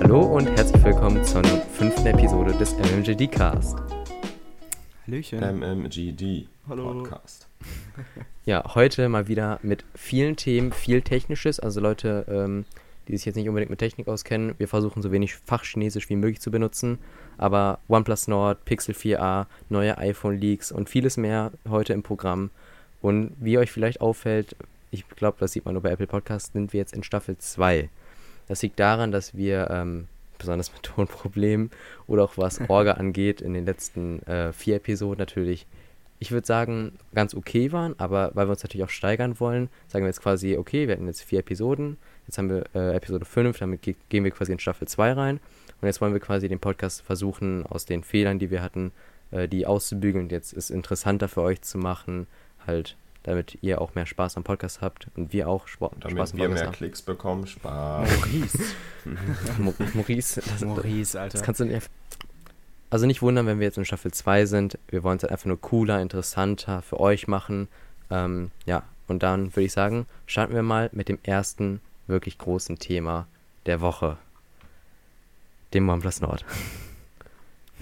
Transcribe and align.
Hallo 0.00 0.22
und 0.22 0.46
herzlich 0.46 0.82
willkommen 0.84 1.24
zur 1.24 1.42
fünften 1.44 2.06
Episode 2.06 2.52
des 2.56 2.74
MMGD 2.78 3.30
Cast. 3.30 3.76
Hallöchen. 5.06 5.40
MMGD 5.40 6.46
Hallo. 6.68 6.92
Podcast. 6.92 7.48
Ja, 8.44 8.62
heute 8.74 9.08
mal 9.08 9.28
wieder 9.28 9.58
mit 9.62 9.84
vielen 9.94 10.36
Themen, 10.36 10.72
viel 10.72 11.02
Technisches. 11.02 11.60
Also 11.60 11.80
Leute, 11.80 12.24
ähm, 12.28 12.64
die 13.08 13.16
sich 13.16 13.26
jetzt 13.26 13.36
nicht 13.36 13.48
unbedingt 13.48 13.70
mit 13.70 13.80
Technik 13.80 14.08
auskennen, 14.08 14.54
wir 14.58 14.68
versuchen 14.68 15.02
so 15.02 15.12
wenig 15.12 15.34
Fachchinesisch 15.34 16.08
wie 16.08 16.16
möglich 16.16 16.40
zu 16.40 16.50
benutzen. 16.50 16.98
Aber 17.36 17.80
OnePlus 17.88 18.28
Nord, 18.28 18.64
Pixel 18.64 18.94
4a, 18.94 19.46
neue 19.68 19.98
iPhone-Leaks 19.98 20.72
und 20.72 20.88
vieles 20.88 21.16
mehr 21.16 21.52
heute 21.68 21.92
im 21.92 22.02
Programm. 22.02 22.50
Und 23.00 23.32
wie 23.38 23.58
euch 23.58 23.70
vielleicht 23.70 24.00
auffällt, 24.00 24.56
ich 24.90 25.08
glaube, 25.08 25.36
das 25.40 25.52
sieht 25.52 25.64
man 25.64 25.74
nur 25.74 25.82
bei 25.82 25.90
Apple 25.90 26.06
Podcasts, 26.06 26.52
sind 26.52 26.72
wir 26.72 26.78
jetzt 26.78 26.94
in 26.94 27.02
Staffel 27.02 27.36
2. 27.36 27.90
Das 28.48 28.62
liegt 28.62 28.80
daran, 28.80 29.12
dass 29.12 29.36
wir 29.36 29.70
ähm, 29.70 30.08
besonders 30.38 30.72
mit 30.72 30.82
Tonproblemen 30.84 31.70
oder 32.06 32.24
auch 32.24 32.36
was 32.36 32.60
Orga 32.68 32.92
angeht, 32.94 33.40
in 33.40 33.54
den 33.54 33.66
letzten 33.66 34.22
äh, 34.26 34.52
vier 34.52 34.76
Episoden 34.76 35.18
natürlich, 35.18 35.66
ich 36.18 36.32
würde 36.32 36.46
sagen, 36.46 36.98
ganz 37.14 37.34
okay 37.34 37.70
waren, 37.70 37.94
aber 37.98 38.32
weil 38.34 38.48
wir 38.48 38.50
uns 38.50 38.64
natürlich 38.64 38.84
auch 38.84 38.90
steigern 38.90 39.38
wollen, 39.38 39.68
sagen 39.86 40.04
wir 40.04 40.08
jetzt 40.08 40.22
quasi, 40.22 40.56
okay, 40.56 40.88
wir 40.88 40.94
hatten 40.94 41.06
jetzt 41.06 41.22
vier 41.22 41.40
Episoden, 41.40 41.96
jetzt 42.26 42.38
haben 42.38 42.50
wir 42.50 42.64
äh, 42.74 42.96
Episode 42.96 43.24
5, 43.24 43.58
damit 43.58 43.82
ge 43.82 43.94
gehen 44.08 44.24
wir 44.24 44.32
quasi 44.32 44.52
in 44.52 44.58
Staffel 44.58 44.88
2 44.88 45.12
rein 45.12 45.40
und 45.80 45.86
jetzt 45.86 46.00
wollen 46.00 46.12
wir 46.12 46.20
quasi 46.20 46.48
den 46.48 46.58
Podcast 46.58 47.02
versuchen, 47.02 47.64
aus 47.66 47.84
den 47.84 48.02
Fehlern, 48.02 48.38
die 48.38 48.50
wir 48.50 48.62
hatten, 48.62 48.90
äh, 49.30 49.46
die 49.48 49.66
auszubügeln. 49.66 50.24
Und 50.24 50.32
jetzt 50.32 50.52
ist 50.52 50.70
interessanter 50.70 51.28
für 51.28 51.42
euch 51.42 51.62
zu 51.62 51.78
machen, 51.78 52.26
halt 52.66 52.96
damit 53.28 53.58
ihr 53.60 53.80
auch 53.80 53.94
mehr 53.94 54.06
Spaß 54.06 54.36
am 54.36 54.44
Podcast 54.44 54.80
habt 54.80 55.08
und 55.16 55.32
wir 55.32 55.48
auch 55.48 55.66
Sp 55.68 55.92
Damit 56.00 56.16
Spaß 56.16 56.32
am 56.32 56.38
wir 56.38 56.48
Podcast 56.48 56.64
mehr 56.64 56.72
Klicks 56.72 57.02
bekommen, 57.02 57.46
Spaß. 57.46 58.08
Maurice. 58.10 58.58
Maurice, 59.94 60.40
das, 60.40 60.64
Maurice, 60.64 61.20
Alter. 61.20 61.32
das 61.32 61.42
kannst 61.42 61.60
du 61.60 61.64
nicht. 61.64 61.88
Also 62.90 63.06
nicht 63.06 63.20
wundern, 63.20 63.46
wenn 63.46 63.60
wir 63.60 63.66
jetzt 63.66 63.76
in 63.76 63.84
Staffel 63.84 64.12
2 64.12 64.46
sind. 64.46 64.78
Wir 64.88 65.02
wollen 65.02 65.18
es 65.18 65.22
halt 65.22 65.32
einfach 65.32 65.46
nur 65.46 65.60
cooler, 65.60 66.00
interessanter 66.00 66.80
für 66.80 66.98
euch 67.00 67.28
machen. 67.28 67.68
Ähm, 68.10 68.50
ja, 68.64 68.82
und 69.08 69.22
dann 69.22 69.54
würde 69.54 69.66
ich 69.66 69.72
sagen, 69.72 70.06
starten 70.26 70.54
wir 70.54 70.62
mal 70.62 70.88
mit 70.92 71.08
dem 71.08 71.18
ersten 71.22 71.80
wirklich 72.06 72.38
großen 72.38 72.78
Thema 72.78 73.26
der 73.66 73.82
Woche. 73.82 74.16
Dem 75.74 75.88
OnePlus 75.88 76.22
Nord. 76.22 76.46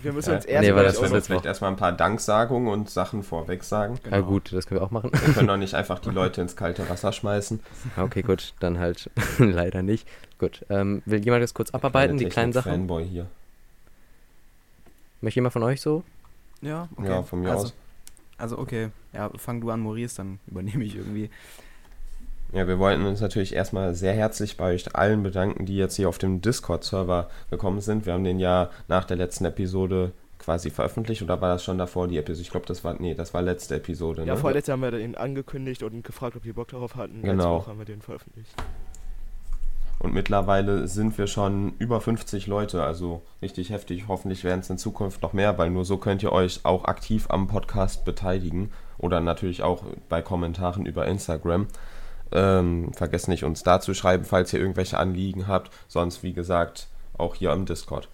Wir 0.03 0.13
müssen 0.13 0.35
uns 0.35 0.45
Äh, 0.45 0.53
erst 0.53 0.67
nee, 0.67 0.73
mal 0.73 0.85
das 0.85 1.01
wir 1.01 1.23
vielleicht 1.23 1.47
erstmal 1.47 1.71
ein 1.71 1.77
paar 1.77 1.93
Danksagungen 1.93 2.69
und 2.69 2.91
Sachen 2.91 3.23
vorweg 3.23 3.65
sagen. 3.65 3.99
Ja 4.11 4.21
gut, 4.21 4.53
das 4.53 4.67
können 4.67 4.81
wir 4.81 4.87
auch 4.87 4.91
machen. 4.91 5.11
Wir 5.13 5.35
können 5.35 5.49
doch 5.49 5.57
nicht 5.57 5.75
einfach 5.75 5.99
die 5.99 6.11
Leute 6.11 6.41
ins 6.41 6.57
kalte 6.57 6.89
Wasser 6.89 7.13
schmeißen. 7.13 7.61
Ja, 7.97 8.05
okay, 8.05 8.23
gut, 8.23 8.55
dann 8.61 8.79
halt 8.79 9.11
leider 9.39 9.83
nicht. 9.83 10.07
Gut, 10.39 10.65
ähm, 10.69 11.03
will 11.07 11.25
jemand 11.25 11.43
das 11.43 11.55
kurz 11.55 11.71
abarbeiten, 11.71 12.19
die 12.19 12.27
kleinen 12.27 12.53
Sachen? 12.53 12.73
Fanboy 12.73 13.05
hier. 13.07 13.27
Möchte 15.21 15.39
jemand 15.39 15.55
von 15.55 15.63
euch 15.63 15.81
so? 15.81 16.05
Ja, 16.61 16.89
okay. 16.97 17.09
Ja, 17.09 17.23
von 17.23 17.41
mir 17.41 17.51
also, 17.51 17.65
aus. 17.65 17.75
Also, 18.39 18.59
okay. 18.59 18.91
Ja, 19.13 19.31
fang 19.37 19.61
du 19.61 19.71
an, 19.71 19.81
Maurice, 19.81 20.17
dann 20.17 20.41
übernehme 20.47 20.85
ich 20.85 20.97
irgendwie. 20.97 21.31
Ja, 22.53 22.67
wir 22.69 22.79
wollten 22.79 23.05
uns 23.05 23.21
natürlich 23.21 23.55
erstmal 23.55 23.95
sehr 23.95 24.15
herzlich 24.15 24.57
bei 24.57 24.73
euch 24.75 24.95
allen 24.95 25.23
bedanken, 25.23 25.67
die 25.67 25.77
jetzt 25.77 25.97
hier 25.97 26.09
auf 26.09 26.19
dem 26.19 26.41
Discord-Server 26.41 27.29
gekommen 27.51 27.81
sind. 27.81 28.07
Wir 28.07 28.13
haben 28.13 28.25
den 28.25 28.39
ja 28.39 28.71
nach 28.89 29.05
der 29.05 29.17
letzten 29.17 29.45
Episode 29.45 30.13
quasi 30.39 30.71
veröffentlicht 30.71 31.23
oder 31.23 31.41
war 31.41 31.49
das 31.49 31.65
schon 31.65 31.77
davor 31.79 32.09
die 32.09 32.19
Episode? 32.19 32.43
Ich 32.43 32.51
glaube, 32.51 32.67
das 32.67 32.85
war, 32.85 32.95
nee, 32.99 33.15
das 33.15 33.35
war 33.35 33.43
letzte 33.43 33.77
Episode. 33.77 34.23
Ja, 34.25 34.35
ne? 34.35 34.41
vorletztes 34.41 34.73
haben 34.73 34.83
wir 34.83 34.93
den 34.93 35.17
angekündigt 35.17 35.83
und 35.83 36.05
gefragt, 36.05 36.37
ob 36.37 36.45
die 36.45 36.53
Bock 36.53 36.69
darauf 36.69 36.95
hatten. 36.95 37.17
Letzte 37.17 37.31
Genau. 37.31 37.59
Woche 37.59 37.71
haben 37.71 37.79
wir 37.79 37.85
den 37.85 38.01
veröffentlicht. 38.01 38.55
Und 39.99 40.13
mittlerweile 40.13 40.89
sind 40.89 41.17
wir 41.17 41.27
schon 41.27 41.73
über 41.79 42.01
50 42.01 42.47
Leute, 42.47 42.85
also 42.85 43.23
richtig 43.41 43.71
heftig. 43.71 44.05
Hoffentlich 44.09 44.45
werden 44.45 44.61
es 44.61 44.71
in 44.71 44.79
Zukunft 44.79 45.23
noch 45.23 45.33
mehr, 45.33 45.57
weil 45.59 45.71
nur 45.71 45.85
so 45.85 45.97
könnt 45.97 46.23
ihr 46.23 46.33
euch 46.33 46.61
auch 46.65 46.85
aktiv 46.85 47.27
am 47.31 47.49
Podcast 47.49 48.05
beteiligen 48.05 48.71
oder 48.99 49.21
natürlich 49.21 49.63
auch 49.63 49.83
bei 50.09 50.21
Kommentaren 50.23 50.85
über 50.85 51.07
Instagram. 51.07 51.67
Ähm, 52.33 52.93
vergesst 52.93 53.29
nicht, 53.29 53.45
uns 53.45 53.63
da 53.63 53.81
zu 53.81 53.95
schreiben, 53.95 54.25
falls 54.25 54.53
ihr 54.53 54.61
irgendwelche 54.61 54.99
Anliegen 54.99 55.47
habt. 55.47 55.71
Sonst, 55.89 56.23
wie 56.23 56.33
gesagt, 56.33 56.89
auch 57.17 57.35
hier 57.35 57.53
am 57.53 57.67
Discord. 57.67 58.09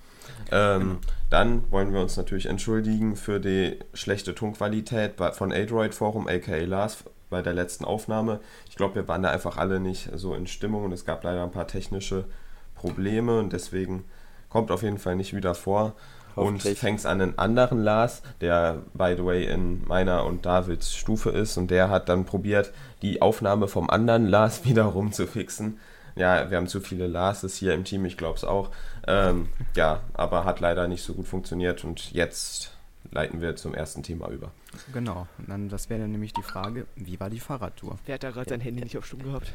Ähm, 0.51 0.99
Dann 1.31 1.71
wollen 1.71 1.93
wir 1.93 2.01
uns 2.01 2.17
natürlich 2.17 2.47
entschuldigen 2.47 3.17
für 3.17 3.41
die 3.41 3.79
schlechte 3.95 4.35
Tonqualität 4.35 5.15
von 5.33 5.53
Adroid 5.53 5.95
Forum, 5.95 6.29
aka 6.29 6.57
Lars, 6.57 7.05
bei 7.31 7.43
der 7.43 7.55
letzten 7.55 7.85
Aufnahme. 7.85 8.41
Ich 8.69 8.77
glaube, 8.77 8.97
wir 8.97 9.09
waren 9.09 9.23
da 9.23 9.31
einfach 9.31 9.57
alle 9.57 9.81
nicht 9.81 10.11
so 10.15 10.35
in 10.35 10.47
Stimmung 10.47 10.85
und 10.85 10.93
es 10.93 11.07
gab 11.07 11.25
leider 11.25 11.43
ein 11.43 11.51
paar 11.51 11.67
technische 11.67 12.27
Probleme 12.75 13.39
und 13.39 13.53
deswegen 13.53 14.05
kommt 14.51 14.71
auf 14.71 14.83
jeden 14.83 14.99
Fall 14.99 15.17
nicht 15.17 15.35
wieder 15.35 15.55
vor. 15.55 15.95
Und 16.35 16.63
fängt 16.63 17.05
an 17.07 17.21
einen 17.21 17.39
anderen 17.39 17.83
Lars, 17.83 18.23
der 18.41 18.79
by 18.95 19.15
the 19.17 19.25
way 19.25 19.45
in 19.45 19.87
meiner 19.87 20.25
und 20.25 20.47
Davids 20.47 20.95
Stufe 20.95 21.31
ist 21.31 21.57
und 21.57 21.71
der 21.71 21.91
hat 21.91 22.09
dann 22.09 22.25
probiert, 22.25 22.73
die 23.03 23.21
Aufnahme 23.23 23.69
vom 23.69 23.91
anderen 23.91 24.27
Lars 24.27 24.65
wiederum 24.65 25.13
zu 25.13 25.27
fixen. 25.27 25.79
Ja, 26.15 26.51
wir 26.51 26.59
haben 26.59 26.67
zu 26.67 26.81
viele 26.81 27.07
Larses 27.07 27.57
hier 27.57 27.73
im 27.73 27.85
Team, 27.85 28.05
ich 28.05 28.17
glaube 28.17 28.37
es 28.37 28.45
auch. 28.45 28.71
Ähm, 29.07 29.49
ja, 29.75 30.01
aber 30.13 30.45
hat 30.45 30.61
leider 30.61 30.87
nicht 30.87 31.03
so 31.03 31.15
gut 31.15 31.27
funktioniert 31.27 31.85
und 31.85 32.13
jetzt 32.13 32.73
leiten 33.11 33.41
wir 33.41 33.57
zum 33.57 33.75
ersten 33.75 34.03
Thema 34.03 34.29
über. 34.29 34.53
Genau. 34.93 35.27
Und 35.39 35.49
dann, 35.49 35.69
das 35.69 35.89
wäre 35.91 36.01
dann 36.01 36.13
nämlich 36.13 36.33
die 36.33 36.43
Frage, 36.43 36.87
wie 36.97 37.19
war 37.21 37.31
die 37.31 37.41
Fahrradtour? 37.41 37.99
Wer 38.07 38.15
hat 38.15 38.25
da 38.25 38.31
gerade 38.31 38.51
sein 38.51 38.61
Handy 38.61 38.83
nicht 38.83 38.97
auf 38.97 39.07
Stumm 39.07 39.23
gehabt? 39.23 39.53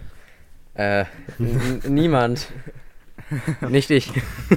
Äh, 0.74 1.06
niemand. 1.88 2.48
Nicht 3.70 3.90
ich. 3.92 4.12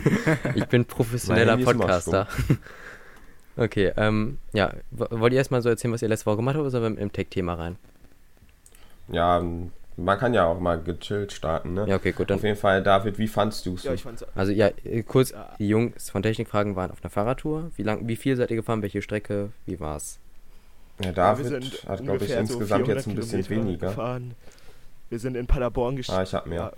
ich 0.55 0.67
bin 0.67 0.85
professioneller 0.85 1.57
Podcaster. 1.59 2.27
Okay, 3.57 3.93
ähm, 3.99 4.39
ja, 4.55 4.73
wollt 4.91 5.33
ihr 5.35 5.39
erstmal 5.39 5.61
so 5.61 5.69
erzählen, 5.69 5.93
was 5.93 6.01
ihr 6.01 6.09
letzte 6.09 6.27
Woche 6.27 6.37
gemacht 6.37 6.55
habt, 6.55 6.63
oder 6.63 6.71
sollen 6.71 6.95
wir 6.97 7.03
im 7.03 7.13
Tech-Thema 7.13 7.55
rein? 7.55 7.77
Ja, 9.09 9.45
man 9.97 10.19
kann 10.19 10.33
ja 10.33 10.47
auch 10.47 10.61
mal 10.61 10.81
gechillt 10.81 11.33
starten, 11.33 11.75
ne? 11.75 11.85
Ja, 11.87 11.97
okay, 11.97 12.13
gut, 12.13 12.31
Auf 12.33 12.41
dann. 12.41 12.47
jeden 12.47 12.59
Fall, 12.59 12.83
David, 12.83 13.19
wie 13.19 13.29
fandst 13.29 13.67
du 13.67 13.75
es? 13.75 13.83
Ja, 13.83 13.93
ich 13.93 14.03
fand's. 14.03 14.25
Also 14.35 14.53
ja, 14.53 14.71
äh, 14.85 15.03
kurz, 15.03 15.33
Ja. 15.33 15.51
die 15.59 15.69
Jungs 15.69 16.09
von 16.09 16.23
Technikfragen 16.23 16.75
waren 16.77 16.91
auf 16.91 17.03
einer 17.03 17.11
Fahrradtour. 17.11 17.71
Wie 17.77 17.83
lang, 17.83 18.09
wie 18.09 18.17
viel 18.17 18.35
seid 18.37 18.51
ihr 18.51 18.57
gefahren, 18.57 18.81
welche 18.83 19.03
Strecke, 19.03 19.51
wie 19.67 19.79
war's? 19.79 20.21
ja, 21.01 21.07
Ja, 21.07 21.13
David 21.13 21.47
sind 21.47 21.85
hat, 21.87 22.03
glaube 22.03 22.25
ich, 22.25 22.31
so 22.33 22.39
insgesamt 22.39 22.87
400 22.87 22.97
jetzt 22.97 23.07
ein 23.09 23.15
bisschen 23.17 23.43
Kilometer 23.43 23.67
weniger. 23.69 23.87
Gefahren. 23.89 24.35
Wir 25.11 25.19
sind 25.19 25.37
in 25.37 25.47
Paderborn 25.47 25.95
Ah, 25.95 25.97
gestartet. 25.97 26.29
ich 26.29 26.35
habe 26.35 26.49
mehr. 26.49 26.73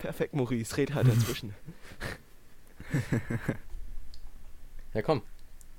Perfekt, 0.00 0.34
Maurice, 0.34 0.76
red 0.78 0.94
halt 0.94 1.08
dazwischen. 1.08 1.54
Ja, 4.92 5.02
komm. 5.02 5.22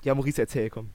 ja, 0.03 0.15
Maurice, 0.15 0.39
erzähl, 0.39 0.69
komm. 0.69 0.89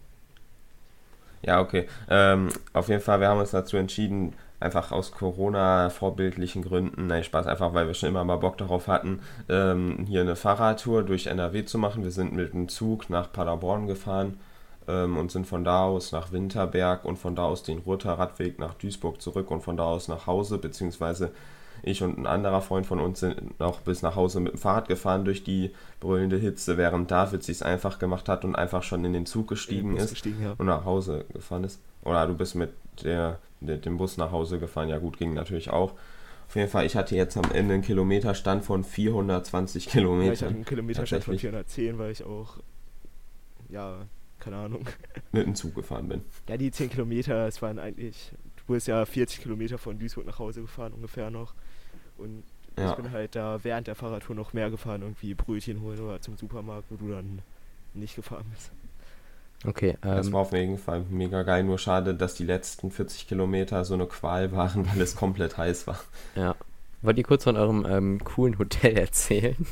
Ja, 1.43 1.61
okay. 1.61 1.87
Ähm, 2.09 2.49
auf 2.73 2.89
jeden 2.89 3.03
Fall, 3.03 3.21
wir 3.21 3.29
haben 3.29 3.41
uns 3.41 3.51
dazu 3.51 3.77
entschieden, 3.77 4.33
einfach 4.59 4.91
aus 4.91 5.13
Corona-vorbildlichen 5.13 6.63
Gründen, 6.63 7.09
nein, 7.09 7.25
Spaß, 7.25 7.47
einfach 7.47 7.75
weil 7.75 7.87
wir 7.87 7.93
schon 7.93 8.09
immer 8.09 8.25
mal 8.25 8.37
Bock 8.37 8.57
darauf 8.57 8.89
hatten, 8.89 9.21
ähm, 9.51 10.07
hier 10.09 10.23
eine 10.23 10.35
Fahrradtour 10.35 11.03
durch 11.03 11.27
NRW 11.27 11.67
zu 11.67 11.77
machen. 11.77 12.05
Wir 12.05 12.11
sind 12.11 12.33
mit 12.33 12.55
dem 12.55 12.71
Zug 12.71 13.11
nach 13.11 13.31
Paderborn 13.31 13.87
gefahren 13.87 14.41
ähm, 14.89 15.19
und 15.19 15.31
sind 15.31 15.47
von 15.47 15.63
da 15.63 15.85
aus 15.85 16.11
nach 16.13 16.33
Winterberg 16.33 17.05
und 17.05 17.19
von 17.19 17.37
da 17.37 17.45
aus 17.45 17.65
den 17.65 17.81
Ruhrter 17.81 18.15
Radweg 18.15 18.59
nach 18.59 18.73
Duisburg 18.75 19.21
zurück 19.21 19.51
und 19.51 19.61
von 19.61 19.77
da 19.77 19.85
aus 19.85 20.09
nach 20.09 20.27
Hause, 20.27 20.57
beziehungsweise 20.57 21.33
ich 21.87 22.03
und 22.03 22.19
ein 22.19 22.27
anderer 22.27 22.61
Freund 22.61 22.85
von 22.85 22.99
uns 22.99 23.21
sind 23.21 23.61
noch 23.61 23.81
bis 23.81 24.03
nach 24.03 24.17
Hause 24.17 24.41
mit 24.41 24.55
dem 24.55 24.59
Fahrrad 24.59 24.89
gefahren 24.89 25.25
durch 25.25 25.45
die 25.45 25.71
brüllende 26.01 26.37
Hitze, 26.37 26.77
während 26.77 27.11
David 27.11 27.45
sich's 27.45 27.63
einfach 27.63 28.01
gemacht 28.01 28.29
hat 28.29 28.45
und 28.45 28.57
einfach 28.57 28.83
schon 28.83 29.05
in 29.05 29.13
den 29.13 29.25
Zug 29.25 29.49
gestiegen 29.49 29.91
den 29.91 29.99
ist 29.99 30.11
Gestiegen, 30.11 30.43
ja. 30.43 30.55
und 30.59 30.67
nach 30.67 30.85
Hause 30.85 31.25
gefahren 31.33 31.63
ist. 31.63 31.81
Oder 32.03 32.27
du 32.27 32.35
bist 32.35 32.57
mit 32.57 32.71
der, 33.05 33.39
mit 33.61 33.87
dem 33.87 33.99
Bus 33.99 34.17
nach 34.17 34.33
Hause 34.33 34.59
gefahren. 34.59 34.89
Ja 34.89 34.99
gut, 34.99 35.17
ging 35.17 35.33
natürlich 35.33 35.71
auch. 35.71 35.93
Auf 36.49 36.57
jeden 36.57 36.69
Fall, 36.69 36.87
ich 36.87 36.97
hatte 36.97 37.15
jetzt 37.15 37.37
am 37.37 37.51
Ende 37.53 37.75
einen 37.75 37.83
Kilometerstand 37.85 38.65
von 38.65 38.83
420 38.83 39.85
ja 39.85 39.89
ich 39.89 39.95
hatte 39.95 40.07
Kilometern 40.07 40.49
einen 40.49 40.65
Kilometerstand 40.65 41.25
von 41.25 41.35
Tatsächlich. 41.35 41.41
410, 41.41 41.99
weil 41.99 42.11
ich 42.11 42.25
auch, 42.25 42.59
ja, 43.69 44.07
keine 44.41 44.57
Ahnung. 44.57 44.85
mit 45.33 45.47
dem 45.47 45.55
Zug 45.55 45.77
gefahren 45.77 46.09
bin. 46.09 46.23
Ja, 46.49 46.57
die 46.57 46.73
10 46.73 46.91
Kilometer, 46.91 47.47
es 47.47 47.63
waren 47.63 47.79
eigentlich, 47.79 48.33
du 48.57 48.73
bist 48.73 48.89
ja 48.89 49.05
40 49.05 49.41
Kilometer 49.41 49.79
von 49.79 49.99
Duisburg 50.01 50.27
nach 50.27 50.41
Hause 50.41 50.63
gefahren 50.63 50.93
ungefähr 50.93 51.31
noch. 51.31 51.55
Und 52.19 52.43
Ja. 52.79 52.91
ich 52.91 52.97
bin 52.97 53.11
halt 53.13 53.35
da 53.35 53.59
während 53.63 53.87
der 53.87 53.95
Fahrradtour 53.95 54.37
noch 54.37 54.53
mehr 54.53 54.71
gefahren, 54.71 55.03
irgendwie 55.03 55.35
Brötchen 55.35 55.81
holen 55.81 56.01
oder 56.01 56.21
zum 56.21 56.37
Supermarkt, 56.37 56.85
wo 56.91 56.97
du 56.97 57.11
dann 57.13 57.41
nicht 57.95 58.17
gefahren 58.17 58.45
bist. 58.53 58.71
Okay, 59.65 59.97
Das 60.03 60.27
ähm, 60.27 60.33
war 60.35 60.43
auf 60.43 60.53
jeden 60.53 60.77
Fall 60.79 61.05
mega 61.09 61.43
geil. 61.43 61.65
Nur 61.65 61.79
schade, 61.79 62.15
dass 62.15 62.35
die 62.35 62.45
letzten 62.45 62.91
40 62.91 63.27
Kilometer 63.27 63.85
so 63.87 63.95
eine 63.95 64.07
Qual 64.07 64.53
waren, 64.53 64.87
weil 64.91 65.01
es 65.01 65.17
komplett 65.17 65.57
heiß 65.57 65.87
war. 65.87 65.99
ja. 66.35 66.55
Wollt 67.03 67.19
ihr 67.19 67.25
kurz 67.25 67.45
von 67.45 67.57
eurem 67.57 67.87
ähm, 67.89 68.25
coolen 68.25 68.59
Hotel 68.59 68.97
erzählen? 68.99 69.67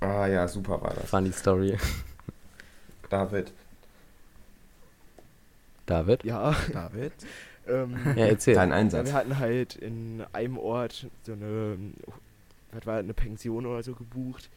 Ah 0.00 0.26
ja, 0.26 0.46
super 0.48 0.80
war 0.80 0.94
das. 0.94 1.10
Funny 1.10 1.32
Story. 1.32 1.76
David, 3.10 3.52
David? 5.86 6.24
Ja, 6.24 6.54
David? 6.72 7.12
Ähm, 7.68 7.96
Ja, 8.16 8.26
erzähl. 8.26 8.54
dein 8.54 8.70
ja, 8.70 8.76
Einsatz. 8.76 9.06
wir 9.06 9.12
hatten 9.14 9.38
halt 9.38 9.76
in 9.76 10.22
einem 10.32 10.58
Ort 10.58 11.08
so 11.24 11.32
eine 11.32 11.76
was 12.72 12.84
war 12.86 12.98
eine 12.98 13.14
Pension 13.14 13.64
oder 13.66 13.82
so 13.82 13.94
gebucht. 13.94 14.50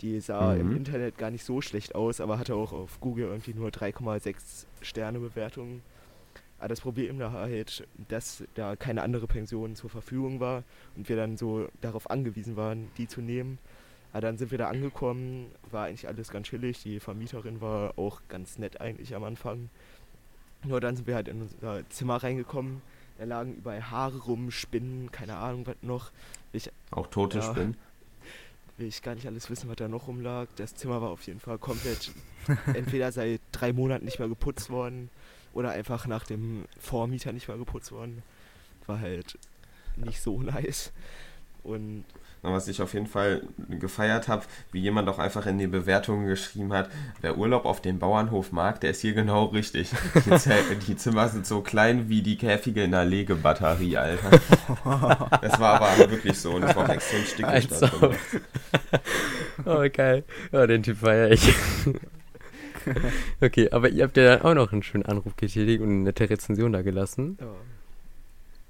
Die 0.00 0.18
sah 0.20 0.54
im 0.54 0.70
Mhm. 0.70 0.76
Internet 0.78 1.18
gar 1.18 1.30
nicht 1.30 1.44
so 1.44 1.60
schlecht 1.60 1.94
aus, 1.94 2.20
aber 2.20 2.38
hatte 2.38 2.54
auch 2.54 2.72
auf 2.72 3.00
Google 3.00 3.26
irgendwie 3.26 3.54
nur 3.54 3.70
3,6 3.70 4.66
Sterne 4.80 5.20
Bewertungen. 5.20 5.82
Aber 6.58 6.68
das 6.68 6.80
Problem 6.80 7.18
da 7.18 7.32
halt, 7.32 7.86
dass 8.08 8.44
da 8.54 8.76
keine 8.76 9.02
andere 9.02 9.26
Pension 9.26 9.76
zur 9.76 9.90
Verfügung 9.90 10.40
war 10.40 10.64
und 10.96 11.08
wir 11.08 11.16
dann 11.16 11.36
so 11.36 11.68
darauf 11.80 12.10
angewiesen 12.10 12.56
waren, 12.56 12.88
die 12.98 13.08
zu 13.08 13.20
nehmen. 13.20 13.58
Aber 14.12 14.22
dann 14.22 14.36
sind 14.38 14.50
wir 14.50 14.58
da 14.58 14.68
angekommen, 14.68 15.46
war 15.70 15.86
eigentlich 15.86 16.08
alles 16.08 16.30
ganz 16.30 16.48
chillig. 16.48 16.82
Die 16.82 16.98
Vermieterin 16.98 17.60
war 17.60 17.96
auch 17.98 18.20
ganz 18.28 18.58
nett 18.58 18.80
eigentlich 18.80 19.14
am 19.14 19.22
Anfang. 19.24 19.70
Nur 20.64 20.80
dann 20.80 20.96
sind 20.96 21.06
wir 21.06 21.14
halt 21.14 21.28
in 21.28 21.42
unser 21.42 21.88
Zimmer 21.88 22.16
reingekommen. 22.22 22.82
Da 23.18 23.24
lagen 23.24 23.54
überall 23.54 23.90
Haare 23.90 24.18
rum, 24.18 24.50
Spinnen, 24.50 25.10
keine 25.12 25.36
Ahnung 25.36 25.66
was 25.66 25.76
noch. 25.82 26.10
Ich 26.52 26.70
Auch 26.90 27.06
tote 27.06 27.38
Ja. 27.38 27.50
Spinnen. 27.50 27.76
will 28.78 28.86
ich 28.88 29.02
gar 29.02 29.14
nicht 29.14 29.26
alles 29.26 29.50
wissen, 29.50 29.68
was 29.68 29.76
da 29.76 29.88
noch 29.88 30.06
rumlag. 30.08 30.48
Das 30.56 30.74
Zimmer 30.74 31.02
war 31.02 31.10
auf 31.10 31.22
jeden 31.26 31.40
Fall 31.40 31.58
komplett 31.58 32.12
entweder 32.74 33.12
seit 33.12 33.40
drei 33.52 33.72
Monaten 33.72 34.04
nicht 34.06 34.18
mehr 34.18 34.28
geputzt 34.28 34.70
worden 34.70 35.10
oder 35.52 35.70
einfach 35.70 36.06
nach 36.06 36.24
dem 36.24 36.64
Vormieter 36.78 37.32
nicht 37.32 37.48
mehr 37.48 37.58
geputzt 37.58 37.92
worden. 37.92 38.22
War 38.86 39.00
halt 39.00 39.38
nicht 39.96 40.20
so 40.22 40.40
nice. 40.42 40.92
Und 41.62 42.04
Was 42.42 42.68
ich 42.68 42.80
auf 42.80 42.94
jeden 42.94 43.06
Fall 43.06 43.42
gefeiert 43.68 44.28
habe, 44.28 44.44
wie 44.72 44.80
jemand 44.80 45.08
auch 45.10 45.18
einfach 45.18 45.44
in 45.44 45.58
die 45.58 45.66
Bewertungen 45.66 46.26
geschrieben 46.26 46.72
hat, 46.72 46.88
wer 47.20 47.36
Urlaub 47.36 47.66
auf 47.66 47.82
dem 47.82 47.98
Bauernhof 47.98 48.50
mag, 48.50 48.80
der 48.80 48.90
ist 48.92 49.02
hier 49.02 49.12
genau 49.12 49.46
richtig. 49.46 49.90
Die, 50.88 50.96
Zimmer 50.96 51.28
sind 51.28 51.46
so 51.46 51.60
klein 51.60 52.08
wie 52.08 52.22
die 52.22 52.38
Käfige 52.38 52.82
in 52.82 52.94
einer 52.94 53.04
Legebatterie, 53.04 53.96
Alter. 53.98 54.30
Das 55.42 55.60
war 55.60 55.80
aber 55.82 56.10
wirklich 56.10 56.38
so 56.38 56.52
und 56.52 56.62
es 56.62 56.74
war 56.74 56.84
auch 56.84 56.88
extrem 56.88 57.24
stickig. 57.24 57.44
Also. 57.44 57.86
da 57.86 58.06
drin. 58.08 58.16
Oh, 59.66 59.84
geil. 59.92 60.24
Ja, 60.52 60.66
den 60.66 60.82
Typ 60.82 60.98
feier 60.98 61.30
ich. 61.30 61.52
okay, 63.42 63.68
aber 63.70 63.90
ihr 63.90 64.04
habt 64.04 64.16
ja 64.16 64.36
dann 64.36 64.42
auch 64.42 64.54
noch 64.54 64.72
einen 64.72 64.82
schönen 64.82 65.04
Anruf 65.04 65.36
getätigt 65.36 65.82
und 65.82 65.88
eine 65.90 66.02
nette 66.04 66.30
Rezension 66.30 66.72
da 66.72 66.80
gelassen. 66.80 67.36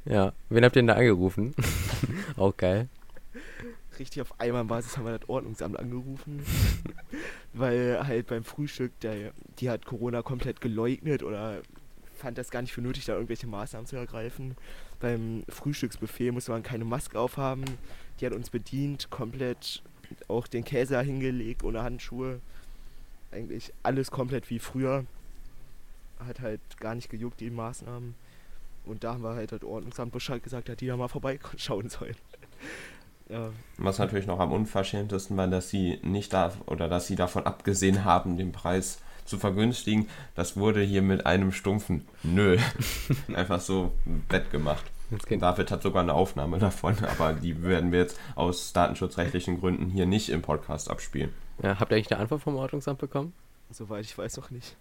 ja, 0.05 0.12
Ja, 0.12 0.32
wen 0.49 0.64
habt 0.64 0.75
ihr 0.75 0.82
denn 0.82 0.88
da 0.88 0.94
angerufen? 0.94 1.55
auch 2.37 2.56
geil. 2.56 2.88
Richtig 4.00 4.23
auf 4.23 4.41
Einmalbasis 4.41 4.97
haben 4.97 5.05
wir 5.05 5.17
das 5.19 5.29
Ordnungsamt 5.29 5.79
angerufen. 5.79 6.44
weil 7.52 8.06
halt 8.06 8.26
beim 8.26 8.44
Frühstück, 8.44 8.99
der, 9.00 9.32
die 9.58 9.70
hat 9.70 9.85
Corona 9.85 10.23
komplett 10.23 10.61
geleugnet 10.61 11.23
oder 11.23 11.61
fand 12.17 12.38
das 12.38 12.50
gar 12.50 12.62
nicht 12.62 12.73
für 12.73 12.82
nötig, 12.82 13.05
da 13.05 13.14
irgendwelche 13.14 13.47
Maßnahmen 13.47 13.87
zu 13.87 13.97
ergreifen. 13.97 14.56
Beim 15.00 15.44
Frühstücksbuffet 15.49 16.32
musste 16.32 16.52
man 16.52 16.62
keine 16.62 16.85
Maske 16.85 17.19
aufhaben. 17.19 17.64
Die 18.20 18.26
hat 18.26 18.32
uns 18.32 18.50
bedient, 18.50 19.11
komplett 19.11 19.82
auch 20.29 20.46
den 20.46 20.64
Käse 20.64 21.00
hingelegt, 21.00 21.62
ohne 21.64 21.82
Handschuhe. 21.82 22.41
Eigentlich 23.32 23.73
alles 23.82 24.11
komplett 24.11 24.50
wie 24.50 24.58
früher. 24.58 25.05
Hat 26.19 26.41
halt 26.41 26.61
gar 26.79 26.94
nicht 26.94 27.08
gejuckt, 27.08 27.41
die 27.41 27.50
Maßnahmen. 27.50 28.14
Und 28.85 29.05
da 29.05 29.14
haben 29.14 29.23
wir 29.23 29.35
halt 29.35 29.53
das 29.53 29.62
Ordnungsamt 29.62 30.12
Bescheid 30.12 30.43
gesagt, 30.43 30.69
dass 30.69 30.76
die 30.76 30.87
da 30.87 30.96
mal 30.96 31.08
vorbeischauen 31.08 31.88
sollen. 31.88 32.17
Ja, 33.31 33.50
Was 33.79 33.99
natürlich 33.99 34.27
noch 34.27 34.41
am 34.41 34.53
unverschämtesten 34.53 35.37
war, 35.37 35.49
dass 35.49 35.69
sie 35.69 35.99
nicht 36.03 36.32
da 36.32 36.53
oder 36.67 36.88
dass 36.88 37.06
sie 37.06 37.17
davon 37.17 37.47
abgesehen 37.47 38.05
haben, 38.05 38.37
den 38.37 38.53
Preis 38.53 39.00
zu 39.25 39.38
vergünstigen. 39.38 40.09
Das 40.35 40.56
wurde 40.56 40.82
hier 40.82 41.03
mit 41.03 41.27
einem 41.27 41.53
stumpfen 41.53 42.06
Nö 42.23 42.59
einfach 43.35 43.61
so 43.61 43.93
wettgemacht. 44.29 44.85
David 45.29 45.71
hat 45.71 45.82
sogar 45.82 46.03
eine 46.03 46.15
Aufnahme 46.15 46.59
davon, 46.59 46.97
aber 47.05 47.32
die 47.32 47.62
werden 47.62 47.91
wir 47.91 48.00
jetzt 48.00 48.19
aus 48.37 48.73
datenschutzrechtlichen 48.73 49.59
Gründen 49.59 49.91
hier 49.91 50.06
nicht 50.06 50.29
im 50.29 50.43
Podcast 50.43 50.91
abspielen. 50.91 51.32
Ja, 51.62 51.79
habt 51.81 51.91
ihr 51.93 51.97
eigentlich 51.97 52.12
eine 52.12 52.21
Antwort 52.21 52.43
vom 52.43 52.56
Ordnungsamt 52.56 52.99
bekommen? 52.99 53.32
soweit 53.71 54.05
ich 54.05 54.17
weiß 54.17 54.37
noch 54.37 54.50
nicht. 54.50 54.77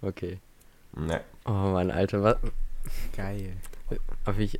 Okay. 0.00 0.38
Ne. 0.96 1.20
Oh 1.44 1.50
Mann, 1.50 1.90
Alter, 1.90 2.22
was, 2.22 2.36
Geil. 3.16 3.56
Aber 4.24 4.38
ich, 4.38 4.58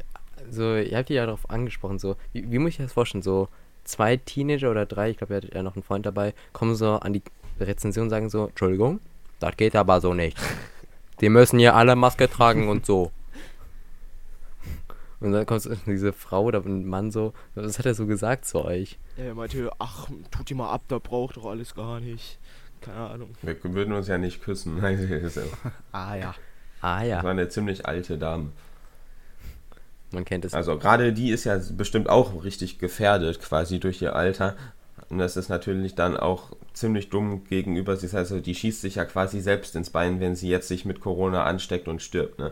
so, 0.51 0.77
ihr 0.77 0.97
habt 0.97 1.09
die 1.09 1.15
ja 1.15 1.27
darauf 1.27 1.49
angesprochen, 1.51 1.99
so, 1.99 2.17
wie, 2.33 2.51
wie 2.51 2.59
muss 2.59 2.71
ich 2.71 2.77
das 2.79 2.93
vorstellen? 2.93 3.23
So, 3.23 3.49
zwei 3.85 4.17
Teenager 4.17 4.71
oder 4.71 4.87
drei, 4.87 5.11
ich 5.11 5.19
glaube, 5.19 5.35
ihr 5.35 5.37
hattet 5.39 5.55
ja 5.55 5.63
noch 5.63 5.75
einen 5.75 5.83
Freund 5.83 6.07
dabei, 6.07 6.35
kommen 6.53 6.75
so 6.75 6.95
an 6.95 7.13
die 7.13 7.23
Rezension 7.61 8.05
und 8.05 8.11
sagen 8.11 8.29
so, 8.29 8.47
Entschuldigung, 8.47 9.01
das 9.41 9.57
geht 9.57 9.77
aber 9.77 10.01
so 10.01 10.15
nicht. 10.15 10.39
Die 11.21 11.29
müssen 11.29 11.59
hier 11.61 11.77
alle 11.77 11.95
Maske 11.95 12.29
tragen 12.29 12.69
und 12.69 12.85
so. 12.85 13.13
Und 15.21 15.31
dann 15.31 15.47
kommt 15.47 15.69
diese 15.87 16.13
Frau 16.13 16.43
oder 16.43 16.65
ein 16.67 16.85
Mann 16.85 17.13
so, 17.13 17.33
was 17.55 17.79
hat 17.79 17.87
er 17.87 17.95
so 17.95 18.07
gesagt 18.07 18.45
zu 18.45 18.65
euch? 18.65 18.99
Ja, 19.17 19.27
er 19.27 19.35
meinte, 19.37 19.71
ach, 19.79 20.09
tut 20.33 20.51
die 20.51 20.55
mal 20.55 20.71
ab, 20.71 20.83
da 20.89 20.99
braucht 20.99 21.37
doch 21.37 21.47
alles 21.47 21.77
gar 21.77 22.01
nicht. 22.01 22.41
Keine 22.81 22.97
Ahnung. 22.97 23.31
Wir 23.43 23.57
würden 23.63 23.95
uns 23.95 24.09
ja 24.09 24.19
nicht 24.19 24.43
küssen. 24.43 24.81
Das 24.81 25.39
Ah 25.93 26.17
ja. 26.17 26.35
Ah 26.81 27.05
ja, 27.05 27.23
war 27.23 27.31
eine 27.31 27.49
ziemlich 27.49 27.87
alte 27.87 28.19
Dame. 28.19 28.51
Man 30.13 30.25
kennt 30.25 30.45
es. 30.45 30.55
Also 30.55 30.79
gerade 30.79 31.13
die 31.13 31.31
ist 31.31 31.45
ja 31.45 31.59
bestimmt 31.77 32.09
auch 32.09 32.45
richtig 32.45 32.79
gefährdet 32.79 33.41
quasi 33.41 33.81
durch 33.81 34.03
ihr 34.03 34.17
Alter. 34.17 34.57
Und 35.09 35.19
das 35.19 35.37
ist 35.37 35.51
natürlich 35.51 35.95
dann 35.95 36.17
auch 36.17 36.53
ziemlich 36.73 37.11
dumm 37.11 37.45
gegenüber 37.45 37.97
sie. 37.97 38.17
Also 38.17 38.41
die 38.41 38.55
schießt 38.55 38.81
sich 38.81 38.95
ja 38.95 39.05
quasi 39.05 39.41
selbst 39.41 39.77
ins 39.77 39.91
Bein, 39.91 40.21
wenn 40.21 40.35
sie 40.35 40.49
jetzt 40.49 40.69
sich 40.69 40.85
mit 40.85 41.01
Corona 41.01 41.45
ansteckt 41.45 41.87
und 41.87 42.01
stirbt. 42.01 42.39
Ne? 42.39 42.51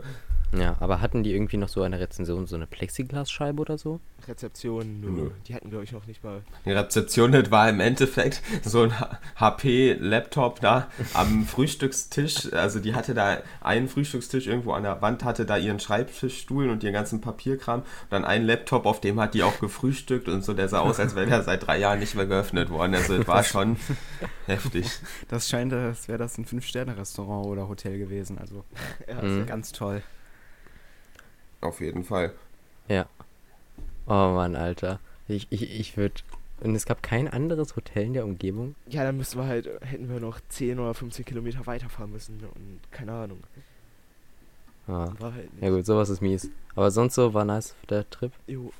Ja, 0.53 0.75
aber 0.81 0.99
hatten 1.01 1.23
die 1.23 1.31
irgendwie 1.33 1.57
noch 1.57 1.69
so 1.69 1.81
eine 1.81 1.99
Rezension, 1.99 2.45
so 2.45 2.55
eine 2.57 2.67
Plexiglasscheibe 2.67 3.61
oder 3.61 3.77
so? 3.77 4.01
Rezeption, 4.27 4.99
nö. 4.99 5.09
Nö. 5.09 5.31
Die 5.47 5.55
hatten, 5.55 5.69
glaube 5.69 5.85
ich, 5.85 5.93
noch 5.93 6.05
nicht 6.07 6.23
mal. 6.23 6.41
Die 6.65 6.71
Rezeption, 6.71 7.31
das 7.31 7.49
war 7.51 7.69
im 7.69 7.79
Endeffekt 7.79 8.41
so 8.63 8.81
ein 8.83 8.93
HP-Laptop 9.39 10.59
da 10.59 10.87
am 11.13 11.45
Frühstückstisch. 11.45 12.51
Also 12.53 12.79
die 12.79 12.93
hatte 12.95 13.13
da 13.13 13.37
einen 13.61 13.87
Frühstückstisch 13.87 14.47
irgendwo 14.47 14.73
an 14.73 14.83
der 14.83 15.01
Wand, 15.01 15.23
hatte 15.23 15.45
da 15.45 15.57
ihren 15.57 15.79
Schreibtischstuhl 15.79 16.69
und 16.69 16.83
ihren 16.83 16.93
ganzen 16.93 17.21
Papierkram. 17.21 17.79
Und 17.81 17.85
dann 18.09 18.25
einen 18.25 18.45
Laptop, 18.45 18.85
auf 18.85 18.99
dem 19.01 19.19
hat 19.19 19.33
die 19.33 19.43
auch 19.43 19.59
gefrühstückt 19.59 20.27
und 20.27 20.43
so. 20.43 20.53
Der 20.53 20.67
sah 20.67 20.79
aus, 20.79 20.99
als 20.99 21.15
wäre 21.15 21.29
er 21.29 21.43
seit 21.43 21.65
drei 21.65 21.79
Jahren 21.79 21.99
nicht 21.99 22.15
mehr 22.15 22.25
geöffnet 22.25 22.69
worden. 22.69 22.95
Also 22.95 23.15
es 23.15 23.27
war 23.27 23.43
schon 23.43 23.77
heftig. 24.47 24.87
Das 25.29 25.47
scheint, 25.49 25.73
als 25.73 26.07
wäre 26.07 26.17
das 26.17 26.37
ein 26.37 26.45
Fünf-Sterne-Restaurant 26.45 27.45
oder 27.47 27.67
Hotel 27.67 27.97
gewesen. 27.97 28.37
Also 28.37 28.63
Ja, 29.07 29.21
Mhm. 29.21 29.45
ganz 29.45 29.71
toll. 29.71 30.01
Auf 31.61 31.79
jeden 31.79 32.03
Fall. 32.03 32.33
Oh 34.07 34.33
Mann, 34.33 34.55
Alter. 34.57 34.99
Ich, 35.27 35.47
ich, 35.51 35.79
ich 35.79 35.95
würde. 35.95 36.15
Und 36.59 36.75
es 36.75 36.85
gab 36.85 37.01
kein 37.01 37.27
anderes 37.27 37.75
Hotel 37.75 38.03
in 38.07 38.13
der 38.13 38.25
Umgebung? 38.25 38.75
Ja, 38.87 39.03
dann 39.03 39.17
müssten 39.17 39.39
wir 39.39 39.47
halt, 39.47 39.69
hätten 39.81 40.09
wir 40.09 40.19
noch 40.19 40.39
10 40.49 40.79
oder 40.79 40.93
15 40.93 41.25
Kilometer 41.25 41.65
weiterfahren 41.65 42.11
müssen 42.11 42.39
und 42.39 42.79
keine 42.91 43.13
Ahnung. 43.13 43.39
Ah. 44.87 45.13
War 45.17 45.33
halt 45.33 45.51
nicht. 45.53 45.63
Ja 45.63 45.69
gut, 45.69 45.85
sowas 45.85 46.09
ist 46.09 46.21
mies. 46.21 46.51
Aber 46.75 46.91
sonst 46.91 47.15
so 47.15 47.33
war 47.33 47.45
nice 47.45 47.73
der 47.89 48.07
Trip. 48.09 48.31
Jo. 48.47 48.71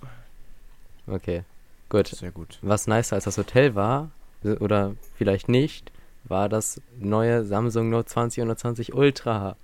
Okay. 1.08 1.44
Gut. 1.89 2.08
Sehr 2.08 2.32
gut. 2.32 2.60
Was 2.62 2.88
nicer 2.88 3.15
als 3.15 3.24
das 3.24 3.38
Hotel 3.38 3.74
war, 3.74 4.12
oder 4.44 4.96
vielleicht 5.15 5.50
nicht, 5.50 5.91
war 6.25 6.50
das 6.50 6.82
neue 7.00 7.46
Samsung 7.46 7.89
Note 7.89 8.08
20 8.08 8.41
und 8.41 8.48
Note 8.50 8.60
20 8.60 8.94
Ultra. 8.94 9.56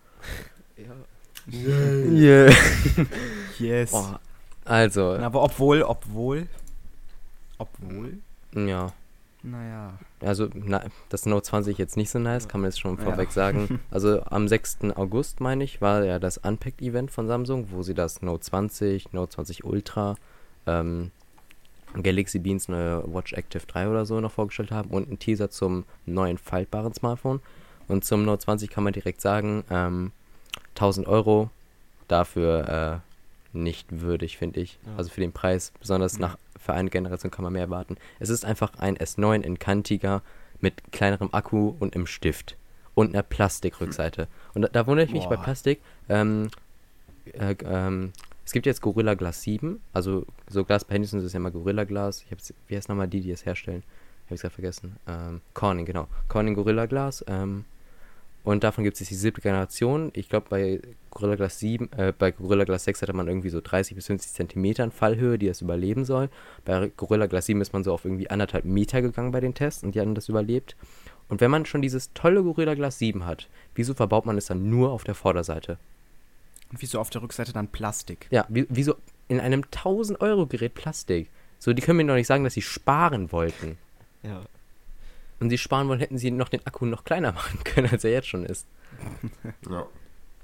Ja. 1.49 2.47
Yeah. 2.49 2.53
Yes. 3.59 3.91
Oh, 3.93 4.05
also, 4.65 5.13
Aber 5.13 5.41
obwohl, 5.41 5.81
obwohl, 5.81 6.47
obwohl, 7.57 8.19
ja. 8.53 8.91
naja. 9.41 9.93
Also, 10.19 10.49
na, 10.53 10.83
das 11.09 11.25
Note 11.25 11.43
20 11.43 11.77
jetzt 11.79 11.97
nicht 11.97 12.11
so 12.11 12.19
nice, 12.19 12.47
kann 12.47 12.61
man 12.61 12.69
jetzt 12.69 12.79
schon 12.79 12.97
Ja. 12.97 13.03
vorweg 13.03 13.31
sagen. 13.31 13.79
Also, 13.91 14.21
am 14.25 14.47
6. 14.47 14.77
August, 14.95 15.39
meine 15.41 15.63
ich, 15.63 15.81
war 15.81 16.03
ja 16.05 16.19
das 16.19 16.37
Unpacked-Event 16.37 17.09
von 17.09 17.27
Samsung, 17.27 17.69
wo 17.71 17.81
sie 17.81 17.95
das 17.95 18.21
Note 18.21 18.41
20, 18.43 19.13
Note 19.13 19.31
20 19.33 19.63
Ultra, 19.63 20.15
ähm, 20.67 21.09
Galaxy 22.03 22.37
Beans 22.37 22.67
neue 22.67 23.03
Watch 23.11 23.33
Active 23.33 23.65
3 23.65 23.89
oder 23.89 24.05
so 24.05 24.19
noch 24.19 24.33
vorgestellt 24.33 24.69
haben 24.71 24.89
und 24.91 25.07
einen 25.07 25.17
Teaser 25.17 25.49
zum 25.49 25.85
neuen 26.05 26.37
faltbaren 26.37 26.93
Smartphone. 26.93 27.39
Und 27.87 28.05
zum 28.05 28.23
Note 28.25 28.43
20 28.43 28.69
kann 28.69 28.83
man 28.83 28.93
direkt 28.93 29.21
sagen, 29.21 29.63
ähm, 29.71 30.11
1000 30.77 31.07
Euro 31.07 31.49
dafür 32.07 33.01
äh, 33.03 33.57
nicht 33.57 34.01
würdig, 34.01 34.37
finde 34.37 34.59
ich. 34.61 34.79
Ja. 34.85 34.95
Also 34.97 35.09
für 35.09 35.21
den 35.21 35.31
Preis, 35.33 35.71
besonders 35.79 36.13
Ja. 36.13 36.19
nach 36.27 36.37
für 36.59 36.73
eine 36.73 36.89
Generation 36.89 37.31
kann 37.31 37.43
man 37.43 37.53
mehr 37.53 37.63
erwarten. 37.63 37.97
Es 38.19 38.29
ist 38.29 38.43
einfach 38.43 38.73
ein 38.77 38.97
S9 38.97 39.41
in 39.41 39.57
kantiger 39.59 40.21
mit 40.59 40.91
kleinerem 40.91 41.29
Akku 41.31 41.75
und 41.79 41.95
einem 41.95 42.07
Stift 42.07 42.57
und 42.95 43.13
einer 43.13 43.23
Plastikrückseite. 43.23 44.27
Und 44.53 44.63
da, 44.63 44.67
da 44.69 44.87
wundere 44.87 45.05
ich 45.05 45.13
mich 45.13 45.25
bei 45.27 45.35
Boah. 45.35 45.43
Plastik. 45.43 45.79
Ähm, 46.09 46.49
äh, 47.33 47.55
ähm, 47.63 48.11
es 48.45 48.51
gibt 48.53 48.65
jetzt 48.65 48.81
Gorilla 48.81 49.13
Glas 49.13 49.43
7, 49.43 49.81
also 49.93 50.25
so 50.49 50.63
Glas 50.63 50.85
bei 50.85 50.95
Handys 50.95 51.13
ist 51.13 51.23
es 51.23 51.33
ja 51.33 51.37
immer 51.37 51.51
Gorilla 51.51 51.83
Glas. 51.83 52.23
Ich 52.23 52.31
hab's, 52.31 52.53
wie 52.67 52.75
heißt 52.75 52.89
nochmal 52.89 53.07
die, 53.07 53.21
die 53.21 53.31
es 53.31 53.45
herstellen? 53.45 53.83
Habe 54.25 54.35
ich 54.35 54.41
gerade 54.41 54.53
vergessen. 54.53 54.97
Ähm, 55.07 55.41
Corning, 55.53 55.85
genau. 55.85 56.07
Corning 56.27 56.55
Gorilla 56.55 56.85
Glas. 56.85 57.23
Ähm, 57.27 57.65
Und 58.47 58.63
davon 58.63 58.85
gibt 58.85 59.01
es 59.01 59.09
die 59.09 59.13
siebte 59.13 59.41
Generation. 59.41 60.09
Ich 60.13 60.29
glaube, 60.29 60.45
bei 60.49 60.79
Gorilla 61.11 61.35
Glass 61.35 61.59
7, 61.59 61.91
äh, 61.91 62.13
bei 62.17 62.31
Gorilla 62.31 62.63
Glass 62.63 62.85
6 62.85 63.01
hatte 63.01 63.11
man 63.11 63.27
irgendwie 63.27 63.49
so 63.49 63.59
30 63.59 63.93
bis 63.93 64.05
50 64.05 64.31
Zentimetern 64.31 64.89
Fallhöhe, 64.89 65.37
die 65.37 65.47
das 65.47 65.59
überleben 65.59 66.05
soll. 66.05 66.29
Bei 66.63 66.89
Gorilla 66.95 67.25
Glass 67.25 67.47
7 67.47 67.59
ist 67.59 67.73
man 67.73 67.83
so 67.83 67.91
auf 67.91 68.05
irgendwie 68.05 68.29
anderthalb 68.29 68.63
Meter 68.63 69.01
gegangen 69.01 69.33
bei 69.33 69.41
den 69.41 69.53
Tests 69.53 69.83
und 69.83 69.95
die 69.95 69.99
haben 69.99 70.15
das 70.15 70.29
überlebt. 70.29 70.77
Und 71.27 71.41
wenn 71.41 71.51
man 71.51 71.65
schon 71.65 71.81
dieses 71.81 72.13
tolle 72.13 72.41
Gorilla 72.41 72.75
Glass 72.75 72.99
7 72.99 73.25
hat, 73.25 73.49
wieso 73.75 73.93
verbaut 73.93 74.25
man 74.25 74.37
es 74.37 74.45
dann 74.45 74.69
nur 74.69 74.93
auf 74.93 75.03
der 75.03 75.15
Vorderseite? 75.15 75.77
Und 76.71 76.81
wieso 76.81 77.01
auf 77.01 77.09
der 77.09 77.23
Rückseite 77.23 77.51
dann 77.51 77.67
Plastik? 77.67 78.27
Ja, 78.29 78.45
wie, 78.47 78.65
wieso 78.69 78.95
in 79.27 79.41
einem 79.41 79.63
1000-Euro-Gerät 79.63 80.73
Plastik? 80.73 81.29
So, 81.59 81.73
die 81.73 81.81
können 81.81 81.97
mir 81.97 82.07
doch 82.07 82.15
nicht 82.15 82.27
sagen, 82.27 82.45
dass 82.45 82.53
sie 82.53 82.61
sparen 82.61 83.33
wollten. 83.33 83.77
Ja. 84.23 84.43
Und 85.39 85.49
sie 85.49 85.57
sparen 85.57 85.87
wollen, 85.87 85.99
hätten 85.99 86.17
sie 86.17 86.31
noch 86.31 86.49
den 86.49 86.65
Akku 86.65 86.85
noch 86.85 87.03
kleiner 87.03 87.31
machen 87.33 87.63
können, 87.63 87.89
als 87.91 88.03
er 88.03 88.11
jetzt 88.11 88.27
schon 88.27 88.45
ist. 88.45 88.67
Ja. 89.69 89.85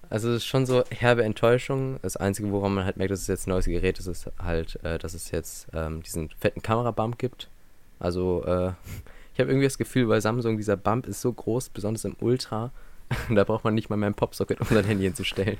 Also 0.09 0.29
es 0.29 0.37
ist 0.37 0.45
schon 0.45 0.67
so 0.67 0.83
herbe 0.91 1.23
Enttäuschung. 1.23 1.97
Das 2.03 2.17
Einzige, 2.17 2.51
woran 2.51 2.75
man 2.75 2.85
halt 2.85 2.97
merkt, 2.97 3.11
dass 3.11 3.21
es 3.21 3.27
jetzt 3.27 3.47
ein 3.47 3.49
neues 3.49 3.65
Gerät 3.65 3.97
ist, 3.97 4.05
ist 4.05 4.29
halt, 4.37 4.77
äh, 4.83 4.99
dass 4.99 5.15
es 5.15 5.31
jetzt 5.31 5.67
ähm, 5.73 6.03
diesen 6.03 6.29
fetten 6.29 6.61
Kamerabump 6.61 7.17
gibt. 7.17 7.49
Also 7.99 8.43
äh, 8.45 8.73
ich 9.33 9.39
habe 9.39 9.49
irgendwie 9.49 9.65
das 9.65 9.79
Gefühl, 9.79 10.05
bei 10.05 10.19
Samsung, 10.19 10.57
dieser 10.57 10.77
Bump 10.77 11.07
ist 11.07 11.21
so 11.21 11.33
groß, 11.33 11.69
besonders 11.69 12.05
im 12.05 12.15
Ultra, 12.19 12.71
da 13.29 13.43
braucht 13.43 13.63
man 13.63 13.73
nicht 13.73 13.89
mal 13.89 13.95
mehr 13.95 14.09
ein 14.09 14.13
Popsocket, 14.13 14.61
um 14.61 14.67
sein 14.67 14.85
Handy 14.85 15.05
hinzustellen. 15.05 15.57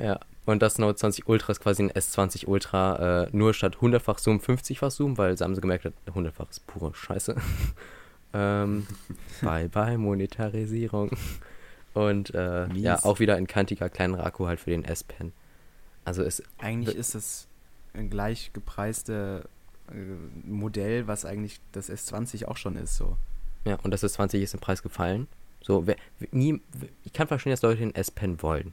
ja, 0.00 0.18
und 0.46 0.62
das 0.62 0.78
Note 0.78 0.96
20 0.96 1.28
Ultra 1.28 1.52
ist 1.52 1.60
quasi 1.60 1.82
ein 1.82 1.90
S20 1.90 2.46
Ultra, 2.46 3.24
äh, 3.24 3.28
nur 3.32 3.52
statt 3.52 3.76
100-fach 3.80 4.18
Zoom 4.18 4.38
50-fach 4.38 4.90
Zoom, 4.90 5.18
weil 5.18 5.36
Samsung 5.36 5.62
gemerkt 5.62 5.84
hat, 5.84 5.92
100-fach 6.06 6.48
ist 6.50 6.66
pure 6.66 6.94
Scheiße. 6.94 7.36
ähm, 8.32 8.86
bye 9.42 9.68
bye 9.68 9.98
Monetarisierung. 9.98 11.10
Und 11.94 12.34
äh, 12.34 12.68
ja, 12.74 13.02
auch 13.04 13.20
wieder 13.20 13.36
ein 13.36 13.46
kantiger 13.46 13.88
kleinerer 13.88 14.24
Akku 14.26 14.46
halt 14.46 14.60
für 14.60 14.70
den 14.70 14.84
S-Pen. 14.84 15.32
Also 16.04 16.22
es 16.22 16.42
Eigentlich 16.58 16.94
ist 16.94 17.14
es 17.14 17.48
ein 17.94 18.10
gleich 18.10 18.52
gepreiste 18.52 19.48
äh, 19.90 19.94
Modell, 20.46 21.06
was 21.08 21.24
eigentlich 21.24 21.60
das 21.72 21.90
S20 21.90 22.46
auch 22.46 22.56
schon 22.58 22.76
ist. 22.76 22.96
So. 22.96 23.16
Ja, 23.64 23.78
und 23.82 23.90
das 23.92 24.02
ist 24.02 24.12
20 24.14 24.42
ist 24.42 24.54
im 24.54 24.60
Preis 24.60 24.82
gefallen. 24.82 25.26
So, 25.62 25.86
wer- 25.86 25.96
nie, 26.30 26.60
ich 27.04 27.12
kann 27.12 27.26
verstehen, 27.26 27.50
dass 27.50 27.62
Leute 27.62 27.80
den 27.80 27.94
S-Pen 27.94 28.40
wollen. 28.42 28.72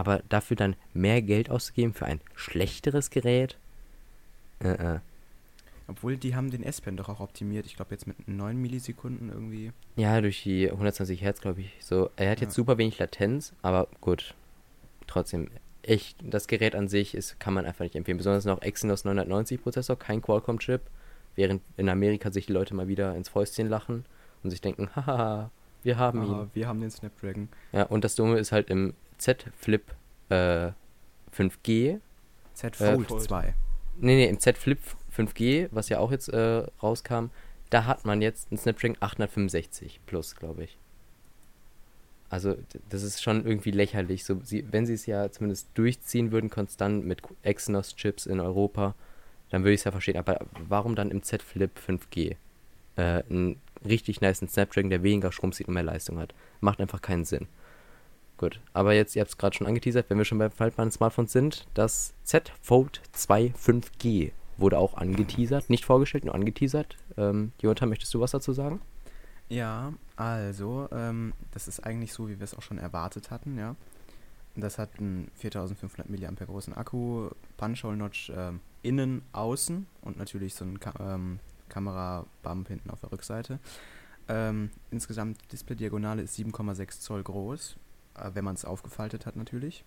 Aber 0.00 0.22
dafür 0.30 0.56
dann 0.56 0.76
mehr 0.94 1.20
Geld 1.20 1.50
auszugeben 1.50 1.92
für 1.92 2.06
ein 2.06 2.22
schlechteres 2.34 3.10
Gerät? 3.10 3.58
Äh, 4.64 4.94
äh. 4.94 4.98
Obwohl, 5.88 6.16
die 6.16 6.34
haben 6.34 6.50
den 6.50 6.62
S-Pen 6.62 6.96
doch 6.96 7.10
auch 7.10 7.20
optimiert. 7.20 7.66
Ich 7.66 7.76
glaube 7.76 7.90
jetzt 7.90 8.06
mit 8.06 8.26
9 8.26 8.56
Millisekunden 8.56 9.28
irgendwie. 9.28 9.72
Ja, 9.96 10.22
durch 10.22 10.42
die 10.42 10.70
120 10.70 11.20
Hertz, 11.20 11.42
glaube 11.42 11.60
ich. 11.60 11.74
So, 11.80 12.08
er 12.16 12.30
hat 12.30 12.40
jetzt 12.40 12.52
Ja. 12.52 12.62
super 12.62 12.78
wenig 12.78 12.98
Latenz, 12.98 13.52
aber 13.60 13.88
gut. 14.00 14.34
Trotzdem, 15.06 15.48
echt, 15.82 16.16
das 16.22 16.46
Gerät 16.46 16.74
an 16.74 16.88
sich 16.88 17.14
ist, 17.14 17.38
kann 17.38 17.52
man 17.52 17.66
einfach 17.66 17.84
nicht 17.84 17.94
empfehlen. 17.94 18.16
Besonders 18.16 18.46
noch 18.46 18.62
Exynos 18.62 19.04
990 19.04 19.62
Prozessor, 19.62 19.98
kein 19.98 20.22
Qualcomm-Chip. 20.22 20.80
Während 21.36 21.60
in 21.76 21.90
Amerika 21.90 22.30
sich 22.30 22.46
die 22.46 22.54
Leute 22.54 22.74
mal 22.74 22.88
wieder 22.88 23.14
ins 23.16 23.28
Fäustchen 23.28 23.68
lachen 23.68 24.06
und 24.42 24.48
sich 24.48 24.62
denken, 24.62 24.88
haha, 24.96 25.50
wir 25.82 25.98
haben 25.98 26.22
ihn. 26.22 26.30
Aber 26.30 26.48
wir 26.54 26.66
haben 26.68 26.80
den 26.80 26.90
Snapdragon. 26.90 27.50
Ja, 27.72 27.82
und 27.82 28.02
das 28.02 28.14
Dumme 28.14 28.38
ist 28.38 28.50
halt 28.50 28.70
im 28.70 28.94
Z 29.20 29.46
Flip 29.56 29.82
äh, 30.30 30.70
5G. 31.36 32.00
Z 32.54 32.80
Äh, 32.80 32.94
Fold 32.94 33.08
Fold. 33.08 33.22
2. 33.22 33.54
Nee, 33.98 34.16
nee, 34.16 34.28
im 34.28 34.40
Z 34.40 34.56
Flip 34.56 34.78
5G, 35.16 35.68
was 35.70 35.88
ja 35.88 35.98
auch 35.98 36.10
jetzt 36.10 36.28
äh, 36.28 36.66
rauskam, 36.82 37.26
da 37.68 37.84
hat 37.84 38.04
man 38.04 38.22
jetzt 38.22 38.50
einen 38.50 38.58
Snapdragon 38.58 38.96
865 39.00 40.00
plus, 40.06 40.36
glaube 40.36 40.64
ich. 40.64 40.78
Also, 42.28 42.56
das 42.88 43.02
ist 43.02 43.22
schon 43.22 43.44
irgendwie 43.44 43.72
lächerlich. 43.72 44.24
So, 44.24 44.40
sie, 44.42 44.64
wenn 44.70 44.86
sie 44.86 44.94
es 44.94 45.06
ja 45.06 45.30
zumindest 45.30 45.68
durchziehen 45.74 46.30
würden, 46.30 46.48
konstant 46.48 47.04
mit 47.04 47.22
Exynos-Chips 47.42 48.26
in 48.26 48.40
Europa, 48.40 48.94
dann 49.50 49.62
würde 49.62 49.74
ich 49.74 49.80
es 49.80 49.84
ja 49.84 49.90
verstehen. 49.90 50.16
Aber 50.16 50.46
warum 50.68 50.94
dann 50.94 51.10
im 51.10 51.22
Z 51.22 51.42
Flip 51.42 51.70
5G 51.76 52.36
äh, 52.96 53.22
einen 53.28 53.60
richtig 53.84 54.20
nice 54.20 54.38
Snapdragon, 54.38 54.90
der 54.90 55.02
weniger 55.02 55.32
Strom 55.32 55.52
zieht 55.52 55.66
und 55.68 55.74
mehr 55.74 55.82
Leistung 55.82 56.18
hat? 56.18 56.34
Macht 56.60 56.80
einfach 56.80 57.02
keinen 57.02 57.24
Sinn. 57.24 57.48
Gut, 58.40 58.58
aber 58.72 58.94
jetzt, 58.94 59.14
ihr 59.14 59.20
habt 59.20 59.32
es 59.32 59.36
gerade 59.36 59.54
schon 59.54 59.66
angeteasert, 59.66 60.08
wenn 60.08 60.16
wir 60.16 60.24
schon 60.24 60.38
bei 60.38 60.48
faltbaren 60.48 60.90
Smartphones 60.90 61.30
sind, 61.30 61.66
das 61.74 62.14
Z 62.24 62.50
Fold 62.62 63.02
2 63.12 63.52
5G 63.54 64.32
wurde 64.56 64.78
auch 64.78 64.94
angeteasert, 64.94 65.68
nicht 65.68 65.84
vorgestellt, 65.84 66.24
nur 66.24 66.34
angeteasert. 66.34 66.96
Ähm, 67.18 67.52
Jonathan, 67.60 67.90
möchtest 67.90 68.14
du 68.14 68.20
was 68.20 68.30
dazu 68.30 68.54
sagen? 68.54 68.80
Ja, 69.50 69.92
also, 70.16 70.88
ähm, 70.90 71.34
das 71.50 71.68
ist 71.68 71.80
eigentlich 71.80 72.14
so, 72.14 72.30
wie 72.30 72.38
wir 72.38 72.44
es 72.44 72.54
auch 72.54 72.62
schon 72.62 72.78
erwartet 72.78 73.30
hatten, 73.30 73.58
ja. 73.58 73.76
Das 74.56 74.78
hat 74.78 74.88
einen 74.98 75.30
4500 75.34 76.08
mAh 76.08 76.46
großen 76.46 76.72
Akku, 76.72 77.28
Punch-Hole-Notch 77.58 78.32
ähm, 78.34 78.60
innen, 78.80 79.20
außen 79.32 79.86
und 80.00 80.16
natürlich 80.16 80.54
so 80.54 80.64
einen 80.64 80.80
Ka 80.80 80.94
ähm, 80.98 81.40
Kamera-Bump 81.68 82.68
hinten 82.68 82.88
auf 82.88 83.00
der 83.00 83.12
Rückseite. 83.12 83.58
Ähm, 84.28 84.70
insgesamt 84.90 85.52
Display-Diagonale 85.52 86.22
ist 86.22 86.38
7,6 86.38 87.00
Zoll 87.00 87.22
groß, 87.22 87.76
wenn 88.32 88.44
man 88.44 88.54
es 88.54 88.64
aufgefaltet 88.64 89.26
hat 89.26 89.36
natürlich. 89.36 89.84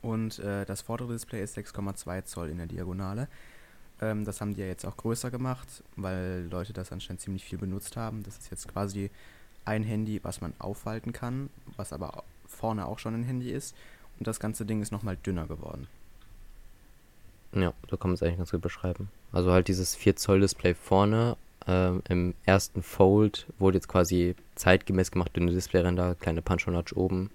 Und 0.00 0.38
äh, 0.40 0.64
das 0.64 0.82
vordere 0.82 1.12
Display 1.12 1.42
ist 1.42 1.56
6,2 1.56 2.24
Zoll 2.24 2.48
in 2.48 2.58
der 2.58 2.66
Diagonale. 2.66 3.28
Ähm, 4.00 4.24
das 4.24 4.40
haben 4.40 4.54
die 4.54 4.60
ja 4.60 4.66
jetzt 4.66 4.84
auch 4.84 4.96
größer 4.96 5.30
gemacht, 5.30 5.82
weil 5.96 6.48
Leute 6.50 6.72
das 6.72 6.92
anscheinend 6.92 7.20
ziemlich 7.20 7.44
viel 7.44 7.58
benutzt 7.58 7.96
haben. 7.96 8.22
Das 8.24 8.36
ist 8.36 8.50
jetzt 8.50 8.68
quasi 8.68 9.10
ein 9.64 9.84
Handy, 9.84 10.20
was 10.24 10.40
man 10.40 10.54
aufhalten 10.58 11.12
kann, 11.12 11.50
was 11.76 11.92
aber 11.92 12.24
vorne 12.48 12.86
auch 12.86 12.98
schon 12.98 13.14
ein 13.14 13.22
Handy 13.22 13.50
ist. 13.50 13.76
Und 14.18 14.26
das 14.26 14.40
ganze 14.40 14.66
Ding 14.66 14.82
ist 14.82 14.90
nochmal 14.90 15.16
dünner 15.16 15.46
geworden. 15.46 15.86
Ja, 17.54 17.72
so 17.90 17.96
kann 17.96 18.10
man 18.10 18.14
es 18.14 18.22
eigentlich 18.22 18.38
ganz 18.38 18.50
gut 18.50 18.62
beschreiben. 18.62 19.08
Also 19.30 19.52
halt 19.52 19.68
dieses 19.68 19.94
4 19.94 20.16
Zoll 20.16 20.40
Display 20.40 20.74
vorne, 20.74 21.36
ähm, 21.66 22.02
im 22.08 22.34
ersten 22.44 22.82
Fold 22.82 23.46
wurde 23.58 23.76
jetzt 23.78 23.88
quasi 23.88 24.34
zeitgemäß 24.54 25.10
gemacht, 25.10 25.36
dünne 25.36 25.52
Displayränder, 25.52 26.14
kleine 26.16 26.42
Punch-Hole-Notch 26.42 26.92
oben. 26.94 27.30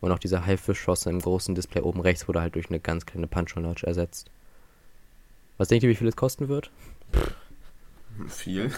Und 0.00 0.12
auch 0.12 0.18
dieser 0.18 0.46
Haifischschosse 0.46 1.10
im 1.10 1.20
großen 1.20 1.54
Display 1.54 1.82
oben 1.82 2.00
rechts 2.00 2.28
wurde 2.28 2.40
halt 2.40 2.54
durch 2.54 2.68
eine 2.68 2.78
ganz 2.80 3.04
kleine 3.06 3.26
Punch-Hole-Notch 3.26 3.84
ersetzt. 3.84 4.30
Was 5.56 5.68
denkt 5.68 5.82
ihr, 5.82 5.90
wie 5.90 5.96
viel 5.96 6.06
es 6.08 6.16
kosten 6.16 6.48
wird? 6.48 6.70
Viel. 8.28 8.70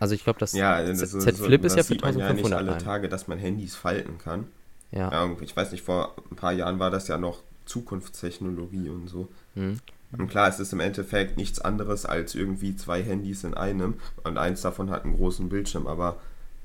Also 0.00 0.14
ich 0.14 0.24
glaube, 0.24 0.38
das 0.40 0.52
Ja, 0.52 0.82
das 0.84 0.98
Z, 0.98 1.02
ist 1.14 1.20
Z 1.22 1.36
so- 1.36 1.44
Flip 1.44 1.64
ist 1.64 1.76
das 1.76 1.76
ja 1.76 1.82
für 1.84 1.92
sieht 1.94 2.02
man 2.02 2.18
ja 2.18 2.32
nicht 2.32 2.44
1500 2.44 2.74
alle. 2.74 2.84
Tage, 2.84 3.08
dass 3.08 3.28
man 3.28 3.38
Handys 3.38 3.76
falten 3.76 4.18
kann. 4.18 4.46
Ja. 4.90 5.10
Ja, 5.12 5.36
ich 5.40 5.56
weiß 5.56 5.70
nicht, 5.70 5.84
vor 5.84 6.16
ein 6.30 6.36
paar 6.36 6.52
Jahren 6.52 6.80
war 6.80 6.90
das 6.90 7.06
ja 7.06 7.16
noch 7.18 7.42
Zukunftstechnologie 7.66 8.88
und 8.88 9.06
so. 9.06 9.28
Mhm. 9.54 9.78
Und 10.18 10.28
klar, 10.28 10.48
es 10.48 10.58
ist 10.58 10.72
im 10.72 10.80
Endeffekt 10.80 11.36
nichts 11.36 11.60
anderes 11.60 12.04
als 12.04 12.34
irgendwie 12.34 12.74
zwei 12.74 13.02
Handys 13.02 13.44
in 13.44 13.54
einem 13.54 13.94
und 14.24 14.38
eins 14.38 14.62
davon 14.62 14.90
hat 14.90 15.04
einen 15.04 15.14
großen 15.16 15.48
Bildschirm, 15.48 15.86
aber 15.86 16.16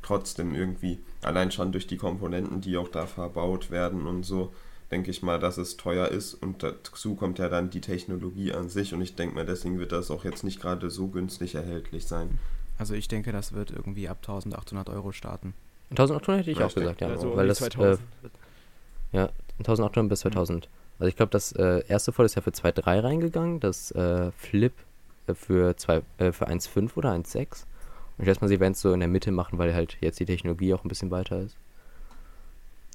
trotzdem 0.02 0.56
irgendwie, 0.56 1.00
allein 1.22 1.52
schon 1.52 1.72
durch 1.72 1.88
die 1.88 1.98
Komponenten, 1.98 2.62
die 2.62 2.78
auch 2.78 2.90
da 2.90 3.06
verbaut 3.06 3.70
werden 3.72 4.08
und 4.08 4.24
so, 4.24 4.52
denke 4.92 5.12
ich 5.12 5.24
mal, 5.24 5.40
dass 5.40 5.58
es 5.58 5.78
teuer 5.78 6.08
ist 6.08 6.34
und 6.36 6.64
dazu 6.64 7.16
kommt 7.16 7.40
ja 7.40 7.50
dann 7.50 7.70
die 7.70 7.82
Technologie 7.82 8.54
an 8.54 8.70
sich 8.70 8.94
und 8.94 9.02
ich 9.02 9.16
denke 9.16 9.36
mal, 9.36 9.46
deswegen 9.46 9.80
wird 9.80 9.92
das 9.92 10.12
auch 10.12 10.24
jetzt 10.24 10.44
nicht 10.44 10.62
gerade 10.62 10.90
so 10.90 11.08
günstig 11.08 11.56
erhältlich 11.56 12.06
sein. 12.06 12.40
Also 12.78 12.94
ich 12.94 13.08
denke, 13.08 13.32
das 13.32 13.54
wird 13.54 13.72
irgendwie 13.72 14.10
ab 14.10 14.18
1800 14.22 14.90
Euro 14.90 15.12
starten. 15.12 15.54
1800 15.92 16.40
hätte 16.42 16.52
ich 16.52 16.58
Ja, 16.58 16.66
auch 16.66 16.70
ich 16.70 16.76
denke, 16.76 16.90
gesagt, 16.96 17.02
ja. 17.02 17.08
also 17.10 17.36
weil 17.36 17.48
das, 17.48 17.62
äh, 17.62 17.70
2000. 17.70 18.00
1800 19.60 20.10
bis 20.10 20.20
2000. 20.22 20.68
Also 21.00 21.10
ich 21.10 21.16
glaube, 21.16 21.32
das 21.32 21.52
äh, 21.54 21.84
erste 21.88 22.12
Fold 22.12 22.28
ist 22.28 22.36
ja 22.36 22.42
für 22.42 22.52
2.3 22.52 23.04
reingegangen, 23.04 23.60
das 23.60 23.92
äh, 23.92 24.32
Flip 24.32 24.74
äh, 25.28 25.34
für, 25.34 25.76
zwei, 25.78 26.02
äh, 26.18 26.32
für 26.32 26.48
1.5 26.48 26.92
oder 26.96 27.12
1.6. 27.12 27.66
Und 28.18 28.24
ich 28.24 28.26
schätze 28.26 28.42
mal, 28.42 28.48
sie 28.48 28.60
werden 28.60 28.74
es 28.74 28.82
so 28.82 28.94
in 28.94 29.02
der 29.02 29.10
Mitte 29.10 29.32
machen, 29.32 29.58
weil 29.58 29.74
halt 29.74 29.98
jetzt 30.00 30.20
die 30.20 30.26
Technologie 30.26 30.74
auch 30.74 30.84
ein 30.86 30.88
bisschen 30.88 31.12
weiter 31.12 31.42
ist. 31.42 31.58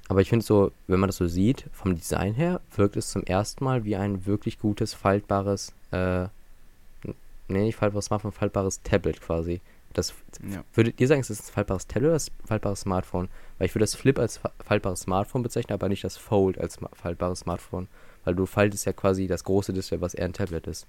Aber 0.08 0.20
ich 0.20 0.28
finde 0.28 0.44
so, 0.44 0.72
wenn 0.88 0.98
man 0.98 1.08
das 1.08 1.18
so 1.18 1.28
sieht, 1.28 1.66
vom 1.72 1.94
Design 1.94 2.34
her, 2.34 2.60
wirkt 2.74 2.96
es 2.96 3.10
zum 3.10 3.22
ersten 3.22 3.62
Mal 3.62 3.84
wie 3.84 3.94
ein 3.96 4.26
wirklich 4.26 4.58
gutes, 4.58 4.92
faltbares, 4.92 5.72
äh, 5.92 6.24
nee, 7.46 7.62
nicht 7.62 7.76
faltbares 7.76 8.06
Smartphone, 8.06 8.32
faltbares 8.32 8.82
Tablet 8.82 9.20
quasi. 9.20 9.60
Das 9.92 10.14
Ja. 10.42 10.64
Würdet 10.74 11.00
ihr 11.00 11.06
sagen, 11.06 11.20
es 11.20 11.30
ist 11.30 11.50
ein 11.50 11.52
faltbares 11.52 11.86
Tablet 11.86 12.10
oder 12.10 12.16
ein 12.16 12.46
faltbares 12.46 12.80
Smartphone? 12.80 13.28
Weil 13.60 13.66
ich 13.66 13.74
würde 13.74 13.82
das 13.84 13.94
Flip 13.94 14.18
als 14.18 14.38
fa- 14.38 14.50
faltbares 14.64 15.00
Smartphone 15.02 15.42
bezeichnen, 15.42 15.74
aber 15.74 15.88
nicht 15.90 16.02
das 16.02 16.16
Fold 16.16 16.58
als 16.58 16.78
faltbares 16.94 17.40
Smartphone. 17.40 17.88
Weil 18.24 18.34
du 18.34 18.46
faltest 18.46 18.86
ja 18.86 18.92
quasi 18.94 19.26
das 19.26 19.44
große 19.44 19.72
Display, 19.74 20.00
was 20.00 20.14
eher 20.14 20.24
ein 20.24 20.32
Tablet 20.32 20.66
ist. 20.66 20.86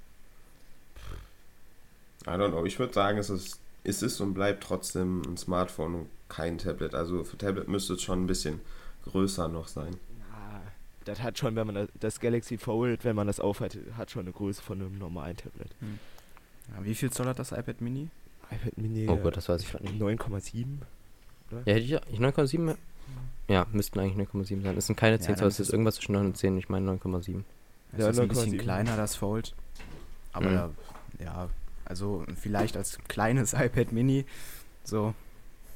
I 2.25 2.29
don't 2.29 2.49
know, 2.51 2.65
ich 2.65 2.77
würde 2.79 2.93
sagen, 2.93 3.17
es 3.17 3.29
ist, 3.29 3.59
es 3.83 4.01
ist 4.01 4.19
und 4.21 4.33
bleibt 4.33 4.63
trotzdem 4.63 5.21
ein 5.27 5.37
Smartphone 5.37 5.95
und 5.95 6.07
kein 6.29 6.57
Tablet. 6.57 6.93
Also 6.95 7.23
für 7.23 7.37
Tablet 7.37 7.67
müsste 7.67 7.93
es 7.93 8.01
schon 8.01 8.23
ein 8.23 8.27
bisschen 8.27 8.61
größer 9.05 9.47
noch 9.47 9.67
sein. 9.67 9.97
Ja, 10.31 10.61
das 11.05 11.21
hat 11.21 11.37
schon, 11.39 11.55
wenn 11.55 11.65
man 11.67 11.75
das, 11.75 11.89
das 11.99 12.19
Galaxy 12.19 12.57
Fold, 12.57 13.03
wenn 13.03 13.15
man 13.15 13.27
das 13.27 13.39
aufhat, 13.39 13.77
hat 13.97 14.11
schon 14.11 14.21
eine 14.21 14.31
Größe 14.31 14.61
von 14.61 14.79
einem 14.79 14.97
normalen 14.97 15.35
Tablet. 15.35 15.71
Ja, 15.81 16.83
wie 16.85 16.95
viel 16.95 17.11
Zoll 17.11 17.25
hat 17.25 17.39
das 17.39 17.51
iPad 17.51 17.81
Mini? 17.81 18.09
iPad 18.51 18.77
Mini 18.77 19.09
Oh 19.09 19.17
Gott, 19.17 19.35
das 19.35 19.49
weiß 19.49 19.61
ich 19.63 19.71
grad 19.71 19.81
nicht. 19.81 19.99
9,7. 20.01 20.65
Ja, 21.51 21.73
hätte 21.73 21.79
ich, 21.79 21.91
ich 22.13 22.19
9,7. 22.19 22.75
Ja, 23.47 23.65
müssten 23.71 23.99
eigentlich 23.99 24.27
9,7 24.29 24.63
sein. 24.63 24.77
Es 24.77 24.87
sind 24.87 24.95
keine 24.95 25.15
Ja, 25.15 25.19
10 25.21 25.27
dann 25.27 25.37
Zoll, 25.39 25.47
ist 25.49 25.59
es 25.59 25.67
ist 25.67 25.73
irgendwas 25.73 25.95
zwischen 25.95 26.13
9 26.13 26.25
und 26.27 26.37
10. 26.37 26.57
Ich 26.57 26.69
meine 26.69 26.89
9,7. 26.91 27.43
Es 27.93 27.99
Ja, 27.99 28.09
ist 28.09 28.19
ein 28.19 28.27
bisschen 28.27 28.53
9,7. 28.53 28.57
kleiner, 28.59 28.95
das 28.97 29.15
Fold. 29.15 29.53
Aber 30.33 30.49
Mhm. 30.49 30.53
da, 30.53 30.69
ja, 31.23 31.49
also 31.85 32.25
vielleicht 32.39 32.77
als 32.77 32.97
kleines 33.07 33.53
iPad 33.53 33.91
Mini. 33.91 34.25
So, 34.83 35.13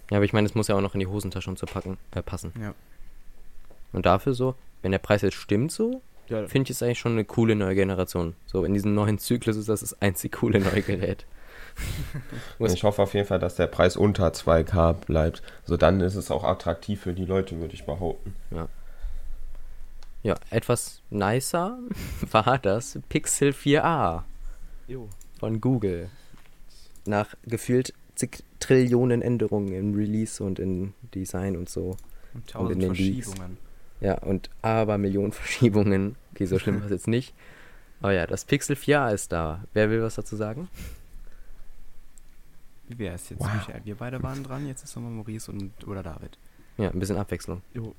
Ja, 0.10 0.18
aber 0.18 0.26
ich 0.26 0.34
meine, 0.34 0.46
es 0.48 0.56
muss 0.56 0.68
ja 0.68 0.76
auch 0.76 0.82
noch 0.82 0.94
in 0.94 1.00
die 1.02 1.08
Hosentasche 1.08 1.50
und 1.50 1.58
so 1.60 1.66
packen, 1.66 1.98
äh, 2.12 2.22
passen. 2.22 2.54
ja. 2.62 2.74
Und 3.92 4.06
dafür 4.06 4.34
so, 4.34 4.56
wenn 4.82 4.92
der 4.92 5.00
Preis 5.00 5.22
jetzt 5.22 5.36
stimmt 5.36 5.72
so, 5.72 6.02
Ja, 6.28 6.48
finde 6.48 6.66
ich 6.72 6.72
es 6.78 6.84
eigentlich 6.84 7.00
schon 7.00 7.14
eine 7.14 7.24
coole 7.26 7.56
neue 7.56 7.76
Generation. 7.76 8.36
So, 8.46 8.64
in 8.66 8.74
diesem 8.74 8.94
neuen 8.94 9.20
Zyklus 9.20 9.56
ist 9.58 9.70
das 9.70 9.82
das 9.82 10.02
einzig 10.02 10.32
coole 10.34 10.60
neue 10.60 10.82
Gerät. 10.82 11.26
Ich 12.60 12.84
hoffe 12.84 13.02
auf 13.02 13.14
jeden 13.14 13.28
Fall, 13.28 13.40
dass 13.40 13.56
der 13.56 13.68
Preis 13.68 13.98
unter 13.98 14.28
2K 14.30 14.94
bleibt. 14.94 15.42
So 15.66 15.78
dann 15.78 16.02
ist 16.02 16.16
es 16.16 16.32
auch 16.32 16.44
attraktiv 16.44 17.02
für 17.02 17.14
die 17.14 17.26
Leute, 17.26 17.60
würde 17.60 17.74
ich 17.74 17.86
behaupten. 17.86 18.34
Ja, 20.24 20.36
etwas 20.50 21.02
nicer 21.10 21.78
war 22.32 22.58
das 22.58 22.98
Pixel 23.10 23.52
4a 23.52 24.24
jo. 24.88 25.08
von 25.40 25.62
Google. 25.62 26.10
Nach 27.06 27.36
gefühlt 27.46 27.94
zig 28.16 28.44
Trillionen 28.60 29.22
Änderungen 29.22 29.72
im 29.74 29.94
Release 29.94 30.44
und 30.44 30.58
in 30.58 30.94
Design 31.14 31.56
und 31.56 31.70
so. 31.70 31.98
Und 32.34 32.42
in 32.42 32.48
tausend 32.48 32.82
den 32.82 32.94
Leaks. 32.94 33.28
Verschiebungen. 33.28 33.58
Ja, 34.02 34.18
und 34.20 34.50
aber 34.64 34.98
Millionen 34.98 35.32
Verschiebungen. 35.34 36.16
Okay, 36.34 36.46
so 36.46 36.58
schlimm 36.58 36.80
war 36.80 36.86
es 36.86 36.92
jetzt 36.92 37.08
nicht. 37.08 37.36
Aber 38.02 38.14
ja, 38.14 38.26
das 38.26 38.46
Pixel 38.46 38.76
4a 38.76 39.14
ist 39.14 39.32
da. 39.32 39.64
Wer 39.74 39.90
will 39.90 40.02
was 40.02 40.16
dazu 40.16 40.36
sagen? 40.36 40.68
Wie 42.88 42.98
wäre 43.00 43.16
es 43.16 43.30
jetzt, 43.30 43.40
Wow. 43.40 43.54
Michael? 43.54 43.82
Wir 43.84 43.96
beide 43.96 44.22
waren 44.24 44.44
dran, 44.44 44.68
jetzt 44.68 44.84
ist 44.84 44.96
nochmal 44.96 45.12
Maurice 45.12 45.52
und 45.52 45.72
oder 45.88 46.04
David. 46.04 46.38
Ja, 46.78 46.90
ein 46.92 47.00
bisschen 47.00 47.18
Abwechslung. 47.18 47.62
jo. 47.74 47.96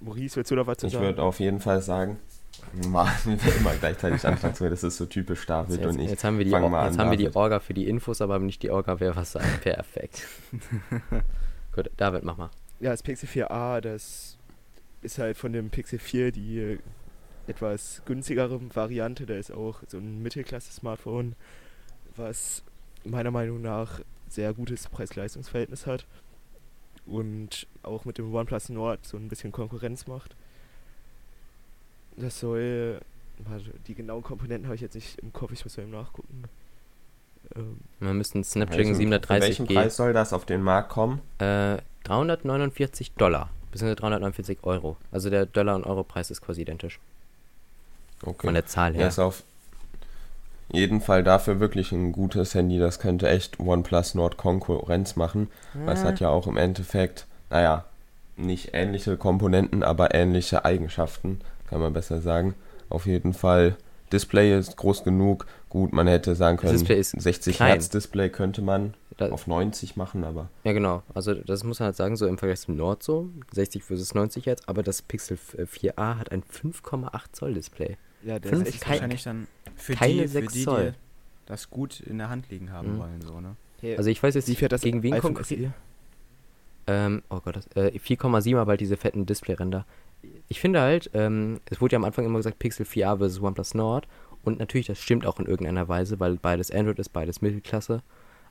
Maurice, 0.00 0.36
willst 0.36 0.50
du 0.50 0.56
da 0.56 0.66
was 0.66 0.78
zu 0.78 0.86
Ich 0.86 0.92
sagen? 0.92 1.04
würde 1.04 1.22
auf 1.22 1.40
jeden 1.40 1.60
Fall 1.60 1.80
sagen, 1.80 2.18
Mann, 2.88 3.08
wir 3.24 3.56
immer 3.56 3.72
gleichzeitig 3.74 4.26
anfangen 4.26 4.54
zu. 4.54 4.68
Das 4.68 4.82
ist 4.82 4.96
so 4.96 5.06
typisch 5.06 5.46
David 5.46 5.80
Jetzt, 5.80 5.86
und 5.86 5.98
ich. 6.00 6.10
jetzt 6.10 6.24
haben 6.24 6.36
wir 6.38 6.44
die, 6.44 6.52
Or- 6.52 6.84
jetzt 6.84 6.98
haben 6.98 7.10
wir 7.10 7.16
die. 7.16 7.34
Orga 7.34 7.60
für 7.60 7.74
die 7.74 7.88
Infos, 7.88 8.20
aber 8.20 8.38
nicht 8.38 8.62
die 8.62 8.70
Orga, 8.70 9.00
wer 9.00 9.16
was 9.16 9.32
sagt. 9.32 9.62
Perfekt. 9.62 10.26
Gut, 11.74 11.90
David, 11.96 12.24
mach 12.24 12.36
mal. 12.36 12.50
Ja, 12.80 12.90
das 12.90 13.02
Pixel 13.02 13.28
4a, 13.28 13.80
das 13.80 14.36
ist 15.02 15.18
halt 15.18 15.36
von 15.36 15.52
dem 15.52 15.70
Pixel 15.70 15.98
4 15.98 16.32
die 16.32 16.78
etwas 17.46 18.02
günstigere 18.04 18.60
Variante. 18.74 19.26
Da 19.26 19.34
ist 19.34 19.50
auch 19.52 19.80
so 19.88 19.98
ein 19.98 20.22
Mittelklasse-Smartphone, 20.22 21.34
was 22.16 22.62
meiner 23.04 23.30
Meinung 23.30 23.60
nach 23.62 24.00
sehr 24.28 24.52
gutes 24.52 24.88
Preis-Leistungs-Verhältnis 24.88 25.86
hat 25.86 26.06
und 27.06 27.66
auch 27.82 28.04
mit 28.04 28.18
dem 28.18 28.34
OnePlus 28.34 28.70
Nord 28.70 29.06
so 29.06 29.16
ein 29.16 29.28
bisschen 29.28 29.52
Konkurrenz 29.52 30.06
macht. 30.06 30.34
Das 32.16 32.40
soll, 32.40 33.00
warte, 33.38 33.72
die 33.86 33.94
genauen 33.94 34.22
Komponenten 34.22 34.66
habe 34.66 34.76
ich 34.76 34.80
jetzt 34.80 34.94
nicht 34.94 35.18
im 35.18 35.32
Kopf, 35.32 35.52
ich 35.52 35.64
muss 35.64 35.76
mal 35.76 35.82
eben 35.84 35.92
nachgucken. 35.92 36.44
Ähm, 37.56 37.78
Wir 38.00 38.12
müssten 38.14 38.42
Snapdragon 38.44 38.98
Welchen- 38.98 39.10
Für 39.22 39.28
welchen 39.40 39.66
730G 39.66 39.74
Preis 39.74 39.96
soll 39.96 40.12
das 40.12 40.32
auf 40.32 40.46
den 40.46 40.62
Markt 40.62 40.90
kommen? 40.90 41.20
äh, 41.38 41.78
349 42.04 43.12
Dollar, 43.12 43.50
beziehungsweise 43.70 43.96
349 43.96 44.58
Euro. 44.62 44.96
Also 45.10 45.30
der 45.30 45.46
Dollar- 45.46 45.74
und 45.76 45.84
Euro-Preis 45.84 46.30
ist 46.30 46.40
quasi 46.40 46.62
identisch. 46.62 47.00
Okay. 48.22 48.46
Von 48.46 48.54
der 48.54 48.66
Zahl 48.66 48.92
Ja, 48.92 49.00
her. 49.00 49.08
ist 49.08 49.18
auf 49.18 49.42
jeden 50.72 51.00
Fall 51.00 51.22
dafür 51.22 51.60
wirklich 51.60 51.92
ein 51.92 52.12
gutes 52.12 52.54
Handy. 52.54 52.78
Das 52.78 52.98
könnte 52.98 53.28
echt 53.28 53.60
OnePlus 53.60 54.14
Nord 54.14 54.36
Konkurrenz 54.36 55.16
machen. 55.16 55.48
Weil 55.74 55.94
es 55.94 56.04
hat 56.04 56.20
ja 56.20 56.28
auch 56.28 56.46
im 56.46 56.56
Endeffekt, 56.56 57.26
naja, 57.50 57.84
nicht 58.36 58.70
ähnliche 58.72 59.16
Komponenten, 59.16 59.82
aber 59.82 60.14
ähnliche 60.14 60.64
Eigenschaften, 60.64 61.40
kann 61.68 61.80
man 61.80 61.92
besser 61.92 62.20
sagen. 62.20 62.54
Auf 62.88 63.06
jeden 63.06 63.32
Fall, 63.32 63.76
Display 64.12 64.58
ist 64.58 64.76
groß 64.76 65.04
genug. 65.04 65.46
Gut, 65.68 65.92
man 65.92 66.06
hätte 66.06 66.34
sagen 66.34 66.56
können, 66.56 66.72
Display 66.72 66.98
ist 67.00 67.10
60 67.10 67.56
klein. 67.56 67.68
Hertz 67.70 67.88
Display 67.88 68.28
könnte 68.28 68.62
man 68.62 68.94
Da, 69.16 69.30
auf 69.30 69.46
90 69.46 69.96
machen, 69.96 70.22
aber 70.24 70.48
ja, 70.62 70.72
genau. 70.72 71.02
Also 71.14 71.34
das 71.34 71.64
muss 71.64 71.80
man 71.80 71.86
halt 71.86 71.96
sagen, 71.96 72.16
so 72.16 72.26
im 72.26 72.38
Vergleich 72.38 72.60
zum 72.60 72.76
Nord 72.76 73.02
so, 73.02 73.28
60 73.52 73.82
versus 73.82 74.14
90 74.14 74.44
jetzt, 74.44 74.68
aber 74.68 74.82
das 74.82 75.02
Pixel 75.02 75.36
4a 75.36 76.18
hat 76.18 76.30
ein 76.30 76.42
5,8 76.42 77.10
Zoll 77.32 77.54
Display. 77.54 77.96
Ja, 78.24 78.38
der 78.38 78.50
Fünf- 78.50 78.68
ist 78.68 78.74
echt 78.74 78.88
Wahrscheinlich 78.88 79.22
dann 79.22 79.46
für 79.76 79.94
keine 79.94 80.12
die, 80.12 80.18
für 80.22 80.28
sechs 80.28 80.52
die, 80.52 80.64
Zoll. 80.64 80.92
die 80.92 81.46
das 81.46 81.70
gut 81.70 82.00
in 82.00 82.18
der 82.18 82.28
Hand 82.30 82.48
liegen 82.50 82.72
haben 82.72 82.94
Mhm. 82.94 82.98
wollen, 82.98 83.20
so, 83.22 83.40
ne? 83.40 83.56
Also 83.98 84.08
ich 84.08 84.22
weiß 84.22 84.34
jetzt 84.34 84.46
wie 84.46 84.52
nicht, 84.52 84.60
fährt 84.60 84.72
das 84.72 84.80
gegen 84.80 85.02
wen. 85.02 85.14
SE? 85.20 85.72
Ähm, 86.86 87.22
oh 87.28 87.40
Gott, 87.40 87.58
äh, 87.76 87.90
4,7 87.98 88.56
aber 88.58 88.70
halt 88.70 88.80
diese 88.80 88.96
fetten 88.96 89.26
Displayränder. 89.26 89.84
Ich 90.48 90.58
finde 90.60 90.80
halt, 90.80 91.10
ähm, 91.12 91.60
es 91.70 91.80
wurde 91.82 91.92
ja 91.94 91.98
am 91.98 92.04
Anfang 92.04 92.24
immer 92.24 92.38
gesagt 92.38 92.58
Pixel 92.58 92.86
4a 92.86 93.18
versus 93.18 93.42
OnePlus 93.42 93.74
Nord 93.74 94.06
und 94.42 94.58
natürlich, 94.58 94.86
das 94.86 94.98
stimmt 95.00 95.26
auch 95.26 95.38
in 95.38 95.44
irgendeiner 95.46 95.86
Weise, 95.88 96.18
weil 96.20 96.36
beides 96.36 96.70
Android 96.70 96.98
ist, 96.98 97.10
beides 97.10 97.42
Mittelklasse. 97.42 98.02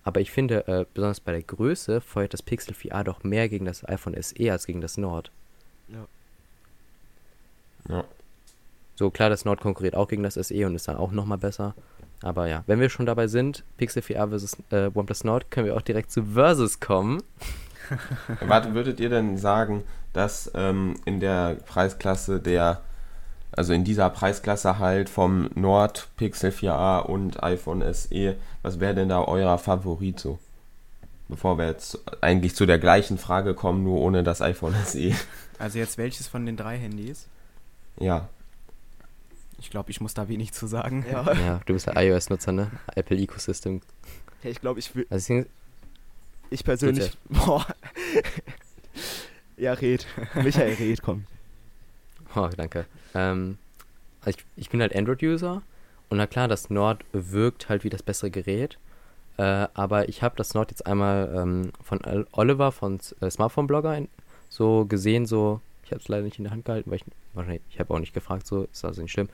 Aber 0.03 0.19
ich 0.21 0.31
finde, 0.31 0.67
äh, 0.67 0.85
besonders 0.93 1.19
bei 1.19 1.31
der 1.31 1.41
Größe 1.43 2.01
feuert 2.01 2.33
das 2.33 2.43
Pixel 2.43 2.75
4a 2.75 3.03
doch 3.03 3.23
mehr 3.23 3.49
gegen 3.49 3.65
das 3.65 3.87
iPhone 3.87 4.15
SE 4.21 4.51
als 4.51 4.67
gegen 4.67 4.81
das 4.81 4.97
Nord. 4.97 5.31
Ja. 5.87 6.05
ja. 7.89 8.03
So 8.95 9.09
klar, 9.09 9.29
das 9.29 9.45
Nord 9.45 9.61
konkurriert 9.61 9.95
auch 9.95 10.07
gegen 10.07 10.23
das 10.23 10.35
SE 10.35 10.65
und 10.65 10.75
ist 10.75 10.87
dann 10.87 10.97
auch 10.97 11.11
nochmal 11.11 11.37
besser. 11.37 11.73
Aber 12.21 12.47
ja, 12.47 12.63
wenn 12.67 12.79
wir 12.79 12.89
schon 12.89 13.05
dabei 13.05 13.27
sind, 13.27 13.63
Pixel 13.77 14.01
4a 14.01 14.29
versus 14.29 14.57
äh, 14.71 14.89
OnePlus 14.93 15.23
Nord, 15.23 15.51
können 15.51 15.67
wir 15.67 15.75
auch 15.75 15.81
direkt 15.81 16.11
zu 16.11 16.23
Versus 16.23 16.79
kommen. 16.79 17.21
Warte, 18.39 18.73
würdet 18.73 18.99
ihr 18.99 19.09
denn 19.09 19.37
sagen, 19.37 19.83
dass 20.13 20.49
ähm, 20.55 20.95
in 21.05 21.19
der 21.19 21.55
Preisklasse 21.65 22.39
der, 22.39 22.81
also 23.51 23.73
in 23.73 23.83
dieser 23.83 24.09
Preisklasse 24.09 24.79
halt 24.79 25.09
vom 25.09 25.49
Nord 25.55 26.07
Pixel 26.15 26.51
4a 26.51 27.01
und 27.01 27.43
iPhone 27.43 27.83
SE, 27.93 28.35
was 28.61 28.79
wäre 28.79 28.95
denn 28.95 29.09
da 29.09 29.23
euer 29.23 29.57
Favorit 29.57 30.19
so? 30.19 30.39
Bevor 31.27 31.57
wir 31.57 31.65
jetzt 31.65 31.99
eigentlich 32.21 32.55
zu 32.55 32.65
der 32.65 32.79
gleichen 32.79 33.17
Frage 33.17 33.53
kommen, 33.53 33.83
nur 33.83 33.99
ohne 33.99 34.23
das 34.23 34.41
iPhone 34.41 34.75
SE. 34.85 35.13
Also 35.59 35.79
jetzt 35.79 35.97
welches 35.97 36.27
von 36.27 36.45
den 36.45 36.57
drei 36.57 36.77
Handys? 36.77 37.27
Ja, 37.99 38.29
Ich 39.63 39.69
glaube, 39.69 39.89
ich 39.91 40.01
muss 40.01 40.13
da 40.13 40.27
wenig 40.27 40.51
zu 40.51 40.67
sagen. 40.67 41.05
Ja. 41.09 41.23
Ja, 41.39 41.61
du 41.65 41.73
bist 41.73 41.87
ja 41.87 41.99
iOS-Nutzer, 41.99 42.51
ne? 42.51 42.69
Apple 42.95 43.17
Ecosystem. 43.17 43.79
Hey, 44.41 44.51
ich 44.51 44.59
glaube, 44.61 44.79
ich 44.79 44.93
will, 44.93 45.07
Also 45.09 45.45
ich 46.49 46.63
persönlich, 46.65 47.17
boah. 47.29 47.65
ja, 49.57 49.73
red. 49.73 50.05
Michael, 50.35 50.73
red, 50.75 51.01
komm. 51.01 51.23
Oh, 52.35 52.49
danke. 52.55 52.85
Ähm, 53.15 53.57
also 54.21 54.37
ich, 54.37 54.45
ich 54.57 54.69
bin 54.69 54.81
halt 54.81 54.95
Android-User 54.95 55.61
und 56.09 56.17
na 56.17 56.27
klar, 56.27 56.47
das 56.47 56.69
Nord 56.69 57.05
wirkt 57.13 57.69
halt 57.69 57.83
wie 57.83 57.89
das 57.89 58.03
bessere 58.03 58.31
Gerät. 58.31 58.77
Äh, 59.37 59.67
aber 59.73 60.09
ich 60.09 60.21
habe 60.21 60.35
das 60.35 60.53
Nord 60.53 60.71
jetzt 60.71 60.85
einmal 60.85 61.33
ähm, 61.35 61.71
von 61.81 61.99
Ol- 62.05 62.27
Oliver 62.33 62.71
von 62.71 62.99
äh, 63.21 63.29
Smartphone-Blogger 63.31 63.97
in- 63.97 64.09
so 64.49 64.85
gesehen, 64.85 65.25
so, 65.25 65.61
habe 65.93 66.01
es 66.01 66.07
leider 66.07 66.23
nicht 66.23 66.37
in 66.37 66.43
der 66.43 66.51
Hand 66.51 66.65
gehalten, 66.65 66.89
weil 66.89 66.97
ich 66.97 67.05
wahrscheinlich, 67.33 67.61
ich 67.69 67.79
habe 67.79 67.93
auch 67.93 67.99
nicht 67.99 68.13
gefragt, 68.13 68.45
so, 68.47 68.63
ist 68.63 68.85
also 68.85 69.01
nicht 69.01 69.11
schlimm. 69.11 69.29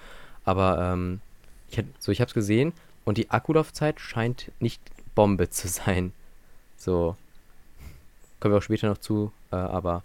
Aber 0.45 0.79
ähm, 0.79 1.21
ich 1.69 1.77
hätt, 1.77 1.87
so, 1.99 2.11
ich 2.11 2.21
habe 2.21 2.29
es 2.29 2.33
gesehen 2.33 2.73
und 3.05 3.17
die 3.17 3.29
Akkulaufzeit 3.29 3.99
scheint 3.99 4.51
nicht 4.59 4.81
Bombe 5.15 5.49
zu 5.49 5.67
sein. 5.67 6.13
So, 6.77 7.15
kommen 8.39 8.53
wir 8.53 8.59
auch 8.59 8.63
später 8.63 8.87
noch 8.87 8.97
zu, 8.97 9.31
äh, 9.51 9.55
aber 9.55 10.03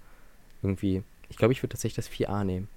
irgendwie, 0.62 1.02
ich 1.28 1.36
glaube, 1.36 1.52
ich 1.52 1.62
würde 1.62 1.72
tatsächlich 1.72 1.96
das 1.96 2.10
4a 2.10 2.44
nehmen. 2.44 2.68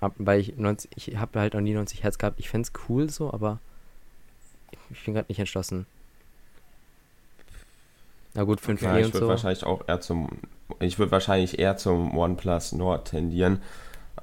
Hab, 0.00 0.14
weil 0.18 0.40
ich 0.40 0.56
90, 0.56 0.90
ich 0.94 1.16
habe 1.16 1.40
halt 1.40 1.54
noch 1.54 1.60
nie 1.60 1.74
90 1.74 2.04
Hertz 2.04 2.18
gehabt. 2.18 2.38
Ich 2.38 2.48
fände 2.48 2.68
es 2.68 2.88
cool 2.88 3.10
so, 3.10 3.32
aber 3.32 3.58
ich 4.90 5.04
bin 5.04 5.14
gerade 5.14 5.26
nicht 5.28 5.40
entschlossen. 5.40 5.86
Na 8.34 8.44
gut, 8.44 8.60
5G 8.60 8.82
ja 8.84 8.98
ich 8.98 9.06
würde 9.14 9.18
so. 9.26 9.28
wahrscheinlich 9.28 9.64
auch 9.64 9.82
eher 9.88 10.00
zum, 10.00 10.28
ich 10.80 10.98
würde 10.98 11.12
wahrscheinlich 11.12 11.58
eher 11.58 11.76
zum 11.76 12.16
OnePlus 12.16 12.72
Nord 12.72 13.08
tendieren. 13.08 13.60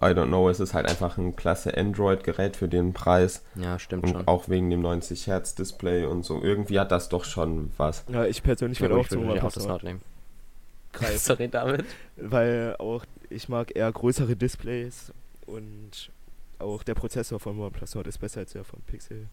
I 0.01 0.07
don't 0.07 0.27
know, 0.27 0.49
es 0.49 0.59
ist 0.59 0.73
halt 0.73 0.89
einfach 0.89 1.17
ein 1.17 1.35
klasse 1.37 1.75
Android-Gerät 1.77 2.57
für 2.57 2.67
den 2.67 2.93
Preis 2.93 3.43
Ja, 3.55 3.79
stimmt 3.79 4.03
und 4.03 4.11
schon. 4.11 4.27
auch 4.27 4.49
wegen 4.49 4.69
dem 4.69 4.81
90 4.81 5.27
Hertz 5.27 5.55
Display 5.55 6.03
und 6.05 6.23
so. 6.25 6.41
Irgendwie 6.43 6.79
hat 6.79 6.91
das 6.91 7.07
doch 7.09 7.23
schon 7.23 7.71
was. 7.77 8.03
Ja, 8.09 8.25
ich 8.25 8.43
persönlich 8.43 8.79
Ja, 8.79 8.89
würde 8.89 8.97
auch 9.01 9.07
zum 9.07 9.25
würde 9.25 9.41
auch 9.43 9.51
das 9.53 9.65
Nord 9.65 9.83
nehmen. 9.83 10.01
greifen. 10.91 11.17
Sorry, 11.17 11.47
David. 11.47 11.85
weil 12.17 12.75
auch 12.77 13.05
ich 13.29 13.47
mag 13.49 13.75
eher 13.75 13.91
größere 13.91 14.35
Displays 14.35 15.13
und 15.45 16.11
auch 16.59 16.83
der 16.83 16.93
Prozessor 16.93 17.39
von 17.39 17.57
OnePlus 17.59 17.95
Nord 17.95 18.07
ist 18.07 18.17
besser 18.19 18.41
als 18.41 18.51
der 18.51 18.65
von 18.65 18.81
Pixel. 18.85 19.27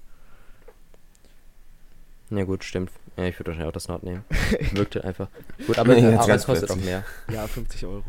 Ja 2.35 2.45
gut, 2.45 2.64
stimmt. 2.64 2.90
Ja, 3.16 3.25
ich 3.25 3.38
würde 3.38 3.49
wahrscheinlich 3.51 3.68
auch 3.68 3.73
das 3.73 3.88
Nord 3.88 4.05
nehmen. 4.05 4.25
Wirkte 4.73 5.05
einfach. 5.05 5.29
Gut, 5.66 5.79
aber, 5.79 5.97
aber 5.97 6.35
es 6.35 6.47
kostet 6.47 6.71
auch 6.71 6.75
plötzlich. 6.75 6.85
mehr. 6.85 7.05
Ja, 7.31 7.47
50 7.47 7.85
Euro. 7.85 8.05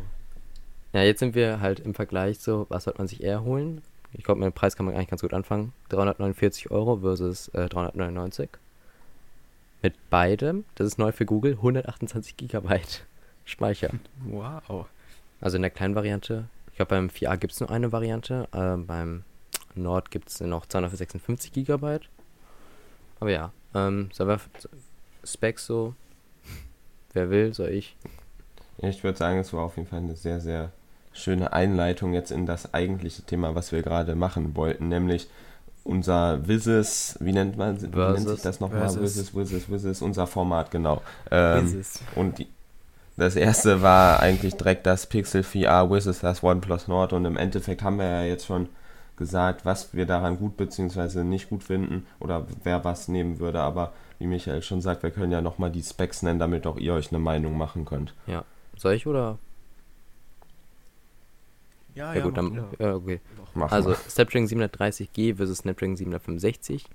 Ja, 0.93 1.01
jetzt 1.01 1.19
sind 1.19 1.35
wir 1.35 1.59
halt 1.59 1.79
im 1.81 1.93
Vergleich 1.93 2.39
so, 2.39 2.65
was 2.69 2.85
sollte 2.85 2.99
man 2.99 3.07
sich 3.07 3.21
eher 3.21 3.43
holen? 3.43 3.81
Ich 4.13 4.23
glaube, 4.23 4.39
mit 4.39 4.45
dem 4.45 4.53
Preis 4.53 4.75
kann 4.75 4.85
man 4.85 4.95
eigentlich 4.95 5.09
ganz 5.09 5.21
gut 5.21 5.33
anfangen. 5.33 5.73
349 5.89 6.71
Euro 6.71 6.97
versus 6.97 7.49
äh, 7.49 7.67
399. 7.67 8.49
mit 9.81 10.09
beidem, 10.09 10.63
das 10.75 10.87
ist 10.87 10.99
neu 10.99 11.11
für 11.11 11.25
Google, 11.25 11.53
128 11.53 12.37
Gigabyte 12.37 13.05
Speicher. 13.45 13.89
Wow. 14.23 14.85
Also 15.41 15.57
in 15.57 15.63
der 15.63 15.71
kleinen 15.71 15.95
Variante. 15.95 16.45
Ich 16.71 16.77
glaube, 16.77 16.91
beim 16.91 17.07
4a 17.07 17.37
gibt 17.37 17.53
es 17.53 17.59
nur 17.59 17.69
eine 17.69 17.91
Variante. 17.91 18.47
Äh, 18.53 18.77
beim 18.77 19.23
Nord 19.75 20.11
gibt 20.11 20.29
es 20.29 20.39
noch 20.39 20.65
256 20.65 21.51
Gigabyte. 21.51 22.07
Aber 23.23 23.31
ja, 23.31 23.53
ähm, 23.73 24.09
Server 24.11 24.37
Specs 25.23 25.65
so. 25.65 25.95
Wer 27.13 27.29
will, 27.29 27.53
soll 27.53 27.69
ich. 27.69 27.95
Ja, 28.79 28.89
ich 28.89 29.01
würde 29.01 29.17
sagen, 29.17 29.39
es 29.39 29.53
war 29.53 29.61
auf 29.61 29.77
jeden 29.77 29.87
Fall 29.87 29.99
eine 29.99 30.17
sehr, 30.17 30.41
sehr 30.41 30.73
schöne 31.13 31.53
Einleitung 31.53 32.13
jetzt 32.13 32.31
in 32.31 32.45
das 32.45 32.73
eigentliche 32.73 33.21
Thema, 33.21 33.55
was 33.55 33.71
wir 33.71 33.81
gerade 33.81 34.15
machen 34.15 34.57
wollten, 34.57 34.89
nämlich 34.89 35.29
unser 35.85 36.45
Visis, 36.45 37.17
wie 37.21 37.31
nennt 37.31 37.55
man 37.55 37.81
wie 37.81 37.95
nennt 37.95 38.27
sich 38.27 38.41
das 38.41 38.59
nochmal? 38.59 38.93
Visis, 39.01 39.33
Visis, 39.33 39.71
Visis, 39.71 40.01
unser 40.01 40.27
Format, 40.27 40.69
genau. 40.69 41.01
Ähm, 41.31 41.63
Visis. 41.63 42.01
Und 42.15 42.39
die, 42.39 42.47
das 43.15 43.37
erste 43.37 43.81
war 43.81 44.19
eigentlich 44.19 44.55
direkt 44.55 44.85
das 44.85 45.05
Pixel 45.05 45.43
4a 45.43 45.87
versus 45.87 46.19
das 46.19 46.43
OnePlus 46.43 46.89
Nord 46.89 47.13
und 47.13 47.23
im 47.23 47.37
Endeffekt 47.37 47.83
haben 47.83 47.99
wir 47.99 48.05
ja 48.05 48.23
jetzt 48.23 48.47
schon 48.47 48.67
gesagt, 49.15 49.65
was 49.65 49.93
wir 49.93 50.05
daran 50.05 50.37
gut 50.37 50.57
bzw. 50.57 51.23
nicht 51.23 51.49
gut 51.49 51.63
finden 51.63 52.05
oder 52.19 52.45
wer 52.63 52.83
was 52.83 53.07
nehmen 53.07 53.39
würde, 53.39 53.61
aber 53.61 53.93
wie 54.19 54.27
Michael 54.27 54.61
schon 54.61 54.81
sagt, 54.81 55.03
wir 55.03 55.11
können 55.11 55.31
ja 55.31 55.41
nochmal 55.41 55.71
die 55.71 55.83
Specs 55.83 56.21
nennen, 56.23 56.39
damit 56.39 56.65
auch 56.65 56.77
ihr 56.77 56.93
euch 56.93 57.11
eine 57.11 57.19
Meinung 57.19 57.57
machen 57.57 57.85
könnt. 57.85 58.13
Soll 58.75 58.93
ich 58.93 59.05
oder? 59.05 59.37
Ja, 61.95 62.13
Ja, 62.13 62.23
gut, 62.23 62.37
dann. 62.37 62.53
ja. 62.53 62.67
Ja, 62.79 62.95
okay. 62.95 63.19
Mach 63.53 63.71
Also 63.71 63.89
mal. 63.89 63.97
Snapdragon 64.09 64.47
730G 64.47 65.35
versus 65.35 65.59
Snapdragon 65.59 65.95
765G. 65.95 66.87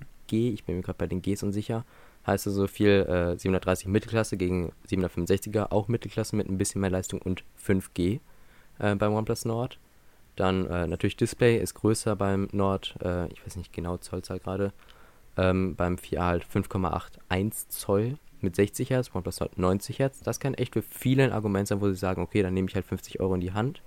Ich 0.53 0.65
bin 0.65 0.75
mir 0.77 0.81
gerade 0.81 0.97
bei 0.97 1.07
den 1.07 1.21
Gs 1.21 1.43
unsicher. 1.43 1.85
Heißt 2.27 2.47
also 2.47 2.67
viel 2.67 2.89
äh, 3.07 3.37
730 3.39 3.87
Mittelklasse 3.87 4.35
gegen 4.35 4.73
765er, 4.89 5.71
auch 5.71 5.87
Mittelklasse 5.87 6.35
mit 6.35 6.49
ein 6.49 6.57
bisschen 6.57 6.81
mehr 6.81 6.89
Leistung 6.89 7.21
und 7.21 7.43
5G 7.65 8.19
äh, 8.79 8.95
beim 8.95 9.13
OnePlus 9.13 9.45
Nord. 9.45 9.79
Dann 10.39 10.67
äh, 10.67 10.87
natürlich 10.87 11.17
Display 11.17 11.57
ist 11.57 11.73
größer 11.73 12.15
beim 12.15 12.47
Nord, 12.53 12.95
äh, 13.03 13.27
ich 13.27 13.45
weiß 13.45 13.57
nicht 13.57 13.73
genau 13.73 13.97
Zollzahl 13.97 14.39
gerade. 14.39 14.71
Ähm, 15.35 15.75
beim 15.75 15.95
4A 15.95 16.21
halt 16.21 16.45
5,81 16.45 17.67
Zoll 17.67 18.17
mit 18.39 18.55
60 18.55 18.89
Hertz, 18.89 19.13
OnePlus 19.13 19.41
Nord 19.41 19.57
90 19.57 19.99
Hertz. 19.99 20.21
Das 20.21 20.39
kann 20.39 20.53
echt 20.53 20.73
für 20.73 20.81
viele 20.81 21.25
ein 21.25 21.33
Argument 21.33 21.67
sein, 21.67 21.81
wo 21.81 21.89
sie 21.89 21.95
sagen, 21.95 22.21
okay, 22.21 22.41
dann 22.41 22.53
nehme 22.53 22.69
ich 22.69 22.75
halt 22.75 22.85
50 22.85 23.19
Euro 23.19 23.35
in 23.35 23.41
die 23.41 23.51
Hand. 23.51 23.81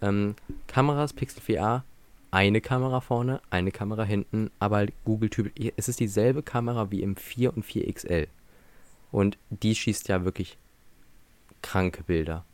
Ähm, 0.00 0.34
Kameras, 0.66 1.12
Pixel 1.12 1.42
4a, 1.42 1.82
eine 2.30 2.62
Kamera 2.62 3.02
vorne, 3.02 3.42
eine 3.50 3.70
Kamera 3.70 4.04
hinten, 4.04 4.50
aber 4.60 4.76
halt 4.76 4.92
Google-Typ. 5.04 5.52
Es 5.76 5.88
ist 5.90 6.00
dieselbe 6.00 6.42
Kamera 6.42 6.90
wie 6.90 7.02
im 7.02 7.16
4 7.16 7.54
und 7.54 7.64
4 7.64 7.92
XL. 7.92 8.28
Und 9.10 9.36
die 9.50 9.74
schießt 9.74 10.08
ja 10.08 10.24
wirklich 10.24 10.56
kranke 11.60 12.02
Bilder. 12.02 12.46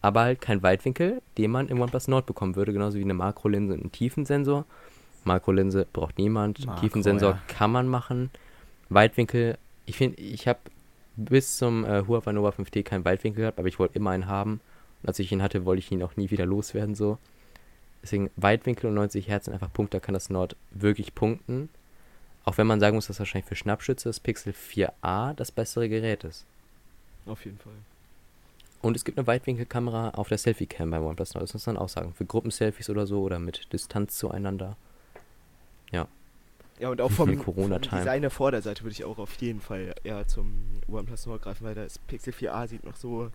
Aber 0.00 0.20
halt 0.22 0.40
kein 0.40 0.62
Weitwinkel, 0.62 1.22
den 1.38 1.50
man 1.50 1.68
im 1.68 1.80
OnePlus 1.80 2.08
Nord 2.08 2.26
bekommen 2.26 2.56
würde, 2.56 2.72
genauso 2.72 2.98
wie 2.98 3.02
eine 3.02 3.14
Makrolinse 3.14 3.74
und 3.74 3.84
ein 3.84 3.92
Tiefensensor. 3.92 4.64
Makrolinse 5.24 5.86
braucht 5.92 6.18
niemand, 6.18 6.66
Makro, 6.66 6.80
Tiefensensor 6.80 7.30
ja. 7.30 7.42
kann 7.48 7.72
man 7.72 7.88
machen. 7.88 8.30
Weitwinkel, 8.90 9.58
ich 9.86 9.96
finde, 9.96 10.20
ich 10.20 10.46
habe 10.46 10.60
bis 11.16 11.56
zum 11.56 11.84
äh, 11.84 12.04
Huawei 12.06 12.32
Nova 12.32 12.50
5T 12.50 12.82
keinen 12.82 13.04
Weitwinkel 13.04 13.42
gehabt, 13.42 13.58
aber 13.58 13.68
ich 13.68 13.78
wollte 13.78 13.96
immer 13.96 14.10
einen 14.10 14.26
haben. 14.26 14.60
Und 15.02 15.08
als 15.08 15.18
ich 15.18 15.32
ihn 15.32 15.42
hatte, 15.42 15.64
wollte 15.64 15.80
ich 15.80 15.90
ihn 15.90 16.02
auch 16.02 16.16
nie 16.16 16.30
wieder 16.30 16.46
loswerden 16.46 16.94
so. 16.94 17.18
Deswegen 18.02 18.30
Weitwinkel 18.36 18.88
und 18.88 18.94
90 18.94 19.28
Hertz 19.28 19.46
sind 19.46 19.54
einfach 19.54 19.72
Punkte, 19.72 19.96
da 19.96 20.00
kann 20.00 20.14
das 20.14 20.28
Nord 20.28 20.56
wirklich 20.70 21.14
punkten. 21.14 21.70
Auch 22.44 22.58
wenn 22.58 22.66
man 22.66 22.80
sagen 22.80 22.96
muss, 22.96 23.06
dass 23.06 23.18
wahrscheinlich 23.18 23.48
für 23.48 23.56
Schnappschütze 23.56 24.08
das 24.08 24.20
Pixel 24.20 24.52
4a 24.52 25.32
das 25.34 25.50
bessere 25.50 25.88
Gerät 25.88 26.24
ist. 26.24 26.44
Auf 27.24 27.44
jeden 27.46 27.58
Fall. 27.58 27.72
Und 28.84 28.96
es 28.96 29.04
gibt 29.04 29.18
eine 29.18 29.26
Weitwinkelkamera 29.26 30.10
auf 30.10 30.28
der 30.28 30.38
Selfie-Cam 30.38 30.90
beim 30.90 31.04
OnePlus 31.04 31.34
Nord. 31.34 31.44
Das 31.44 31.54
muss 31.54 31.66
man 31.66 31.76
auch 31.76 31.88
sagen. 31.88 32.12
Für 32.12 32.24
Gruppenselfies 32.24 32.90
oder 32.90 33.06
so 33.06 33.22
oder 33.22 33.38
mit 33.38 33.72
Distanz 33.72 34.16
zueinander. 34.16 34.76
Ja, 36.78 36.88
und 36.88 37.00
auch 37.00 37.10
vom, 37.10 37.28
Viel 37.28 37.38
vom 37.42 37.54
Corona-Time. 37.54 38.02
Design 38.02 38.22
der 38.22 38.30
Vorderseite 38.30 38.82
würde 38.82 38.92
ich 38.92 39.04
auch 39.04 39.18
auf 39.18 39.34
jeden 39.36 39.60
Fall 39.60 39.94
eher 40.02 40.26
zum 40.26 40.52
OnePlus 40.88 41.26
Nord 41.26 41.42
greifen, 41.42 41.64
weil 41.64 41.74
das 41.74 41.98
Pixel 41.98 42.32
4a 42.32 42.66
sieht 42.66 42.84
noch 42.84 42.96
so 42.96 43.30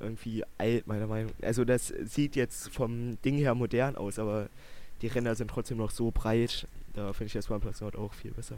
irgendwie 0.00 0.44
alt, 0.58 0.86
meiner 0.86 1.06
Meinung 1.06 1.32
nach. 1.40 1.46
Also 1.46 1.64
das 1.64 1.88
sieht 1.88 2.36
jetzt 2.36 2.68
vom 2.70 3.20
Ding 3.22 3.36
her 3.36 3.54
modern 3.54 3.96
aus, 3.96 4.18
aber 4.18 4.48
die 5.02 5.06
Ränder 5.06 5.34
sind 5.34 5.48
trotzdem 5.48 5.78
noch 5.78 5.90
so 5.90 6.10
breit. 6.10 6.66
Da 6.94 7.12
finde 7.12 7.26
ich 7.26 7.32
das 7.32 7.50
OnePlus 7.50 7.80
Nord 7.80 7.96
auch 7.96 8.12
viel 8.12 8.32
besser. 8.32 8.56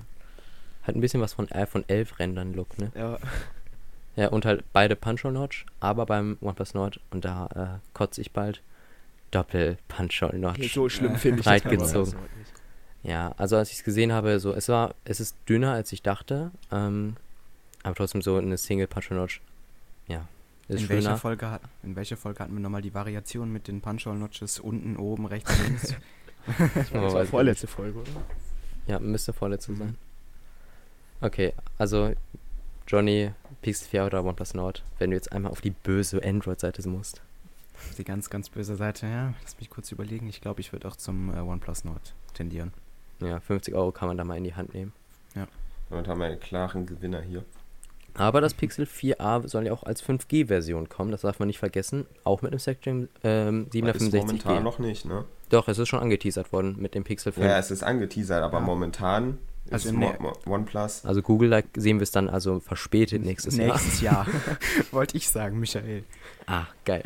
Hat 0.82 0.94
ein 0.94 1.00
bisschen 1.00 1.20
was 1.20 1.32
von 1.32 1.50
iPhone 1.50 1.84
11 1.88 2.18
Rendern-Look, 2.18 2.78
ne? 2.78 2.92
Ja, 2.94 3.18
Ja, 4.16 4.28
und 4.28 4.46
halt 4.46 4.64
beide 4.72 4.96
Punch-Hole-Notch, 4.96 5.66
aber 5.80 6.06
beim 6.06 6.38
OnePlus 6.40 6.72
Nord, 6.74 7.00
und 7.10 7.24
da 7.24 7.78
äh, 7.78 7.94
kotze 7.94 8.20
ich 8.22 8.32
bald, 8.32 8.62
Doppel-Punch-Hole-Notch. 9.30 10.58
okay, 10.58 10.68
so 10.68 10.88
schlimm 10.88 11.14
Äh, 11.14 11.18
finde 11.18 11.40
ich 11.40 11.44
das 11.44 11.62
gezogen. 11.62 12.10
Nicht. 12.38 12.52
Ja, 13.02 13.34
also 13.36 13.56
als 13.56 13.70
ich 13.70 13.78
es 13.78 13.84
gesehen 13.84 14.12
habe, 14.12 14.40
so, 14.40 14.52
es 14.54 14.68
war, 14.68 14.94
es 15.04 15.20
ist 15.20 15.36
dünner 15.48 15.72
als 15.72 15.92
ich 15.92 16.02
dachte, 16.02 16.50
ähm, 16.72 17.16
aber 17.82 17.94
trotzdem 17.94 18.22
so 18.22 18.36
eine 18.36 18.56
Single 18.56 18.86
Punch 18.86 19.10
Notch, 19.10 19.40
ja, 20.08 20.26
ist 20.68 20.82
in, 20.82 20.88
welcher 20.88 21.02
schöner. 21.02 21.16
Folge 21.18 21.50
hat, 21.50 21.60
in 21.82 21.94
welcher 21.94 22.16
Folge 22.16 22.40
hatten 22.42 22.54
wir 22.54 22.60
nochmal 22.60 22.82
die 22.82 22.94
Variation 22.94 23.52
mit 23.52 23.68
den 23.68 23.80
Punch-Hole-Notches 23.80 24.58
unten, 24.60 24.96
oben, 24.96 25.26
rechts, 25.26 25.52
links? 25.62 25.94
Das 26.58 26.92
war 26.92 27.24
ich 27.24 27.28
vorletzte 27.30 27.66
Folge, 27.66 27.98
oder? 27.98 28.08
Ja, 28.86 29.00
müsste 29.00 29.32
vorletzte 29.32 29.72
Mhm. 29.72 29.76
sein. 29.78 29.98
Okay, 31.20 31.52
also 31.76 32.12
Johnny, 32.86 33.32
Pixel 33.62 33.88
4 33.88 34.06
oder 34.06 34.24
OnePlus 34.24 34.54
Nord, 34.54 34.84
wenn 34.98 35.10
du 35.10 35.16
jetzt 35.16 35.32
einmal 35.32 35.50
auf 35.52 35.60
die 35.60 35.70
böse 35.70 36.22
Android-Seite 36.24 36.86
musst. 36.88 37.20
die 37.98 38.04
ganz, 38.04 38.30
ganz 38.30 38.48
böse 38.48 38.76
Seite, 38.76 39.06
ja. 39.06 39.34
Lass 39.42 39.58
mich 39.58 39.70
kurz 39.70 39.90
überlegen. 39.92 40.28
Ich 40.28 40.40
glaube, 40.40 40.60
ich 40.60 40.72
würde 40.72 40.88
auch 40.88 40.96
zum 40.96 41.34
äh, 41.34 41.40
OnePlus 41.40 41.84
Nord 41.84 42.14
tendieren. 42.34 42.72
Ja, 43.20 43.40
50 43.40 43.74
Euro 43.74 43.92
kann 43.92 44.08
man 44.08 44.16
da 44.16 44.24
mal 44.24 44.36
in 44.36 44.44
die 44.44 44.54
Hand 44.54 44.74
nehmen. 44.74 44.92
Damit 45.88 46.08
haben 46.08 46.18
wir 46.18 46.26
einen 46.26 46.40
klaren 46.40 46.84
Gewinner 46.84 47.20
hier. 47.20 47.44
Aber 48.14 48.40
das 48.40 48.54
Pixel 48.54 48.86
4a 48.86 49.46
soll 49.46 49.66
ja 49.66 49.72
auch 49.72 49.84
als 49.84 50.02
5G-Version 50.02 50.88
kommen, 50.88 51.12
das 51.12 51.20
darf 51.20 51.38
man 51.38 51.46
nicht 51.46 51.58
vergessen. 51.60 52.06
Auch 52.24 52.42
mit 52.42 52.50
einem 52.50 52.58
Spectrum 52.58 53.08
ähm, 53.22 53.68
Ist 53.72 53.74
momentan 53.82 54.10
765G. 54.40 54.60
noch 54.62 54.78
nicht, 54.80 55.04
ne? 55.04 55.26
Doch, 55.50 55.68
es 55.68 55.78
ist 55.78 55.88
schon 55.88 56.00
angeteasert 56.00 56.50
worden 56.52 56.74
mit 56.80 56.94
dem 56.96 57.04
Pixel 57.04 57.30
5. 57.30 57.46
Ja, 57.46 57.56
es 57.58 57.70
ist 57.70 57.84
angeteasert, 57.84 58.42
aber 58.42 58.58
Ja. 58.58 58.64
momentan 58.64 59.38
Also 59.70 59.90
der- 59.90 60.20
Mo 60.20 60.32
OnePlus. 60.46 61.04
Also 61.04 61.22
Google 61.22 61.48
like, 61.48 61.66
sehen 61.76 61.98
wir 61.98 62.02
es 62.04 62.10
dann 62.12 62.28
also 62.28 62.60
verspätet 62.60 63.24
nächstes 63.24 63.56
Jahr. 63.56 63.68
Nächstes 63.68 64.00
Jahr. 64.00 64.26
Wollte 64.92 65.16
ich 65.16 65.28
sagen, 65.28 65.58
Michael. 65.60 66.04
Ah, 66.46 66.66
geil. 66.84 67.04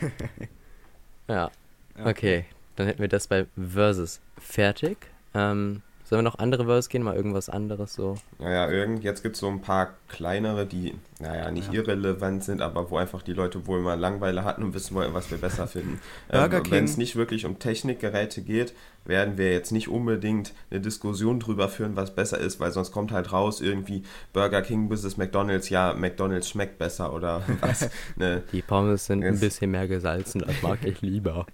ja, 1.28 1.50
Ja. 1.96 2.06
okay. 2.06 2.44
Dann 2.76 2.86
hätten 2.86 3.00
wir 3.00 3.08
das 3.08 3.26
bei 3.26 3.46
Versus 3.56 4.20
fertig. 4.38 4.98
Ähm, 5.34 5.82
sollen 6.08 6.20
wir 6.20 6.22
noch 6.30 6.38
andere 6.38 6.64
Versus 6.64 6.88
gehen? 6.88 7.02
Mal 7.02 7.16
irgendwas 7.16 7.48
anderes 7.48 7.92
so. 7.94 8.16
Naja, 8.38 8.70
irgend, 8.70 9.04
jetzt 9.04 9.22
gibt 9.22 9.34
es 9.36 9.40
so 9.40 9.48
ein 9.48 9.60
paar 9.60 9.94
kleinere, 10.08 10.64
die, 10.66 10.94
naja, 11.20 11.50
nicht 11.50 11.72
Ja. 11.72 11.80
irrelevant 11.80 12.42
sind, 12.44 12.62
aber 12.62 12.90
wo 12.90 12.96
einfach 12.96 13.22
die 13.22 13.34
Leute 13.34 13.66
wohl 13.66 13.80
mal 13.80 13.98
Langeweile 13.98 14.44
hatten 14.44 14.62
und 14.62 14.74
wissen 14.74 14.94
wollen, 14.94 15.12
was 15.14 15.30
wir 15.30 15.38
besser 15.38 15.66
finden. 15.66 16.00
Burger 16.30 16.58
ähm, 16.58 16.62
King. 16.62 16.72
Wenn 16.72 16.84
es 16.84 16.96
nicht 16.96 17.16
wirklich 17.16 17.44
um 17.44 17.58
Technikgeräte 17.58 18.42
geht, 18.42 18.72
werden 19.04 19.38
wir 19.38 19.52
jetzt 19.52 19.70
nicht 19.72 19.88
unbedingt 19.88 20.52
eine 20.70 20.80
Diskussion 20.80 21.40
drüber 21.40 21.68
führen, 21.68 21.96
was 21.96 22.14
besser 22.14 22.38
ist, 22.38 22.60
weil 22.60 22.72
sonst 22.72 22.92
kommt 22.92 23.10
halt 23.12 23.32
raus 23.32 23.60
irgendwie 23.60 24.02
Burger 24.32 24.62
King 24.62 24.88
versus 24.88 25.16
McDonalds, 25.16 25.68
ja, 25.70 25.94
McDonalds 25.94 26.48
schmeckt 26.48 26.78
besser 26.78 27.12
oder 27.12 27.42
was. 27.60 27.88
ne, 28.16 28.42
Die 28.52 28.62
Pommes 28.62 29.06
sind 29.06 29.22
ein 29.24 29.32
Yes. 29.32 29.40
bisschen 29.40 29.70
mehr 29.70 29.88
gesalzen, 29.88 30.42
das 30.46 30.62
mag 30.62 30.84
ich 30.84 31.00
lieber. 31.02 31.46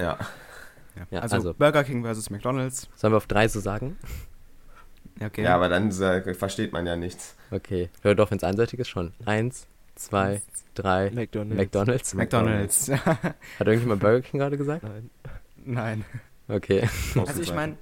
ja. 0.00 0.16
Ja. 0.96 1.06
Ja, 1.10 1.20
also, 1.20 1.36
also- 1.36 1.54
Burger 1.54 1.84
King 1.84 2.02
versus 2.02 2.30
McDonalds. 2.30 2.88
Sollen 2.96 3.12
wir 3.12 3.16
auf 3.18 3.26
drei 3.26 3.48
so 3.48 3.60
sagen? 3.60 3.96
Ja, 5.20 5.26
Okay. 5.26 5.42
ja, 5.42 5.54
aber 5.54 5.68
dann 5.68 5.90
äh, 5.90 6.34
versteht 6.34 6.72
man 6.72 6.86
ja 6.86 6.96
nichts. 6.96 7.36
Okay. 7.50 7.90
Ja, 8.04 8.14
doch, 8.14 8.30
wenn 8.30 8.38
es 8.38 8.44
einseitig 8.44 8.80
ist, 8.80 8.88
schon. 8.88 9.12
Eins, 9.26 9.66
zwei, 9.94 10.40
drei. 10.74 11.10
McDonald's. 11.10 11.56
McDonalds. 11.62 12.14
McDonalds. 12.14 12.88
Hat 13.58 13.66
irgendjemand 13.66 14.00
Burger 14.00 14.22
King 14.22 14.40
gerade 14.40 14.56
gesagt? 14.56 14.82
Nein. 14.82 15.10
Nein. 15.64 16.04
Okay. 16.48 16.88
Also 17.26 17.42
ich 17.42 17.54
mein- 17.54 17.76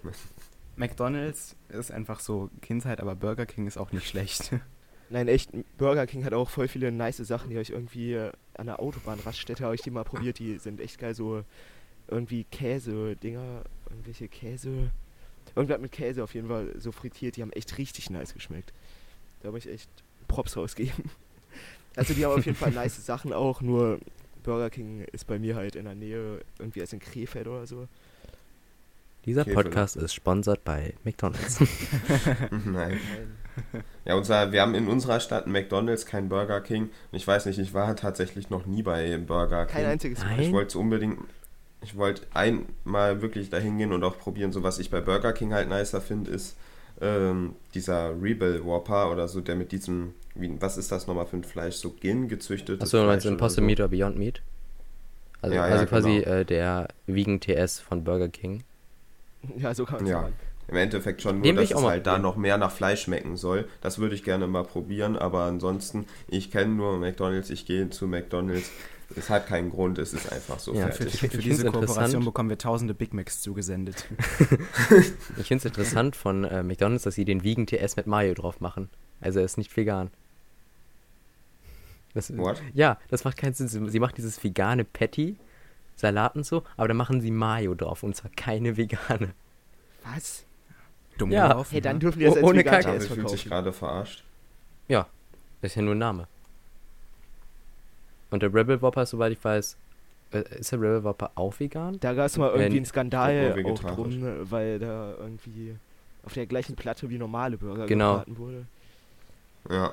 McDonalds 0.77 1.57
ist 1.69 1.91
einfach 1.93 2.21
so 2.21 2.51
Kindheit, 2.61 3.01
aber 3.01 3.15
Burger 3.17 3.47
King 3.47 3.67
ist 3.67 3.79
auch 3.79 3.93
nicht 3.93 4.07
schlecht. 4.09 4.53
Nein, 5.11 5.27
echt, 5.29 5.51
Burger 5.79 6.07
King 6.07 6.25
hat 6.25 6.35
auch 6.35 6.51
voll 6.51 6.69
viele 6.69 6.93
nice 6.93 7.17
Sachen, 7.19 7.49
die 7.51 7.57
habe 7.57 7.63
ich 7.63 7.73
irgendwie 7.73 8.19
an 8.55 8.67
der 8.67 8.79
Autobahnraststätte 8.81 9.65
habe 9.65 9.75
ich 9.75 9.81
die 9.81 9.91
mal 9.91 10.05
probiert, 10.05 10.39
die 10.39 10.59
sind 10.59 10.81
echt 10.81 10.99
geil, 10.99 11.15
so 11.15 11.43
irgendwie 12.09 12.45
Käse-Dinger, 12.45 13.63
irgendwelche 13.91 14.29
Käse, 14.29 14.91
irgendwas 15.55 15.81
mit 15.81 15.93
Käse 15.93 16.23
auf 16.25 16.35
jeden 16.35 16.49
Fall 16.49 16.75
so 16.79 16.93
frittiert, 16.93 17.37
die 17.37 17.43
haben 17.43 17.53
echt 17.53 17.79
richtig 17.79 18.11
nice 18.11 18.35
geschmeckt. 18.35 18.73
Da 19.43 19.49
habe 19.49 19.59
ich 19.59 19.69
echt 19.69 19.91
Props 20.27 20.57
rausgeben. 20.57 21.05
Also 21.97 22.15
die 22.15 22.25
haben 22.25 22.39
auf 22.39 22.47
jeden 22.47 22.57
Fall 22.57 22.71
nice 22.73 23.05
Sachen 23.05 23.33
auch, 23.33 23.61
nur 23.61 23.99
Burger 24.45 24.71
King 24.71 25.05
ist 25.11 25.27
bei 25.27 25.41
mir 25.41 25.57
halt 25.57 25.75
in 25.75 25.85
der 25.85 25.97
Nähe, 25.97 26.41
irgendwie 26.61 26.81
als 26.81 26.93
in 26.93 27.01
Krefeld 27.01 27.49
oder 27.49 27.67
so. 27.67 27.89
Dieser 29.25 29.43
Okay, 29.43 29.55
Podcast 29.55 29.97
ist 29.97 30.15
sponsert 30.15 30.65
bei 30.65 30.95
McDonalds. 31.05 31.61
Nein. 32.51 32.61
Nein. 32.73 33.01
Ja, 34.05 34.15
unser, 34.15 34.53
wir 34.53 34.63
haben 34.63 34.75
in 34.75 34.87
unserer 34.87 35.21
Stadt 35.21 35.45
einen 35.45 35.53
McDonalds, 35.53 36.07
kein 36.07 36.29
Burger 36.29 36.61
King. 36.61 36.85
Und 36.85 37.17
ich 37.17 37.27
weiß 37.27 37.47
nicht, 37.47 37.59
ich 37.59 37.75
war 37.75 37.95
tatsächlich 37.97 38.49
noch 38.49 38.65
nie 38.65 38.83
bei 38.83 39.19
Burger 39.19 39.67
King. 39.67 39.75
Kein 39.75 39.87
einziges. 39.87 40.21
Mal. 40.21 40.41
Ich 40.41 40.53
wollte 40.53 40.79
unbedingt, 40.79 41.19
ich 41.83 41.97
wollte 41.97 42.23
einmal 42.35 43.23
wirklich 43.23 43.51
dahin 43.51 43.79
gehen 43.79 43.93
und 43.93 44.03
auch 44.05 44.19
probieren. 44.19 44.53
So 44.53 44.63
was 44.63 44.79
ich 44.79 44.91
bei 44.91 45.01
Burger 45.01 45.33
King 45.33 45.53
halt 45.53 45.69
nicer 45.69 46.01
finde, 46.01 46.31
ist 46.31 46.57
ähm, 47.01 47.55
dieser 47.75 48.21
Rebel 48.21 48.65
Whopper 48.65 49.11
oder 49.13 49.29
so, 49.29 49.41
der 49.41 49.55
mit 49.57 49.71
diesem, 49.73 50.15
wie, 50.35 50.61
was 50.61 50.77
ist 50.77 50.91
das 50.91 51.07
nochmal 51.07 51.27
für 51.27 51.37
ein 51.37 51.45
Fleisch? 51.45 51.77
So 51.77 51.91
Gin 52.01 52.29
gezüchtetes 52.29 52.83
Achso, 52.83 52.99
du 53.01 53.07
meinst 53.07 53.25
Fleisch 53.25 53.33
Impossible 53.33 53.63
so. 53.63 53.67
Meat 53.67 53.81
oder 53.81 53.89
Beyond 53.89 54.19
Meat? 54.19 54.43
Also, 55.41 55.55
Ja, 55.55 55.67
ja, 55.69 55.73
also 55.75 55.87
quasi 55.87 56.19
genau. 56.19 56.31
äh, 56.37 56.45
der 56.45 56.89
Vegan 57.07 57.41
TS 57.41 57.79
von 57.79 58.03
Burger 58.03 58.29
King. 58.29 58.65
Ja, 59.57 59.73
so 59.75 59.85
kann 59.85 59.99
man 59.99 60.07
Ja. 60.07 60.23
sagen. 60.23 60.35
Im 60.67 60.77
Endeffekt 60.77 61.23
schon 61.23 61.41
nur, 61.41 61.55
dass 61.55 61.65
ich 61.65 61.75
auch 61.75 61.79
es 61.79 61.85
mal 61.85 61.91
halt 61.93 62.07
da 62.07 62.19
noch 62.19 62.37
mehr 62.37 62.59
nach 62.59 62.71
Fleisch 62.71 63.03
schmecken 63.03 63.39
soll. 63.39 63.67
Das 63.81 63.99
würde 63.99 64.15
ich 64.15 64.23
gerne 64.23 64.47
mal 64.47 64.65
probieren, 64.65 65.17
aber 65.17 65.45
ansonsten, 65.45 66.05
ich 66.27 66.51
kenne 66.51 66.75
nur 66.75 66.99
McDonalds, 66.99 67.49
ich 67.49 67.65
gehe 67.65 67.89
zu 67.89 68.07
McDonalds. 68.07 68.71
Es 69.17 69.31
hat 69.31 69.47
keinen 69.47 69.71
Grund, 69.71 69.99
es 69.99 70.13
ist 70.13 70.31
einfach 70.31 70.59
so 70.59 70.75
Ja, 70.75 70.89
Für, 70.89 71.05
fertig. 71.05 71.21
für 71.21 71.29
find's 71.29 71.45
diese. 71.45 71.71
Kooperation 71.71 72.25
bekommen 72.25 72.51
wir 72.51 72.59
tausende 72.59 72.93
Big 72.95 73.15
Macs 73.15 73.41
zugesendet. 73.41 74.05
Ich 75.39 75.49
finde 75.49 75.61
es 75.63 75.65
interessant 75.65 76.15
von 76.17 76.45
äh, 76.45 76.63
McDonalds, 76.63 77.05
dass 77.05 77.15
sie 77.15 77.25
den 77.25 77.43
Vegan 77.43 77.67
TS 77.67 77.97
mit 77.97 78.07
Mayo 78.07 78.35
drauf 78.35 78.61
machen. 78.61 78.91
Also 79.21 79.39
er 79.39 79.45
ist 79.47 79.57
nicht 79.57 79.75
vegan. 79.77 80.11
Das, 82.15 82.37
What? 82.37 82.61
ja, 82.75 82.99
das 83.09 83.25
macht 83.25 83.37
keinen 83.37 83.55
Sinn. 83.55 83.69
Sie 83.69 83.89
sie 83.89 84.01
macht 84.01 84.17
dieses 84.19 84.43
vegane 84.43 84.85
Patty, 84.85 85.37
Salat 85.97 86.37
und 86.37 86.45
so, 86.45 86.65
aber 86.77 86.89
dann 86.89 86.97
machen 86.97 87.21
sie 87.21 87.31
Mayo 87.31 87.75
drauf 87.75 88.03
und 88.03 88.15
zwar 88.17 88.31
keine 88.37 88.77
vegane. 88.77 89.33
Was? 90.05 90.45
Dumm 91.19 91.31
Ja. 91.33 91.49
gelaufen, 91.49 91.71
Hey, 91.73 91.81
dann 91.81 91.97
ne? 91.97 92.01
dürfen 92.01 92.19
die 92.19 92.25
das 92.27 92.35
Oh, 92.35 92.39
als 92.39 92.45
ohne 92.47 92.65
Kacke. 92.65 92.99
TS 92.99 93.07
fühlt 93.09 93.29
sich 93.31 93.43
verkaufen. 93.43 93.49
gerade 93.49 93.73
verarscht. 93.73 94.25
Das 95.61 95.73
ist 95.73 95.75
ja 95.75 95.83
nur 95.83 95.95
ein 95.97 95.99
Name. 95.99 96.29
Und 98.31 98.43
der 98.43 98.53
Rebel 98.53 98.81
Whopper, 98.83 99.07
soweit 99.07 99.33
ich 99.33 99.43
weiß, 99.43 99.77
äh, 100.33 100.43
ist 100.59 100.73
der 100.73 100.81
Rebel 100.81 101.05
Whopper 101.05 101.31
auch 101.35 101.59
vegan? 101.59 101.99
Da 102.01 102.13
gab 102.15 102.27
es 102.27 102.37
mal 102.37 102.51
irgendwie 102.51 102.77
einen 102.79 102.87
Skandal 102.87 103.65
auch 103.65 103.81
drum, 103.81 104.23
weil 104.51 104.79
da 104.79 105.15
irgendwie 105.19 105.77
auf 106.25 106.35
der 106.35 106.47
gleichen 106.47 106.77
Platte 106.77 107.09
wie 107.09 107.17
normale 107.19 107.57
Burger 107.57 107.87
Genau. 107.87 108.13
gebraten 108.19 108.39
wurde. 108.39 108.65
Ja, 109.71 109.93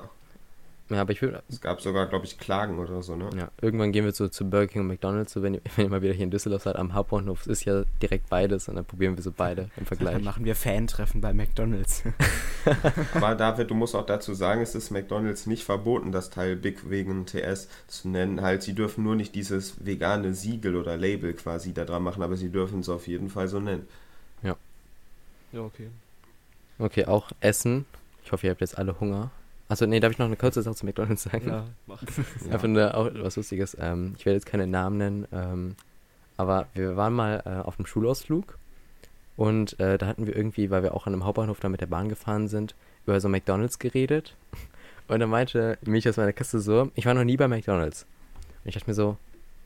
Ja, 0.88 1.00
aber 1.00 1.12
ich 1.12 1.20
will, 1.20 1.36
es 1.48 1.60
gab 1.60 1.80
sogar, 1.80 2.06
glaube 2.06 2.26
ich, 2.26 2.38
Klagen 2.38 2.78
oder 2.78 3.02
so, 3.02 3.16
ne? 3.16 3.28
ja, 3.36 3.50
irgendwann 3.60 3.90
gehen 3.90 4.04
wir 4.04 4.12
so 4.12 4.28
zu 4.28 4.48
Burger 4.48 4.68
King 4.68 4.82
und 4.82 4.86
McDonalds, 4.86 5.32
so 5.32 5.42
wenn 5.42 5.54
ihr, 5.54 5.60
wenn 5.76 5.86
ihr 5.86 5.90
mal 5.90 6.02
wieder 6.02 6.12
hier 6.12 6.24
in 6.24 6.30
Düsseldorf 6.30 6.62
seid, 6.62 6.76
am 6.76 6.94
Hauptbahnhof 6.94 7.46
ist 7.48 7.64
ja 7.64 7.82
direkt 8.00 8.28
beides 8.28 8.68
und 8.68 8.76
dann 8.76 8.84
probieren 8.84 9.16
wir 9.16 9.22
so 9.22 9.32
beide 9.36 9.62
im 9.62 9.68
Dann 9.76 9.84
Vergleich. 9.86 10.22
machen 10.22 10.44
wir 10.44 10.54
Fan-Treffen 10.54 11.20
bei 11.20 11.32
McDonalds. 11.32 12.04
Aber 13.14 13.34
David, 13.36 13.70
du 13.70 13.74
musst 13.74 13.96
auch 13.96 14.06
dazu 14.06 14.32
sagen, 14.34 14.60
es 14.60 14.76
ist 14.76 14.90
McDonalds 14.90 15.46
nicht 15.46 15.64
verboten, 15.64 16.12
das 16.12 16.30
Teil 16.30 16.54
Big 16.54 16.88
wegen 16.88 17.26
TS 17.26 17.68
zu 17.88 18.08
nennen. 18.08 18.40
Halt, 18.40 18.62
sie 18.62 18.74
dürfen 18.74 19.02
nur 19.02 19.16
nicht 19.16 19.34
dieses 19.34 19.84
vegane 19.84 20.34
Siegel 20.34 20.76
oder 20.76 20.96
Label 20.96 21.32
quasi 21.32 21.74
da 21.74 21.84
dran 21.84 22.04
machen, 22.04 22.22
aber 22.22 22.36
sie 22.36 22.50
dürfen 22.50 22.80
es 22.80 22.88
auf 22.88 23.08
jeden 23.08 23.28
Fall 23.28 23.48
so 23.48 23.58
nennen. 23.58 23.88
Ja, 25.52 25.60
okay. 25.62 25.88
Okay, 26.78 27.06
auch 27.06 27.30
Essen. 27.40 27.86
Ich 28.24 28.32
hoffe, 28.32 28.46
ihr 28.46 28.50
habt 28.50 28.60
jetzt 28.60 28.76
alle 28.78 28.98
Hunger. 29.00 29.30
Achso, 29.68 29.86
nee, 29.86 30.00
darf 30.00 30.12
ich 30.12 30.18
noch 30.18 30.26
eine 30.26 30.36
kurze 30.36 30.62
Sache 30.62 30.76
zu 30.76 30.86
McDonalds 30.86 31.24
sagen? 31.24 31.48
Ja, 31.48 31.64
mach. 31.86 32.02
Einfach 32.50 32.68
nur 32.68 32.94
auch 32.94 33.10
was 33.14 33.36
Lustiges. 33.36 33.76
Ähm, 33.80 34.14
ich 34.16 34.24
werde 34.24 34.36
jetzt 34.36 34.46
keine 34.46 34.66
Namen 34.66 34.98
nennen, 34.98 35.28
ähm, 35.32 35.74
aber 36.36 36.66
wir 36.74 36.96
waren 36.96 37.14
mal 37.14 37.42
äh, 37.44 37.66
auf 37.66 37.78
einem 37.78 37.86
Schulausflug 37.86 38.58
und 39.36 39.78
äh, 39.80 39.98
da 39.98 40.06
hatten 40.06 40.26
wir 40.26 40.34
irgendwie, 40.34 40.70
weil 40.70 40.82
wir 40.82 40.94
auch 40.94 41.06
an 41.06 41.12
einem 41.12 41.24
Hauptbahnhof 41.24 41.60
da 41.60 41.68
mit 41.68 41.80
der 41.80 41.86
Bahn 41.86 42.08
gefahren 42.08 42.48
sind, 42.48 42.74
über 43.04 43.20
so 43.20 43.28
McDonalds 43.28 43.78
geredet. 43.78 44.34
Und 45.08 45.20
dann 45.20 45.30
meinte 45.30 45.78
mich 45.82 46.08
aus 46.08 46.16
meiner 46.16 46.32
Kasse 46.32 46.58
so, 46.58 46.90
ich 46.96 47.06
war 47.06 47.14
noch 47.14 47.22
nie 47.22 47.36
bei 47.36 47.46
McDonalds. 47.46 48.06
Und 48.64 48.68
ich 48.68 48.74
dachte 48.74 48.90
mir 48.90 48.94
so, 48.94 49.16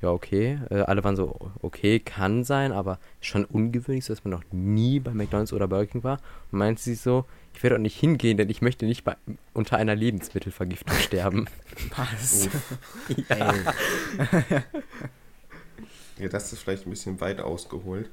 ja, 0.03 0.11
okay. 0.11 0.59
Äh, 0.69 0.81
alle 0.81 1.03
waren 1.03 1.17
so, 1.17 1.35
okay, 1.63 1.99
kann 1.99 2.45
sein, 2.45 2.73
aber 2.73 2.99
schon 3.23 3.47
ungewöhnlich, 3.47 4.05
so, 4.05 4.13
dass 4.13 4.23
man 4.23 4.33
noch 4.33 4.45
nie 4.51 5.01
bei 5.01 5.13
McDonalds 5.13 5.55
oder 5.55 5.67
Burger 5.67 5.87
King 5.87 6.05
war. 6.05 6.19
Und 6.53 6.59
meinte 6.59 6.83
sie 6.83 6.95
so, 6.95 7.25
ich 7.55 7.63
werde 7.63 7.77
auch 7.77 7.81
nicht 7.81 7.99
hingehen, 7.99 8.37
denn 8.37 8.49
ich 8.49 8.63
möchte 8.63 8.87
nicht 8.87 9.05
bei, 9.05 9.17
unter 9.53 9.77
einer 9.77 9.95
Lebensmittelvergiftung 9.95 10.97
sterben. 11.01 11.47
Was? 11.97 12.49
ja. 13.29 13.55
Ja, 16.19 16.29
das 16.29 16.53
ist 16.53 16.61
vielleicht 16.61 16.87
ein 16.87 16.91
bisschen 16.91 17.21
weit 17.21 17.41
ausgeholt. 17.41 18.11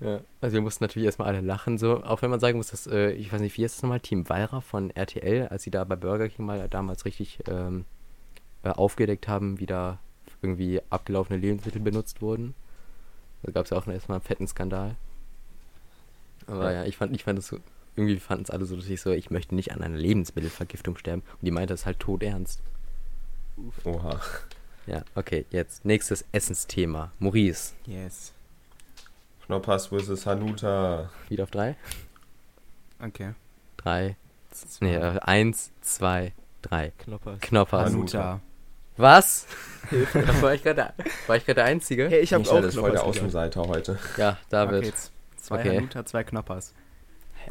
Ja, 0.00 0.20
also 0.40 0.54
wir 0.54 0.60
mussten 0.60 0.84
natürlich 0.84 1.06
erstmal 1.06 1.28
alle 1.28 1.40
lachen, 1.40 1.78
so, 1.78 2.02
auch 2.04 2.20
wenn 2.20 2.28
man 2.28 2.40
sagen 2.40 2.58
muss, 2.58 2.68
dass, 2.68 2.86
äh, 2.86 3.12
ich 3.12 3.32
weiß 3.32 3.40
nicht, 3.40 3.56
wie 3.56 3.64
ist 3.64 3.76
das 3.76 3.82
nochmal, 3.82 4.00
Team 4.00 4.28
Walra 4.28 4.60
von 4.60 4.90
RTL, 4.90 5.48
als 5.48 5.62
sie 5.62 5.70
da 5.70 5.84
bei 5.84 5.96
Burger 5.96 6.28
King 6.28 6.44
mal 6.44 6.68
damals 6.68 7.04
richtig 7.06 7.38
ähm, 7.48 7.86
äh, 8.62 8.70
aufgedeckt 8.70 9.26
haben, 9.26 9.58
wie 9.58 9.66
da 9.66 9.98
irgendwie 10.42 10.82
abgelaufene 10.90 11.38
Lebensmittel 11.38 11.80
benutzt 11.80 12.20
wurden. 12.20 12.54
Da 13.42 13.52
gab 13.52 13.64
es 13.64 13.70
ja 13.70 13.78
auch 13.78 13.86
erstmal 13.86 14.16
einen 14.16 14.24
fetten 14.24 14.46
Skandal. 14.46 14.96
Aber 16.46 16.72
ja, 16.72 16.84
ich 16.84 16.96
fand, 16.96 17.14
ich 17.14 17.24
fand 17.24 17.42
so, 17.42 17.58
irgendwie 17.96 18.18
fanden 18.18 18.44
es 18.44 18.50
alle 18.50 18.64
so, 18.66 18.76
dass 18.76 18.86
ich 18.88 19.00
so, 19.00 19.10
ich 19.12 19.30
möchte 19.30 19.54
nicht 19.54 19.72
an 19.72 19.82
einer 19.82 19.96
Lebensmittelvergiftung 19.96 20.96
sterben. 20.98 21.22
Und 21.32 21.44
die 21.46 21.50
meinte 21.50 21.72
das 21.74 21.86
halt 21.86 21.98
todernst. 21.98 22.60
Oha. 23.84 24.20
Ja, 24.86 25.02
okay, 25.14 25.46
jetzt 25.50 25.84
nächstes 25.84 26.24
Essensthema. 26.32 27.10
Maurice, 27.18 27.72
Yes. 27.86 28.32
Knoppers 29.46 29.86
vs. 29.88 30.26
Hanuta. 30.26 31.10
wieder 31.28 31.44
auf 31.44 31.50
drei? 31.50 31.76
Okay. 33.00 33.34
Drei, 33.76 34.16
z- 34.50 34.80
nee, 34.82 34.94
äh, 34.96 35.18
eins, 35.20 35.70
zwei, 35.82 36.32
drei. 36.62 36.90
Knoppers. 36.98 37.40
Knoppers. 37.40 37.90
Hanuta. 37.92 38.40
Was? 38.96 39.46
war 40.40 40.54
ich 40.54 40.62
gerade 40.62 40.92
war 41.26 41.36
ich 41.36 41.44
gerade 41.44 41.54
der 41.56 41.64
Einzige? 41.66 42.08
Hey, 42.08 42.20
ich 42.20 42.32
hab 42.32 42.40
Michael 42.40 42.64
auch 42.64 42.68
ist 42.68 42.74
voll 42.74 42.90
der 42.90 43.00
Knoppers. 43.00 43.16
Außenseiter 43.18 43.62
heute. 43.68 43.98
Ja, 44.16 44.36
David. 44.48 44.84
Okay, 44.84 44.92
zwei 45.36 45.60
Okay. 45.60 45.76
Hanuta, 45.76 46.04
zwei 46.06 46.24
Knoppers. 46.24 46.74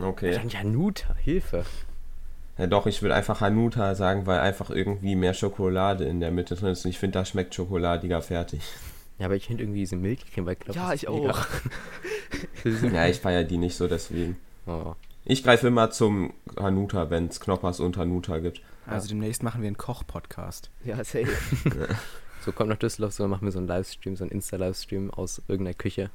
Okay. 0.01 0.33
Dann 0.33 0.49
Januta, 0.49 1.13
Hilfe. 1.15 1.65
Ja 2.57 2.67
doch, 2.67 2.85
ich 2.87 3.01
will 3.01 3.11
einfach 3.11 3.41
Hanuta 3.41 3.95
sagen, 3.95 4.25
weil 4.25 4.39
einfach 4.39 4.69
irgendwie 4.69 5.15
mehr 5.15 5.33
Schokolade 5.33 6.05
in 6.05 6.19
der 6.21 6.31
Mitte 6.31 6.55
drin 6.55 6.69
ist. 6.69 6.85
Und 6.85 6.91
ich 6.91 6.99
finde, 6.99 7.19
das 7.19 7.29
schmeckt 7.29 7.53
schokoladiger 7.53 8.21
fertig. 8.21 8.61
Ja, 9.19 9.25
aber 9.25 9.35
ich 9.35 9.47
finde 9.47 9.63
irgendwie 9.63 9.79
diese 9.79 9.95
Milchcreme 9.97 10.45
bei 10.45 10.55
Knoppers. 10.55 10.75
Ja, 10.83 10.93
ich 10.93 11.07
auch. 11.07 11.45
Ja, 12.63 13.07
ich 13.07 13.19
feiere 13.19 13.43
die 13.43 13.57
nicht 13.57 13.75
so, 13.75 13.87
deswegen. 13.87 14.37
oh. 14.67 14.93
Ich 15.27 15.43
greife 15.43 15.67
immer 15.67 15.89
zum 15.89 16.33
Hanuta, 16.59 17.09
wenn 17.09 17.27
es 17.27 17.39
Knoppers 17.39 17.79
und 17.79 17.97
Hanuta 17.97 18.37
gibt. 18.39 18.61
Also 18.85 19.07
demnächst 19.07 19.41
machen 19.41 19.61
wir 19.61 19.67
einen 19.67 19.77
Koch-Podcast. 19.77 20.69
Ja, 20.83 20.97
safe. 20.97 21.27
So, 22.45 22.51
kommt 22.51 22.69
nach 22.69 22.77
Düsseldorf, 22.77 23.11
so 23.13 23.27
machen 23.27 23.45
wir 23.45 23.51
so 23.51 23.57
einen 23.57 23.67
Livestream, 23.67 24.15
so 24.15 24.23
einen 24.23 24.29
Insta-Livestream 24.29 25.09
aus 25.09 25.41
irgendeiner 25.47 25.73
Küche. 25.73 26.11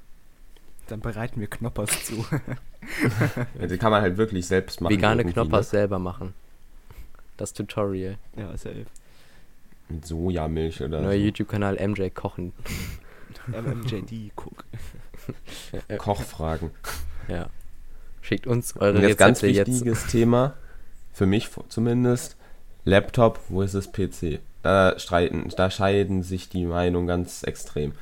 Dann 0.91 1.01
bereiten 1.01 1.41
wir 1.41 1.49
Knoppers 1.49 2.05
zu. 2.05 2.25
Ja, 3.61 3.67
die 3.67 3.77
kann 3.77 3.93
man 3.93 4.03
halt 4.03 4.17
wirklich 4.17 4.47
selbst 4.47 4.81
machen. 4.81 4.93
Vegane 4.93 5.21
irgendwie, 5.21 5.35
Knoppers 5.35 5.71
selber 5.71 5.99
machen. 5.99 6.35
Das 7.37 7.53
Tutorial. 7.53 8.17
Ja, 8.37 8.57
safe. 8.57 8.75
Ne? 8.79 8.87
Mit 9.91 10.07
Sojamilch 10.07 10.81
oder 10.83 11.01
Neuer 11.01 11.13
so. 11.13 11.25
YouTube-Kanal 11.25 11.77
MJ 11.89 12.09
Kochen. 12.09 12.53
MMJD, 13.47 14.33
guck. 14.35 14.65
Äh, 15.89 15.97
Kochfragen. 15.99 16.71
Ja. 17.29 17.51
Schickt 18.23 18.47
uns 18.47 18.77
eure 18.77 18.99
Und 18.99 19.03
jetzt 19.03 19.19
ganz 19.19 19.43
Rezepte 19.43 19.59
jetzt. 19.59 19.69
wichtiges 19.69 20.07
Thema, 20.07 20.55
für 21.13 21.27
mich 21.27 21.51
zumindest, 21.69 22.37
Laptop 22.85 23.39
versus 23.49 23.93
PC. 23.93 24.41
Da 24.63 24.99
streiten, 24.99 25.49
da 25.57 25.71
scheiden 25.71 26.23
sich 26.23 26.49
die 26.49 26.65
Meinungen 26.67 27.07
ganz 27.07 27.45
extrem. 27.45 27.93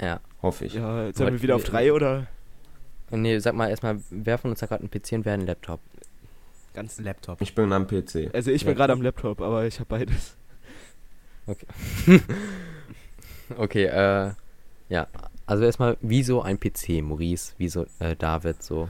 Ja. 0.00 0.20
Hoffe 0.46 0.64
ich. 0.64 0.74
Ja, 0.74 1.12
sollen 1.12 1.34
wir 1.34 1.42
wieder 1.42 1.56
auf 1.56 1.64
drei 1.64 1.92
oder 1.92 2.26
Nee, 3.10 3.38
sag 3.38 3.54
mal 3.54 3.70
erstmal, 3.70 4.00
wer 4.10 4.36
von 4.38 4.50
uns 4.50 4.62
hat 4.62 4.70
gerade 4.70 4.82
einen 4.82 4.90
PC 4.90 5.12
und 5.12 5.24
wer 5.24 5.34
einen 5.34 5.46
Laptop? 5.46 5.80
ganz? 6.76 7.00
Laptop. 7.00 7.40
Ich 7.40 7.54
bin 7.54 7.72
am 7.72 7.88
PC. 7.88 8.30
Also 8.32 8.52
ich 8.52 8.64
bin 8.64 8.76
gerade 8.76 8.92
am 8.92 9.02
Laptop, 9.02 9.40
aber 9.40 9.66
ich 9.66 9.80
habe 9.80 9.88
beides. 9.88 10.36
Okay, 13.56 13.84
äh, 13.84 14.32
ja. 14.88 15.06
Also 15.46 15.62
erstmal, 15.62 15.96
wieso 16.00 16.42
ein 16.42 16.58
PC, 16.58 17.00
Maurice? 17.00 17.54
Wieso 17.58 17.86
äh, 18.00 18.16
David 18.16 18.60
so? 18.60 18.88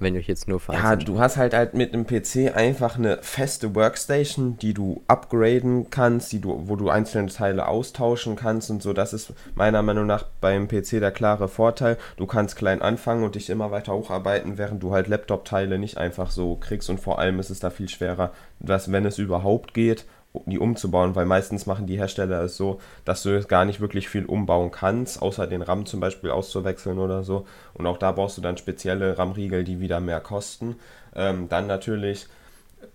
Wenn 0.00 0.16
euch 0.16 0.26
jetzt 0.26 0.48
nur 0.48 0.60
Ja, 0.70 0.96
du 0.96 1.18
hast 1.18 1.36
halt, 1.36 1.52
halt 1.52 1.74
mit 1.74 1.92
einem 1.92 2.06
PC 2.06 2.56
einfach 2.56 2.96
eine 2.96 3.18
feste 3.20 3.74
Workstation, 3.74 4.56
die 4.56 4.72
du 4.72 5.02
upgraden 5.06 5.90
kannst, 5.90 6.32
die 6.32 6.40
du, 6.40 6.68
wo 6.68 6.76
du 6.76 6.88
einzelne 6.88 7.28
Teile 7.28 7.68
austauschen 7.68 8.34
kannst 8.34 8.70
und 8.70 8.82
so. 8.82 8.94
Das 8.94 9.12
ist 9.12 9.34
meiner 9.54 9.82
Meinung 9.82 10.06
nach 10.06 10.24
beim 10.40 10.68
PC 10.68 11.00
der 11.00 11.12
klare 11.12 11.48
Vorteil. 11.48 11.98
Du 12.16 12.26
kannst 12.26 12.56
klein 12.56 12.80
anfangen 12.80 13.24
und 13.24 13.34
dich 13.34 13.50
immer 13.50 13.70
weiter 13.70 13.92
hocharbeiten, 13.92 14.56
während 14.56 14.82
du 14.82 14.92
halt 14.92 15.06
Laptop-Teile 15.06 15.78
nicht 15.78 15.98
einfach 15.98 16.30
so 16.30 16.56
kriegst 16.56 16.88
und 16.88 16.98
vor 16.98 17.18
allem 17.18 17.38
ist 17.38 17.50
es 17.50 17.60
da 17.60 17.68
viel 17.68 17.88
schwerer, 17.88 18.32
dass, 18.58 18.90
wenn 18.90 19.04
es 19.04 19.18
überhaupt 19.18 19.74
geht, 19.74 20.06
die 20.46 20.58
umzubauen, 20.58 21.16
weil 21.16 21.26
meistens 21.26 21.66
machen 21.66 21.86
die 21.86 21.98
Hersteller 21.98 22.42
es 22.42 22.56
so, 22.56 22.80
dass 23.04 23.22
du 23.22 23.42
gar 23.44 23.64
nicht 23.64 23.80
wirklich 23.80 24.08
viel 24.08 24.24
umbauen 24.24 24.70
kannst, 24.70 25.20
außer 25.20 25.46
den 25.46 25.62
RAM 25.62 25.86
zum 25.86 26.00
Beispiel 26.00 26.30
auszuwechseln 26.30 26.98
oder 26.98 27.24
so. 27.24 27.46
Und 27.74 27.86
auch 27.86 27.98
da 27.98 28.12
brauchst 28.12 28.38
du 28.38 28.42
dann 28.42 28.56
spezielle 28.56 29.18
RAM-Riegel, 29.18 29.64
die 29.64 29.80
wieder 29.80 30.00
mehr 30.00 30.20
kosten. 30.20 30.76
Ähm, 31.14 31.48
dann 31.48 31.66
natürlich 31.66 32.26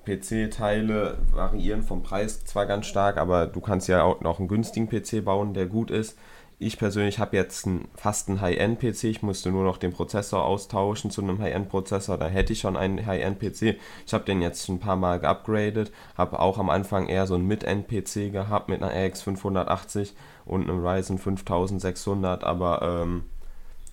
PC-Teile 0.05 1.17
variieren 1.33 1.83
vom 1.83 2.03
Preis 2.03 2.45
zwar 2.45 2.65
ganz 2.65 2.85
stark, 2.85 3.17
aber 3.17 3.47
du 3.47 3.59
kannst 3.59 3.87
ja 3.87 4.03
auch 4.03 4.21
noch 4.21 4.39
einen 4.39 4.47
günstigen 4.47 4.87
PC 4.87 5.23
bauen, 5.23 5.53
der 5.53 5.65
gut 5.65 5.91
ist. 5.91 6.17
Ich 6.57 6.77
persönlich 6.77 7.19
habe 7.19 7.35
jetzt 7.35 7.67
einen, 7.67 7.89
fast 7.95 8.29
einen 8.29 8.39
High-End-PC. 8.39 9.03
Ich 9.05 9.21
musste 9.21 9.51
nur 9.51 9.65
noch 9.65 9.77
den 9.77 9.91
Prozessor 9.91 10.45
austauschen 10.45 11.11
zu 11.11 11.21
einem 11.21 11.39
High-End-Prozessor. 11.39 12.17
Da 12.17 12.27
hätte 12.27 12.53
ich 12.53 12.61
schon 12.61 12.77
einen 12.77 13.05
High-End-PC. 13.05 13.77
Ich 14.05 14.13
habe 14.13 14.23
den 14.23 14.41
jetzt 14.41 14.69
ein 14.69 14.79
paar 14.79 14.95
Mal 14.95 15.19
geupgradet. 15.19 15.91
Habe 16.17 16.39
auch 16.39 16.57
am 16.57 16.69
Anfang 16.69 17.07
eher 17.07 17.27
so 17.27 17.35
einen 17.35 17.47
Mid-End-PC 17.47 18.31
gehabt 18.31 18.69
mit 18.69 18.81
einer 18.81 18.93
RX 18.93 19.21
580 19.23 20.13
und 20.45 20.69
einem 20.69 20.85
Ryzen 20.85 21.17
5600. 21.17 22.45
Aber 22.45 22.81
ähm, 22.81 23.23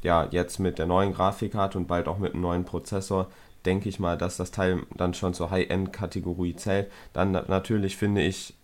ja, 0.03 0.29
jetzt 0.31 0.61
mit 0.61 0.79
der 0.79 0.87
neuen 0.87 1.15
Grafikkarte 1.15 1.79
und 1.79 1.89
bald 1.89 2.07
auch 2.07 2.19
mit 2.19 2.35
einem 2.35 2.43
neuen 2.43 2.65
Prozessor 2.65 3.29
denke 3.65 3.89
ich 3.89 3.99
mal, 3.99 4.17
dass 4.17 4.37
das 4.37 4.53
Teil 4.53 4.83
dann 4.95 5.15
schon 5.15 5.35
zur 5.35 5.51
High-End-Kategorie 5.51 6.55
zählt. 6.55 6.91
Dann 7.13 7.33
natürlich 7.33 7.97
finde 7.97 8.23
ich, 8.23 8.55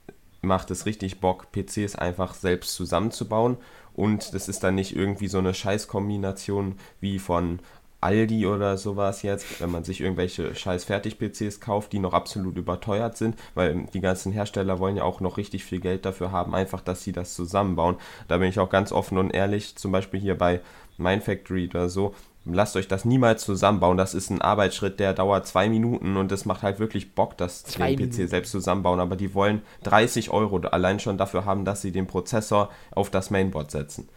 macht 0.42 0.70
es 0.70 0.87
richtig 0.87 1.20
Bock, 1.20 1.50
PCs 1.50 1.96
einfach 1.96 2.34
selbst 2.34 2.74
zusammenzubauen 2.74 3.56
und 3.98 4.32
das 4.32 4.48
ist 4.48 4.62
dann 4.62 4.76
nicht 4.76 4.94
irgendwie 4.94 5.26
so 5.26 5.38
eine 5.38 5.52
Scheißkombination 5.52 6.76
wie 7.00 7.18
von 7.18 7.58
Aldi 8.00 8.46
oder 8.46 8.78
sowas 8.78 9.22
jetzt, 9.22 9.61
wenn 9.61 9.72
man 9.72 9.82
sich 9.82 10.00
irgendwelche 10.00 10.54
scheiß 10.54 10.84
Fertig-PCs 10.84 11.58
kauft, 11.58 11.92
die 11.92 11.98
noch 11.98 12.14
absolut 12.14 12.56
überteuert 12.56 13.16
sind, 13.16 13.34
weil 13.56 13.87
die 13.92 14.00
ganzen 14.00 14.30
Hersteller 14.30 14.78
wollen 14.78 14.96
ja 14.96 15.02
auch 15.02 15.20
noch 15.20 15.37
richtig 15.37 15.64
viel 15.64 15.80
Geld 15.80 16.04
dafür 16.04 16.30
haben, 16.30 16.54
einfach, 16.54 16.80
dass 16.80 17.02
sie 17.02 17.11
das 17.11 17.34
zusammenbauen. 17.34 17.96
Da 18.28 18.38
bin 18.38 18.48
ich 18.48 18.61
auch 18.61 18.70
ganz 18.70 18.92
offen 18.92 19.18
und 19.18 19.32
ehrlich, 19.32 19.74
zum 19.74 19.90
Beispiel 19.90 20.20
hier 20.20 20.38
bei 20.38 20.61
Mindfactory 20.96 21.68
oder 21.68 21.88
so, 21.88 22.14
lasst 22.54 22.76
euch 22.76 22.88
das 22.88 23.04
niemals 23.04 23.44
zusammenbauen. 23.44 23.96
Das 23.96 24.14
ist 24.14 24.30
ein 24.30 24.40
Arbeitsschritt, 24.40 25.00
der 25.00 25.14
dauert 25.14 25.46
zwei 25.46 25.68
Minuten 25.68 26.16
und 26.16 26.32
es 26.32 26.44
macht 26.44 26.62
halt 26.62 26.78
wirklich 26.78 27.14
Bock, 27.14 27.37
das 27.37 27.62
den 27.64 27.96
PC 27.96 28.28
selbst 28.28 28.52
zusammenbauen. 28.52 29.00
Aber 29.00 29.16
die 29.16 29.34
wollen 29.34 29.62
30 29.84 30.30
Euro 30.30 30.58
allein 30.58 31.00
schon 31.00 31.18
dafür 31.18 31.44
haben, 31.44 31.64
dass 31.64 31.82
sie 31.82 31.92
den 31.92 32.06
Prozessor 32.06 32.70
auf 32.90 33.11
das 33.11 33.30
Mainboard 33.30 33.70
setzen. 33.70 34.08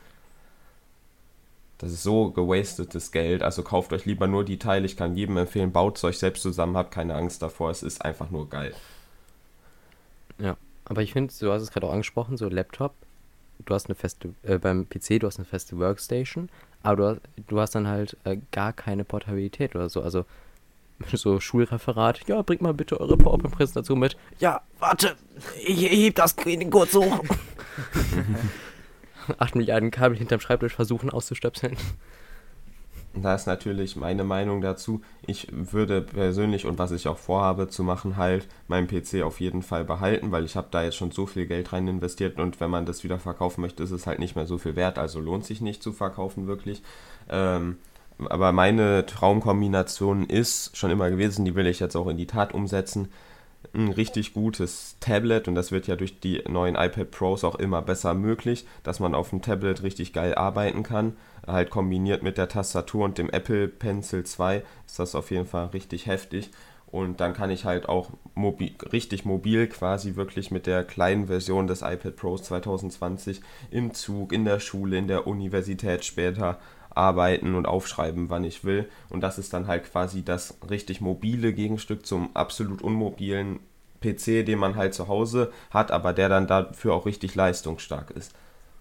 Das 1.81 1.91
ist 1.91 2.03
so 2.03 2.29
gewastetes 2.29 3.11
Geld. 3.11 3.41
Also 3.41 3.63
kauft 3.63 3.91
euch 3.91 4.05
lieber 4.05 4.27
nur 4.27 4.45
die 4.45 4.59
Teile. 4.59 4.85
Ich 4.85 4.95
kann 4.95 5.15
jedem 5.15 5.37
empfehlen, 5.37 5.71
baut 5.71 5.97
es 5.97 6.03
euch 6.03 6.19
selbst 6.19 6.43
zusammen, 6.43 6.77
habt 6.77 6.91
keine 6.91 7.15
Angst 7.15 7.41
davor. 7.41 7.71
Es 7.71 7.81
ist 7.81 8.05
einfach 8.05 8.29
nur 8.29 8.47
geil. 8.49 8.73
Ja, 10.37 10.57
aber 10.85 11.01
ich 11.01 11.13
finde, 11.13 11.33
du 11.39 11.51
hast 11.51 11.63
es 11.63 11.71
gerade 11.71 11.87
auch 11.87 11.91
angesprochen, 11.93 12.37
so 12.37 12.49
Laptop, 12.49 12.93
du 13.65 13.73
hast 13.73 13.87
eine 13.87 13.95
feste, 13.95 14.33
äh, 14.43 14.57
beim 14.57 14.87
PC, 14.89 15.19
du 15.19 15.27
hast 15.27 15.37
eine 15.37 15.45
feste 15.45 15.77
Workstation, 15.79 16.49
aber 16.83 16.95
du 16.95 17.05
hast, 17.05 17.21
du 17.47 17.59
hast 17.59 17.75
dann 17.75 17.87
halt 17.87 18.17
äh, 18.23 18.37
gar 18.51 18.73
keine 18.73 19.03
Portabilität 19.03 19.75
oder 19.75 19.89
so. 19.89 20.01
Also 20.01 20.25
so 21.13 21.39
Schulreferat, 21.39 22.27
ja, 22.27 22.41
bringt 22.41 22.61
mal 22.61 22.73
bitte 22.73 22.99
eure 22.99 23.17
PowerPoint-Präsentation 23.17 23.99
mit. 23.99 24.17
Ja, 24.39 24.61
warte, 24.79 25.15
ich, 25.65 26.05
heb 26.05 26.15
das 26.15 26.35
kurz 26.69 26.93
hoch. 26.93 27.23
8 29.37 29.55
Milliarden 29.55 29.91
Kabel 29.91 30.17
hinterm 30.17 30.39
Schreibtisch 30.39 30.75
versuchen 30.75 31.09
auszustöpseln. 31.09 31.77
Da 33.13 33.35
ist 33.35 33.45
natürlich 33.45 33.97
meine 33.97 34.23
Meinung 34.23 34.61
dazu. 34.61 35.01
Ich 35.27 35.47
würde 35.51 36.01
persönlich 36.01 36.65
und 36.65 36.79
was 36.79 36.91
ich 36.91 37.09
auch 37.09 37.17
vorhabe 37.17 37.67
zu 37.67 37.83
machen, 37.83 38.15
halt 38.15 38.47
meinen 38.67 38.87
PC 38.87 39.23
auf 39.23 39.41
jeden 39.41 39.63
Fall 39.63 39.83
behalten, 39.83 40.31
weil 40.31 40.45
ich 40.45 40.55
habe 40.55 40.69
da 40.71 40.83
jetzt 40.83 40.95
schon 40.95 41.11
so 41.11 41.25
viel 41.25 41.45
Geld 41.45 41.73
rein 41.73 41.87
investiert 41.87 42.39
und 42.39 42.61
wenn 42.61 42.69
man 42.69 42.85
das 42.85 43.03
wieder 43.03 43.19
verkaufen 43.19 43.61
möchte, 43.61 43.83
ist 43.83 43.91
es 43.91 44.07
halt 44.07 44.19
nicht 44.19 44.35
mehr 44.37 44.45
so 44.45 44.57
viel 44.57 44.77
wert. 44.77 44.97
Also 44.97 45.19
lohnt 45.19 45.45
sich 45.45 45.59
nicht 45.59 45.83
zu 45.83 45.91
verkaufen 45.91 46.47
wirklich. 46.47 46.81
Ähm, 47.29 47.77
aber 48.29 48.51
meine 48.53 49.05
Traumkombination 49.05 50.25
ist 50.25 50.77
schon 50.77 50.91
immer 50.91 51.09
gewesen, 51.09 51.43
die 51.43 51.55
will 51.55 51.67
ich 51.67 51.79
jetzt 51.79 51.95
auch 51.95 52.07
in 52.07 52.17
die 52.17 52.27
Tat 52.27 52.53
umsetzen. 52.53 53.09
Ein 53.73 53.89
richtig 53.89 54.33
gutes 54.33 54.97
Tablet 54.99 55.47
und 55.47 55.55
das 55.55 55.71
wird 55.71 55.87
ja 55.87 55.95
durch 55.95 56.19
die 56.19 56.43
neuen 56.47 56.75
iPad 56.75 57.11
Pros 57.11 57.43
auch 57.43 57.55
immer 57.55 57.81
besser 57.81 58.13
möglich, 58.13 58.65
dass 58.83 58.99
man 58.99 59.15
auf 59.15 59.29
dem 59.29 59.41
Tablet 59.41 59.83
richtig 59.83 60.13
geil 60.13 60.35
arbeiten 60.35 60.83
kann. 60.83 61.15
Halt 61.47 61.69
kombiniert 61.69 62.23
mit 62.23 62.37
der 62.37 62.49
Tastatur 62.49 63.05
und 63.05 63.17
dem 63.17 63.29
Apple 63.29 63.67
Pencil 63.67 64.23
2 64.23 64.63
ist 64.85 64.99
das 64.99 65.15
auf 65.15 65.31
jeden 65.31 65.45
Fall 65.45 65.67
richtig 65.67 66.05
heftig. 66.05 66.49
Und 66.87 67.21
dann 67.21 67.33
kann 67.33 67.49
ich 67.49 67.63
halt 67.63 67.87
auch 67.87 68.09
mobi 68.35 68.75
richtig 68.91 69.23
mobil 69.23 69.67
quasi 69.67 70.17
wirklich 70.17 70.51
mit 70.51 70.67
der 70.67 70.83
kleinen 70.83 71.27
Version 71.27 71.67
des 71.67 71.81
iPad 71.81 72.17
Pros 72.17 72.43
2020 72.43 73.39
im 73.69 73.93
Zug, 73.93 74.33
in 74.33 74.43
der 74.43 74.59
Schule, 74.59 74.97
in 74.97 75.07
der 75.07 75.25
Universität 75.25 76.03
später 76.03 76.59
arbeiten 76.95 77.55
und 77.55 77.65
aufschreiben, 77.67 78.29
wann 78.29 78.43
ich 78.43 78.63
will. 78.63 78.89
Und 79.09 79.21
das 79.21 79.37
ist 79.37 79.53
dann 79.53 79.67
halt 79.67 79.85
quasi 79.85 80.23
das 80.23 80.57
richtig 80.69 81.01
mobile 81.01 81.53
Gegenstück 81.53 82.05
zum 82.05 82.35
absolut 82.35 82.81
unmobilen 82.81 83.59
PC, 84.01 84.45
den 84.45 84.59
man 84.59 84.75
halt 84.75 84.93
zu 84.93 85.07
Hause 85.07 85.51
hat, 85.69 85.91
aber 85.91 86.13
der 86.13 86.29
dann 86.29 86.47
dafür 86.47 86.93
auch 86.93 87.05
richtig 87.05 87.35
leistungsstark 87.35 88.11
ist. 88.11 88.33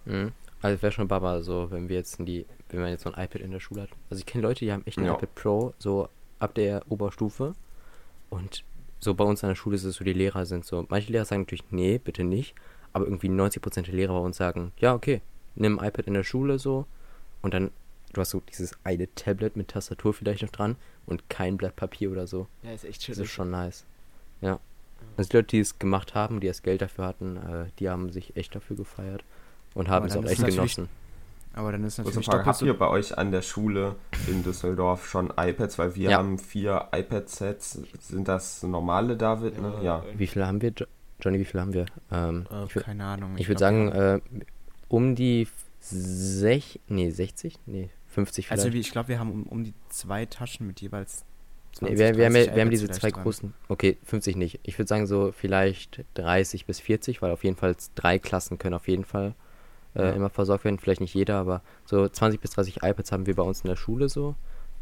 Mhm. 0.05 0.31
Also 0.61 0.81
wäre 0.81 0.91
schon 0.91 1.07
Baba, 1.07 1.41
so 1.41 1.71
wenn 1.71 1.89
wir 1.89 1.95
jetzt 1.97 2.19
in 2.19 2.25
die, 2.25 2.45
wenn 2.69 2.81
man 2.81 2.89
jetzt 2.89 3.03
so 3.03 3.11
ein 3.11 3.23
iPad 3.23 3.41
in 3.41 3.51
der 3.51 3.59
Schule 3.59 3.83
hat. 3.83 3.89
Also 4.09 4.19
ich 4.19 4.25
kenne 4.25 4.43
Leute, 4.43 4.65
die 4.65 4.71
haben 4.71 4.83
echt 4.85 4.97
ein 4.97 5.05
Ja. 5.05 5.13
iPad 5.15 5.33
Pro, 5.35 5.73
so 5.79 6.07
ab 6.39 6.53
der 6.55 6.83
Oberstufe. 6.89 7.53
Und 8.29 8.63
so 8.99 9.13
bei 9.13 9.23
uns 9.23 9.43
an 9.43 9.49
der 9.49 9.55
Schule 9.55 9.75
ist 9.75 9.83
es 9.83 9.95
so, 9.95 10.03
die 10.03 10.13
Lehrer 10.13 10.45
sind 10.45 10.65
so, 10.65 10.85
manche 10.89 11.11
Lehrer 11.11 11.25
sagen 11.25 11.41
natürlich, 11.43 11.65
nee, 11.71 11.97
bitte 11.97 12.23
nicht. 12.23 12.55
Aber 12.93 13.05
irgendwie 13.05 13.29
90% 13.29 13.83
der 13.83 13.93
Lehrer 13.93 14.13
bei 14.13 14.19
uns 14.25 14.37
sagen, 14.37 14.71
ja, 14.77 14.93
okay, 14.93 15.21
nimm 15.55 15.79
ein 15.79 15.87
iPad 15.87 16.07
in 16.07 16.13
der 16.13 16.23
Schule 16.23 16.59
so. 16.59 16.85
Und 17.41 17.53
dann, 17.53 17.71
du 18.13 18.21
hast 18.21 18.31
so 18.31 18.41
dieses 18.49 18.73
eine 18.83 19.13
Tablet 19.15 19.55
mit 19.55 19.69
Tastatur 19.69 20.13
vielleicht 20.13 20.41
noch 20.43 20.49
dran 20.51 20.75
und 21.05 21.29
kein 21.29 21.57
Blatt 21.57 21.75
Papier 21.75 22.11
oder 22.11 22.27
so. 22.27 22.47
Ja, 22.63 22.71
ist 22.73 22.83
echt 22.85 22.97
Das 22.99 23.05
chillig. 23.05 23.19
ist 23.21 23.29
schon 23.31 23.51
nice. 23.51 23.85
Ja. 24.41 24.59
Also 25.17 25.29
die 25.29 25.37
Leute, 25.37 25.47
die 25.47 25.59
es 25.59 25.79
gemacht 25.79 26.13
haben, 26.15 26.39
die 26.39 26.47
das 26.47 26.61
Geld 26.63 26.81
dafür 26.81 27.05
hatten, 27.07 27.37
äh, 27.37 27.65
die 27.79 27.89
haben 27.89 28.11
sich 28.11 28.35
echt 28.35 28.55
dafür 28.55 28.75
gefeiert 28.75 29.23
und 29.73 29.89
haben 29.89 30.05
es 30.05 30.15
auch 30.15 30.25
echt 30.25 30.43
genossen. 30.45 30.89
Aber 31.53 31.73
dann 31.73 31.83
ist 31.83 31.97
natürlich 31.97 32.25
Frage, 32.25 32.37
doppelt 32.39 32.55
habt 32.55 32.61
ihr 32.61 32.77
bei 32.77 32.87
euch 32.87 33.17
an 33.17 33.31
der 33.31 33.41
Schule 33.41 33.95
in 34.27 34.41
Düsseldorf 34.41 35.05
schon 35.09 35.33
iPads? 35.35 35.77
Weil 35.79 35.95
wir 35.95 36.11
Ja. 36.11 36.17
haben 36.19 36.39
vier 36.39 36.87
iPad-Sets. 36.93 37.79
Sind 37.99 38.27
das 38.29 38.63
normale, 38.63 39.17
David? 39.17 39.61
Ne? 39.61 39.79
Ja. 39.83 40.01
Wie 40.15 40.27
viele 40.27 40.47
haben 40.47 40.61
wir, 40.61 40.69
jo 40.71 40.85
Johnny, 41.19 41.39
wie 41.39 41.45
viele 41.45 41.61
haben 41.61 41.73
wir? 41.73 41.87
Ähm, 42.09 42.45
Äh, 42.49 42.63
ich 42.65 42.75
würde 42.75 42.85
keine 42.85 43.03
Ahnung. 43.05 43.33
ich 43.37 43.49
würd 43.49 43.57
glaub, 43.57 43.69
sagen, 43.69 43.91
äh, 43.91 44.19
um 44.87 45.13
die 45.15 45.45
sech, 45.81 46.79
nee, 46.87 47.09
60? 47.09 47.55
Nee, 47.65 47.89
50 48.11 48.45
haben- 48.47 48.51
also 48.51 48.63
vielleicht. 48.63 48.73
wie- 48.75 48.79
ich 48.81 48.91
glaube, 48.91 49.07
wir 49.09 49.19
haben 49.19 49.31
um, 49.31 49.43
um 49.43 49.63
die 49.63 49.73
zwei 49.89 50.25
Taschen 50.25 50.67
mit 50.67 50.81
jeweils 50.81 51.25
20, 51.73 51.97
nee, 51.97 51.99
wir, 52.03 52.17
wir, 52.17 52.25
haben, 52.25 52.33
30 52.33 52.47
ja- 52.49 52.55
wir 52.55 52.61
haben 52.61 52.69
diese 52.69 52.89
zwei 52.89 53.11
dran. 53.11 53.23
großen, 53.23 53.53
okay, 53.69 53.97
50 54.03 54.35
nicht. 54.35 54.59
Ich 54.63 54.77
würde 54.77 54.87
sagen 54.87 55.07
so 55.07 55.31
vielleicht 55.31 56.03
30 56.15 56.65
bis 56.65 56.79
40, 56.79 57.21
weil 57.21 57.31
auf 57.31 57.43
jeden 57.43 57.55
Fall 57.55 57.75
drei 57.95 58.19
Klassen 58.19 58.57
können 58.57 58.73
auf 58.75 58.87
jeden 58.87 59.05
Fall 59.05 59.33
äh, 59.95 60.03
Ja. 60.03 60.11
immer 60.11 60.29
versorgt 60.29 60.63
werden. 60.63 60.79
Vielleicht 60.79 61.01
nicht 61.01 61.13
jeder, 61.13 61.35
aber 61.37 61.61
so 61.85 62.07
20 62.07 62.39
bis 62.39 62.51
30 62.51 62.77
iPads 62.83 63.11
haben 63.11 63.25
wir 63.25 63.35
bei 63.35 63.43
uns 63.43 63.61
in 63.61 63.67
der 63.67 63.75
Schule 63.75 64.07
so. 64.07 64.35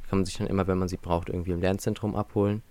Kann 0.08 0.20
man 0.20 0.26
sich 0.26 0.38
dann 0.38 0.46
immer, 0.48 0.68
wenn 0.68 0.78
man 0.78 0.88
sie 0.88 0.98
braucht, 0.98 1.30
irgendwie 1.30 1.52
im 1.52 1.62
Lernzentrum 1.62 2.15
abholen. 2.15 2.62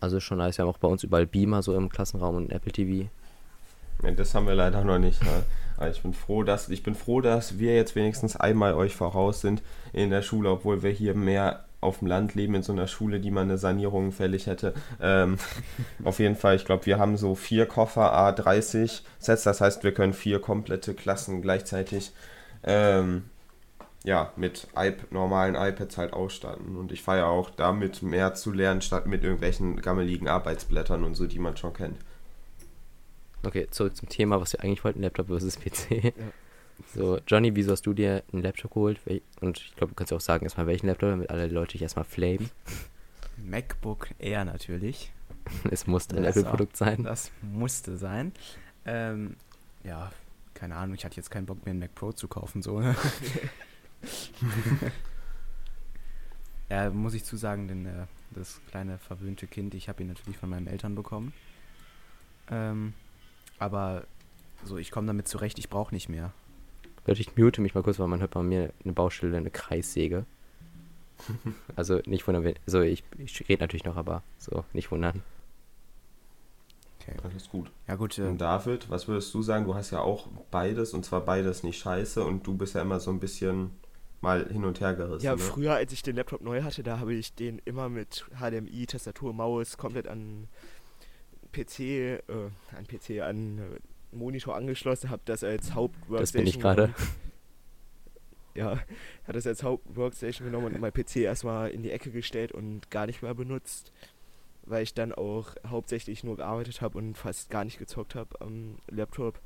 Also 0.00 0.20
schon 0.20 0.38
nice. 0.38 0.58
Wir 0.58 0.64
haben 0.64 0.70
auch 0.70 0.76
bei 0.78 0.88
uns 0.88 1.02
überall 1.04 1.26
Beamer 1.26 1.62
so 1.62 1.74
im 1.74 1.88
Klassenraum 1.88 2.36
und 2.36 2.52
Apple 2.52 2.70
TV. 2.72 3.08
Nee, 4.02 4.14
das 4.14 4.34
haben 4.34 4.46
wir 4.46 4.54
leider 4.54 4.84
noch 4.84 4.98
nicht. 4.98 5.20
Aber 5.76 5.90
ich 5.90 6.02
bin 6.02 6.14
froh, 6.14 6.42
dass 6.42 6.68
ich 6.68 6.82
bin 6.82 6.94
froh, 6.94 7.20
dass 7.20 7.58
wir 7.58 7.74
jetzt 7.74 7.94
wenigstens 7.96 8.36
einmal 8.36 8.74
euch 8.74 8.94
voraus 8.94 9.40
sind 9.40 9.62
in 9.92 10.10
der 10.10 10.22
Schule, 10.22 10.50
obwohl 10.50 10.82
wir 10.82 10.90
hier 10.90 11.14
mehr 11.14 11.64
auf 11.80 11.98
dem 11.98 12.08
Land 12.08 12.34
leben 12.34 12.54
in 12.54 12.62
so 12.62 12.72
einer 12.72 12.88
Schule, 12.88 13.20
die 13.20 13.30
mal 13.30 13.42
eine 13.42 13.58
Sanierung 13.58 14.12
fällig 14.12 14.46
hätte. 14.46 14.74
Ähm, 15.00 15.38
auf 16.04 16.18
jeden 16.18 16.36
Fall, 16.36 16.56
ich 16.56 16.64
glaube, 16.64 16.86
wir 16.86 16.98
haben 16.98 17.16
so 17.16 17.34
vier 17.34 17.66
Koffer 17.66 18.14
A30 18.14 19.02
Sets, 19.18 19.42
das 19.44 19.60
heißt, 19.60 19.84
wir 19.84 19.92
können 19.92 20.12
vier 20.12 20.40
komplette 20.40 20.94
Klassen 20.94 21.42
gleichzeitig 21.42 22.12
ähm, 22.64 23.24
ja, 24.04 24.32
mit 24.36 24.68
iP 24.76 25.10
normalen 25.10 25.54
iPads 25.56 25.98
halt 25.98 26.12
ausstatten. 26.12 26.76
Und 26.76 26.92
ich 26.92 27.02
feiere 27.02 27.26
auch 27.26 27.50
damit 27.50 28.02
mehr 28.02 28.34
zu 28.34 28.52
lernen, 28.52 28.80
statt 28.80 29.06
mit 29.06 29.22
irgendwelchen 29.22 29.80
gammeligen 29.80 30.28
Arbeitsblättern 30.28 31.04
und 31.04 31.14
so, 31.14 31.26
die 31.26 31.38
man 31.38 31.56
schon 31.56 31.74
kennt. 31.74 31.98
Okay, 33.46 33.68
zurück 33.70 33.96
zum 33.96 34.08
Thema, 34.08 34.40
was 34.40 34.52
wir 34.54 34.64
eigentlich 34.64 34.82
wollten, 34.82 35.02
Laptop 35.02 35.28
versus 35.28 35.56
PC. 35.60 36.12
So, 36.94 37.20
Johnny, 37.26 37.54
wieso 37.54 37.72
hast 37.72 37.86
du 37.86 37.94
dir 37.94 38.24
einen 38.32 38.42
Laptop 38.42 38.72
geholt? 38.72 39.00
Und 39.40 39.58
ich 39.58 39.76
glaube, 39.76 39.92
du 39.92 39.94
kannst 39.94 40.10
ja 40.10 40.16
auch 40.16 40.20
sagen, 40.22 40.44
erstmal 40.44 40.66
welchen 40.66 40.88
Laptop, 40.88 41.10
damit 41.10 41.30
alle 41.30 41.46
Leute 41.46 41.72
dich 41.72 41.82
erstmal 41.82 42.04
flamen. 42.04 42.50
MacBook 43.36 44.08
Air 44.18 44.44
natürlich. 44.44 45.12
Es 45.70 45.86
muss 45.86 46.10
ein 46.10 46.24
Apple-Produkt 46.24 46.76
sein. 46.76 47.04
Das 47.04 47.30
musste 47.40 47.96
sein. 47.96 48.32
Ähm, 48.84 49.36
ja, 49.84 50.10
keine 50.54 50.74
Ahnung, 50.74 50.96
ich 50.96 51.04
hatte 51.04 51.14
jetzt 51.16 51.30
keinen 51.30 51.46
Bock 51.46 51.64
mehr, 51.64 51.70
einen 51.70 51.78
Mac 51.78 51.94
Pro 51.94 52.10
zu 52.10 52.26
kaufen, 52.26 52.62
so. 52.62 52.80
ne? 52.80 52.96
ja, 56.68 56.90
muss 56.90 57.14
ich 57.14 57.22
zu 57.22 57.36
sagen, 57.36 57.68
denn 57.68 57.86
äh, 57.86 58.06
das 58.32 58.60
kleine 58.70 58.98
verwöhnte 58.98 59.46
Kind, 59.46 59.74
ich 59.74 59.88
habe 59.88 60.02
ihn 60.02 60.08
natürlich 60.08 60.36
von 60.36 60.50
meinen 60.50 60.66
Eltern 60.66 60.96
bekommen. 60.96 61.32
Ähm, 62.50 62.94
aber 63.58 64.04
so, 64.64 64.78
ich 64.78 64.90
komme 64.90 65.06
damit 65.06 65.28
zurecht, 65.28 65.58
ich 65.58 65.68
brauche 65.68 65.94
nicht 65.94 66.08
mehr. 66.08 66.32
Leute, 67.06 67.20
ich 67.20 67.36
mute 67.36 67.60
mich 67.60 67.74
mal 67.74 67.82
kurz, 67.82 67.98
weil 67.98 68.08
man 68.08 68.20
hört 68.20 68.32
bei 68.32 68.42
mir 68.42 68.72
eine 68.82 68.92
Baustelle, 68.92 69.36
eine 69.36 69.50
Kreissäge. 69.50 70.26
also 71.76 72.00
nicht 72.06 72.26
wundern, 72.26 72.44
wenn, 72.44 72.56
also 72.66 72.80
ich, 72.80 73.04
ich 73.18 73.48
rede 73.48 73.62
natürlich 73.62 73.84
noch, 73.84 73.96
aber 73.96 74.22
so, 74.38 74.64
nicht 74.72 74.90
wundern. 74.90 75.22
Okay. 77.00 77.16
Das 77.22 77.34
ist 77.34 77.50
gut. 77.50 77.70
Ja 77.86 77.94
gut, 77.94 78.18
äh, 78.18 78.22
Und 78.22 78.40
David, 78.40 78.90
was 78.90 79.06
würdest 79.06 79.32
du 79.32 79.42
sagen? 79.42 79.64
Du 79.64 79.74
hast 79.74 79.92
ja 79.92 80.00
auch 80.00 80.26
beides 80.50 80.92
und 80.92 81.04
zwar 81.04 81.20
beides 81.20 81.62
nicht 81.62 81.78
scheiße 81.78 82.24
und 82.24 82.46
du 82.46 82.56
bist 82.56 82.74
ja 82.74 82.82
immer 82.82 82.98
so 82.98 83.10
ein 83.10 83.20
bisschen 83.20 83.70
mal 84.20 84.48
hin 84.48 84.64
und 84.64 84.80
her 84.80 84.94
gerissen. 84.94 85.24
Ja, 85.24 85.32
ne? 85.32 85.38
früher, 85.38 85.74
als 85.74 85.92
ich 85.92 86.02
den 86.02 86.16
Laptop 86.16 86.40
neu 86.40 86.62
hatte, 86.62 86.82
da 86.82 86.98
habe 86.98 87.14
ich 87.14 87.34
den 87.34 87.60
immer 87.64 87.88
mit 87.88 88.26
HDMI, 88.40 88.86
Tastatur, 88.86 89.32
Maus 89.32 89.76
komplett 89.78 90.08
an 90.08 90.48
PC, 91.64 91.80
äh, 91.80 92.20
an 92.76 92.86
PC, 92.86 93.20
an 93.22 93.58
äh, 93.58 94.16
Monitor 94.16 94.56
angeschlossen, 94.56 95.10
habe 95.10 95.22
das 95.24 95.42
als 95.44 95.74
Hauptworkstation 95.74 96.20
Das 96.20 96.32
bin 96.32 96.46
ich 96.46 96.60
gerade. 96.60 96.82
genommen. 96.82 96.94
Ja, 98.54 98.70
habe 99.24 99.34
das 99.34 99.46
als 99.46 99.62
Hauptworkstation 99.62 100.46
genommen 100.46 100.74
und 100.74 100.80
mein 100.80 100.90
PC 100.90 101.16
erstmal 101.16 101.68
in 101.70 101.82
die 101.82 101.90
Ecke 101.90 102.10
gestellt 102.10 102.52
und 102.52 102.90
gar 102.90 103.04
nicht 103.04 103.20
mehr 103.20 103.34
benutzt, 103.34 103.92
weil 104.64 104.82
ich 104.82 104.94
dann 104.94 105.12
auch 105.12 105.54
hauptsächlich 105.66 106.24
nur 106.24 106.36
gearbeitet 106.36 106.80
habe 106.80 106.96
und 106.96 107.18
fast 107.18 107.50
gar 107.50 107.66
nicht 107.66 107.78
gezockt 107.78 108.14
habe 108.14 108.40
am 108.40 108.76
Laptop. 108.88 109.40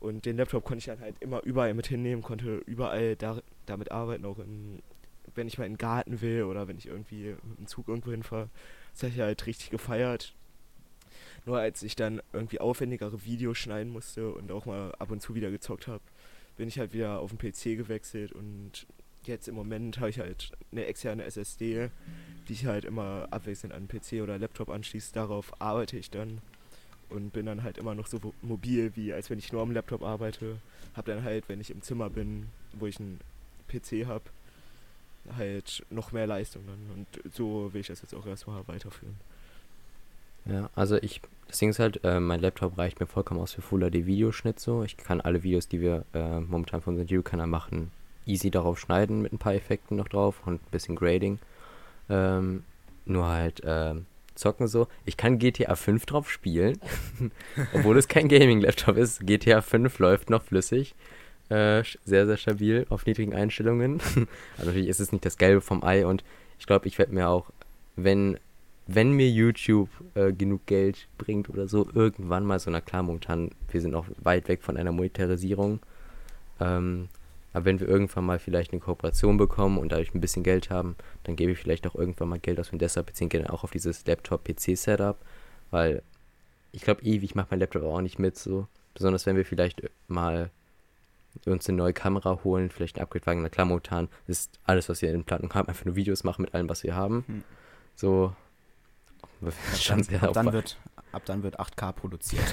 Und 0.00 0.26
den 0.26 0.36
Laptop 0.36 0.64
konnte 0.64 0.78
ich 0.78 0.86
dann 0.86 0.98
halt 0.98 1.14
immer 1.20 1.44
überall 1.44 1.74
mit 1.74 1.86
hinnehmen, 1.86 2.22
konnte 2.22 2.56
überall 2.66 3.14
da, 3.14 3.40
damit 3.66 3.92
arbeiten, 3.92 4.24
auch 4.24 4.40
in, 4.40 4.82
wenn 5.36 5.46
ich 5.46 5.56
mal 5.56 5.66
in 5.66 5.74
den 5.74 5.78
Garten 5.78 6.20
will 6.20 6.42
oder 6.42 6.66
wenn 6.66 6.76
ich 6.76 6.86
irgendwie 6.86 7.36
mit 7.44 7.58
dem 7.58 7.66
Zug 7.68 7.86
irgendwo 7.86 8.10
hinfahre. 8.10 8.48
Das 8.94 9.04
habe 9.04 9.12
ich 9.12 9.20
halt 9.20 9.46
richtig 9.46 9.70
gefeiert. 9.70 10.34
Nur 11.46 11.58
als 11.58 11.82
ich 11.82 11.96
dann 11.96 12.20
irgendwie 12.32 12.60
aufwendigere 12.60 13.24
Videos 13.24 13.58
schneiden 13.58 13.92
musste 13.92 14.30
und 14.30 14.52
auch 14.52 14.66
mal 14.66 14.94
ab 14.98 15.10
und 15.10 15.20
zu 15.22 15.34
wieder 15.34 15.50
gezockt 15.50 15.86
habe, 15.88 16.02
bin 16.56 16.68
ich 16.68 16.78
halt 16.78 16.92
wieder 16.92 17.20
auf 17.20 17.34
den 17.34 17.38
PC 17.38 17.76
gewechselt 17.78 18.32
und 18.32 18.86
jetzt 19.24 19.48
im 19.48 19.54
Moment 19.54 19.98
habe 19.98 20.10
ich 20.10 20.18
halt 20.18 20.52
eine 20.72 20.86
externe 20.86 21.24
SSD, 21.24 21.90
die 22.48 22.52
ich 22.52 22.66
halt 22.66 22.84
immer 22.84 23.28
abwechselnd 23.30 23.74
an 23.74 23.88
PC 23.88 24.22
oder 24.22 24.38
Laptop 24.38 24.68
anschließe. 24.68 25.12
Darauf 25.12 25.60
arbeite 25.60 25.96
ich 25.96 26.10
dann 26.10 26.40
und 27.08 27.32
bin 27.32 27.46
dann 27.46 27.62
halt 27.62 27.78
immer 27.78 27.94
noch 27.94 28.06
so 28.06 28.18
mobil, 28.42 28.92
wie 28.94 29.12
als 29.12 29.30
wenn 29.30 29.38
ich 29.38 29.52
nur 29.52 29.62
am 29.62 29.72
Laptop 29.72 30.02
arbeite. 30.02 30.56
Hab 30.94 31.04
dann 31.06 31.24
halt, 31.24 31.48
wenn 31.48 31.60
ich 31.60 31.70
im 31.70 31.82
Zimmer 31.82 32.10
bin, 32.10 32.46
wo 32.72 32.86
ich 32.86 32.98
einen 32.98 33.20
PC 33.68 34.06
habe, 34.06 34.24
halt 35.36 35.84
noch 35.90 36.12
mehr 36.12 36.26
Leistung 36.26 36.62
dann. 36.66 36.96
Und 36.96 37.34
so 37.34 37.72
will 37.72 37.80
ich 37.80 37.88
das 37.88 38.02
jetzt 38.02 38.14
auch 38.14 38.26
erstmal 38.26 38.66
weiterführen. 38.68 39.16
Ja, 40.46 40.70
also 40.74 40.96
ich, 40.96 41.20
das 41.48 41.58
Ding 41.58 41.70
ist 41.70 41.78
halt, 41.78 42.00
äh, 42.04 42.20
mein 42.20 42.40
Laptop 42.40 42.78
reicht 42.78 43.00
mir 43.00 43.06
vollkommen 43.06 43.40
aus 43.40 43.52
für 43.52 43.62
Full 43.62 43.88
HD 43.90 44.06
Videoschnitt 44.06 44.58
so. 44.60 44.82
Ich 44.82 44.96
kann 44.96 45.20
alle 45.20 45.42
Videos, 45.42 45.68
die 45.68 45.80
wir 45.80 46.04
äh, 46.14 46.40
momentan 46.40 46.80
für 46.80 46.90
unseren 46.90 47.06
YouTube-Kanal 47.06 47.46
machen, 47.46 47.90
easy 48.26 48.50
darauf 48.50 48.78
schneiden 48.78 49.22
mit 49.22 49.32
ein 49.32 49.38
paar 49.38 49.54
Effekten 49.54 49.96
noch 49.96 50.08
drauf 50.08 50.42
und 50.46 50.62
ein 50.62 50.70
bisschen 50.70 50.96
Grading. 50.96 51.38
Ähm, 52.08 52.64
nur 53.04 53.26
halt 53.26 53.62
ähm, 53.64 54.06
zocken 54.34 54.66
so. 54.66 54.88
Ich 55.04 55.16
kann 55.16 55.38
GTA 55.38 55.74
5 55.74 56.06
drauf 56.06 56.30
spielen, 56.30 56.80
obwohl 57.74 57.98
es 57.98 58.08
kein 58.08 58.28
Gaming-Laptop 58.28 58.96
ist. 58.96 59.26
GTA 59.26 59.60
5 59.60 59.98
läuft 59.98 60.30
noch 60.30 60.42
flüssig. 60.42 60.94
Äh, 61.48 61.82
sehr, 62.04 62.26
sehr 62.26 62.36
stabil 62.36 62.86
auf 62.90 63.06
niedrigen 63.06 63.34
Einstellungen. 63.34 64.00
Aber 64.56 64.66
natürlich 64.66 64.88
ist 64.88 65.00
es 65.00 65.12
nicht 65.12 65.24
das 65.24 65.36
Gelbe 65.36 65.60
vom 65.60 65.82
Ei 65.82 66.06
und 66.06 66.24
ich 66.58 66.66
glaube, 66.66 66.86
ich 66.86 66.98
werde 66.98 67.12
mir 67.12 67.28
auch, 67.28 67.50
wenn 67.96 68.38
wenn 68.94 69.12
mir 69.12 69.28
YouTube 69.28 69.88
äh, 70.14 70.32
genug 70.32 70.66
Geld 70.66 71.06
bringt 71.16 71.48
oder 71.48 71.68
so, 71.68 71.88
irgendwann 71.94 72.44
mal 72.44 72.58
so, 72.58 72.70
na 72.70 72.80
klar, 72.80 73.02
momentan, 73.02 73.50
wir 73.70 73.80
sind 73.80 73.92
noch 73.92 74.06
weit 74.18 74.48
weg 74.48 74.62
von 74.62 74.76
einer 74.76 74.90
Monetarisierung. 74.90 75.80
Ähm, 76.58 77.08
aber 77.52 77.64
wenn 77.64 77.80
wir 77.80 77.88
irgendwann 77.88 78.26
mal 78.26 78.38
vielleicht 78.38 78.72
eine 78.72 78.80
Kooperation 78.80 79.36
bekommen 79.36 79.78
und 79.78 79.92
dadurch 79.92 80.14
ein 80.14 80.20
bisschen 80.20 80.42
Geld 80.42 80.70
haben, 80.70 80.96
dann 81.24 81.36
gebe 81.36 81.52
ich 81.52 81.58
vielleicht 81.58 81.86
auch 81.86 81.94
irgendwann 81.94 82.28
mal 82.28 82.38
Geld 82.40 82.58
aus 82.58 82.70
und 82.70 82.82
deshalb 82.82 83.06
beziehen 83.06 83.28
gerne 83.28 83.52
auch 83.52 83.64
auf 83.64 83.70
dieses 83.70 84.04
Laptop-PC-Setup, 84.06 85.18
weil 85.70 86.02
ich 86.72 86.82
glaube, 86.82 87.02
ewig 87.02 87.34
macht 87.34 87.50
mein 87.50 87.60
Laptop 87.60 87.82
auch 87.84 88.00
nicht 88.00 88.18
mit, 88.18 88.36
so. 88.36 88.66
Besonders 88.94 89.24
wenn 89.26 89.36
wir 89.36 89.44
vielleicht 89.44 89.88
mal 90.08 90.50
uns 91.46 91.68
eine 91.68 91.78
neue 91.78 91.92
Kamera 91.92 92.40
holen, 92.42 92.70
vielleicht 92.70 92.96
ein 92.96 93.02
Upgrade-Wagen. 93.02 93.42
Na 93.42 93.48
klar, 93.48 93.66
momentan 93.66 94.08
ist 94.26 94.58
alles, 94.64 94.88
was 94.88 95.00
wir 95.00 95.14
in 95.14 95.22
Planung 95.22 95.52
haben, 95.54 95.68
einfach 95.68 95.84
nur 95.84 95.94
Videos 95.94 96.24
machen 96.24 96.42
mit 96.42 96.54
allem, 96.54 96.68
was 96.68 96.82
wir 96.82 96.96
haben. 96.96 97.24
Hm. 97.26 97.44
So. 97.94 98.34
Ab, 99.42 99.54
schon 99.76 99.96
dann, 99.98 100.04
sehr 100.04 100.22
ab, 100.22 100.32
dann 100.32 100.52
wird, 100.52 100.78
ab 101.12 101.22
dann 101.24 101.42
wird 101.42 101.58
8K 101.60 101.92
produziert. 101.92 102.44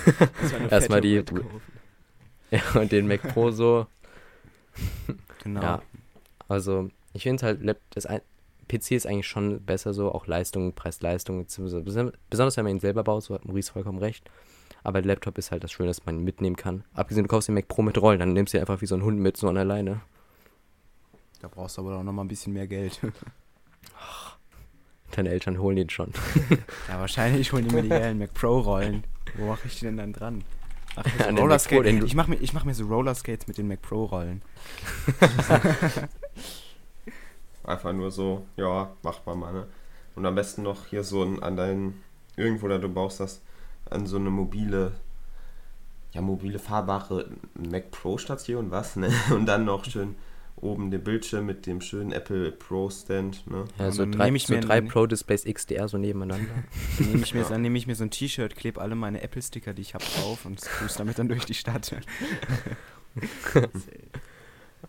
Erstmal 0.70 1.00
die-. 1.00 1.22
Ja, 2.52 2.80
und 2.80 2.90
den 2.90 3.06
Mac 3.06 3.22
Pro 3.22 3.52
so. 3.52 3.86
genau. 5.44 5.62
Ja. 5.62 5.82
Also, 6.48 6.90
ich 7.12 7.22
finde 7.22 7.46
halt, 7.46 7.62
Lap- 7.62 7.80
das 7.90 8.06
ein 8.06 8.22
PC 8.66 8.90
ist 8.92 9.06
eigentlich 9.06 9.28
schon 9.28 9.64
besser 9.64 9.94
so, 9.94 10.10
auch 10.12 10.26
Leistung, 10.26 10.72
Preis-Leistung, 10.72 11.46
besonders 11.46 12.56
wenn 12.56 12.64
man 12.64 12.74
ihn 12.74 12.80
selber 12.80 13.04
baut, 13.04 13.22
so 13.22 13.34
hat 13.34 13.44
Maurice 13.44 13.70
vollkommen 13.72 13.98
recht. 13.98 14.28
Aber 14.82 15.00
der 15.00 15.06
Laptop 15.08 15.38
ist 15.38 15.52
halt 15.52 15.62
das 15.62 15.70
Schöne, 15.70 15.88
dass 15.90 16.04
man 16.06 16.16
ihn 16.16 16.24
mitnehmen 16.24 16.56
kann. 16.56 16.82
Abgesehen, 16.94 17.22
du 17.24 17.28
kaufst 17.28 17.46
den 17.48 17.54
Mac 17.54 17.68
Pro 17.68 17.82
mit 17.82 17.96
Rollen, 18.00 18.18
dann 18.18 18.32
nimmst 18.32 18.52
du 18.52 18.58
ihn 18.58 18.62
einfach 18.62 18.80
wie 18.80 18.86
so 18.86 18.96
ein 18.96 19.02
Hund 19.04 19.20
mit, 19.20 19.36
so 19.36 19.48
an 19.48 19.54
der 19.54 19.64
Leine. 19.64 20.00
Da 21.40 21.46
brauchst 21.48 21.76
du 21.76 21.82
aber 21.82 21.98
auch 21.98 22.02
noch 22.02 22.12
mal 22.12 22.22
ein 22.24 22.28
bisschen 22.28 22.52
mehr 22.52 22.66
Geld. 22.66 22.98
Deine 25.12 25.30
Eltern 25.30 25.58
holen 25.58 25.76
ihn 25.76 25.90
schon. 25.90 26.12
ja, 26.88 27.00
wahrscheinlich 27.00 27.52
holen 27.52 27.68
die 27.68 27.74
mir 27.74 27.82
die 27.82 27.88
geilen 27.88 28.18
Mac 28.18 28.32
Pro 28.34 28.60
Rollen. 28.60 29.04
Wo 29.36 29.46
mache 29.46 29.66
ich 29.66 29.78
die 29.78 29.86
denn 29.86 29.96
dann 29.96 30.12
dran? 30.12 30.44
Ach, 30.96 31.04
so 31.04 31.24
Pro, 31.24 31.40
Rollerskate. 31.42 31.82
den 31.84 32.00
du- 32.00 32.06
Ich 32.06 32.14
mache 32.14 32.30
mir, 32.30 32.36
ich 32.36 32.52
mach 32.52 32.64
mir 32.64 32.74
so 32.74 32.84
Rollerskates 32.86 33.46
mit 33.48 33.58
den 33.58 33.68
Mac 33.68 33.82
Pro 33.82 34.04
Rollen. 34.04 34.42
Einfach 37.64 37.92
nur 37.92 38.10
so, 38.10 38.44
ja, 38.56 38.90
macht 39.02 39.26
man 39.26 39.38
mal, 39.38 39.52
ne? 39.52 39.66
Und 40.16 40.26
am 40.26 40.34
besten 40.34 40.62
noch 40.62 40.86
hier 40.86 41.04
so 41.04 41.22
ein, 41.22 41.42
an 41.42 41.56
deinen, 41.56 42.02
irgendwo 42.36 42.66
da 42.68 42.78
du 42.78 42.88
baust 42.88 43.20
das, 43.20 43.42
an 43.90 44.06
so 44.06 44.16
eine 44.16 44.30
mobile, 44.30 44.92
ja, 46.12 46.20
mobile 46.20 46.58
fahrbare 46.58 47.28
Mac 47.54 47.90
Pro 47.90 48.18
Station, 48.18 48.70
was, 48.70 48.96
ne? 48.96 49.10
Und 49.30 49.46
dann 49.46 49.64
noch 49.64 49.84
schön 49.84 50.16
oben 50.62 50.90
den 50.90 51.02
Bildschirm 51.02 51.46
mit 51.46 51.66
dem 51.66 51.80
schönen 51.80 52.12
Apple 52.12 52.52
Pro 52.52 52.90
Stand, 52.90 53.46
ne? 53.50 53.64
Ja, 53.78 53.90
so 53.90 54.04
drei, 54.04 54.28
ich 54.30 54.46
so 54.46 54.54
mir 54.54 54.60
drei 54.60 54.80
Pro 54.80 55.06
Displays 55.06 55.44
XDR 55.44 55.88
so 55.88 55.98
nebeneinander. 55.98 56.46
Dann 56.98 57.08
nehme 57.10 57.22
ich, 57.22 57.34
mir- 57.34 57.40
Ja. 57.42 57.48
dann 57.48 57.62
nehm 57.62 57.76
ich 57.76 57.86
mir 57.86 57.94
so 57.94 58.04
ein 58.04 58.10
T-Shirt, 58.10 58.56
klebe 58.56 58.80
alle 58.80 58.94
meine 58.94 59.22
Apple-Sticker, 59.22 59.72
die 59.74 59.82
ich 59.82 59.94
habe, 59.94 60.04
drauf 60.04 60.44
und 60.44 60.60
cruise 60.60 60.98
damit 60.98 61.18
dann 61.18 61.28
durch 61.28 61.44
die 61.46 61.54
Stadt. 61.54 61.94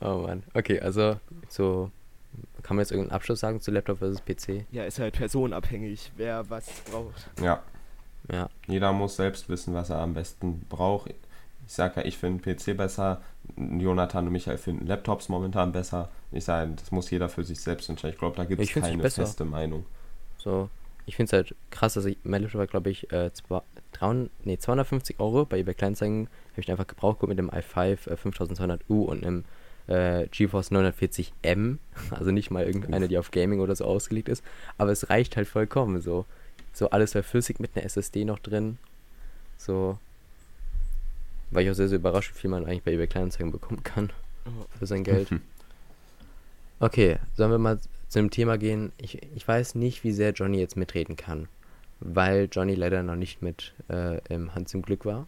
oh 0.01 0.17
Mann. 0.27 0.43
Okay, 0.53 0.79
also 0.79 1.17
so. 1.49 1.91
Kann 2.63 2.77
man 2.77 2.83
jetzt 2.83 2.91
irgendeinen 2.91 3.15
Abschluss 3.15 3.39
sagen 3.41 3.59
zu 3.59 3.71
Laptop 3.71 3.97
versus 3.97 4.21
PC? 4.23 4.65
Ja, 4.71 4.83
ist 4.85 4.99
halt 4.99 5.15
personenabhängig, 5.15 6.11
wer 6.15 6.49
was 6.49 6.69
braucht. 6.89 7.29
Ja, 7.41 7.61
Ja. 8.31 8.49
jeder 8.67 8.93
muss 8.93 9.15
selbst 9.17 9.49
wissen, 9.49 9.73
was 9.73 9.89
er 9.89 9.97
am 9.97 10.13
besten 10.13 10.61
braucht. 10.69 11.13
Ich 11.67 11.73
sage 11.73 11.99
ja, 12.01 12.05
ich 12.05 12.17
finde 12.17 12.41
PC 12.55 12.77
besser, 12.77 13.21
Jonathan 13.57 14.27
und 14.27 14.33
Michael 14.33 14.57
finden 14.57 14.87
Laptops 14.87 15.29
momentan 15.29 15.71
besser. 15.71 16.09
Ich 16.31 16.45
sage, 16.45 16.71
das 16.75 16.91
muss 16.91 17.09
jeder 17.09 17.29
für 17.29 17.43
sich 17.43 17.59
selbst 17.59 17.89
entscheiden. 17.89 18.13
Ich 18.13 18.19
glaube, 18.19 18.37
da 18.37 18.45
gibt 18.45 18.61
es 18.61 18.73
keine 18.73 19.09
feste 19.09 19.45
Meinung. 19.45 19.85
So, 20.37 20.69
ich 21.05 21.15
finde 21.15 21.27
es 21.27 21.33
halt 21.33 21.55
krass, 21.69 21.93
dass 21.93 22.05
ich, 22.05 22.17
mein 22.23 22.41
Laptop 22.41 22.59
war, 22.59 22.67
glaube 22.67 22.89
ich, 22.89 23.11
äh, 23.11 23.31
zwei, 23.33 23.61
300, 23.93 24.31
nee, 24.45 24.57
250 24.57 25.19
Euro 25.19 25.45
bei 25.45 25.59
eBay 25.59 25.73
Kleinanzeigen. 25.73 26.27
Habe 26.51 26.61
ich 26.61 26.71
einfach 26.71 26.87
gebraucht 26.87 27.21
mit 27.23 27.37
dem 27.37 27.49
i5 27.49 28.09
äh, 28.09 28.13
5200U 28.13 29.03
und 29.05 29.25
einem 29.25 29.43
äh, 29.87 30.27
GeForce 30.27 30.71
940M. 30.71 31.77
Also 32.11 32.31
nicht 32.31 32.51
mal 32.51 32.65
irgendeine, 32.65 33.07
die 33.07 33.17
auf 33.17 33.31
Gaming 33.31 33.59
oder 33.59 33.75
so 33.75 33.85
ausgelegt 33.85 34.29
ist. 34.29 34.43
Aber 34.77 34.91
es 34.91 35.09
reicht 35.09 35.37
halt 35.37 35.47
vollkommen 35.47 36.01
so. 36.01 36.25
So 36.73 36.89
alles 36.89 37.15
war 37.15 37.23
flüssig 37.23 37.59
mit 37.59 37.75
einer 37.75 37.85
SSD 37.85 38.25
noch 38.25 38.39
drin. 38.39 38.77
So. 39.57 39.97
War 41.51 41.61
ich 41.61 41.69
auch 41.69 41.73
sehr, 41.75 41.89
sehr 41.89 41.99
überrascht, 41.99 42.33
wie 42.33 42.39
viel 42.39 42.49
man 42.49 42.65
eigentlich 42.65 42.83
bei 42.83 42.93
eBay 42.93 43.07
Kleinanzeigen 43.07 43.51
bekommen 43.51 43.83
kann 43.83 44.11
für 44.79 44.85
sein 44.85 45.03
Geld. 45.03 45.29
Okay, 46.79 47.17
sollen 47.35 47.51
wir 47.51 47.59
mal 47.59 47.79
zu 48.07 48.19
einem 48.19 48.31
Thema 48.31 48.57
gehen? 48.57 48.91
Ich, 48.97 49.21
ich 49.35 49.47
weiß 49.47 49.75
nicht, 49.75 50.03
wie 50.03 50.11
sehr 50.11 50.31
Johnny 50.31 50.59
jetzt 50.59 50.75
mitreden 50.77 51.15
kann, 51.15 51.47
weil 51.99 52.49
Johnny 52.51 52.73
leider 52.73 53.03
noch 53.03 53.15
nicht 53.15 53.41
mit 53.43 53.73
äh, 53.89 54.19
im 54.33 54.55
Hans 54.55 54.73
im 54.73 54.81
Glück 54.81 55.05
war. 55.05 55.27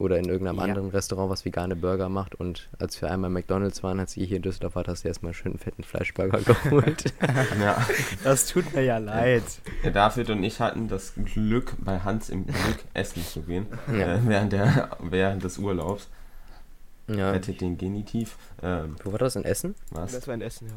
Oder 0.00 0.18
in 0.18 0.24
irgendeinem 0.24 0.56
Ja. 0.56 0.62
anderen 0.64 0.88
Restaurant, 0.88 1.28
was 1.30 1.44
vegane 1.44 1.76
Burger 1.76 2.08
macht. 2.08 2.34
Und 2.34 2.70
als 2.78 3.00
wir 3.02 3.10
einmal 3.10 3.28
McDonalds 3.28 3.82
waren, 3.82 4.00
als 4.00 4.16
ihr 4.16 4.24
hier 4.26 4.38
in 4.38 4.42
Düsseldorf 4.42 4.74
wart, 4.74 4.88
hast 4.88 5.04
du 5.04 5.08
erstmal 5.08 5.28
einen 5.30 5.34
schönen 5.34 5.58
fetten 5.58 5.82
Fleischburger 5.84 6.40
geholt. 6.40 7.12
Ja. 7.60 7.86
Das 8.24 8.46
tut 8.46 8.72
mir 8.74 8.82
ja 8.82 8.96
leid. 8.96 9.42
Der 9.84 9.90
David 9.90 10.30
und 10.30 10.42
ich 10.42 10.58
hatten 10.58 10.88
das 10.88 11.12
Glück, 11.14 11.74
bei 11.78 12.00
Hans 12.00 12.30
im 12.30 12.46
Glück 12.46 12.78
essen 12.94 13.22
zu 13.22 13.42
gehen, 13.42 13.66
Ja. 13.92 14.14
äh, 14.14 14.20
während, 14.24 14.52
der, 14.54 14.96
während 15.00 15.44
des 15.44 15.58
Urlaubs. 15.58 16.08
ja. 17.06 17.30
Rettet 17.32 17.60
den 17.60 17.76
Genitiv. 17.76 18.36
Ähm, 18.62 18.96
Wo 19.04 19.12
war 19.12 19.18
das? 19.18 19.36
In 19.36 19.44
Essen? 19.44 19.74
was? 19.90 20.12
Das 20.12 20.26
war 20.26 20.32
ein 20.32 20.40
Essen, 20.40 20.68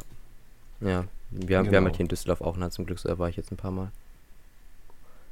ja. 0.81 0.89
Ja. 0.89 1.03
Wir, 1.31 1.39
haben 1.39 1.47
wir 1.47 1.57
haben 1.57 1.65
Genau. 1.71 1.85
halt 1.85 1.95
hier 1.95 2.03
in 2.03 2.09
Düsseldorf 2.09 2.41
auch 2.41 2.55
einen 2.55 2.63
Hans 2.63 2.77
im 2.77 2.85
Glück, 2.85 2.99
so 2.99 3.07
da 3.07 3.17
war 3.17 3.29
ich 3.29 3.37
jetzt 3.37 3.51
ein 3.53 3.57
paar 3.57 3.71
Mal. 3.71 3.89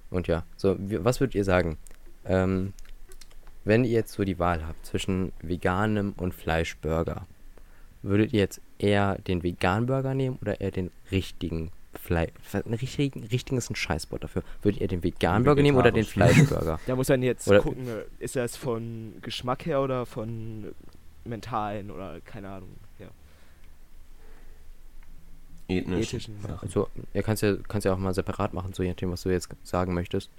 Und 0.10 0.28
ja, 0.28 0.44
so, 0.56 0.78
wie, 0.80 1.04
was 1.04 1.20
würdet 1.20 1.36
ihr 1.36 1.44
sagen? 1.44 1.78
Ähm, 2.26 2.72
wenn 3.64 3.84
ihr 3.84 3.92
jetzt 3.92 4.14
so 4.14 4.24
die 4.24 4.40
Wahl 4.40 4.66
habt 4.66 4.86
zwischen 4.86 5.32
veganem 5.42 6.14
und 6.18 6.34
Fleischburger, 6.34 7.28
würdet 8.02 8.34
ihr 8.34 8.40
jetzt 8.40 8.62
eher 8.80 9.20
den 9.20 9.44
veganen 9.44 9.86
Burger 9.86 10.14
nehmen 10.14 10.38
oder 10.42 10.60
eher 10.60 10.72
den 10.72 10.92
richtigen 11.12 11.72
Fleisch. 11.94 12.32
Ein 12.54 12.74
richtigen, 12.74 13.24
richtiges 13.26 13.70
ein 13.70 13.76
Scheißwort 13.76 14.24
dafür. 14.24 14.44
Würdet 14.62 14.82
ihr 14.82 14.88
den 14.88 15.04
veganen 15.04 15.44
Burger 15.44 15.62
nehmen 15.62 15.78
oder 15.78 15.92
den. 15.92 16.06
Fleischburger? 16.06 16.80
Da 16.88 16.96
muss 16.96 17.10
man 17.10 17.22
jetzt 17.22 17.48
Oder- 17.48 17.60
gucken, 17.62 17.86
ist 18.18 18.36
das 18.36 18.56
von 18.56 19.16
Geschmack 19.22 19.66
her 19.66 19.82
oder 19.82 20.06
von 20.06 20.74
mentalen 21.26 21.92
oder 21.92 22.20
keine 22.22 22.50
Ahnung, 22.50 22.70
ja, 22.98 23.08
Ethnisch. 25.68 26.14
ethischen. 26.14 26.36
Ja. 26.48 26.58
Also, 26.62 26.88
ihr 27.14 27.24
kannst 27.24 27.44
ja, 27.44 27.56
kannst 27.68 27.86
ja 27.86 27.94
auch 27.94 27.98
mal 27.98 28.14
separat 28.14 28.54
machen, 28.54 28.74
so 28.74 28.84
je 28.84 28.90
nachdem, 28.90 29.12
was 29.12 29.22
du 29.24 29.30
jetzt 29.30 29.50
sagen 29.64 29.94
möchtest. 29.94 30.32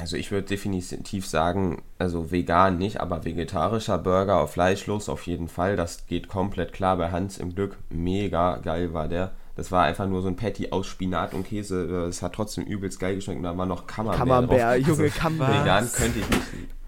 Also 0.00 0.16
ich 0.16 0.30
würde 0.30 0.46
definitiv 0.46 1.26
sagen, 1.26 1.82
also 1.98 2.30
vegan 2.30 2.78
nicht, 2.78 3.00
aber 3.00 3.24
vegetarischer 3.24 3.98
Burger 3.98 4.40
auf 4.40 4.52
fleischlos 4.52 5.08
auf 5.08 5.26
jeden 5.26 5.48
Fall. 5.48 5.76
Das 5.76 6.06
geht 6.06 6.28
komplett 6.28 6.72
klar 6.72 6.96
bei 6.96 7.10
Hans 7.10 7.38
im 7.38 7.54
Glück. 7.54 7.76
Mega 7.90 8.56
geil 8.58 8.92
war 8.94 9.08
der. 9.08 9.32
Das 9.56 9.72
war 9.72 9.84
einfach 9.84 10.06
nur 10.06 10.22
so 10.22 10.28
ein 10.28 10.36
Patty 10.36 10.70
aus 10.70 10.86
Spinat 10.86 11.34
und 11.34 11.46
Käse. 11.46 12.06
Es 12.06 12.22
hat 12.22 12.34
trotzdem 12.34 12.64
übelst 12.64 13.00
geil 13.00 13.16
geschmeckt 13.16 13.38
und 13.38 13.42
da 13.44 13.56
war 13.58 13.66
noch 13.66 13.86
Camembert 13.86 14.18
Camembert, 14.18 14.60
drauf. 14.60 14.76
Junge, 14.86 15.02
Also, 15.04 15.18
Camembert. 15.18 15.62
Vegan 15.62 15.92
könnte 15.92 16.18
ich 16.20 16.30
nicht. 16.30 16.42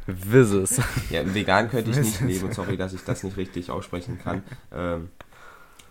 Wisses. 0.07 0.81
Ja, 1.11 1.35
vegan 1.35 1.69
könnte 1.71 1.91
ich 1.91 1.97
nicht 1.97 2.21
leben. 2.21 2.53
Sorry, 2.53 2.77
dass 2.77 2.93
ich 2.93 3.03
das 3.05 3.23
nicht 3.23 3.37
richtig 3.37 3.71
aussprechen 3.71 4.19
kann. 4.23 4.43
Ähm, 4.73 5.09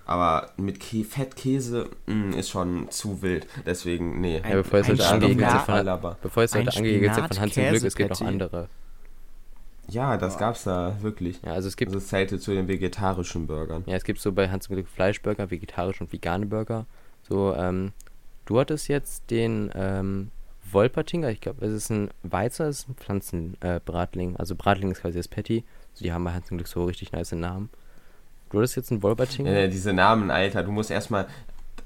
aber 0.09 0.49
mit 0.57 0.79
Kä 0.79 1.03
Fettkäse 1.03 1.87
mh, 2.07 2.35
ist 2.35 2.49
schon 2.49 2.89
zu 2.89 3.21
wild. 3.21 3.45
Deswegen, 3.63 4.19
nee. 4.21 4.41
Ja, 4.43 4.55
bevor 4.55 4.79
ein 4.79 4.99
angegeben 4.99 5.41
Spinat- 5.41 5.51
sind 5.51 6.01
von, 6.01 6.15
bevor 6.23 6.43
Ein 6.43 6.65
Leute 6.65 6.77
angegeben 6.77 7.13
von 7.13 7.23
Hans 7.39 7.57
im 7.57 7.69
Glück, 7.69 7.83
es 7.83 7.95
gibt 7.95 8.09
noch 8.09 8.21
andere. 8.21 8.69
Ja, 9.87 10.17
das 10.17 10.39
gab's 10.39 10.63
da 10.63 10.95
wirklich. 11.01 11.39
Ja, 11.43 11.53
also 11.53 11.67
es 11.67 11.77
gibt 11.77 11.89
Also 11.89 11.99
es 11.99 12.07
zählte 12.07 12.39
zu 12.39 12.51
den 12.51 12.67
vegetarischen 12.67 13.45
Burgern. 13.45 13.83
Ja, 13.85 13.97
es 13.97 14.03
gibt 14.03 14.19
so 14.19 14.31
bei 14.31 14.49
Hans 14.49 14.65
im 14.67 14.75
Glück 14.75 14.87
Fleischburger, 14.87 15.51
vegetarische 15.51 16.03
und 16.03 16.11
vegane 16.11 16.47
Burger. 16.47 16.87
So, 17.27 17.53
ähm, 17.55 17.91
du 18.45 18.59
hattest 18.59 18.87
jetzt 18.87 19.29
den 19.29 19.69
ähm, 19.75 20.31
Wolpertinger, 20.71 21.29
ich 21.29 21.41
glaube, 21.41 21.63
es 21.65 21.73
ist 21.73 21.91
ein 21.91 22.09
Weizer, 22.23 22.67
es 22.67 22.79
ist 22.79 22.89
ein 22.89 22.95
Pflanzenbratling. 22.95 24.33
Äh, 24.33 24.37
also 24.39 24.55
Bratling 24.55 24.89
ist 24.91 25.01
quasi 25.01 25.17
das 25.17 25.27
Patty. 25.27 25.63
Also 25.91 26.03
die 26.03 26.11
haben 26.11 26.23
bei 26.23 26.33
Hans 26.33 26.49
im 26.49 26.57
Glück 26.57 26.67
so 26.67 26.85
richtig 26.85 27.11
nice 27.11 27.31
Namen. 27.31 27.69
Du 28.49 28.57
hattest 28.57 28.75
jetzt 28.75 28.91
einen 28.91 29.03
Wolpertinger? 29.03 29.49
Äh, 29.51 29.69
diese 29.69 29.93
Namen, 29.93 30.31
Alter, 30.31 30.63
du 30.63 30.71
musst 30.71 30.91
erstmal 30.91 31.27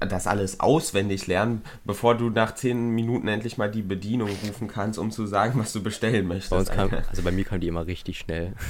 das 0.00 0.26
alles 0.26 0.60
auswendig 0.60 1.26
lernen, 1.26 1.62
bevor 1.84 2.16
du 2.16 2.30
nach 2.30 2.54
10 2.54 2.90
Minuten 2.90 3.28
endlich 3.28 3.58
mal 3.58 3.70
die 3.70 3.82
Bedienung 3.82 4.28
rufen 4.46 4.68
kannst, 4.68 4.98
um 4.98 5.10
zu 5.10 5.26
sagen, 5.26 5.58
was 5.58 5.72
du 5.72 5.82
bestellen 5.82 6.26
möchtest. 6.26 6.50
bei 6.50 6.58
uns 6.58 6.70
kam, 6.70 6.90
also 7.08 7.22
bei 7.22 7.30
mir 7.30 7.44
kam 7.44 7.60
die 7.60 7.68
immer 7.68 7.86
richtig 7.86 8.18
schnell. 8.18 8.52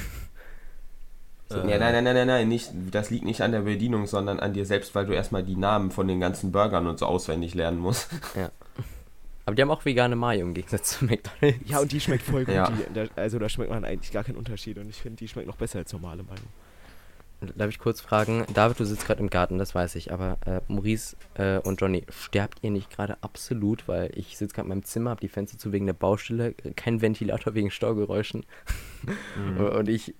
Ja, 1.47 1.57
nein, 1.57 1.79
nein, 1.79 2.03
nein, 2.03 2.15
nein, 2.15 2.27
nein, 2.27 2.47
nicht, 2.47 2.71
das 2.89 3.11
liegt 3.11 3.23
nicht 3.23 3.41
an 3.41 3.51
der 3.51 3.61
Bedienung, 3.61 4.07
sondern 4.07 4.39
an 4.39 4.53
dir 4.53 4.65
selbst, 4.65 4.95
weil 4.95 5.05
du 5.05 5.13
erstmal 5.13 5.43
die 5.43 5.55
Namen 5.55 5.91
von 5.91 6.07
den 6.07 6.19
ganzen 6.19 6.51
Burgern 6.51 6.87
und 6.87 6.97
so 6.97 7.05
auswendig 7.05 7.53
lernen 7.53 7.77
musst. 7.77 8.09
Aber 9.45 9.55
die 9.55 9.61
haben 9.61 9.69
auch 9.69 9.85
vegane 9.85 10.15
Mayo 10.15 10.41
im 10.41 10.55
Gegensatz 10.55 10.97
zu 10.97 11.05
McDonalds. 11.05 11.59
Ja, 11.69 11.79
und 11.79 11.91
die 11.91 11.99
schmeckt 12.01 12.23
voll 12.23 12.45
gut. 12.45 12.55
Ja. 12.55 12.71
Die, 12.71 13.09
also 13.15 13.37
da 13.37 13.47
schmeckt 13.47 13.69
man 13.69 13.85
eigentlich 13.85 14.11
gar 14.11 14.23
keinen 14.23 14.37
Unterschied 14.37 14.79
und 14.79 14.89
ich 14.89 14.97
finde, 14.97 15.17
die 15.17 15.27
schmeckt 15.27 15.47
noch 15.47 15.55
besser 15.55 15.77
als 15.77 15.93
normale 15.93 16.23
Mayo. 16.23 16.41
Darf 17.55 17.69
ich 17.69 17.79
kurz 17.79 18.01
fragen? 18.01 18.45
David, 18.53 18.79
du 18.79 18.85
sitzt 18.85 19.05
gerade 19.05 19.19
im 19.21 19.29
Garten, 19.29 19.57
das 19.57 19.75
weiß 19.75 19.95
ich, 19.95 20.11
aber 20.11 20.37
äh, 20.45 20.61
Maurice 20.67 21.15
äh, 21.35 21.59
und 21.59 21.79
Johnny, 21.81 22.05
sterbt 22.09 22.59
ihr 22.63 22.71
nicht 22.71 22.89
gerade 22.89 23.17
absolut? 23.21 23.87
Weil 23.87 24.11
ich 24.15 24.37
sitze 24.37 24.55
gerade 24.55 24.65
in 24.65 24.69
meinem 24.69 24.83
Zimmer, 24.83 25.11
habe 25.11 25.21
die 25.21 25.27
Fenster 25.29 25.57
zu 25.57 25.71
wegen 25.71 25.85
der 25.85 25.93
Baustelle, 25.93 26.55
äh, 26.63 26.71
kein 26.75 27.01
Ventilator 27.01 27.53
wegen 27.53 27.69
Staugeräuschen. 27.71 28.45
Und- 29.57 29.59
Und 29.75 29.89
ich 29.89 30.15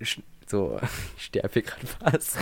so, 0.45 0.79
ich 1.17 1.23
sterbe 1.25 1.49
hier 1.53 1.61
gerade 1.63 1.87
fast. 1.87 2.37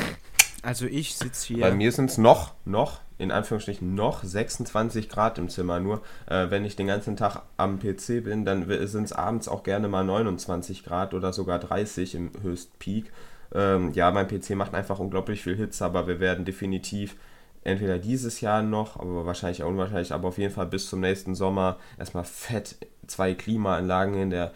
Also 0.63 0.85
ich 0.85 1.15
sitze 1.15 1.47
hier. 1.47 1.59
Bei 1.61 1.71
mir 1.73 1.91
sind 1.91 2.09
es 2.09 2.17
noch, 2.17 2.53
noch, 2.65 3.01
in 3.17 3.31
Anführungsstrichen, 3.31 3.95
noch 3.95 4.23
26 4.23 5.07
Grad 5.09 5.37
im 5.37 5.49
Zimmer. 5.49 5.79
Nur 5.79 6.01
äh, 6.25 6.49
wenn 6.49 6.65
ich 6.65 6.75
den 6.75 6.87
ganzen 6.87 7.15
Tag 7.15 7.43
am 7.57 7.79
PC 7.79 8.23
bin, 8.23 8.43
dann 8.45 8.65
sind 8.87 9.03
es 9.05 9.13
abends 9.13 9.47
auch 9.47 9.63
gerne 9.63 9.87
mal 9.87 10.03
29 10.03 10.83
Grad 10.83 11.13
oder 11.13 11.31
sogar 11.33 11.59
30 11.59 12.15
im 12.15 12.31
Höchstpeak. 12.41 13.11
Ähm, 13.53 13.91
ja, 13.93 14.11
mein 14.11 14.27
PC 14.27 14.51
macht 14.51 14.73
einfach 14.73 14.99
unglaublich 14.99 15.43
viel 15.43 15.55
Hitze, 15.55 15.85
aber 15.85 16.07
wir 16.07 16.19
werden 16.19 16.45
definitiv 16.45 17.15
entweder 17.63 17.97
dieses 17.97 18.41
Jahr 18.41 18.61
noch, 18.61 18.99
aber 18.99 19.25
wahrscheinlich 19.25 19.63
auch 19.63 19.69
unwahrscheinlich, 19.69 20.11
aber 20.11 20.27
auf 20.27 20.37
jeden 20.37 20.53
Fall 20.53 20.65
bis 20.65 20.89
zum 20.89 20.99
nächsten 20.99 21.35
Sommer 21.35 21.77
erstmal 21.97 22.23
fett 22.23 22.77
zwei 23.07 23.33
Klimaanlagen 23.33 24.15
in 24.15 24.29
der 24.29 24.51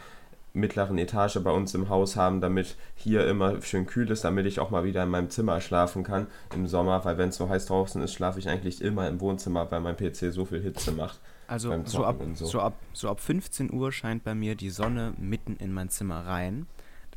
mittleren 0.53 0.97
Etage 0.97 1.37
bei 1.43 1.51
uns 1.51 1.73
im 1.75 1.89
Haus 1.89 2.15
haben, 2.15 2.41
damit 2.41 2.75
hier 2.95 3.27
immer 3.27 3.61
schön 3.61 3.85
kühl 3.85 4.09
ist, 4.09 4.23
damit 4.23 4.45
ich 4.45 4.59
auch 4.59 4.71
mal 4.71 4.83
wieder 4.83 5.03
in 5.03 5.09
meinem 5.09 5.29
Zimmer 5.29 5.61
schlafen 5.61 6.03
kann 6.03 6.27
im 6.53 6.67
Sommer, 6.67 7.05
weil 7.05 7.17
wenn 7.17 7.29
es 7.29 7.37
so 7.37 7.47
heiß 7.47 7.67
draußen 7.67 8.01
ist, 8.01 8.13
schlafe 8.13 8.39
ich 8.39 8.49
eigentlich 8.49 8.81
immer 8.81 9.07
im 9.07 9.21
Wohnzimmer, 9.21 9.69
weil 9.71 9.81
mein 9.81 9.95
PC 9.95 10.33
so 10.33 10.45
viel 10.45 10.61
Hitze 10.61 10.91
macht. 10.91 11.19
Also 11.47 11.69
so 11.85 12.03
ab, 12.03 12.17
so. 12.33 12.45
so. 12.45 12.59
ab, 12.59 12.73
so 12.91 13.09
ab 13.09 13.21
15 13.21 13.71
Uhr 13.71 13.91
scheint 13.91 14.23
bei 14.23 14.35
mir 14.35 14.55
die 14.55 14.69
Sonne 14.69 15.13
mitten 15.17 15.55
in 15.57 15.71
mein 15.71 15.89
Zimmer 15.89 16.25
rein. 16.25 16.65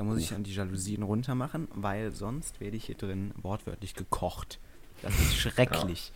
Da 0.00 0.04
muss 0.04 0.18
ich 0.18 0.30
dann 0.30 0.42
die 0.44 0.54
Jalousien 0.54 1.02
runter 1.02 1.34
machen, 1.34 1.68
weil 1.74 2.10
sonst 2.10 2.58
werde 2.58 2.74
ich 2.74 2.86
hier 2.86 2.94
drin 2.94 3.32
wortwörtlich 3.42 3.92
gekocht. 3.92 4.58
Das 5.02 5.12
ist 5.20 5.34
schrecklich. 5.36 6.10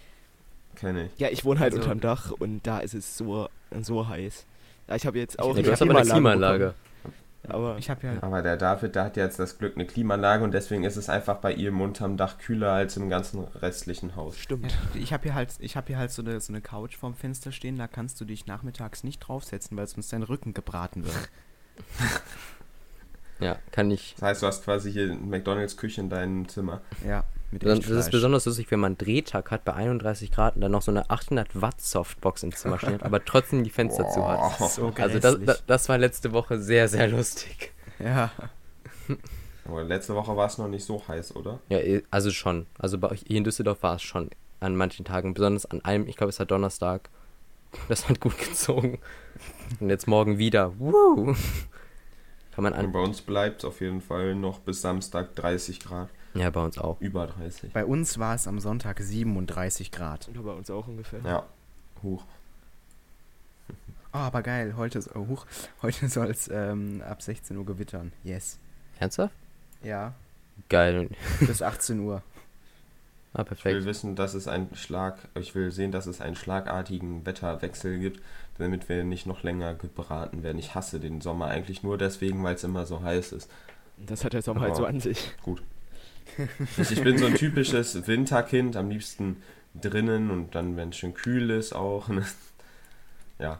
Kenne 0.75 1.11
ich. 1.13 1.21
Ja, 1.21 1.29
ich 1.29 1.45
wohne 1.45 1.61
halt 1.61 1.75
Also- 1.75 1.83
unterm 1.85 2.01
Dach 2.01 2.31
und 2.31 2.67
da 2.67 2.79
ist 2.79 2.95
es 2.95 3.19
so, 3.19 3.47
so 3.83 4.09
heiß. 4.09 4.47
Ja, 4.89 4.97
ich 4.97 5.05
habe 5.07 5.19
jetzt 5.19 5.39
auch 5.39 5.55
Ja, 5.55 5.63
du 5.63 5.71
hast 5.71 5.83
aber 5.83 5.99
eine 5.99 6.09
Klimaanlage. 6.09 6.73
Aber 7.47 7.77
Ich 7.77 7.91
habe 7.91 8.07
ja 8.07 8.23
Aber 8.23 8.41
der 8.41 8.57
David, 8.57 8.95
der 8.95 9.05
hat 9.05 9.19
jetzt 9.19 9.39
das 9.39 9.59
Glück 9.59 9.75
eine 9.75 9.85
Klimaanlage 9.87 10.43
und 10.45 10.53
deswegen 10.55 10.85
ist 10.85 10.97
es 10.97 11.11
einfach 11.11 11.37
bei 11.37 11.53
ihm 11.53 11.83
unterm 11.83 12.17
Dach 12.17 12.39
kühler 12.39 12.73
als 12.73 12.97
im 12.97 13.11
ganzen 13.11 13.45
restlichen 13.45 14.17
Haus. 14.17 14.39
stimmt. 14.39 14.73
Ja, 14.95 15.01
ich 15.03 15.13
habe 15.13 15.25
hier 15.25 15.35
halt, 15.35 15.51
ich 15.59 15.77
habe 15.77 15.89
hier 15.89 15.99
halt 15.99 16.11
so 16.11 16.23
eine, 16.23 16.41
so 16.41 16.55
eine 16.55 16.63
Couch 16.63 16.97
vorm 16.97 17.15
Fenster 17.15 17.53
stehen, 17.53 17.77
da 17.77 17.87
kannst 17.87 18.19
du 18.19 18.25
dich 18.25 18.47
nachmittags 18.47 19.05
nicht 19.05 19.19
draufsetzen, 19.19 19.77
weil 19.77 19.87
sonst 19.89 20.11
dein 20.11 20.23
Rücken 20.23 20.55
gebraten 20.55 21.05
wird. 21.05 21.29
Ja, 23.41 23.59
kann 23.73 23.91
ich. 23.91 24.15
Das 24.15 24.23
heißt, 24.23 24.43
du 24.43 24.47
hast 24.47 24.65
quasi 24.65 24.93
hier 24.93 25.15
McDonalds 25.15 25.77
Küche 25.77 26.01
in 26.01 26.09
deinem 26.09 26.49
Zimmer. 26.49 26.81
Ja, 27.07 27.25
mit 27.51 27.65
Das 27.65 27.89
ist 27.89 28.11
besonders 28.11 28.47
lustig, 28.47 28.71
wenn 28.71 28.81
man 28.81 28.93
einen 28.93 28.99
Drehtag 28.99 29.51
hat 29.51 29.65
bei 29.65 29.75
31 29.75 30.33
Grad 30.33 30.57
und 30.57 30.61
dann 30.61 30.73
noch 30.73 30.83
so 30.83 30.91
eine 30.91 31.11
800 31.11 31.61
Watt 31.61 31.81
Softbox 31.81 32.43
im 32.43 32.53
Zimmer 32.55 32.79
steht, 32.79 33.03
aber 33.03 33.25
trotzdem 33.25 33.65
die 33.65 33.71
Fenster 33.71 34.09
zu 34.09 34.27
hat. 34.27 34.59
Boah. 34.59 34.69
So 34.69 34.93
Also 34.97 35.19
das, 35.19 35.39
das, 35.45 35.65
das 35.67 35.89
war 35.89 35.99
letzte 35.99 36.33
Woche 36.33 36.59
sehr, 36.59 36.89
sehr 36.89 37.09
lustig. 37.09 37.73
Ja. 37.99 38.31
Aber 39.67 39.83
letzte 39.83 40.15
Woche 40.15 40.37
war 40.37 40.47
es 40.47 40.59
noch 40.59 40.69
nicht 40.69 40.85
so 40.85 41.07
heiß, 41.09 41.37
oder? 41.37 41.59
Ja, 41.71 41.79
eh, 41.79 42.03
also 42.11 42.31
schon. 42.31 42.67
Also 42.79 42.99
bei 42.99 43.11
euch 43.11 43.25
hier 43.27 43.39
in 43.39 43.45
Düsseldorf 43.45 43.83
war 43.83 43.97
es 43.97 44.03
schon 44.03 44.29
an 44.61 44.77
manchen 44.77 45.05
Tagen, 45.05 45.33
besonders 45.33 45.65
an 45.65 45.83
einem, 45.85 46.07
ich 46.07 46.17
glaube 46.17 46.31
es 46.31 46.39
war 46.39 46.47
Donnerstag. 46.47 47.09
Das 47.89 48.09
hat 48.09 48.21
gut 48.21 48.39
gezogen. 48.39 48.99
Und 49.81 49.91
jetzt 49.91 50.07
morgen 50.07 50.39
wieder. 50.39 50.79
Woo! 50.79 51.35
Kann 52.55 52.65
man 52.65 52.73
Und 52.73 52.79
an. 52.79 52.93
bei 52.93 53.01
uns 53.01 53.21
bleibt 53.21 53.59
es 53.61 53.65
auf 53.65 53.81
jeden 53.81 54.01
Fall 54.01 54.35
noch 54.35 54.61
bis 54.61 54.81
Samstag 54.81 55.35
30 55.35 55.81
Grad. 55.81 56.09
Ja, 56.35 56.51
bei 56.51 56.63
uns 56.63 56.79
auch. 56.79 57.01
Über 57.01 57.27
30. 57.27 57.73
Bei 57.73 57.85
uns 57.85 58.19
war 58.19 58.35
es 58.35 58.47
am 58.47 58.59
Sonntag 58.61 59.01
37 59.01 59.91
Grad. 59.91 60.29
Und 60.29 60.43
bei 60.45 60.53
uns 60.53 60.71
auch 60.71 60.87
ungefähr. 60.87 61.21
Ja. 61.25 61.45
Hoch. 62.03 62.25
Oh, 64.13 64.19
aber 64.19 64.43
geil, 64.43 64.75
heute, 64.77 65.01
oh, 65.17 65.39
heute 65.83 66.09
soll 66.09 66.29
es 66.31 66.49
ähm, 66.49 67.03
ab 67.09 67.23
16 67.23 67.57
Uhr 67.57 67.67
gewittern. 67.67 68.13
Yes. 68.23 68.59
Ernsthaft? 69.01 69.35
Ja, 69.83 70.15
Geil. 70.69 71.09
bis 71.41 71.61
18 71.63 71.99
Uhr. 71.99 72.23
Ah, 73.37 73.43
Ich 73.43 73.51
will 73.51 73.57
perfekt. 73.57 73.85
wissen, 73.87 74.17
dass 74.17 74.35
es 74.35 74.47
einen 74.49 74.75
Schlag, 74.77 75.19
ich 75.39 75.55
will 75.57 75.71
sehen, 75.73 75.91
dass 75.93 76.07
es 76.07 76.21
einen 76.21 76.37
schlagartigen 76.37 77.27
Wetterwechsel 77.27 77.99
gibt, 77.99 78.23
damit 78.59 78.89
wir 78.89 79.03
nicht 79.05 79.27
noch 79.27 79.43
länger 79.43 79.75
gebraten 79.75 80.43
werden. 80.45 80.59
Ich 80.59 80.75
hasse 80.77 81.01
den 81.01 81.21
Sommer 81.21 81.49
eigentlich 81.49 81.83
nur 81.83 81.99
deswegen, 81.99 82.43
weil 82.45 82.55
es 82.55 82.63
immer 82.65 82.87
so 82.87 83.03
heiß 83.03 83.33
ist. 83.33 83.51
Das 83.99 84.25
hat 84.25 84.33
der 84.35 84.43
Sommer 84.43 84.61
halt 84.63 84.77
so 84.77 84.83
Aber- 84.83 84.91
an 84.91 85.01
sich. 85.01 85.33
Gut. 85.43 85.63
Ich, 86.79 86.91
ich 86.93 87.03
bin 87.03 87.19
so 87.19 87.27
ein 87.27 87.35
typisches 87.35 88.07
Winterkind, 88.07 88.77
am 88.77 88.89
liebsten 88.91 89.43
drinnen 89.81 90.31
und 90.31 90.55
dann, 90.55 90.77
wenn 90.77 90.91
es 90.91 90.97
schön 90.97 91.15
kühl 91.15 91.51
ist, 91.51 91.75
auch. 91.75 92.09
ne? 92.09 92.25
Ja. 93.41 93.59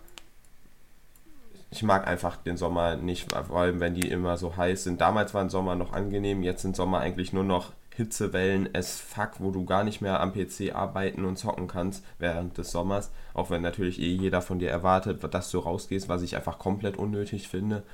Ich 1.71 1.83
mag 1.83 2.07
einfach 2.07 2.37
den 2.37 2.57
Sommer 2.57 2.95
nicht, 2.95 3.33
vor 3.33 3.57
allem 3.59 3.81
wenn 3.81 3.95
die 3.95 4.09
immer 4.09 4.37
so 4.37 4.57
heiß 4.57 4.85
sind. 4.85 5.01
Damals 5.01 5.35
war 5.35 5.43
ein 5.43 5.51
Sommer 5.51 5.75
noch 5.75 5.93
angenehm, 5.93 6.45
jetzt 6.45 6.63
sind 6.63 6.77
Sommer 6.77 7.01
eigentlich 7.01 7.33
nur 7.33 7.43
noch 7.43 7.73
Hitzewellen 7.97 8.69
as 8.75 8.99
fuck, 9.01 9.33
wo 9.39 9.51
du 9.51 9.65
gar 9.65 9.85
nicht 9.85 10.01
mehr 10.01 10.21
am 10.21 10.33
PC 10.33 10.75
arbeiten 10.75 11.25
und 11.25 11.37
zocken 11.37 11.69
kannst 11.69 12.05
während 12.19 12.59
des 12.59 12.71
Sommers. 12.73 13.11
Auch 13.35 13.51
wenn 13.51 13.63
natürlich 13.63 14.01
eh 14.01 14.13
jeder 14.15 14.43
von 14.43 14.59
dir 14.59 14.71
erwartet, 14.71 15.23
dass 15.33 15.51
du 15.51 15.59
rausgehst, 15.61 16.09
was 16.09 16.23
ich 16.23 16.35
einfach 16.37 16.59
komplett 16.59 16.97
unnötig 16.97 17.49
finde. 17.49 17.85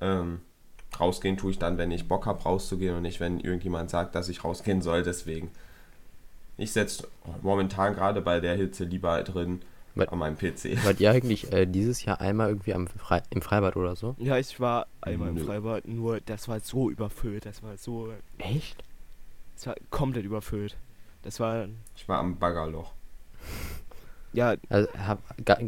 Ähm, 0.00 0.40
rausgehen 0.98 1.36
tue 1.38 1.52
ich 1.52 1.58
dann, 1.58 1.78
wenn 1.78 1.90
ich 1.90 2.06
Bock 2.08 2.26
habe, 2.26 2.42
rauszugehen 2.42 2.94
und 2.96 3.02
nicht, 3.02 3.20
wenn 3.20 3.40
irgendjemand 3.40 3.88
sagt, 3.90 4.14
dass 4.14 4.28
ich 4.28 4.44
rausgehen 4.44 4.82
soll. 4.82 5.02
Deswegen. 5.02 5.50
Ich 6.58 6.72
setze 6.72 7.08
momentan 7.40 7.94
gerade 7.94 8.20
bei 8.20 8.40
der 8.40 8.54
Hitze 8.56 8.84
lieber 8.84 9.22
drin 9.22 9.62
Was- 9.94 10.08
an 10.08 10.18
meinem 10.18 10.36
PC. 10.36 10.84
Wart 10.84 11.00
ihr 11.00 11.10
eigentlich 11.10 11.50
äh, 11.50 11.64
dieses 11.64 12.04
Jahr 12.04 12.20
einmal 12.20 12.50
irgendwie 12.50 12.74
am 12.74 12.86
Fre 12.88 13.22
im 13.30 13.40
Freibad 13.40 13.76
oder 13.76 13.96
so? 13.96 14.14
Ja, 14.18 14.36
ich 14.36 14.60
war 14.60 14.86
einmal 15.00 15.30
im 15.30 15.36
Nö. 15.36 15.44
Freibad, 15.44 15.88
nur 15.88 16.20
das 16.20 16.46
war 16.48 16.60
so 16.60 16.90
überfüllt. 16.90 17.46
Das 17.46 17.62
war 17.62 17.78
so. 17.78 18.12
Echt? 18.36 18.84
Das 19.60 19.66
war 19.66 19.74
komplett 19.90 20.24
überfüllt. 20.24 20.78
Das 21.20 21.38
war, 21.38 21.68
Ich 21.94 22.08
war 22.08 22.18
am 22.18 22.38
Baggerloch. 22.38 22.94
ja, 24.32 24.54
Also, 24.70 24.88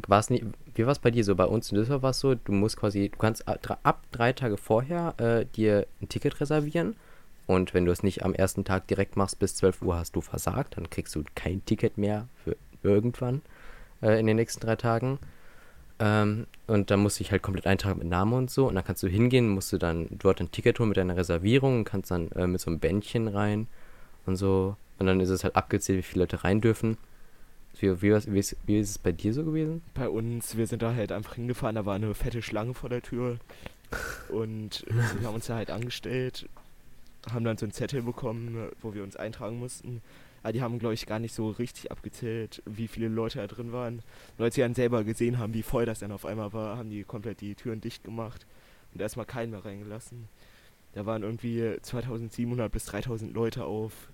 war 0.09 0.19
es 0.19 0.31
nie, 0.31 0.43
wie 0.75 0.87
war 0.87 0.93
es 0.93 0.99
bei 0.99 1.11
dir 1.11 1.23
so? 1.25 1.35
Bei 1.35 1.45
uns 1.45 1.71
in 1.71 1.77
Düsseldorf 1.77 2.03
war 2.03 2.11
es 2.11 2.21
so, 2.21 2.35
du 2.35 2.53
musst 2.53 2.79
quasi, 2.79 3.11
du 3.11 3.19
kannst 3.19 3.47
ab 3.47 4.01
drei- 4.11 4.33
Tage 4.33 4.57
vorher 4.57 5.13
äh, 5.19 5.45
dir 5.45 5.87
ein 6.01 6.09
Ticket 6.09 6.41
reservieren 6.41 6.97
und 7.47 7.75
wenn 7.75 7.85
du 7.85 7.93
es 7.93 8.03
nicht 8.03 8.25
am 8.25 8.33
ersten 8.33 8.65
Tag 8.65 8.87
direkt 8.87 9.19
machst, 9.19 9.39
bis 9.39 9.57
12 9.57 9.83
Uhr 9.83 9.97
hast 9.99 10.17
du 10.17 10.23
versagt, 10.23 10.79
dann 10.79 10.89
kriegst 10.89 11.15
du 11.15 11.25
kein 11.35 11.63
Ticket 11.67 11.99
mehr 11.99 12.29
für 12.43 12.57
irgendwann 12.83 13.43
äh, 14.01 14.19
in 14.19 14.27
den 14.27 14.37
nächsten 14.37 14.61
drei 14.61 14.77
Tagen. 14.77 15.19
Ähm, 15.99 16.47
und 16.67 16.91
dann 16.91 17.01
musst 17.01 17.21
du 17.21 17.25
dich 17.25 17.31
halt 17.31 17.43
komplett 17.43 17.67
eintragen 17.67 17.99
mit 17.99 18.09
Name 18.09 18.37
und 18.37 18.51
so 18.51 18.69
und 18.69 18.75
dann 18.75 18.85
kannst 18.85 19.03
du 19.03 19.07
hingehen, 19.09 19.51
musst 19.51 19.71
du 19.71 19.77
dann 19.77 20.07
dort 20.11 20.41
ein 20.41 20.51
Ticket 20.51 20.79
holen 20.79 20.89
mit 20.89 20.97
deiner 20.97 21.17
Reservierung 21.17 21.81
und 21.81 21.85
kannst 21.85 22.11
dann 22.11 22.33
äh, 22.33 22.47
mit 22.47 22.59
so 22.63 22.71
einem 22.71 22.81
Bändchen 22.81 23.29
rein 23.29 23.67
und 24.27 24.37
so 24.37 24.77
und 24.99 25.07
dann 25.07 25.19
ist 25.19 25.31
es 25.31 25.43
halt 25.43 25.57
abgezählt, 25.57 25.99
wie 25.99 26.03
viele 26.03 26.23
Leute 26.25 26.45
rein 26.45 26.61
dürfen. 26.61 26.97
Wie, 27.79 28.03
wie, 28.03 28.13
wie, 28.13 28.39
ist, 28.39 28.57
wie 28.67 28.79
ist 28.79 28.91
es 28.91 28.99
bei 28.99 29.11
dir 29.13 29.33
so 29.33 29.45
gewesen? 29.45 29.83
bei 29.95 30.09
uns, 30.09 30.57
wir 30.57 30.67
sind 30.67 30.83
da 30.83 30.95
halt 30.95 31.11
einfach 31.11 31.35
hingefahren, 31.35 31.75
da 31.75 31.87
war 31.87 31.95
eine 31.97 32.15
fette 32.15 32.43
Schlange 32.43 32.75
vor 32.75 32.89
der 32.89 33.03
Tür. 33.03 33.39
Und 34.29 34.85
wir 35.19 35.27
haben 35.27 35.35
uns 35.35 35.47
da 35.47 35.57
halt 35.57 35.71
angestellt, 35.71 36.49
haben 37.33 37.45
dann 37.45 37.57
so 37.57 37.65
einen 37.67 37.73
Zettel 37.73 38.03
bekommen, 38.03 38.69
wo 38.81 38.95
wir 38.95 39.03
uns 39.03 39.17
eintragen 39.17 39.59
mussten. 39.59 40.03
Aber 40.43 40.53
die 40.53 40.63
haben, 40.63 40.79
glaube 40.79 40.95
ich, 40.95 41.07
gar 41.07 41.19
nicht 41.19 41.35
so 41.35 41.51
richtig 41.51 41.91
abgezählt, 41.91 42.63
wie 42.67 42.89
viele 42.89 43.09
Leute 43.09 43.39
da 43.39 43.47
drin 43.49 43.73
waren. 43.73 44.03
Und 44.39 44.45
als 44.45 44.55
sie 44.55 44.61
dann 44.61 44.75
selber 44.75 45.03
gesehen 45.03 45.39
haben, 45.39 45.55
wie 45.55 45.63
voll 45.63 45.87
das 45.87 46.01
dann 46.01 46.13
auf 46.13 46.27
einmal 46.27 46.53
war, 46.53 46.77
haben 46.77 46.91
die 46.91 47.05
komplett 47.05 47.41
die 47.41 47.55
Türen 47.55 47.81
dicht 47.81 48.05
gemacht 48.05 48.47
und 48.93 49.01
erstmal 49.01 49.27
keinen 49.27 49.51
mehr 49.51 49.65
reingelassen. 49.65 50.29
Da 50.93 51.07
waren 51.07 51.23
irgendwie 51.23 51.77
2700 51.81 52.71
bis 52.71 52.85
3000 52.85 53.33
Leute 53.33 53.65
auf. 53.65 54.12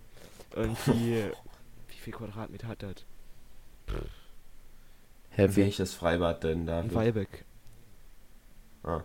Irgendwie, 0.55 1.25
wie 1.89 1.97
viel 1.99 2.13
Quadratmeter 2.13 2.69
hat 2.69 2.83
das? 2.83 3.05
Heavy. 5.31 5.57
Welches 5.63 5.95
Freibad 5.95 6.43
denn 6.45 6.67
da? 6.67 6.81
In 6.81 6.95
Weilbeck. 6.95 7.45
Ah. 8.83 9.01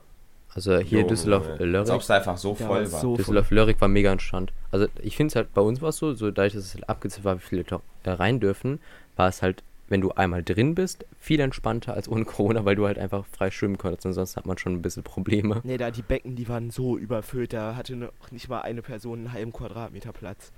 Also 0.55 0.77
hier 0.77 1.01
Jo, 1.01 1.07
Düsseldorf 1.07 1.43
Junge. 1.45 1.57
äh, 1.57 1.61
Als 1.63 1.71
Lörrick. 1.71 1.93
ob 1.93 2.01
es 2.01 2.11
einfach 2.11 2.37
so 2.37 2.53
voll 2.55 2.85
so 2.85 2.93
war. 2.93 3.01
voll. 3.01 3.17
Düsseldorf 3.17 3.51
Lörrick 3.51 3.81
war 3.81 3.87
mega 3.87 4.11
entspannt. 4.11 4.53
Also 4.71 4.87
ich 5.01 5.15
finde 5.17 5.31
es 5.31 5.35
halt, 5.35 5.53
bei 5.53 5.61
uns 5.61 5.81
war 5.81 5.89
es 5.89 5.97
so, 5.97 6.13
so 6.13 6.29
dadurch, 6.31 6.53
dass 6.53 6.63
es 6.65 6.73
halt 6.75 6.89
abgezählt 6.89 7.25
war, 7.25 7.37
wie 7.37 7.41
viele 7.41 7.61
Leute 7.61 7.81
äh, 8.03 8.09
rein 8.11 8.39
dürfen, 8.39 8.79
war 9.15 9.27
es 9.29 9.41
halt, 9.41 9.63
wenn 9.89 10.01
du 10.01 10.11
einmal 10.11 10.43
drin 10.43 10.75
bist, 10.75 11.05
viel 11.19 11.39
entspannter 11.39 11.93
als 11.95 12.07
ohne 12.07 12.25
Corona, 12.25 12.65
weil 12.65 12.75
du 12.75 12.85
halt 12.85 12.97
einfach 12.99 13.25
frei 13.25 13.49
schwimmen 13.51 13.77
konntest. 13.77 14.05
Ansonsten 14.05 14.37
hat 14.37 14.45
man 14.45 14.57
schon 14.57 14.73
ein 14.73 14.81
bisschen 14.81 15.03
Probleme. 15.03 15.61
Nee, 15.63 15.77
da 15.77 15.89
die 15.91 16.01
Becken, 16.03 16.35
die 16.35 16.47
waren 16.47 16.69
so 16.71 16.97
überfüllt, 16.97 17.53
da 17.53 17.75
hatte 17.75 17.95
noch 17.95 18.11
nicht 18.31 18.47
mal 18.47 18.61
eine 18.61 18.81
Person 18.83 19.19
einen 19.19 19.33
halben 19.33 19.53
Quadratmeter 19.53 20.13
Platz. 20.13 20.51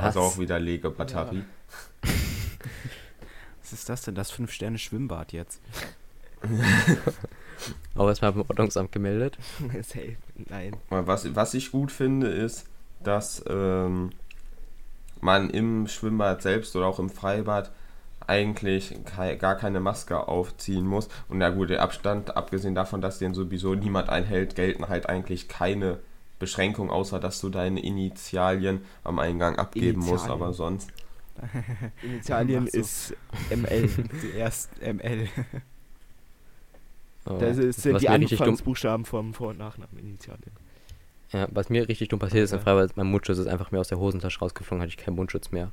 Also 0.00 0.20
auch 0.20 0.38
wieder 0.38 0.58
Legebatterie. 0.58 1.44
Was 3.62 3.72
ist 3.72 3.88
das 3.88 4.02
denn? 4.02 4.14
Das 4.14 4.30
Fünf-Sterne-Schwimmbad 4.30 5.32
jetzt. 5.32 5.60
Auch 7.96 8.08
erstmal 8.08 8.32
beim 8.32 8.42
Ordnungsamt 8.42 8.92
gemeldet. 8.92 9.38
Nein. 10.48 10.76
Aber 10.90 11.06
Was, 11.06 11.34
was 11.34 11.54
ich 11.54 11.70
gut 11.70 11.92
finde, 11.92 12.28
ist, 12.28 12.66
dass 13.02 13.44
ähm, 13.48 14.10
man 15.20 15.50
im 15.50 15.86
Schwimmbad 15.86 16.42
selbst 16.42 16.74
oder 16.76 16.86
auch 16.86 16.98
im 16.98 17.10
Freibad 17.10 17.70
eigentlich 18.26 18.94
gar 19.06 19.56
keine 19.56 19.80
Maske 19.80 20.28
aufziehen 20.28 20.86
muss. 20.86 21.08
Und 21.28 21.40
ja 21.40 21.50
gut, 21.50 21.70
der 21.70 21.82
Abstand, 21.82 22.36
abgesehen 22.36 22.74
davon, 22.74 23.00
dass 23.00 23.18
den 23.18 23.34
sowieso 23.34 23.74
niemand 23.74 24.08
einhält, 24.08 24.54
gelten 24.54 24.88
halt 24.88 25.08
eigentlich 25.08 25.48
keine 25.48 25.98
Beschränkungen, 26.42 26.90
außer 26.90 27.18
dass 27.20 27.40
du 27.40 27.48
deine 27.48 27.80
Initialien 27.82 28.82
am 29.04 29.18
Eingang 29.18 29.56
abgeben 29.56 30.00
musst, 30.00 30.26
Initialien. 30.26 30.42
aber 30.42 30.52
sonst. 30.52 30.90
Initialien 32.02 32.66
so. 32.66 32.78
ist 32.78 33.16
ML. 33.50 33.88
Zuerst 34.20 34.70
ML. 34.82 35.28
Oh. 37.24 37.38
Das 37.38 37.56
ist, 37.56 37.80
sind 37.82 37.94
was, 37.94 38.02
die 38.02 38.08
Anfangsbuchstaben 38.08 39.04
vom 39.06 39.32
Vor- 39.32 39.50
und 39.50 39.58
Nachnamen 39.58 39.96
Initialien. 39.98 40.50
ja, 41.32 41.46
was 41.52 41.70
mir 41.70 41.88
richtig 41.88 42.08
dumm 42.08 42.18
passiert 42.18 42.44
ist 42.44 42.52
im 42.52 42.56
Okay. 42.58 42.64
Freibad, 42.64 42.96
mein 42.96 43.06
Mundschutz 43.06 43.38
ist 43.38 43.46
einfach 43.46 43.70
mir 43.70 43.78
aus 43.80 43.88
der 43.88 43.98
Hosentasche 43.98 44.40
rausgeflogen, 44.40 44.82
hatte 44.82 44.90
ich 44.90 44.96
keinen 44.96 45.14
Mundschutz 45.14 45.52
mehr. 45.52 45.70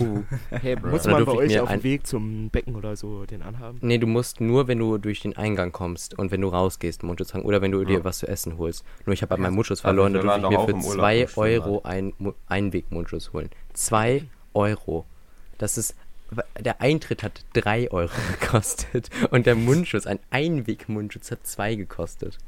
Uh. 0.00 0.22
Hey, 0.50 0.76
muss 0.76 1.04
man 1.06 1.24
bei 1.24 1.32
euch 1.32 1.58
auf 1.60 1.70
dem 1.70 1.82
Weg 1.82 2.06
zum 2.06 2.50
Becken 2.50 2.76
oder 2.76 2.94
so 2.96 3.24
den 3.24 3.42
anhaben? 3.42 3.78
Nee, 3.82 3.98
du 3.98 4.06
musst 4.06 4.40
nur, 4.40 4.68
wenn 4.68 4.78
du 4.78 4.98
durch 4.98 5.20
den 5.20 5.36
Eingang 5.36 5.72
kommst 5.72 6.18
und 6.18 6.30
wenn 6.30 6.40
du 6.40 6.48
rausgehst, 6.48 7.00
einen 7.02 7.08
Mundschutz 7.08 7.28
tragen 7.28 7.44
oder 7.44 7.60
wenn 7.60 7.72
du 7.72 7.84
dir 7.84 7.98
Ja. 7.98 8.04
was 8.04 8.18
zu 8.18 8.28
essen 8.28 8.58
holst. 8.58 8.84
Nur 9.06 9.14
ich 9.14 9.22
habe 9.22 9.30
halt 9.30 9.40
Ja, 9.40 9.42
meinen 9.44 9.54
Mundschutz 9.54 9.80
verloren, 9.80 10.12
da 10.14 10.22
wir 10.22 10.38
durfte 10.38 10.46
ich 10.46 10.58
mir 10.58 10.64
für 10.66 10.70
im 10.72 10.84
Urlaub 10.84 10.94
2 11.04 11.20
im 11.22 11.28
Schwimmbad. 11.28 11.66
Euro 11.68 11.82
einen 11.82 12.12
Mu- 12.18 12.32
Einwegmundschutz 12.48 13.32
holen. 13.32 13.50
2 13.74 14.24
Euro. 14.54 15.04
Das 15.58 15.76
ist. 15.78 15.94
Der 16.58 16.80
Eintritt 16.80 17.22
hat 17.22 17.44
3 17.52 17.90
Euro 17.90 18.10
gekostet 18.40 19.10
und 19.30 19.44
der 19.44 19.54
Mundschutz, 19.54 20.06
ein 20.06 20.18
Einwegmundschutz, 20.30 21.30
hat 21.30 21.46
2 21.46 21.74
gekostet. 21.74 22.38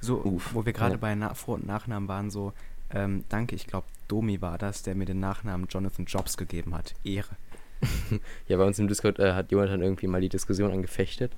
So, 0.00 0.16
Uff. 0.24 0.50
wo 0.54 0.64
wir 0.66 0.72
gerade 0.72 0.92
Ja. 0.94 0.98
bei 0.98 1.14
Na 1.14 1.34
Vor- 1.34 1.54
und 1.56 1.66
Nachnamen 1.66 2.08
waren, 2.08 2.30
so, 2.30 2.52
ähm, 2.92 3.24
danke, 3.28 3.54
ich 3.54 3.66
glaube, 3.68 3.86
Domi 4.08 4.40
war 4.40 4.58
das, 4.58 4.82
der 4.82 4.94
mir 4.94 5.04
den 5.04 5.20
Nachnamen 5.20 5.66
Jonathan 5.68 6.06
Jobs 6.06 6.36
gegeben 6.36 6.74
hat. 6.74 6.94
Ehre. 7.04 7.36
Ja, 8.48 8.56
bei 8.56 8.64
uns 8.64 8.78
im 8.80 8.88
Discord 8.88 9.18
äh, 9.20 9.34
hat 9.34 9.52
Jonathan 9.52 9.82
irgendwie 9.82 10.08
mal 10.08 10.20
die 10.20 10.28
Diskussion 10.28 10.72
angefechtet, 10.72 11.32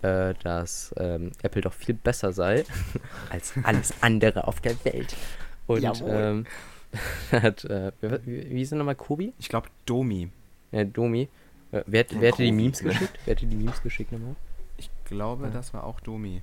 äh, 0.00 0.32
dass 0.42 0.94
ähm, 0.96 1.32
Apple 1.42 1.60
doch 1.60 1.74
viel 1.74 1.94
besser 1.94 2.32
sei 2.32 2.64
als 3.30 3.52
alles 3.62 3.92
andere 4.00 4.46
auf 4.48 4.60
der 4.60 4.82
Welt. 4.86 5.14
Und 5.66 6.02
ähm, 6.06 6.46
hat, 7.32 7.64
äh, 7.66 7.92
wie, 8.00 8.50
wie 8.50 8.58
hieß 8.58 8.72
er 8.72 8.78
nochmal, 8.78 8.94
Kobi? 8.94 9.34
Ich 9.38 9.48
glaube, 9.50 9.68
Domi. 9.84 10.30
Ja, 10.70 10.84
Domi. 10.84 11.28
Äh, 11.72 11.82
wer, 11.86 12.00
hat- 12.04 12.20
wer 12.20 12.32
hatte 12.32 12.42
die 12.42 12.50
Kobi, 12.50 12.62
Memes 12.62 12.78
geschickt? 12.82 13.18
Wer 13.26 13.34
hatte 13.36 13.46
die 13.46 13.56
Memes 13.56 13.82
geschickt 13.82 14.12
nochmal? 14.12 14.36
Ich 14.78 14.90
glaube, 15.04 15.44
Ja. 15.44 15.50
das 15.50 15.74
war 15.74 15.84
auch 15.84 16.00
Domi. 16.00 16.42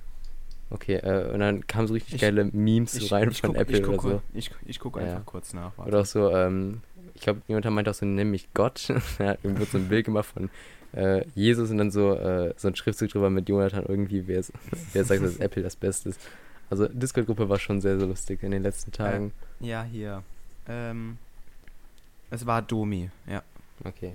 Okay, 0.72 0.96
äh, 0.98 1.32
und 1.34 1.40
dann 1.40 1.66
kamen 1.66 1.88
so 1.88 1.94
richtig 1.96 2.16
Ich- 2.16 2.22
geile 2.22 2.46
Memes 2.46 2.92
so 2.94 3.14
rein 3.16 3.32
von 3.32 3.52
guck, 3.54 3.62
Apple 3.62 3.78
ich 3.80 3.84
oder 3.88 3.98
gucke 3.98 4.10
so. 4.10 4.22
ich, 4.34 4.52
ich 4.66 4.80
guck 4.80 4.98
Ja. 4.98 5.04
einfach 5.04 5.26
kurz 5.26 5.54
nach. 5.54 5.72
warte. 5.78 5.90
Oder 5.92 6.02
auch 6.02 6.06
so, 6.06 6.30
ähm, 6.36 6.82
ich 7.16 7.22
glaube, 7.22 7.42
jemand 7.48 7.66
meinte 7.72 7.90
auch 7.92 7.96
so, 7.96 8.06
nenn 8.06 8.30
mich 8.30 8.48
Gott. 8.54 8.88
da 8.88 8.96
hat 9.30 9.40
irgendwo 9.44 9.66
so 9.66 9.78
ein 9.80 9.88
Bild 9.90 10.06
gemacht 10.06 10.28
von 10.28 10.50
äh, 10.94 11.24
Jesus 11.36 11.70
und 11.72 11.78
dann 11.80 11.92
so, 11.92 12.14
äh, 12.16 12.54
so 12.58 12.68
ein 12.68 12.76
Schriftzug 12.76 13.10
drüber 13.10 13.30
mit 13.30 13.48
Jonathan 13.50 13.84
irgendwie, 13.88 14.28
wer, 14.28 14.40
es- 14.40 14.52
wer 14.94 15.04
sagt, 15.06 15.24
dass 15.24 15.38
Apple 15.38 15.64
das 15.64 15.76
Beste 15.76 16.10
ist. 16.10 16.20
Also 16.70 16.88
Discord-Gruppe 16.88 17.50
war 17.50 17.58
schon 17.60 17.82
sehr, 17.82 17.98
sehr 17.98 18.08
lustig 18.08 18.44
in 18.44 18.52
den 18.52 18.62
letzten 18.64 18.92
Tagen. 18.92 19.32
Ja, 19.60 19.84
hier. 19.84 20.22
Ähm, 20.68 21.18
es 22.30 22.46
war 22.46 22.62
Domi, 22.62 23.10
ja. 23.28 23.42
Okay. 23.84 24.14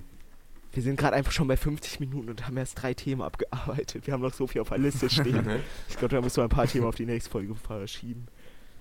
Wir 0.75 0.83
sind 0.83 0.99
gerade 0.99 1.15
einfach 1.15 1.31
schon 1.31 1.47
bei 1.47 1.57
50 1.57 1.99
Minuten 1.99 2.29
und 2.29 2.45
haben 2.45 2.57
erst 2.57 2.81
drei 2.81 2.93
Themen 2.93 3.21
abgearbeitet. 3.21 4.05
Wir 4.05 4.13
haben 4.13 4.21
noch 4.21 4.33
so 4.33 4.45
viel 4.45 4.61
auf 4.61 4.69
der 4.69 4.77
Liste 4.77 5.09
stehen. 5.09 5.45
ich 5.89 5.97
glaube, 5.97 6.13
da 6.15 6.21
müssen 6.21 6.37
wir 6.37 6.43
ein 6.43 6.49
paar 6.49 6.67
Themen 6.67 6.85
auf 6.85 6.95
die 6.95 7.05
nächste 7.05 7.31
Folge 7.31 7.55
verschieben. 7.55 8.27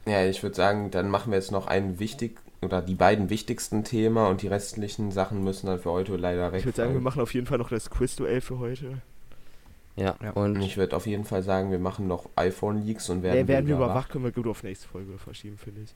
Ja, 0.06 0.26
ich 0.26 0.42
würde 0.42 0.54
sagen, 0.56 0.90
dann 0.90 1.08
machen 1.08 1.30
wir 1.32 1.38
jetzt 1.38 1.50
noch 1.52 1.66
einen 1.66 1.98
wichtig 1.98 2.38
oder 2.60 2.82
die 2.82 2.94
beiden 2.94 3.30
wichtigsten 3.30 3.84
Themen 3.84 4.18
und 4.26 4.42
die 4.42 4.48
restlichen 4.48 5.10
Sachen 5.12 5.42
müssen 5.42 5.66
dann 5.66 5.78
für 5.78 5.90
heute 5.92 6.16
leider 6.16 6.52
weg. 6.52 6.58
Ich 6.60 6.64
würde 6.66 6.76
sagen, 6.76 6.92
wir 6.94 7.00
machen 7.00 7.22
auf 7.22 7.32
jeden 7.32 7.46
Fall 7.46 7.58
noch 7.58 7.70
das 7.70 7.88
Quiz-Duell 7.90 8.40
für 8.42 8.58
heute. 8.58 8.98
Ja, 9.96 10.16
Ja. 10.22 10.30
und 10.32 10.60
Ich 10.60 10.76
würde 10.76 10.96
auf 10.96 11.06
jeden 11.06 11.24
Fall 11.24 11.42
sagen, 11.42 11.70
wir 11.70 11.78
machen 11.78 12.06
noch 12.08 12.28
iPhone-Leaks 12.36 13.08
und 13.10 13.22
werden, 13.22 13.36
Werden, 13.36 13.48
werden 13.48 13.66
wir 13.68 13.76
überwacht. 13.76 13.90
überwacht, 13.92 14.10
können 14.10 14.24
wir 14.24 14.32
gut 14.32 14.46
auf 14.48 14.62
nächste 14.62 14.88
Folge 14.88 15.16
verschieben, 15.18 15.56
finde 15.56 15.82
ich. 15.82 15.94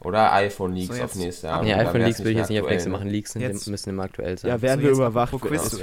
Oder 0.00 0.32
iPhone-Leaks 0.34 0.86
So, 0.88 0.92
auf 0.94 0.98
jetzt- 1.00 1.16
nächste 1.16 1.48
Ah, 1.48 1.50
Jahr. 1.56 1.62
nee, 1.64 1.70
Dann 1.70 1.80
iPhone 1.80 1.94
wär's 2.00 2.06
Leaks 2.08 2.18
würde 2.20 2.30
ich 2.30 2.36
jetzt 2.36 2.48
nicht 2.50 2.58
auf 2.60 2.64
aktuell, 2.64 2.74
nächste 2.76 2.88
ne? 2.90 2.96
machen. 2.98 3.08
Leaks 3.08 3.32
sind, 3.32 3.42
Jetzt- 3.42 3.66
müssen 3.68 3.88
immer 3.90 4.02
aktuell 4.02 4.38
sein. 4.38 4.50
Ja, 4.50 4.62
werden 4.62 4.80
wir 4.82 4.88
jetzt 4.90 4.98
überwacht. 4.98 5.32
Apropos 5.34 5.80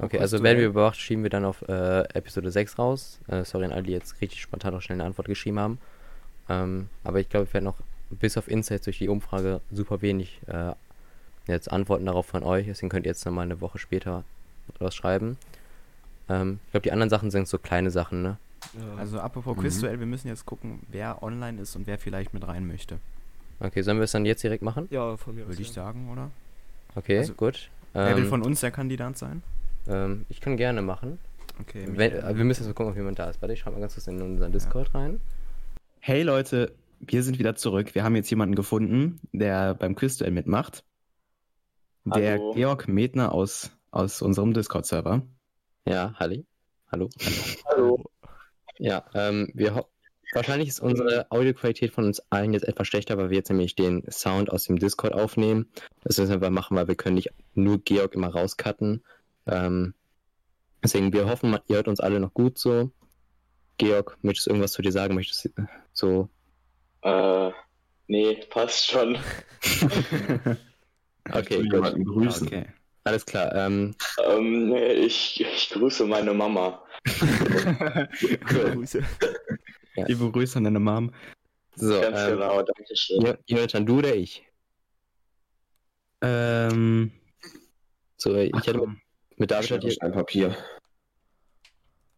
Okay, 0.00 0.18
also 0.18 0.42
werden 0.42 0.58
wir 0.58 0.66
überwacht, 0.66 0.96
schieben 0.98 1.22
wir 1.22 1.30
dann 1.30 1.44
auf 1.44 1.62
äh, 1.68 2.00
Episode 2.14 2.50
6 2.50 2.78
raus. 2.78 3.20
Äh, 3.28 3.44
sorry 3.44 3.64
an 3.66 3.72
alle, 3.72 3.84
die 3.84 3.92
jetzt 3.92 4.20
richtig 4.20 4.40
spontan 4.42 4.74
noch 4.74 4.82
schnell 4.82 4.96
eine 4.96 5.04
Antwort 5.04 5.28
geschrieben 5.28 5.60
haben. 5.60 5.78
Ähm, 6.48 6.88
aber 7.04 7.20
ich 7.20 7.28
glaube, 7.28 7.46
ich 7.46 7.54
werde 7.54 7.64
noch 7.66 7.76
bis 8.10 8.36
auf 8.36 8.48
Insights 8.48 8.84
durch 8.84 8.98
die 8.98 9.08
Umfrage 9.08 9.60
super 9.70 10.02
wenig 10.02 10.40
äh, 10.48 10.72
jetzt 11.46 11.70
Antworten 11.70 12.06
darauf 12.06 12.26
von 12.26 12.42
euch. 12.42 12.66
Deswegen 12.66 12.88
könnt 12.88 13.06
ihr 13.06 13.10
jetzt 13.12 13.24
nochmal 13.24 13.44
eine 13.44 13.60
Woche 13.60 13.78
später 13.78 14.24
was 14.80 14.94
schreiben. 14.96 15.38
Ähm, 16.28 16.58
ich 16.66 16.72
glaube, 16.72 16.82
die 16.82 16.92
anderen 16.92 17.10
Sachen 17.10 17.30
sind 17.30 17.46
so 17.46 17.58
kleine 17.58 17.90
Sachen, 17.90 18.22
ne? 18.22 18.36
Ja. 18.74 18.96
Also 18.98 19.20
apropos 19.20 19.56
Mhm. 19.56 19.60
Quizduell, 19.62 19.98
wir 20.00 20.06
müssen 20.06 20.28
jetzt 20.28 20.46
gucken, 20.46 20.80
wer 20.88 21.22
online 21.22 21.60
ist 21.60 21.74
und 21.76 21.86
wer 21.86 21.98
vielleicht 21.98 22.34
mit 22.34 22.46
rein 22.46 22.66
möchte. 22.66 22.98
Okay, 23.60 23.82
sollen 23.82 23.96
wir 23.98 24.04
es 24.04 24.12
dann 24.12 24.24
jetzt 24.24 24.42
direkt 24.42 24.62
machen? 24.62 24.86
ja, 24.90 25.16
von 25.16 25.34
mir 25.34 25.42
aus. 25.44 25.48
Würde 25.50 25.62
ich 25.62 25.68
ja. 25.68 25.74
sagen, 25.74 26.10
oder? 26.10 26.30
Okay, 26.94 27.18
Also, 27.18 27.34
gut. 27.34 27.70
wer 27.92 28.16
will 28.16 28.24
Ähm, 28.24 28.28
von 28.28 28.42
uns 28.42 28.60
der 28.60 28.70
Kandidat 28.70 29.18
sein? 29.18 29.42
ähm, 29.88 30.26
ich 30.28 30.40
kann 30.40 30.56
gerne 30.56 30.82
machen. 30.82 31.18
Okay. 31.60 31.86
Wenn, 31.88 32.12
äh, 32.12 32.36
wir 32.36 32.44
müssen 32.44 32.60
jetzt 32.62 32.68
mal 32.68 32.74
gucken, 32.74 32.92
ob 32.92 32.96
jemand 32.96 33.18
da 33.18 33.28
ist. 33.28 33.40
Warte, 33.42 33.52
ich 33.54 33.60
schreibe 33.60 33.76
mal 33.76 33.80
ganz 33.80 33.94
kurz 33.94 34.06
in 34.06 34.20
unseren 34.22 34.52
Discord 34.52 34.94
rein. 34.94 35.20
Hey 36.00 36.22
Leute, 36.22 36.72
wir 37.00 37.22
sind 37.24 37.38
wieder 37.40 37.56
zurück. 37.56 37.94
Wir 37.94 38.04
haben 38.04 38.14
jetzt 38.16 38.30
jemanden 38.30 38.54
gefunden, 38.54 39.20
der 39.32 39.74
beim 39.74 39.94
Quizduell 39.96 40.30
mitmacht. 40.30 40.84
Der 42.04 42.34
Hallo. 42.34 42.52
Georg 42.54 42.86
Medner 42.88 43.32
aus, 43.32 43.70
aus 43.90 44.22
unserem 44.22 44.54
Discord-Server. 44.54 45.22
Ja, 45.86 46.14
Halli. 46.14 46.44
Hallo. 46.92 47.08
Hallo. 47.66 48.04
Ja, 48.78 49.04
ähm, 49.14 49.50
wir, 49.54 49.84
wahrscheinlich 50.32 50.68
ist 50.68 50.80
unsere 50.80 51.30
Audioqualität 51.30 51.92
von 51.92 52.04
uns 52.04 52.20
allen 52.30 52.52
jetzt 52.52 52.66
etwas 52.66 52.86
schlechter, 52.86 53.16
weil 53.18 53.30
wir 53.30 53.36
jetzt 53.36 53.48
nämlich 53.48 53.74
den 53.74 54.04
Sound 54.10 54.50
aus 54.50 54.64
dem 54.64 54.78
Discord 54.78 55.12
aufnehmen. 55.14 55.70
Das 56.02 56.18
müssen 56.18 56.30
wir 56.30 56.36
aber 56.36 56.50
machen, 56.50 56.76
weil 56.76 56.88
wir 56.88 56.94
können 56.94 57.16
nicht 57.16 57.30
nur 57.54 57.78
Georg 57.78 58.14
immer 58.14 58.28
rauscutten. 58.28 59.02
Ähm, 59.46 59.94
deswegen, 60.82 61.12
wir 61.12 61.28
hoffen, 61.28 61.58
ihr 61.68 61.76
hört 61.76 61.88
uns 61.88 62.00
alle 62.00 62.20
noch 62.20 62.34
gut 62.34 62.58
so. 62.58 62.90
Georg, 63.78 64.18
möchtest 64.22 64.46
du 64.46 64.50
irgendwas 64.50 64.72
zu 64.72 64.82
dir 64.82 64.92
sagen? 64.92 65.14
Möchtest 65.14 65.44
du 65.44 65.50
so 65.92 66.28
Äh, 67.02 67.50
nee, 68.06 68.40
passt 68.50 68.86
schon. 68.90 69.18
Okay, 71.30 71.56
Ich 71.56 71.58
will 71.58 71.64
gut. 71.64 71.72
jemanden 71.74 72.04
grüßen. 72.04 72.46
Okay. 72.46 72.66
Alles 73.08 73.24
klar. 73.24 73.54
Ähm, 73.54 73.94
Ähm, 74.22 74.74
ich, 74.76 75.40
ich 75.40 75.70
grüße 75.70 76.04
meine 76.04 76.34
Mama. 76.34 76.84
Grüße. 78.46 79.02
Liebe 80.06 80.30
Grüße 80.30 80.58
an 80.58 80.64
deine 80.64 80.78
Mom. 80.78 81.10
so, 81.74 82.00
Ganz 82.02 82.20
ähm, 82.20 82.32
genau, 82.38 82.56
danke 82.62 82.94
schön. 82.94 83.20
Jo- 83.22 83.36
Jonathan, 83.46 83.86
du 83.86 83.98
oder 83.98 84.14
ich? 84.14 84.44
Ähm, 86.20 87.12
So, 88.18 88.34
ich 88.36 88.52
ach, 88.52 88.60
hätte 88.66 88.72
mit, 88.74 88.80
komm. 88.84 89.00
mit 89.38 89.50
David 89.50 89.62
hat 89.62 89.68
Schere, 89.68 89.80
hier, 89.80 89.90
Stein, 89.92 90.12
Papier. 90.12 90.56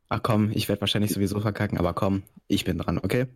ach 0.08 0.22
komm, 0.24 0.50
ich 0.52 0.68
werde 0.68 0.80
wahrscheinlich 0.80 1.12
sowieso 1.12 1.38
verkacken, 1.40 1.78
aber 1.78 1.94
komm, 1.94 2.24
ich 2.48 2.64
bin 2.64 2.78
dran, 2.78 2.98
okay? 2.98 3.26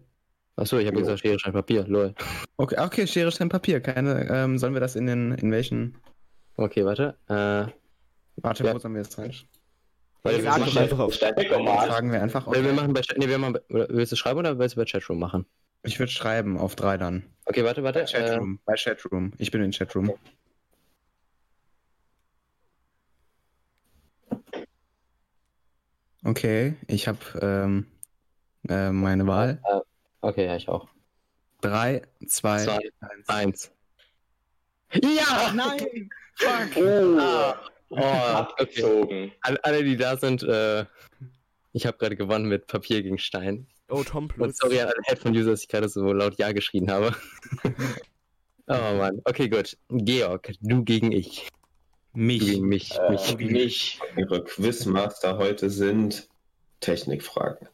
Achso, 0.57 0.79
ich 0.79 0.87
habe 0.89 0.99
gesagt 0.99 1.21
Schere, 1.21 1.39
Stein, 1.39 1.53
Papier, 1.53 1.87
lol. 1.87 2.15
Okay, 2.57 2.77
okay, 2.81 3.07
Schere, 3.07 3.31
Stein, 3.31 3.49
Papier. 3.49 3.81
Keine, 3.81 4.29
ähm, 4.29 4.59
sollen 4.59 4.75
wir 4.75 4.81
das 4.81 4.97
in 4.97 5.07
den, 5.07 5.33
in 5.33 5.53
welchen? 5.53 5.97
Okay, 6.57 6.85
warte. 6.85 7.17
Äh, 7.29 7.73
warte, 8.37 8.65
ja. 8.65 8.75
wo 8.75 8.79
sollen 8.79 8.95
wir 8.95 9.03
jetzt 9.03 9.19
rein? 9.19 9.35
Weil 10.23 10.39
wir 10.39 10.51
machen 10.51 10.79
einfach 10.79 10.99
auf 10.99 11.15
Fragen 11.15 12.13
wir 12.13 12.23
einfach 12.23 12.47
auf. 12.47 12.55
Wir 12.55 12.73
machen 12.73 12.95
bei 12.95 13.03
nee, 13.17 13.29
wir 13.29 13.39
machen 13.39 13.59
willst 13.69 14.13
du 14.13 14.17
schreiben 14.17 14.39
oder 14.39 14.59
willst 14.59 14.77
du 14.77 14.81
bei 14.81 14.87
Chatroom 14.87 15.19
machen? 15.19 15.47
Ich 15.83 15.99
würde 15.99 16.11
schreiben 16.11 16.57
auf 16.57 16.77
drei 16.77 16.97
dann. 16.97 17.25
Okay, 17.45 17.63
warte, 17.63 17.83
warte. 17.83 18.01
Bei 18.01 18.05
äh, 18.05 18.29
Chatroom. 18.29 18.55
Äh, 18.55 18.59
bei 18.65 18.75
Chatroom. 18.75 19.33
Ich 19.37 19.51
bin 19.51 19.63
in 19.63 19.71
Chatroom. 19.71 20.11
Okay. 20.11 20.19
Okay, 26.27 26.75
ich 26.87 27.07
habe 27.07 27.19
ähm, 27.43 27.87
äh, 28.67 28.91
meine 28.91 29.27
Wahl. 29.27 29.61
Äh, 29.63 29.81
okay, 30.23 30.47
ja, 30.47 30.57
ich 30.57 30.71
auch. 30.71 30.89
3, 31.61 32.01
2, 32.27 32.79
1. 33.27 33.71
Ja! 35.03 35.53
Nein! 35.55 36.11
Fuck! 36.37 36.77
Oh, 37.91 37.97
okay. 37.97 38.03
abgezogen. 38.03 39.33
Alle, 39.43 39.65
alle, 39.65 39.85
die 39.85 39.97
da 39.97 40.17
sind, 40.17 40.43
äh, 40.43 40.85
ich 41.73 41.87
habe 41.87 41.99
gerade 41.99 42.17
gewonnen 42.17 42.49
mit 42.49 42.67
Papier 42.67 43.03
gegen 43.03 43.19
Stein. 43.19 43.67
Oh, 43.89 44.03
Tom 44.03 44.25
Und 44.25 44.29
Plus. 44.29 44.57
sorry 44.57 44.81
an 44.81 44.89
alle 44.89 45.03
Headphone-User, 45.05 45.51
dass 45.51 45.63
ich 45.63 45.69
gerade 45.69 45.89
so 45.89 46.13
laut 46.13 46.39
Ja 46.39 46.53
geschrien 46.53 46.91
habe. 46.91 47.15
oh 48.67 48.73
Mann. 48.97 49.21
Okay, 49.25 49.49
gut. 49.49 49.77
Georg, 49.91 50.53
du 50.61 50.85
gegen 50.85 51.13
ich. 51.13 51.49
Du 52.15 52.21
Mich. 52.21 52.41
gegen 52.41 52.67
mich. 52.67 52.99
Äh, 52.99 53.11
mich. 53.11 53.37
mich. 53.37 54.01
Ihre 54.17 54.43
Quizmaster 54.45 55.37
heute 55.37 55.69
sind 55.69 56.29
Technikfragen. 56.81 57.69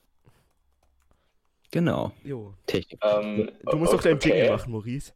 Genau. 1.70 2.12
Jo. 2.24 2.54
Technik. 2.66 2.98
Ähm, 3.02 3.50
Du 3.70 3.76
musst 3.76 3.92
doch 3.92 4.00
okay. 4.04 4.18
Jingle 4.20 4.50
machen, 4.50 4.72
Maurice. 4.72 5.12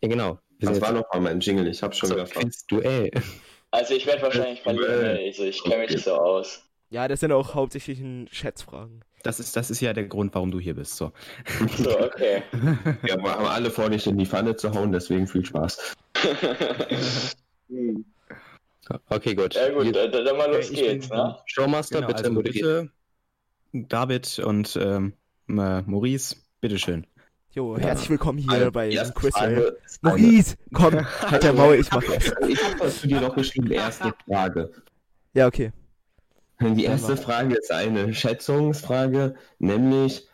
Ja, 0.00 0.08
genau. 0.08 0.38
Das 0.70 0.80
war 0.80 0.90
jetzt 0.94 1.00
noch 1.00 1.12
mal 1.12 1.20
mein 1.20 1.40
Jingle, 1.40 1.66
ich 1.68 1.82
habe 1.82 1.94
schon 1.94 2.08
so 2.08 2.14
wieder 2.14 2.26
ver- 2.26 2.40
Quiz-Duell. 2.40 3.10
Also 3.70 3.94
ich 3.94 4.06
werde 4.06 4.22
wahrscheinlich 4.22 4.60
verlieren, 4.62 5.00
ne? 5.02 5.18
also 5.26 5.44
ich 5.44 5.62
kenne 5.62 5.78
mich 5.82 5.90
nicht 5.90 6.04
so 6.04 6.12
aus. 6.14 6.62
Ja, 6.90 7.08
das 7.08 7.20
sind 7.20 7.32
auch 7.32 7.54
hauptsächlich 7.54 8.02
Schätzfragen. 8.30 9.02
Das 9.22 9.40
ist, 9.40 9.56
das 9.56 9.70
ist 9.70 9.80
ja 9.80 9.92
der 9.92 10.04
Grund, 10.04 10.34
warum 10.34 10.50
du 10.50 10.60
hier 10.60 10.74
bist. 10.74 10.96
So. 10.96 11.12
So, 11.78 11.98
okay. 12.00 12.42
Wir 13.02 13.14
haben 13.14 13.24
alle 13.24 13.70
vor, 13.70 13.88
dich 13.88 14.06
in 14.06 14.18
die 14.18 14.26
Pfanne 14.26 14.56
zu 14.56 14.72
hauen, 14.74 14.92
deswegen 14.92 15.26
viel 15.26 15.44
Spaß. 15.44 15.96
Okay, 19.08 19.34
gut. 19.34 19.54
ja 19.54 19.70
gut, 19.70 19.94
dann, 19.94 20.10
dann 20.10 20.36
mal 20.36 20.50
los 20.52 20.68
Ich 20.70 20.76
geht's, 20.76 21.08
ne? 21.08 21.36
Showmaster, 21.46 22.00
Genau, 22.00 22.08
bitte 22.08 22.24
also 22.24 22.42
bitte 22.42 22.90
David 23.72 24.38
und 24.40 24.76
ähm, 24.76 25.14
äh, 25.48 25.80
Maurice, 25.82 26.36
bitteschön. 26.60 27.06
Jo, 27.54 27.76
herzlich 27.76 28.08
willkommen 28.08 28.38
hier 28.38 28.50
Also, 28.50 28.72
bei 28.72 28.88
die 28.88 28.96
diesem 28.96 29.12
Quiz. 29.12 29.34
Maurice, 30.00 30.56
komm, 30.72 30.94
halt 31.04 31.42
der 31.42 31.52
Maul, 31.52 31.74
ich 31.74 31.90
mach 31.90 32.02
das. 32.02 32.32
Ich 32.48 32.64
habe 32.64 32.76
das 32.78 33.00
zu 33.02 33.08
dir 33.08 33.20
noch 33.20 33.34
geschrieben, 33.34 33.70
erste 33.70 34.14
Frage. 34.26 34.72
Ja, 35.34 35.48
okay. 35.48 35.70
Die 36.60 36.84
erste 36.84 37.14
Frage 37.18 37.56
ist 37.56 37.70
eine 37.70 38.14
Schätzungsfrage, 38.14 39.34
nämlich 39.58 40.26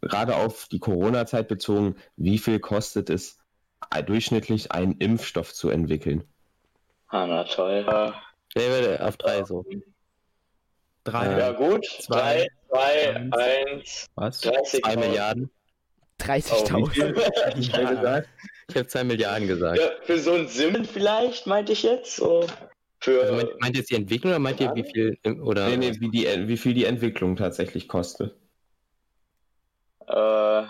gerade 0.00 0.36
auf 0.36 0.66
die 0.68 0.78
Corona-Zeit 0.78 1.48
bezogen, 1.48 1.96
wie 2.16 2.38
viel 2.38 2.60
kostet 2.60 3.10
es 3.10 3.38
durchschnittlich 4.06 4.72
einen 4.72 4.92
Impfstoff 4.92 5.52
zu 5.52 5.68
entwickeln? 5.68 6.24
Ah, 7.08 7.26
na 7.26 7.44
toll. 7.44 7.84
Nee, 8.56 8.70
warte, 8.70 9.04
auf 9.06 9.18
drei 9.18 9.44
so. 9.44 9.66
Drei. 11.04 11.38
ja 11.38 11.52
gut, 11.52 11.84
Zwei, 12.00 12.46
drei, 12.70 13.28
zwei, 13.30 13.66
eins. 13.66 14.06
Was? 14.14 14.40
30 14.40 14.80
Zwei 14.82 14.96
Milliarden. 14.96 15.50
Oh, 16.20 16.24
30.000. 16.24 17.56
Ich 17.58 17.72
habe 17.74 17.96
gesagt, 17.96 18.28
Ich 18.68 18.76
habe 18.76 18.86
zwei 18.86 19.04
Milliarden 19.04 19.46
gesagt. 19.48 19.78
Ja, 19.78 19.90
für 20.02 20.18
so 20.18 20.32
ein 20.32 20.48
Sim 20.48 20.84
vielleicht, 20.84 21.46
meinte 21.46 21.72
ich 21.72 21.82
jetzt. 21.82 22.16
So. 22.16 22.46
Für, 23.00 23.20
Also 23.22 23.34
meint, 23.34 23.60
meint 23.60 23.74
ihr 23.74 23.80
jetzt 23.80 23.90
die 23.90 23.96
Entwicklung 23.96 24.32
oder 24.32 24.38
meint 24.38 24.60
ihr 24.60 24.74
wie 24.74 24.84
viel 24.84 25.18
oder 25.42 25.68
nee, 25.68 25.76
nee, 25.76 25.92
wie, 26.00 26.08
die, 26.10 26.48
wie 26.48 26.56
viel 26.56 26.72
die 26.74 26.84
Entwicklung 26.86 27.36
tatsächlich 27.36 27.88
kostet. 27.88 28.34
äh, 30.06 30.62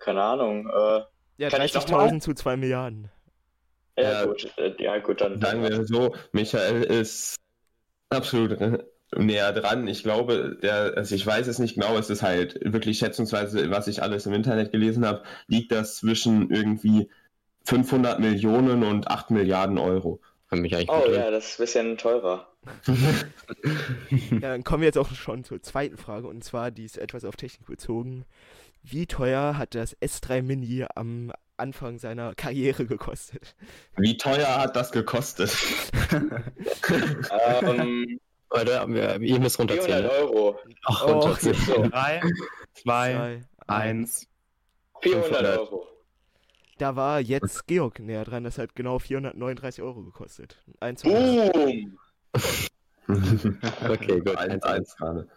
keine 0.00 0.22
Ahnung. 0.22 0.68
Äh, 0.68 1.02
Ja, 1.38 1.50
Kann 1.50 1.62
ich 1.62 1.74
noch 1.74 1.88
mal? 1.88 2.08
30.000 2.08 2.20
zu 2.20 2.34
2 2.34 2.56
Milliarden. 2.56 3.10
ja, 3.98 4.02
Ja. 4.20 4.24
gut, 4.26 4.50
äh, 4.56 4.74
ja 4.82 4.98
gut, 4.98 5.20
dann. 5.20 5.40
Sagen 5.40 5.62
wir 5.62 5.84
so, 5.84 6.14
Michael 6.32 6.82
ist 6.84 7.36
absolut 8.10 8.52
äh, 8.60 8.78
näher 9.16 9.52
dran. 9.52 9.86
Ich 9.88 10.02
glaube, 10.02 10.58
der, 10.62 10.92
also 10.96 11.14
ich 11.14 11.26
weiß 11.26 11.46
es 11.46 11.58
nicht 11.58 11.74
genau, 11.74 11.96
es 11.96 12.10
ist 12.10 12.22
halt 12.22 12.58
wirklich 12.62 12.98
schätzungsweise, 12.98 13.70
was 13.70 13.88
ich 13.88 14.02
alles 14.02 14.26
im 14.26 14.34
Internet 14.34 14.72
gelesen 14.72 15.06
habe, 15.06 15.22
liegt 15.46 15.72
das 15.72 15.96
zwischen 15.96 16.50
irgendwie 16.50 17.08
500 17.64 18.20
Millionen 18.20 18.82
und 18.82 19.08
8 19.08 19.30
Milliarden 19.30 19.78
Euro. 19.78 20.20
Mich 20.50 20.74
eigentlich 20.74 20.88
Oh 20.88 21.04
ja, 21.10 21.30
das 21.30 21.50
ist 21.50 21.58
ein 21.58 21.62
bisschen 21.62 21.98
teurer. 21.98 22.48
Ja, 24.30 24.50
dann 24.50 24.64
kommen 24.64 24.82
wir 24.82 24.86
jetzt 24.86 24.98
auch 24.98 25.10
schon 25.10 25.44
zur 25.44 25.62
zweiten 25.62 25.96
Frage 25.96 26.26
und 26.26 26.42
zwar, 26.42 26.70
die 26.70 26.84
ist 26.84 26.98
etwas 26.98 27.24
auf 27.24 27.36
Technik 27.36 27.66
bezogen. 27.66 28.24
Wie 28.82 29.06
teuer 29.06 29.56
hat 29.58 29.74
das 29.74 29.96
S3 29.98 30.42
Mini 30.42 30.86
am 30.94 31.32
Anfang 31.56 31.98
seiner 31.98 32.34
Karriere 32.34 32.86
gekostet? 32.86 33.54
Wie 33.96 34.16
teuer 34.16 34.60
hat 34.60 34.76
das 34.76 34.92
gekostet? 34.92 35.54
ähm, 37.62 38.20
Warte, 38.50 38.84
wir- 38.88 39.20
ihr 39.20 39.40
müsst 39.40 39.58
runterzählen. 39.58 40.04
400 40.08 40.12
ne? 40.12 40.18
Euro. 40.18 40.58
Ach, 40.86 41.04
Oh, 41.06 41.12
runterzählen. 41.12 41.54
So, 41.56 41.82
Drei, 41.88 42.20
zwei, 42.74 43.12
Zwei. 43.14 43.40
eins. 43.66 44.26
400 45.02 45.28
500. 45.28 45.58
Euro. 45.58 45.86
Da 46.78 46.94
war 46.96 47.20
jetzt 47.20 47.66
Georg 47.66 47.98
näher 47.98 48.24
dran, 48.24 48.44
das 48.44 48.56
hat 48.58 48.74
genau 48.76 48.98
439 49.00 49.82
Euro 49.82 50.02
gekostet. 50.02 50.56
Eins 50.80 51.00
zu 51.00 51.08
Uh. 51.08 51.16
eins. 51.16 51.52
Boom! 51.52 51.98
Okay, 53.88 54.20
gut. 54.20 54.36
1-1 54.38 54.96
gerade. 54.98 55.28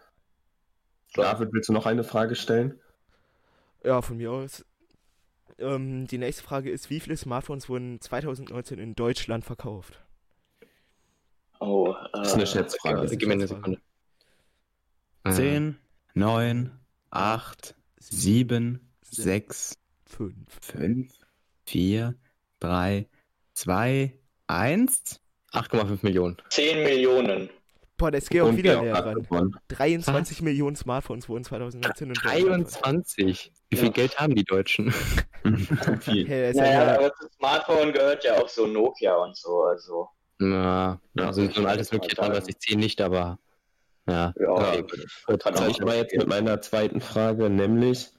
David, 1.14 1.52
willst 1.52 1.68
du 1.70 1.72
noch 1.72 1.86
eine 1.86 2.04
Frage 2.04 2.34
stellen? 2.34 2.78
Ja, 3.82 4.02
von 4.02 4.18
mir 4.18 4.30
aus. 4.30 4.64
Ähm, 5.58 6.06
die 6.06 6.18
nächste 6.18 6.42
Frage 6.42 6.70
ist, 6.70 6.90
wie 6.90 7.00
viele 7.00 7.16
Smartphones 7.16 7.68
wurden 7.70 8.00
2019 8.00 8.78
in 8.78 8.94
Deutschland 8.94 9.44
verkauft? 9.44 10.01
Oh, 11.62 11.92
äh, 11.92 12.08
Das 12.12 12.28
ist 12.28 12.34
eine 12.34 12.46
Schätzfrage. 12.46 13.16
Gib 13.16 13.28
mir 13.28 13.34
eine 13.34 13.46
Sekunde. 13.46 13.78
Äh, 15.24 15.30
Zehn, 15.32 15.78
neun, 16.14 16.72
acht, 17.10 17.74
sieben, 17.98 18.92
sechs, 19.02 19.78
Fünf. 20.04 20.34
fünf, 20.60 21.12
vier, 21.64 22.14
drei, 22.60 23.08
zwei, 23.54 24.18
eins. 24.46 25.20
8,5 25.52 25.98
Millionen. 26.02 26.36
10 26.48 26.82
Millionen. 26.82 27.50
Boah, 27.98 28.10
da 28.10 28.16
ist 28.18 28.30
Georg 28.30 28.56
wieder 28.56 28.80
näher 28.80 29.14
gewonnen. 29.14 29.54
23 29.68 30.40
Millionen 30.40 30.76
Smartphones 30.76 31.28
wurden 31.28 31.44
2019 31.44 32.08
in 32.08 32.14
Deutschland 32.14 32.70
verkauft. 32.70 32.84
23. 32.84 33.52
Wie 33.68 33.76
viel 33.76 33.86
Ja. 33.88 33.92
Geld 33.92 34.18
haben 34.18 34.34
die 34.34 34.44
Deutschen? 34.44 34.90
Viel. 36.00 36.26
Hey, 36.26 36.54
Naja, 36.54 36.72
ja, 36.72 36.94
aber 36.98 37.14
zum 37.14 37.28
Smartphone 37.36 37.92
gehört 37.92 38.24
ja 38.24 38.40
auch 38.40 38.48
so 38.48 38.66
Nokia 38.66 39.14
und 39.16 39.36
so, 39.36 39.62
also. 39.64 40.08
Na, 40.50 41.00
Ja, 41.14 41.26
also 41.26 41.48
so 41.48 41.60
ein 41.60 41.66
altes 41.66 41.92
Nokia 41.92 42.08
mal 42.20 42.34
sagen. 42.34 42.46
3310 42.46 42.78
nicht, 42.78 43.00
aber 43.00 43.38
ja. 44.08 44.34
Ja. 44.38 44.54
Also 45.26 45.38
auch 45.44 45.68
ich 45.68 45.80
war 45.80 45.94
jetzt 45.94 46.16
mit 46.16 46.26
meiner 46.26 46.60
zweiten 46.60 47.00
Frage, 47.00 47.48
nämlich, 47.48 48.10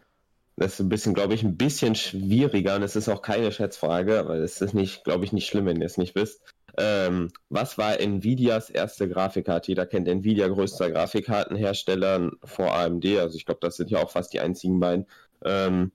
das 0.55 0.73
ist 0.73 0.79
ein 0.79 0.89
bisschen, 0.89 1.13
glaube 1.13 1.33
ich, 1.33 1.43
ein 1.43 1.57
bisschen 1.57 1.95
schwieriger 1.95 2.75
und 2.75 2.83
es 2.83 2.95
ist 2.95 3.09
auch 3.09 3.21
keine 3.21 3.51
Schätzfrage, 3.51 4.19
aber 4.19 4.35
es 4.35 4.61
ist 4.61 4.73
nicht, 4.73 5.03
glaube 5.03 5.25
ich, 5.25 5.33
nicht 5.33 5.47
schlimm, 5.47 5.65
wenn 5.65 5.81
ihr 5.81 5.85
es 5.85 5.97
nicht 5.97 6.15
wisst. 6.15 6.41
Ähm, 6.77 7.29
was 7.49 7.77
war 7.77 7.99
Nvidias 7.99 8.69
erste 8.69 9.07
Grafikkarte? 9.07 9.67
Jeder 9.67 9.85
kennt 9.85 10.07
Nvidia, 10.07 10.47
größter 10.47 10.89
Grafikkartenhersteller 10.89 12.31
vor 12.43 12.73
AMD. 12.73 13.05
Also 13.19 13.37
ich 13.37 13.45
glaube, 13.45 13.59
das 13.61 13.75
sind 13.75 13.91
ja 13.91 14.01
auch 14.01 14.09
fast 14.09 14.33
die 14.33 14.39
einzigen 14.39 14.79
beiden. 14.79 15.05
Ähm, 15.43 15.91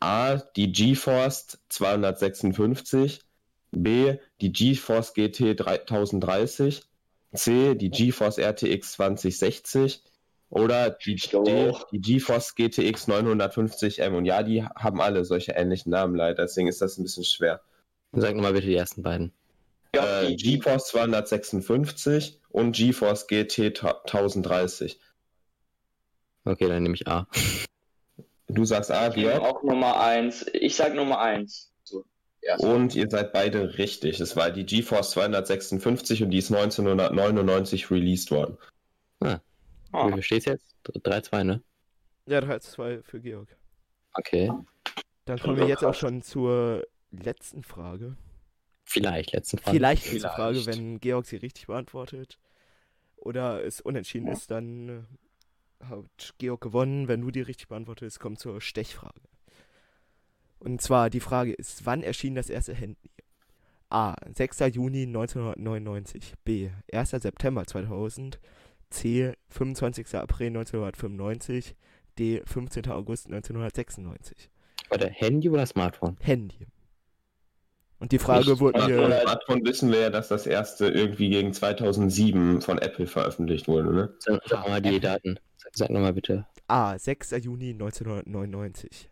A, 0.00 0.36
die 0.56 0.72
GeForce 0.72 1.58
256. 1.68 3.20
B, 3.72 4.16
die 4.40 4.52
GeForce 4.52 5.14
GT 5.14 5.58
3030. 5.58 6.82
C, 7.34 7.74
die 7.74 7.90
GeForce 7.90 8.38
RTX 8.38 8.92
2060. 8.92 10.02
Oder 10.50 10.90
die, 10.90 11.16
D, 11.16 11.72
die 11.92 12.00
GeForce 12.00 12.54
GTX 12.54 13.08
950M. 13.08 14.14
Und 14.14 14.26
ja, 14.26 14.42
die 14.42 14.62
haben 14.62 15.00
alle 15.00 15.24
solche 15.24 15.52
ähnlichen 15.52 15.90
Namen 15.90 16.14
leider. 16.14 16.42
Deswegen 16.42 16.68
ist 16.68 16.82
das 16.82 16.98
ein 16.98 17.04
bisschen 17.04 17.24
schwer. 17.24 17.62
Sag 18.12 18.34
nochmal 18.34 18.52
bitte 18.52 18.66
die 18.66 18.76
ersten 18.76 19.02
beiden. 19.02 19.32
Ja, 19.94 20.22
äh, 20.22 20.36
GeForce 20.36 20.88
256 20.88 22.38
und 22.50 22.76
GeForce 22.76 23.26
GT 23.26 23.82
1030. 23.82 25.00
Okay, 26.44 26.68
dann 26.68 26.82
nehme 26.82 26.96
ich 26.96 27.08
A. 27.08 27.26
Du 28.48 28.66
sagst 28.66 28.90
A, 28.90 29.08
Georg? 29.08 29.40
Auch 29.40 29.62
Nummer 29.62 30.00
1. 30.00 30.48
Ich 30.52 30.76
sag 30.76 30.94
Nummer 30.94 31.20
1. 31.20 31.71
So, 32.58 32.68
und 32.68 32.94
ihr 32.94 33.08
seid 33.08 33.32
beide 33.32 33.78
richtig. 33.78 34.20
Es 34.20 34.36
war 34.36 34.50
die 34.50 34.66
GeForce 34.66 35.12
256 35.12 36.22
und 36.24 36.30
die 36.30 36.38
ist 36.38 36.52
1999 36.52 37.90
released 37.90 38.30
worden. 38.30 38.58
Ah. 39.20 39.38
Oh. 39.92 40.16
Wie 40.16 40.22
steht's 40.22 40.46
jetzt? 40.46 40.74
3-2, 40.84 41.44
ne? 41.44 41.62
Ja, 42.26 42.40
3-2 42.40 43.02
für 43.02 43.20
Georg. 43.20 43.48
Okay. 44.14 44.50
Dann 45.24 45.38
kommen 45.38 45.56
wir 45.56 45.68
jetzt 45.68 45.84
auch 45.84 45.94
schon 45.94 46.22
zur 46.22 46.84
letzten 47.10 47.62
Frage. 47.62 48.16
Vielleicht 48.84 49.32
letzte 49.32 49.58
Frage. 49.58 49.76
Vielleicht 49.76 50.04
letzte 50.04 50.18
Vielleicht. 50.18 50.34
Frage, 50.34 50.66
wenn 50.66 51.00
Georg 51.00 51.26
sie 51.26 51.36
richtig 51.36 51.66
beantwortet. 51.66 52.38
Oder 53.16 53.64
es 53.64 53.80
unentschieden 53.80 54.26
ja. 54.26 54.32
ist, 54.32 54.50
dann 54.50 55.06
äh, 55.80 55.84
hat 55.84 56.34
Georg 56.38 56.60
gewonnen. 56.60 57.06
Wenn 57.06 57.20
du 57.20 57.30
die 57.30 57.40
richtig 57.40 57.68
beantwortest, 57.68 58.18
kommt 58.18 58.40
zur 58.40 58.60
Stechfrage. 58.60 59.20
Und 60.64 60.80
zwar 60.80 61.10
die 61.10 61.20
Frage 61.20 61.52
ist, 61.52 61.86
wann 61.86 62.04
erschien 62.04 62.36
das 62.36 62.48
erste 62.48 62.72
Handy? 62.72 63.10
A. 63.90 64.14
6. 64.32 64.60
Juni 64.72 65.02
1999. 65.02 66.34
B. 66.44 66.70
1. 66.92 67.10
September 67.10 67.66
2000. 67.66 68.38
C. 68.88 69.32
25. 69.48 70.14
April 70.14 70.48
1995. 70.48 71.74
D. 72.16 72.42
15. 72.46 72.90
August 72.90 73.26
1996. 73.26 74.50
Oder 74.90 75.08
Handy 75.08 75.50
oder 75.50 75.66
Smartphone? 75.66 76.16
Handy. 76.20 76.68
Und 77.98 78.12
die 78.12 78.20
Frage 78.20 78.50
Nicht 78.50 78.60
wurde 78.60 78.86
mir. 78.86 79.20
Smartphone 79.22 79.64
wissen 79.64 79.90
wir 79.90 79.98
ja, 79.98 80.10
dass 80.10 80.28
das 80.28 80.46
erste 80.46 80.86
irgendwie 80.88 81.28
gegen 81.28 81.52
2007 81.52 82.60
von 82.60 82.78
Apple 82.78 83.08
veröffentlicht 83.08 83.66
wurde, 83.66 83.92
ne? 83.92 84.14
Sag, 84.20 84.40
sag 84.46 84.68
mal 84.68 84.80
die 84.80 85.00
Daten. 85.00 85.40
Sag, 85.56 85.72
sag 85.74 85.90
nochmal 85.90 86.12
bitte. 86.12 86.46
A. 86.68 86.96
6. 86.96 87.32
Juni 87.42 87.70
1999. 87.70 89.11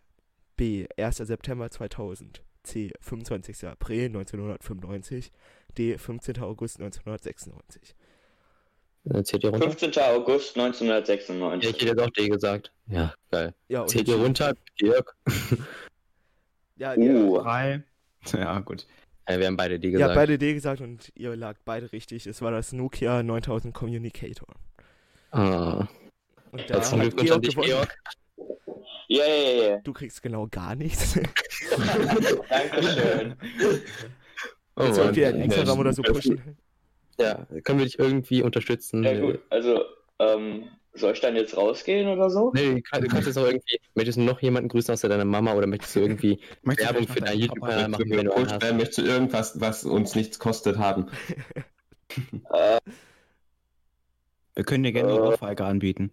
B. 0.55 0.87
1. 0.97 1.17
September 1.17 1.69
2000. 1.69 2.41
C. 2.63 2.91
25. 3.01 3.67
April 3.67 4.05
1995. 4.05 5.31
D. 5.77 5.97
15. 5.97 6.41
August 6.41 6.79
1996. 6.79 7.95
Zählt 9.23 9.43
ihr 9.43 9.49
runter? 9.49 9.71
15. 9.71 10.03
August 10.03 10.57
1996. 10.57 11.63
Ja, 11.63 11.77
ich 11.77 11.89
hätte 11.89 12.03
auch 12.03 12.09
D 12.11 12.29
gesagt. 12.29 12.71
Ja, 12.87 13.13
geil. 13.31 13.53
Ja, 13.67 13.85
Zählt 13.87 14.07
ihr 14.07 14.15
runter, 14.15 14.53
Dirk? 14.79 15.15
ja, 16.77 16.95
uh. 16.95 17.39
drei. 17.39 17.83
Ja, 18.33 18.59
gut. 18.59 18.85
Ja, 19.27 19.39
wir 19.39 19.47
haben 19.47 19.57
beide 19.57 19.79
D 19.79 19.89
gesagt. 19.89 20.09
Ja, 20.09 20.15
beide 20.15 20.37
D 20.37 20.53
gesagt 20.53 20.79
und 20.81 21.11
ihr 21.15 21.35
lag 21.35 21.55
beide 21.65 21.91
richtig. 21.91 22.27
Es 22.27 22.43
war 22.43 22.51
das 22.51 22.71
Nokia 22.71 23.23
9000 23.23 23.73
Communicator. 23.73 24.47
Ah. 25.31 25.87
Und 26.51 26.69
da 26.69 26.81
hat 26.81 27.17
Georg 27.17 27.41
gewonnen. 27.41 27.65
Georg. 27.65 27.97
Ja, 29.11 29.25
ja, 29.25 29.63
ja. 29.63 29.77
Du 29.79 29.91
kriegst 29.91 30.23
genau 30.23 30.47
gar 30.49 30.73
nichts. 30.73 31.15
Dankeschön. 32.49 33.35
Oh, 34.77 34.83
Willst 34.83 34.97
du 34.97 35.01
irgendwie 35.01 35.25
einen 35.25 35.41
Instagram 35.41 35.79
oder 35.79 35.91
so 35.91 36.01
pushen? 36.01 36.57
Ja, 37.19 37.45
können 37.65 37.79
wir 37.79 37.85
dich 37.85 37.99
irgendwie 37.99 38.41
unterstützen? 38.41 39.03
Ja, 39.03 39.19
gut. 39.19 39.41
Also, 39.49 39.83
ähm, 40.19 40.69
soll 40.93 41.11
ich 41.11 41.19
dann 41.19 41.35
jetzt 41.35 41.57
rausgehen 41.57 42.07
oder 42.07 42.29
so? 42.29 42.53
Nee, 42.55 42.75
du 42.75 42.81
kannst, 42.83 43.05
du 43.05 43.11
kannst 43.11 43.27
jetzt 43.27 43.37
auch 43.37 43.47
irgendwie, 43.47 43.81
möchtest 43.95 44.17
du 44.17 44.21
noch 44.21 44.41
jemanden 44.41 44.69
grüßen 44.69 44.93
außer 44.93 45.09
deiner 45.09 45.25
Mama 45.25 45.55
oder 45.55 45.67
möchtest 45.67 45.93
du 45.97 45.99
irgendwie 45.99 46.39
Werbung 46.63 47.05
für 47.05 47.19
deinen 47.19 47.39
YouTube-Kanal 47.39 47.89
machen, 47.89 48.09
wenn 48.11 48.27
du 48.27 48.33
hast? 48.33 48.61
Möchtest 48.73 48.97
du 48.99 49.01
irgendwas, 49.01 49.59
was 49.59 49.83
uns 49.83 50.15
nichts 50.15 50.39
kostet, 50.39 50.77
haben? 50.77 51.07
Äh. 52.53 52.79
wir 54.55 54.63
können 54.63 54.83
dir 54.83 54.93
gerne 54.93 55.11
uh, 55.11 55.17
eine 55.17 55.25
Ohrfeige 55.31 55.65
anbieten. 55.65 56.11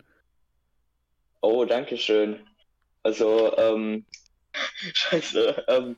Oh, 1.43 1.65
danke 1.65 1.97
schön. 1.97 2.41
Also, 3.03 3.57
ähm, 3.57 4.05
scheiße, 4.95 5.65
ähm, 5.69 5.97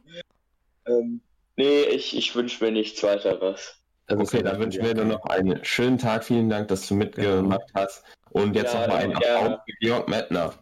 ähm, 0.87 1.21
nee, 1.57 1.83
ich, 1.83 2.17
ich 2.17 2.35
wünsche 2.35 2.65
mir 2.65 2.73
nichts 2.73 3.03
weiteres. 3.03 3.77
Okay, 4.09 4.43
dann 4.43 4.59
wünschen 4.59 4.85
wir 4.85 4.95
dir 4.95 5.05
noch 5.05 5.25
einen 5.27 5.65
schönen 5.65 5.97
Tag. 5.97 6.25
Vielen 6.25 6.51
Dank, 6.51 6.69
dass 6.69 6.87
du 6.89 6.95
mitgemacht 6.95 7.71
hast. 7.75 8.03
Und 8.31 8.57
jetzt 8.57 8.75
ja, 8.75 8.81
noch 8.81 8.89
mal 8.89 8.97
ein 8.97 9.15
Applaus 9.15 9.59
für 9.65 9.73
Georg 9.81 10.09
Mettner. 10.09 10.55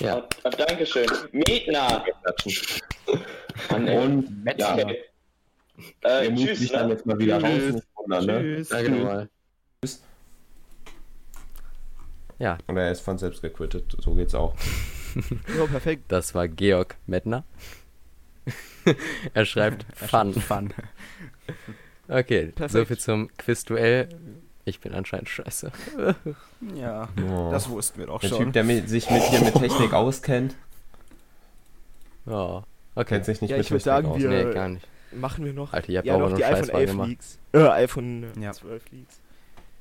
Ja. 0.00 0.26
Oh, 0.44 0.50
Dankeschön. 0.50 1.06
Mettner. 1.32 2.04
Und 3.68 4.44
Mettner. 4.44 4.78
Ja. 4.78 4.88
Äh, 6.02 6.30
Wir 6.30 6.46
tschüss, 6.46 6.58
dich 6.60 6.72
ne? 6.72 6.78
dann 6.78 6.90
jetzt 6.90 7.06
mal 7.06 7.18
wieder 7.18 7.40
tschüss. 7.40 7.74
raus. 7.96 8.24
Ne? 8.24 8.40
Tschüss. 8.40 8.68
Danke 8.68 8.90
nochmal. 8.90 9.28
Tschüss. 9.80 10.02
Ja. 12.38 12.58
Und 12.66 12.76
er 12.76 12.90
ist 12.92 13.00
von 13.00 13.18
selbst 13.18 13.42
gequittet. 13.42 13.96
So 14.00 14.14
geht's 14.14 14.34
auch. 14.34 14.54
Ja, 15.14 15.66
perfekt. 15.66 16.04
Das 16.08 16.34
war 16.34 16.48
Georg 16.48 16.96
Mettner. 17.06 17.44
er 19.34 19.44
schreibt 19.44 19.86
Fun. 19.94 20.34
Fun. 20.34 20.74
Okay, 22.08 22.46
Perfekt. 22.46 22.70
soviel 22.70 22.98
zum 22.98 23.28
Quizduell. 23.36 24.08
Ich 24.66 24.80
bin 24.80 24.94
anscheinend 24.94 25.28
scheiße. 25.28 25.72
ja, 26.74 27.08
oh. 27.28 27.50
das 27.50 27.68
wussten 27.68 27.98
wir 27.98 28.06
doch 28.06 28.20
der 28.20 28.28
schon. 28.28 28.38
Der 28.38 28.44
Typ, 28.46 28.52
der 28.54 28.64
mit, 28.64 28.88
sich 28.88 29.10
mit 29.10 29.22
hier 29.24 29.40
mit 29.40 29.54
Technik 29.54 29.92
auskennt. 29.94 30.56
Ja, 32.26 32.64
okay. 32.94 33.14
Kennt 33.14 33.24
sich 33.26 33.40
nicht 33.42 33.50
ja, 33.50 33.58
mit 33.58 33.66
ich 33.66 33.70
würde 33.70 33.84
sagen, 33.84 34.08
aus. 34.08 34.18
wir 34.18 34.28
nee, 34.28 34.54
gar 34.54 34.68
nicht. 34.68 34.86
machen 35.12 35.44
wir 35.44 35.52
noch, 35.52 35.72
Alter, 35.72 35.90
ihr 35.90 35.98
habt 35.98 36.06
ja, 36.06 36.16
noch 36.16 36.34
die 36.34 36.44
iPhone 36.44 36.68
11 36.70 36.94
Leaks. 37.06 37.38
Äh, 37.52 37.58
iPhone 37.58 38.26
ja. 38.40 38.52
12 38.52 38.90
Leaks. 38.92 39.20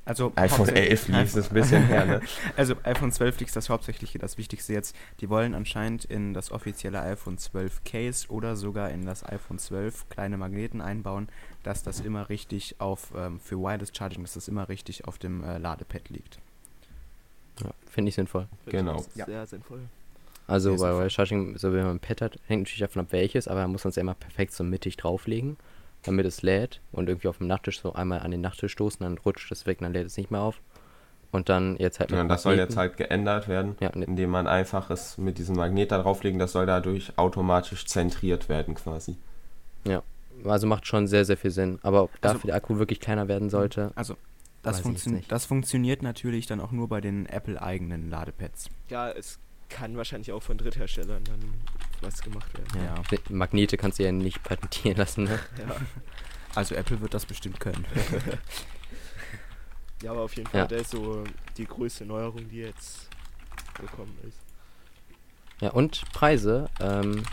Also 0.05 0.33
iPhone 0.35 0.67
11 0.67 1.07
Leaks 1.07 1.35
ist 1.35 1.51
ein 1.51 1.53
bisschen 1.53 1.83
her, 1.85 2.05
ne? 2.05 2.21
Also 2.57 2.75
iPhone 2.83 3.11
12 3.11 3.39
Leaks, 3.39 3.53
das 3.53 3.69
hauptsächliche, 3.69 4.19
das 4.19 4.37
Wichtigste 4.37 4.73
jetzt. 4.73 4.95
Die 5.21 5.29
wollen 5.29 5.53
anscheinend 5.53 6.03
in 6.03 6.33
das 6.33 6.51
offizielle 6.51 7.01
iPhone 7.01 7.37
12 7.37 7.83
Case 7.85 8.27
oder 8.27 8.57
sogar 8.57 8.89
in 8.91 9.05
das 9.05 9.23
iPhone 9.25 9.59
12 9.59 10.09
kleine 10.09 10.37
Magneten 10.37 10.81
einbauen, 10.81 11.29
dass 11.63 11.83
das 11.83 12.01
immer 12.01 12.27
richtig 12.27 12.81
auf, 12.81 13.13
ähm, 13.15 13.39
für 13.39 13.57
Wireless 13.57 13.91
Charging, 13.95 14.23
dass 14.23 14.33
das 14.33 14.49
immer 14.49 14.67
richtig 14.67 15.05
auf 15.05 15.17
dem 15.17 15.41
äh, 15.43 15.57
Ladepad 15.57 16.09
liegt. 16.09 16.39
Ja, 17.63 17.69
finde 17.89 18.09
ich 18.09 18.15
sinnvoll. 18.15 18.47
Genau. 18.65 19.05
Ja. 19.15 19.25
Sehr 19.25 19.45
sinnvoll. 19.45 19.81
Also 20.47 20.75
bei 20.75 20.91
Wireless 20.91 21.13
Charging, 21.13 21.57
so 21.57 21.71
wie 21.71 21.77
man 21.77 21.91
ein 21.91 21.99
Pad 22.01 22.21
hat, 22.21 22.39
hängt 22.47 22.63
natürlich 22.63 22.81
davon 22.81 23.03
ab 23.03 23.07
welches, 23.11 23.47
aber 23.47 23.61
man 23.61 23.71
muss 23.71 23.85
uns 23.85 23.95
ja 23.95 24.01
immer 24.01 24.15
perfekt 24.15 24.51
so 24.51 24.65
mittig 24.65 24.97
drauflegen 24.97 25.55
damit 26.03 26.25
es 26.25 26.41
lädt 26.41 26.81
und 26.91 27.09
irgendwie 27.09 27.27
auf 27.27 27.37
dem 27.37 27.47
Nachttisch 27.47 27.81
so 27.81 27.93
einmal 27.93 28.19
an 28.19 28.31
den 28.31 28.41
Nachttisch 28.41 28.73
stoßen, 28.73 28.99
dann 29.01 29.17
rutscht 29.17 29.51
es 29.51 29.65
weg, 29.65 29.79
dann 29.79 29.93
lädt 29.93 30.07
es 30.07 30.17
nicht 30.17 30.31
mehr 30.31 30.41
auf. 30.41 30.61
Und 31.31 31.49
dann 31.49 31.77
jetzt 31.77 31.99
halt. 31.99 32.11
Ja, 32.11 32.23
das 32.25 32.43
soll 32.43 32.57
jetzt 32.57 32.77
halt 32.77 32.95
geändert 32.95 33.47
werden, 33.47 33.75
ja, 33.79 33.91
ne 33.95 34.05
indem 34.05 34.29
man 34.29 34.45
einfach 34.45 34.91
es 34.91 35.17
mit 35.17 35.39
diesem 35.39 35.55
Magnet 35.55 35.91
da 35.91 35.99
drauflegen, 35.99 36.37
das 36.37 36.51
soll 36.51 36.67
dadurch 36.67 37.17
automatisch 37.17 37.87
zentriert 37.87 38.49
werden 38.49 38.75
quasi. 38.75 39.17
Ja, 39.83 40.03
also 40.45 40.67
macht 40.67 40.85
schon 40.85 41.07
sehr, 41.07 41.25
sehr 41.25 41.37
viel 41.37 41.49
Sinn. 41.49 41.79
Aber 41.81 42.03
ob 42.03 42.11
also, 42.21 42.35
dafür 42.35 42.47
der 42.49 42.55
Akku 42.55 42.77
wirklich 42.77 42.99
kleiner 42.99 43.27
werden 43.27 43.49
sollte. 43.49 43.91
Also, 43.95 44.15
das, 44.61 44.79
funktio 44.79 45.19
das 45.27 45.45
funktioniert 45.45 46.03
natürlich 46.03 46.45
dann 46.45 46.59
auch 46.59 46.71
nur 46.71 46.87
bei 46.87 47.01
den 47.01 47.25
Apple-eigenen 47.25 48.09
Ladepads. 48.11 48.69
Ja, 48.89 49.09
es 49.09 49.39
kann 49.73 49.97
wahrscheinlich 49.97 50.31
auch 50.31 50.43
von 50.43 50.57
Drittherstellern 50.57 51.23
dann 51.23 51.39
was 52.01 52.21
gemacht 52.21 52.55
werden. 52.55 52.85
Ja. 52.85 53.19
Magnete 53.29 53.75
kannst 53.75 53.99
du 53.99 54.03
ja 54.03 54.11
nicht 54.11 54.43
patentieren 54.43 54.97
lassen, 54.97 55.23
ne? 55.23 55.39
Ja. 55.57 55.75
Also 56.55 56.75
Apple 56.75 57.01
wird 57.01 57.15
das 57.15 57.25
bestimmt 57.25 57.59
können. 57.59 57.83
ja, 60.03 60.11
aber 60.11 60.21
auf 60.21 60.35
jeden 60.35 60.47
Fall, 60.47 60.61
ja. 60.61 60.67
der 60.67 60.79
ist 60.79 60.91
so 60.91 61.23
die 61.57 61.65
größte 61.65 62.05
Neuerung, 62.05 62.47
die 62.47 62.59
jetzt 62.59 63.09
gekommen 63.73 64.15
ist. 64.27 64.37
Ja, 65.61 65.71
und 65.71 66.03
Preise, 66.11 66.69
ähm, 66.79 67.23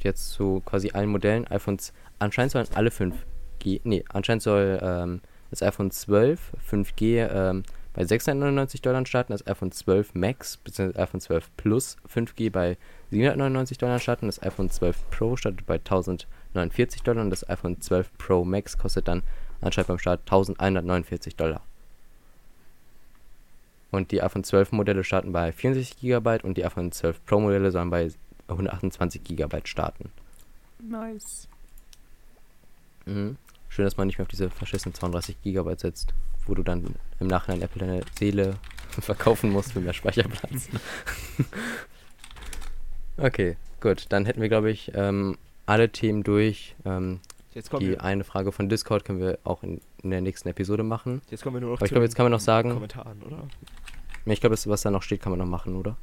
jetzt 0.00 0.30
zu 0.30 0.62
quasi 0.64 0.92
allen 0.92 1.08
Modellen, 1.08 1.48
iPhones, 1.48 1.92
anscheinend 2.20 2.52
sollen 2.52 2.68
alle 2.74 2.90
5G, 2.90 3.80
nee, 3.82 4.04
anscheinend 4.08 4.44
soll 4.44 4.78
ähm, 4.80 5.20
das 5.50 5.62
iPhone 5.62 5.90
12 5.90 6.52
5G 6.70 7.28
ähm, 7.28 7.64
bei 7.94 8.04
699 8.04 8.82
Dollar 8.82 9.06
starten, 9.06 9.32
das 9.32 9.46
iPhone 9.46 9.70
12 9.70 10.14
Max 10.14 10.56
bzw. 10.56 10.98
iPhone 11.00 11.20
12 11.20 11.50
Plus 11.56 11.96
5G 12.12 12.50
bei 12.50 12.76
799 13.10 13.78
Dollar 13.78 14.00
starten, 14.00 14.26
das 14.26 14.42
iPhone 14.42 14.68
12 14.68 15.10
Pro 15.10 15.36
startet 15.36 15.64
bei 15.64 15.76
1049 15.76 17.02
Dollar 17.04 17.22
und 17.22 17.30
das 17.30 17.48
iPhone 17.48 17.80
12 17.80 18.10
Pro 18.18 18.44
Max 18.44 18.76
kostet 18.76 19.06
dann 19.06 19.22
anscheinend 19.60 19.88
beim 19.88 19.98
Start 19.98 20.20
1149 20.22 21.36
Dollar. 21.36 21.62
Und 23.92 24.10
die 24.10 24.20
iPhone 24.22 24.42
12 24.42 24.72
Modelle 24.72 25.04
starten 25.04 25.32
bei 25.32 25.52
64 25.52 26.00
GB 26.00 26.40
und 26.42 26.56
die 26.56 26.64
iPhone 26.64 26.90
12 26.90 27.24
Pro 27.24 27.38
Modelle 27.38 27.70
sollen 27.70 27.90
bei 27.90 28.10
128 28.48 29.22
GB 29.22 29.60
starten. 29.64 30.10
Nice. 30.80 31.48
Mhm. 33.06 33.36
Schön, 33.74 33.86
dass 33.86 33.96
man 33.96 34.06
nicht 34.06 34.18
mehr 34.18 34.22
auf 34.22 34.28
diese 34.28 34.50
verschissenen 34.50 34.94
32 34.94 35.42
GB 35.42 35.74
setzt, 35.74 36.14
wo 36.46 36.54
du 36.54 36.62
dann 36.62 36.94
im 37.18 37.26
Nachhinein 37.26 37.60
Apple 37.60 37.84
deine 37.84 38.02
Seele 38.16 38.54
verkaufen 39.00 39.50
musst 39.50 39.72
für 39.72 39.80
mehr 39.80 39.92
Speicherplatz. 39.92 40.68
okay, 43.16 43.56
gut. 43.80 44.06
Dann 44.10 44.26
hätten 44.26 44.40
wir, 44.40 44.48
glaube 44.48 44.70
ich, 44.70 44.92
ähm, 44.94 45.36
alle 45.66 45.88
Themen 45.90 46.22
durch. 46.22 46.76
Ähm, 46.84 47.18
die 47.52 47.88
wir, 47.88 48.04
eine 48.04 48.22
Frage 48.22 48.52
von 48.52 48.68
Discord 48.68 49.04
können 49.04 49.18
wir 49.18 49.40
auch 49.42 49.64
in, 49.64 49.80
in 50.04 50.10
der 50.10 50.20
nächsten 50.20 50.48
Episode 50.48 50.84
machen. 50.84 51.20
jetzt 51.30 51.42
kommen 51.42 51.56
wir 51.56 51.60
nur 51.60 51.70
noch 51.70 51.78
Aber 51.78 51.86
ich 51.86 51.90
glaube, 51.90 52.04
jetzt 52.04 52.14
kann 52.14 52.26
man 52.26 52.32
noch 52.32 52.40
sagen, 52.40 52.70
Kommentaren, 52.70 53.22
oder? 53.24 53.48
ich 54.26 54.40
glaube, 54.40 54.54
das, 54.54 54.68
was 54.68 54.82
da 54.82 54.92
noch 54.92 55.02
steht, 55.02 55.20
kann 55.20 55.30
man 55.30 55.40
noch 55.40 55.46
machen, 55.46 55.74
oder? 55.74 55.96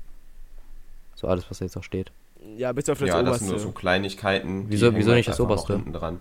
So 1.15 1.27
alles, 1.27 1.49
was 1.49 1.59
da 1.59 1.65
jetzt 1.65 1.75
noch 1.75 1.83
steht. 1.83 2.11
Ja, 2.57 2.73
bis 2.73 2.89
auf 2.89 2.99
das 2.99 3.07
ja, 3.07 3.15
das 3.15 3.21
Oberste. 3.21 3.45
sind 3.45 3.49
nur 3.51 3.59
so 3.59 3.71
Kleinigkeiten. 3.71 4.65
Wieso- 4.67 4.93
wieso 4.93 5.13
nicht 5.13 5.29
das 5.29 5.39
Oberste? 5.39 5.81
Dran. 5.91 6.19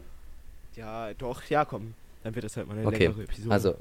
Ja, 0.76 1.12
doch, 1.14 1.42
ja, 1.44 1.64
komm. 1.64 1.94
Dann 2.22 2.34
wird 2.34 2.44
das 2.44 2.56
halt 2.56 2.68
mal 2.68 2.76
eine 2.76 2.86
Okay, 2.86 3.06
längere 3.06 3.22
Episode. 3.24 3.50
Also, 3.50 3.74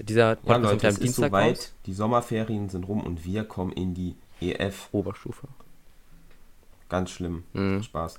dieser 0.00 0.30
Ja, 0.30 0.34
Podcast 0.36 0.62
Leute, 0.62 0.72
ja 0.72 0.76
es 0.76 0.84
am 0.84 0.90
ist 0.90 1.02
Dienstag 1.02 1.28
soweit. 1.30 1.50
raus. 1.56 1.74
Die 1.86 1.92
Sommerferien 1.92 2.68
sind 2.68 2.84
rum 2.88 3.02
und 3.04 3.24
wir 3.24 3.44
kommen 3.44 3.72
in 3.72 3.94
die 3.94 4.14
EF. 4.40 4.88
Oberstufe. 4.92 5.48
Ganz 6.88 7.10
schlimm. 7.10 7.44
Mhm. 7.52 7.82
Spaß. 7.82 8.18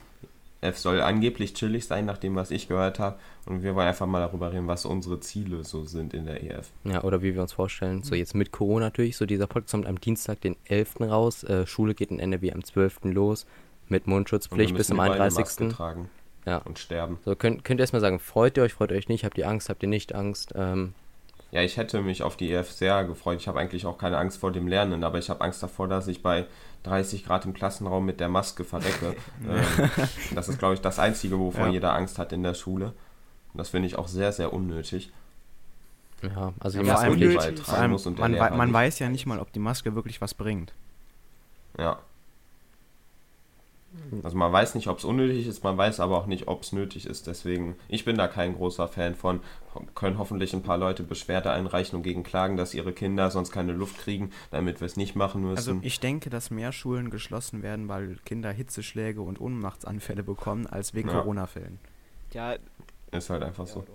F 0.64 0.78
soll 0.78 1.02
angeblich 1.02 1.56
chillig 1.56 1.88
sein, 1.88 2.06
nach 2.06 2.20
dem, 2.20 2.36
was 2.36 2.52
ich 2.52 2.68
gehört 2.68 3.00
habe. 3.00 3.18
Und 3.48 3.64
wir 3.64 3.74
wollen 3.74 3.88
einfach 3.88 4.06
mal 4.06 4.20
darüber 4.20 4.54
reden, 4.54 4.68
was 4.68 4.86
unsere 4.86 5.20
Ziele 5.20 5.64
so 5.64 5.86
sind 5.86 6.14
in 6.14 6.26
der 6.26 6.44
E 6.44 6.50
EF. 6.50 6.70
Ja, 6.84 7.04
oder 7.04 7.24
wie 7.24 7.34
wir 7.34 7.42
uns 7.42 7.54
vorstellen. 7.54 8.04
So, 8.04 8.14
jetzt 8.14 8.36
mit 8.36 8.52
Corona 8.52 8.86
natürlich. 8.86 9.18
So, 9.18 9.26
dieser 9.26 9.48
Podcast 9.48 9.72
kommt 9.72 9.88
am 9.88 10.00
Dienstag, 10.00 10.40
den 10.42 10.56
11. 10.66 10.98
raus. 11.02 11.44
Äh, 11.44 11.66
Schule 11.66 11.96
geht 11.96 12.12
in 12.12 12.20
NRW 12.20 12.52
am 12.52 12.64
12. 12.64 13.00
los. 13.06 13.48
Mit 13.90 14.06
Mundschutzpflicht 14.06 14.76
bis 14.76 14.88
zum 14.88 14.98
überall 14.98 15.14
eine 15.14 15.20
Maske 15.34 15.64
31. 15.64 15.76
tragen 15.76 16.10
Ja. 16.46 16.58
und 16.58 16.80
sterben. 16.80 17.20
So, 17.24 17.36
könnt, 17.36 17.64
könnt 17.64 17.80
ihr 17.80 17.84
erstmal 17.84 18.02
sagen, 18.02 18.20
freut 18.20 18.58
ihr 18.58 18.64
euch, 18.64 18.74
freut 18.74 18.92
ihr 18.92 18.98
euch 18.98 19.10
nicht? 19.10 19.24
Habt 19.26 19.38
ihr 19.38 19.48
Angst, 19.48 19.70
habt 19.70 19.84
ihr 19.84 19.90
nicht 19.90 20.14
Angst? 20.16 20.54
Ähm, 20.56 20.94
Ja, 21.52 21.62
ich 21.62 21.78
hätte 21.78 22.02
mich 22.02 22.24
auf 22.24 22.36
die 22.38 22.52
EF 22.52 22.72
sehr 22.72 23.04
gefreut. 23.04 23.38
Ich 23.40 23.48
habe 23.48 23.60
eigentlich 23.60 23.86
auch 23.86 23.98
keine 23.98 24.18
Angst 24.18 24.40
vor 24.40 24.52
dem 24.52 24.68
Lernen, 24.68 25.04
aber 25.04 25.20
ich 25.20 25.30
habe 25.30 25.42
Angst 25.42 25.62
davor, 25.62 25.88
dass 25.88 26.08
ich 26.08 26.24
bei 26.24 26.46
30 26.84 27.26
Grad 27.26 27.46
im 27.46 27.54
Klassenraum 27.54 28.06
mit 28.06 28.20
der 28.20 28.30
Maske 28.30 28.64
verrecke. 28.64 29.16
ähm, 29.48 29.90
das 30.34 30.50
ist, 30.50 30.58
glaube 30.60 30.74
ich, 30.76 30.82
das 30.82 30.98
Einzige, 30.98 31.38
wovor 31.38 31.68
Ja. 31.68 31.72
jeder 31.72 31.94
Angst 31.94 32.18
hat 32.18 32.32
in 32.34 32.42
der 32.42 32.54
Schule. 32.56 32.94
Und 33.54 33.58
das 33.58 33.70
finde 33.70 33.88
ich 33.88 33.98
auch 33.98 34.08
sehr, 34.08 34.32
sehr 34.32 34.52
unnötig. 34.54 35.12
ja, 36.24 36.54
also 36.60 36.78
Ja, 36.80 36.84
die 36.84 36.90
vor 36.90 36.96
Maske 36.96 37.12
unnötig. 37.12 37.62
Vor 37.62 37.78
allem, 37.78 37.92
muss 37.92 38.06
man, 38.06 38.32
man 38.58 38.74
weiß 38.74 39.00
ja 39.00 39.10
nicht 39.10 39.26
mal, 39.26 39.40
ob 39.40 39.52
die 39.52 39.60
Maske 39.60 39.94
wirklich 39.94 40.22
was 40.22 40.34
bringt. 40.34 40.74
Ja. 41.78 42.00
Also 44.24 44.38
man 44.38 44.52
weiß 44.52 44.76
nicht, 44.76 44.88
ob 44.88 44.98
es 45.00 45.06
unnötig 45.06 45.48
ist, 45.48 45.64
man 45.64 45.78
weiß 45.78 46.00
aber 46.00 46.18
auch 46.18 46.26
nicht, 46.26 46.48
ob 46.48 46.64
es 46.64 46.72
nötig 46.74 47.06
ist. 47.06 47.28
Deswegen, 47.28 47.76
ich 47.88 48.04
bin 48.06 48.18
da 48.18 48.28
kein 48.28 48.56
großer 48.56 48.88
Fan 48.88 49.16
von. 49.16 49.42
Können 49.96 50.18
hoffentlich 50.18 50.54
ein 50.54 50.64
paar 50.64 50.78
Leute 50.78 51.04
Beschwerde 51.04 51.52
einreichen 51.52 51.96
und 51.96 52.04
gegen 52.04 52.24
klagen, 52.24 52.58
dass 52.58 52.74
ihre 52.74 52.92
Kinder 52.92 53.32
sonst 53.32 53.52
keine 53.52 53.72
Luft 53.72 53.98
kriegen, 54.00 54.32
damit 54.50 54.82
wir 54.82 54.86
es 54.86 54.98
nicht 54.98 55.16
machen 55.16 55.46
Also 55.46 55.74
müssen. 55.76 55.86
ich 55.86 56.00
denke, 56.02 56.30
dass 56.30 56.52
mehr 56.52 56.72
Schulen 56.74 57.10
geschlossen 57.10 57.64
werden, 57.64 57.88
weil 57.88 58.18
Kinder 58.26 58.52
Hitzeschläge 58.52 59.22
und 59.22 59.40
Ohnmachtsanfälle 59.40 60.24
bekommen, 60.24 60.68
als 60.68 60.94
wegen 60.94 61.08
Ja. 61.10 61.22
Corona-Fällen. 61.22 61.80
ja, 62.34 62.56
ist 63.12 63.30
halt 63.30 63.44
einfach 63.44 63.66
ja, 63.68 63.74
so. 63.74 63.86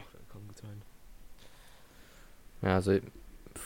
Ja, 2.62 2.74
also 2.76 2.98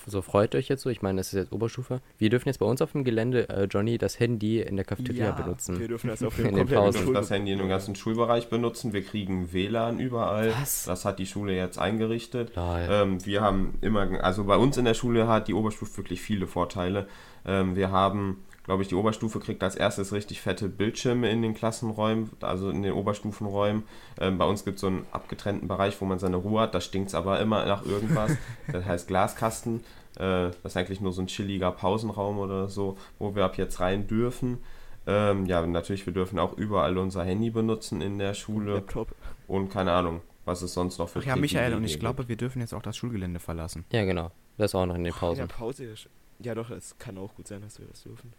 so 0.06 0.22
freut 0.22 0.54
euch 0.54 0.68
jetzt 0.68 0.82
so. 0.82 0.90
Ich 0.90 1.02
meine, 1.02 1.18
das 1.18 1.28
ist 1.28 1.34
jetzt 1.34 1.52
Oberstufe. 1.52 2.00
Wir 2.18 2.30
dürfen 2.30 2.48
jetzt 2.48 2.58
bei 2.58 2.66
uns 2.66 2.80
auf 2.82 2.92
dem 2.92 3.04
Gelände, 3.04 3.48
äh, 3.48 3.64
Johnny, 3.64 3.98
das 3.98 4.18
Handy 4.20 4.60
in 4.60 4.76
der 4.76 4.84
Cafeteria 4.84 5.26
Ja, 5.26 5.30
benutzen. 5.32 5.78
Wir 5.78 5.88
dürfen 5.88 6.08
das 6.08 6.22
auf 6.22 6.38
In. 6.38 6.54
Wir 6.56 6.66
Schul- 6.66 6.92
dürfen 6.92 7.14
das 7.14 7.30
Handy 7.30 7.52
in 7.52 7.58
dem 7.58 7.68
ganzen 7.68 7.94
Schulbereich 7.94 8.48
benutzen. 8.48 8.92
Wir 8.92 9.02
kriegen 9.02 9.52
WLAN 9.52 9.98
überall. 10.00 10.52
Was? 10.60 10.84
Das 10.84 11.04
hat 11.04 11.18
die 11.18 11.26
Schule 11.26 11.54
jetzt 11.56 11.78
eingerichtet. 11.78 12.52
Ähm, 12.56 13.24
wir 13.26 13.40
haben 13.40 13.78
immer, 13.80 14.22
also 14.24 14.44
bei 14.44 14.56
uns 14.56 14.76
in 14.76 14.84
der 14.84 14.94
Schule 14.94 15.28
hat 15.28 15.48
die 15.48 15.54
Oberstufe 15.54 15.98
wirklich 15.98 16.20
viele 16.22 16.46
Vorteile. 16.46 17.06
Ähm, 17.46 17.76
wir 17.76 17.90
haben, 17.90 18.42
glaube 18.64 18.82
ich, 18.82 18.88
die 18.88 18.94
Oberstufe 18.94 19.40
kriegt 19.40 19.62
als 19.62 19.74
erstes 19.74 20.12
richtig 20.12 20.40
fette 20.40 20.68
Bildschirme 20.68 21.30
in 21.30 21.42
den 21.42 21.54
Klassenräumen, 21.54 22.30
also 22.40 22.70
in 22.70 22.82
den 22.82 22.92
Oberstufenräumen. 22.92 23.84
Ähm, 24.20 24.38
bei 24.38 24.44
uns 24.44 24.64
gibt 24.64 24.76
es 24.76 24.80
so 24.82 24.86
einen 24.88 25.06
abgetrennten 25.12 25.66
Bereich, 25.68 26.00
wo 26.00 26.04
man 26.04 26.18
seine 26.18 26.36
Ruhe 26.36 26.60
hat. 26.60 26.74
Da 26.74 26.80
stinkt 26.80 27.08
es 27.08 27.14
aber 27.14 27.40
immer 27.40 27.64
nach 27.66 27.84
irgendwas. 27.84 28.32
Das 28.72 28.84
heißt 28.84 29.08
Glaskasten. 29.08 29.80
Äh, 30.16 30.50
das 30.50 30.56
ist 30.64 30.76
eigentlich 30.76 31.00
nur 31.00 31.12
so 31.12 31.22
ein 31.22 31.26
chilliger 31.26 31.72
Pausenraum 31.72 32.38
oder 32.38 32.68
so, 32.68 32.96
wo 33.18 33.34
wir 33.34 33.44
ab 33.44 33.56
jetzt 33.58 33.80
rein 33.80 34.06
dürfen. 34.06 34.58
Ähm, 35.06 35.46
ja, 35.46 35.66
natürlich, 35.66 36.04
wir 36.06 36.12
dürfen 36.12 36.38
auch 36.38 36.52
überall 36.56 36.96
unser 36.98 37.24
Handy 37.24 37.50
benutzen 37.50 38.00
in 38.02 38.18
der 38.18 38.34
Schule 38.34 38.74
Laptop. 38.74 39.14
und 39.48 39.70
keine 39.70 39.92
Ahnung, 39.92 40.20
was 40.44 40.60
es 40.62 40.74
sonst 40.74 40.98
noch 40.98 41.08
für 41.08 41.20
Ach 41.20 41.24
ja, 41.24 41.36
Michael, 41.36 41.72
und 41.74 41.84
ich 41.84 41.92
Privilegien 41.94 42.00
glaube, 42.00 42.28
wir 42.28 42.36
dürfen 42.36 42.60
jetzt 42.60 42.74
auch 42.74 42.82
das 42.82 42.96
Schulgelände 42.96 43.40
verlassen. 43.40 43.84
Ja, 43.92 44.04
genau. 44.04 44.30
Das 44.58 44.74
auch 44.74 44.84
noch 44.86 44.94
in 44.94 45.04
den 45.04 45.12
In 45.14 45.18
Pausen. 45.18 45.38
der 45.38 45.46
Pause. 45.46 45.84
ist- 45.86 46.08
Ja, 46.38 46.54
doch, 46.54 46.70
es 46.70 46.96
kann 46.98 47.16
auch 47.18 47.34
gut 47.34 47.48
sein, 47.48 47.62
dass 47.62 47.78
wir 47.80 47.86
das 47.86 48.02
dürfen. 48.02 48.32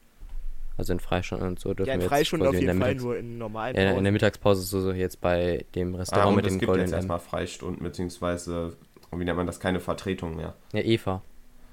Also 0.77 0.93
in 0.93 0.99
Freistunden 0.99 1.47
und 1.47 1.59
so 1.59 1.73
dürfen 1.73 1.89
Ja, 1.89 1.93
in 1.95 1.99
wir 1.99 2.05
jetzt 2.05 2.09
Freistunden 2.09 2.47
auf 2.47 2.53
quasi 2.53 2.65
in 2.65 2.67
der, 2.67 2.75
jeden 2.75 2.81
Fall, 2.81 2.89
Mittags 2.93 3.03
nur 3.03 3.17
in 3.17 3.37
normalen 3.37 3.75
ja, 3.75 3.91
in 3.91 4.03
der. 4.03 4.13
Mittagspause 4.13 4.61
so, 4.63 4.81
so 4.81 4.91
jetzt 4.93 5.21
bei 5.21 5.65
dem 5.75 5.93
Ah, 5.95 5.99
Restaurant 5.99 6.29
und 6.29 6.35
mit 6.37 6.45
es 6.45 6.53
dem 6.53 6.59
gibt 6.59 6.67
Golden 6.67 6.81
jetzt 6.81 6.91
M. 6.91 6.97
erstmal 6.97 7.19
Freistunden, 7.19 7.83
beziehungsweise, 7.83 8.77
wie 9.11 9.23
nennt 9.23 9.37
man 9.37 9.45
das, 9.47 9.59
keine 9.59 9.79
Vertretung 9.79 10.35
mehr. 10.35 10.55
Ja, 10.73 10.81
Eva. 10.81 11.21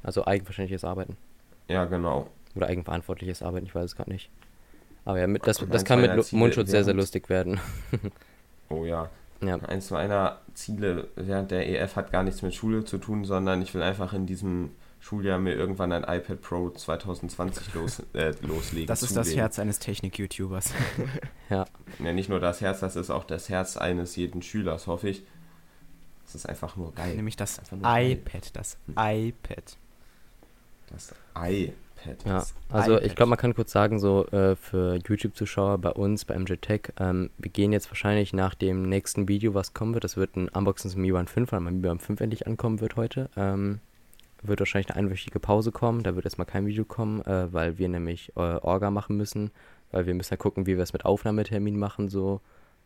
Also 0.02 0.26
eigenverständliches 0.26 0.84
Arbeiten. 0.84 1.16
Ja, 1.68 1.84
genau. 1.84 2.28
Oder 2.54 2.66
eigenverantwortliches 2.68 3.42
Arbeiten, 3.42 3.66
ich 3.66 3.74
weiß 3.74 3.84
es 3.84 3.96
gerade 3.96 4.10
nicht. 4.10 4.30
Aber 5.04 5.18
ja, 5.20 5.26
mit, 5.26 5.46
das, 5.46 5.64
das 5.70 5.84
kann 5.84 6.00
mit 6.00 6.24
Ziele 6.24 6.38
Mundschutz 6.40 6.70
sehr, 6.70 6.84
sehr 6.84 6.94
lustig 6.94 7.28
werden. 7.28 7.60
Oh 8.70 8.84
ja. 8.84 9.08
Ja, 9.40 9.56
Eins 9.56 9.90
meiner 9.90 10.38
Ziele 10.52 11.08
während 11.16 11.50
der 11.52 11.66
EF 11.68 11.96
hat 11.96 12.10
gar 12.12 12.22
nichts 12.22 12.42
mit 12.42 12.54
Schule 12.54 12.84
zu 12.84 12.98
tun, 12.98 13.24
sondern 13.24 13.62
ich 13.62 13.72
will 13.72 13.82
einfach 13.82 14.12
in 14.12 14.26
diesem 14.26 14.72
Schuljahr 15.00 15.38
mir 15.38 15.54
irgendwann 15.54 15.92
ein 15.92 16.02
iPad 16.04 16.40
Pro 16.42 16.70
2020 16.70 17.74
los, 17.74 18.02
äh, 18.14 18.32
loslegen. 18.42 18.86
Das 18.88 19.02
ist 19.02 19.16
das 19.16 19.26
zulegen. 19.28 19.40
Herz 19.40 19.58
eines 19.58 19.78
Technik-YouTubers. 19.78 20.72
Ja, 21.50 21.64
nicht 22.12 22.28
nur 22.28 22.40
das 22.40 22.60
Herz, 22.60 22.80
das 22.80 22.94
ist 22.94 23.08
auch 23.08 23.24
das 23.24 23.48
Herz 23.48 23.78
eines 23.78 24.16
jeden 24.16 24.42
Schülers, 24.42 24.86
hoffe 24.86 25.08
ich. 25.08 25.22
Das 26.24 26.34
ist 26.34 26.46
einfach 26.46 26.76
nur 26.76 26.92
geil. 26.94 27.16
Nämlich 27.16 27.36
das 27.36 27.58
Einfach 27.58 27.76
nur 27.78 27.84
geil. 27.84 28.10
iPad. 28.12 28.54
Das 28.54 28.76
iPad. 28.90 29.78
Das 30.90 31.14
iPad. 31.34 32.24
ja. 32.26 32.38
Das 32.38 32.54
Also 32.68 32.98
ich 32.98 33.04
iPad. 33.04 33.16
glaube, 33.16 33.30
man 33.30 33.38
kann 33.38 33.54
kurz 33.54 33.72
sagen, 33.72 33.98
so 33.98 34.26
äh, 34.26 34.56
für 34.56 34.96
YouTube-Zuschauer 35.06 35.78
bei 35.78 35.90
uns, 35.90 36.26
bei 36.26 36.38
MJ 36.38 36.54
Tech, 36.56 36.92
ähm, 37.00 37.30
wir 37.38 37.50
gehen 37.50 37.72
jetzt 37.72 37.90
wahrscheinlich 37.90 38.34
nach 38.34 38.54
dem 38.54 38.88
nächsten 38.90 39.26
Video, 39.26 39.54
was 39.54 39.72
kommen 39.72 39.94
wird, 39.94 40.04
das 40.04 40.18
wird 40.18 40.36
ein 40.36 40.48
Unboxing 40.48 40.90
zum 40.90 41.00
Mi 41.00 41.10
Band 41.12 41.30
5, 41.30 41.50
weil 41.52 41.60
mein 41.60 41.76
Mi 41.76 41.80
Band 41.88 42.02
5 42.02 42.20
endlich 42.20 42.46
ankommen 42.46 42.80
wird 42.80 42.96
heute, 42.96 43.30
ähm, 43.36 43.80
wird 44.42 44.60
wahrscheinlich 44.60 44.90
eine 44.90 44.96
einwöchige 44.96 45.40
Pause 45.40 45.72
kommen, 45.72 46.02
da 46.02 46.14
wird 46.14 46.24
erstmal 46.24 46.46
kein 46.46 46.66
Video 46.66 46.84
kommen, 46.84 47.22
äh, 47.22 47.52
weil 47.52 47.78
wir 47.78 47.88
nämlich 47.88 48.32
äh, 48.36 48.40
Orga 48.40 48.90
machen 48.90 49.16
müssen, 49.16 49.50
weil 49.90 50.06
wir 50.06 50.14
müssen 50.14 50.34
ja 50.34 50.36
gucken, 50.36 50.66
wie 50.66 50.76
wir 50.76 50.82
es 50.82 50.92
mit 50.92 51.04
Aufnahmetermin 51.04 51.78
machen, 51.78 52.08
so, 52.08 52.40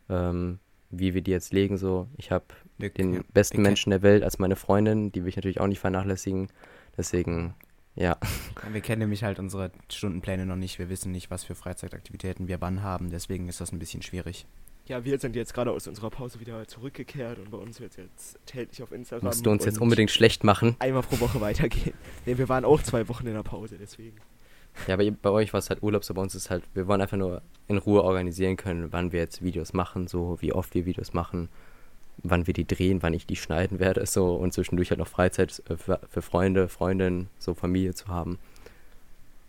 ähm, 0.09 0.59
wie 0.89 1.13
wir 1.13 1.21
die 1.21 1.31
jetzt 1.31 1.53
legen, 1.53 1.77
so. 1.77 2.07
Ich 2.17 2.31
habe 2.31 2.45
den 2.79 3.13
ja, 3.13 3.21
besten 3.33 3.61
Menschen 3.61 3.91
der 3.91 4.01
Welt 4.01 4.23
als 4.23 4.39
meine 4.39 4.55
Freundin, 4.55 5.11
die 5.11 5.21
will 5.21 5.29
ich 5.29 5.35
natürlich 5.35 5.59
auch 5.59 5.67
nicht 5.67 5.79
vernachlässigen, 5.79 6.49
deswegen, 6.97 7.55
ja. 7.95 8.17
Wir 8.71 8.81
kennen 8.81 8.99
nämlich 8.99 9.23
halt 9.23 9.39
unsere 9.39 9.71
Stundenpläne 9.91 10.45
noch 10.45 10.55
nicht. 10.55 10.79
Wir 10.79 10.89
wissen 10.89 11.11
nicht, 11.11 11.29
was 11.29 11.43
für 11.43 11.55
Freizeitaktivitäten 11.55 12.47
wir 12.47 12.59
wann 12.59 12.81
haben. 12.81 13.11
Deswegen 13.11 13.47
ist 13.47 13.61
das 13.61 13.71
ein 13.71 13.79
bisschen 13.79 14.01
schwierig. 14.01 14.47
Ja, 14.85 15.05
wir 15.05 15.17
sind 15.17 15.35
jetzt 15.35 15.53
gerade 15.53 15.71
aus 15.71 15.87
unserer 15.87 16.09
Pause 16.09 16.41
wieder 16.41 16.67
zurückgekehrt 16.67 17.39
und 17.39 17.49
bei 17.51 17.57
uns 17.57 17.79
wird 17.79 17.95
jetzt 17.95 18.37
täglich 18.45 18.83
auf 18.83 18.91
Instagram. 18.91 19.25
Musst 19.27 19.45
du 19.45 19.49
uns 19.49 19.63
jetzt 19.63 19.79
unbedingt 19.79 20.11
schlecht 20.11 20.43
machen. 20.43 20.75
Einmal 20.79 21.03
pro 21.03 21.19
Woche 21.21 21.39
weitergehen. 21.39 21.93
Nee, 22.25 22.37
wir 22.37 22.49
waren 22.49 22.65
auch 22.65 22.81
zwei 22.81 23.07
Wochen 23.07 23.27
in 23.27 23.33
der 23.33 23.43
Pause, 23.43 23.77
deswegen. 23.79 24.17
Ja, 24.87 24.95
aber 24.95 25.09
bei 25.09 25.29
euch 25.29 25.53
war 25.53 25.59
es 25.59 25.69
halt 25.69 25.83
Urlaub, 25.83 26.03
so 26.03 26.13
bei 26.13 26.21
uns 26.21 26.35
ist 26.35 26.49
halt, 26.49 26.63
wir 26.73 26.87
wollen 26.87 27.01
einfach 27.01 27.17
nur 27.17 27.41
in 27.67 27.77
Ruhe 27.77 28.03
organisieren 28.03 28.57
können, 28.57 28.91
wann 28.91 29.11
wir 29.11 29.19
jetzt 29.19 29.41
Videos 29.41 29.73
machen, 29.73 30.07
so 30.07 30.37
wie 30.41 30.51
oft 30.51 30.73
wir 30.73 30.85
Videos 30.85 31.13
machen, 31.13 31.47
wann 32.17 32.47
wir 32.47 32.53
die 32.53 32.65
drehen, 32.65 33.03
wann 33.03 33.13
ich 33.13 33.25
die 33.25 33.35
schneiden 33.35 33.79
werde, 33.79 34.05
so 34.05 34.35
und 34.35 34.53
zwischendurch 34.53 34.89
halt 34.89 34.99
noch 34.99 35.07
Freizeit 35.07 35.61
äh, 35.69 35.77
für, 35.77 35.99
für 36.09 36.21
Freunde, 36.21 36.67
Freundinnen, 36.67 37.29
so 37.39 37.53
Familie 37.53 37.93
zu 37.93 38.07
haben. 38.07 38.39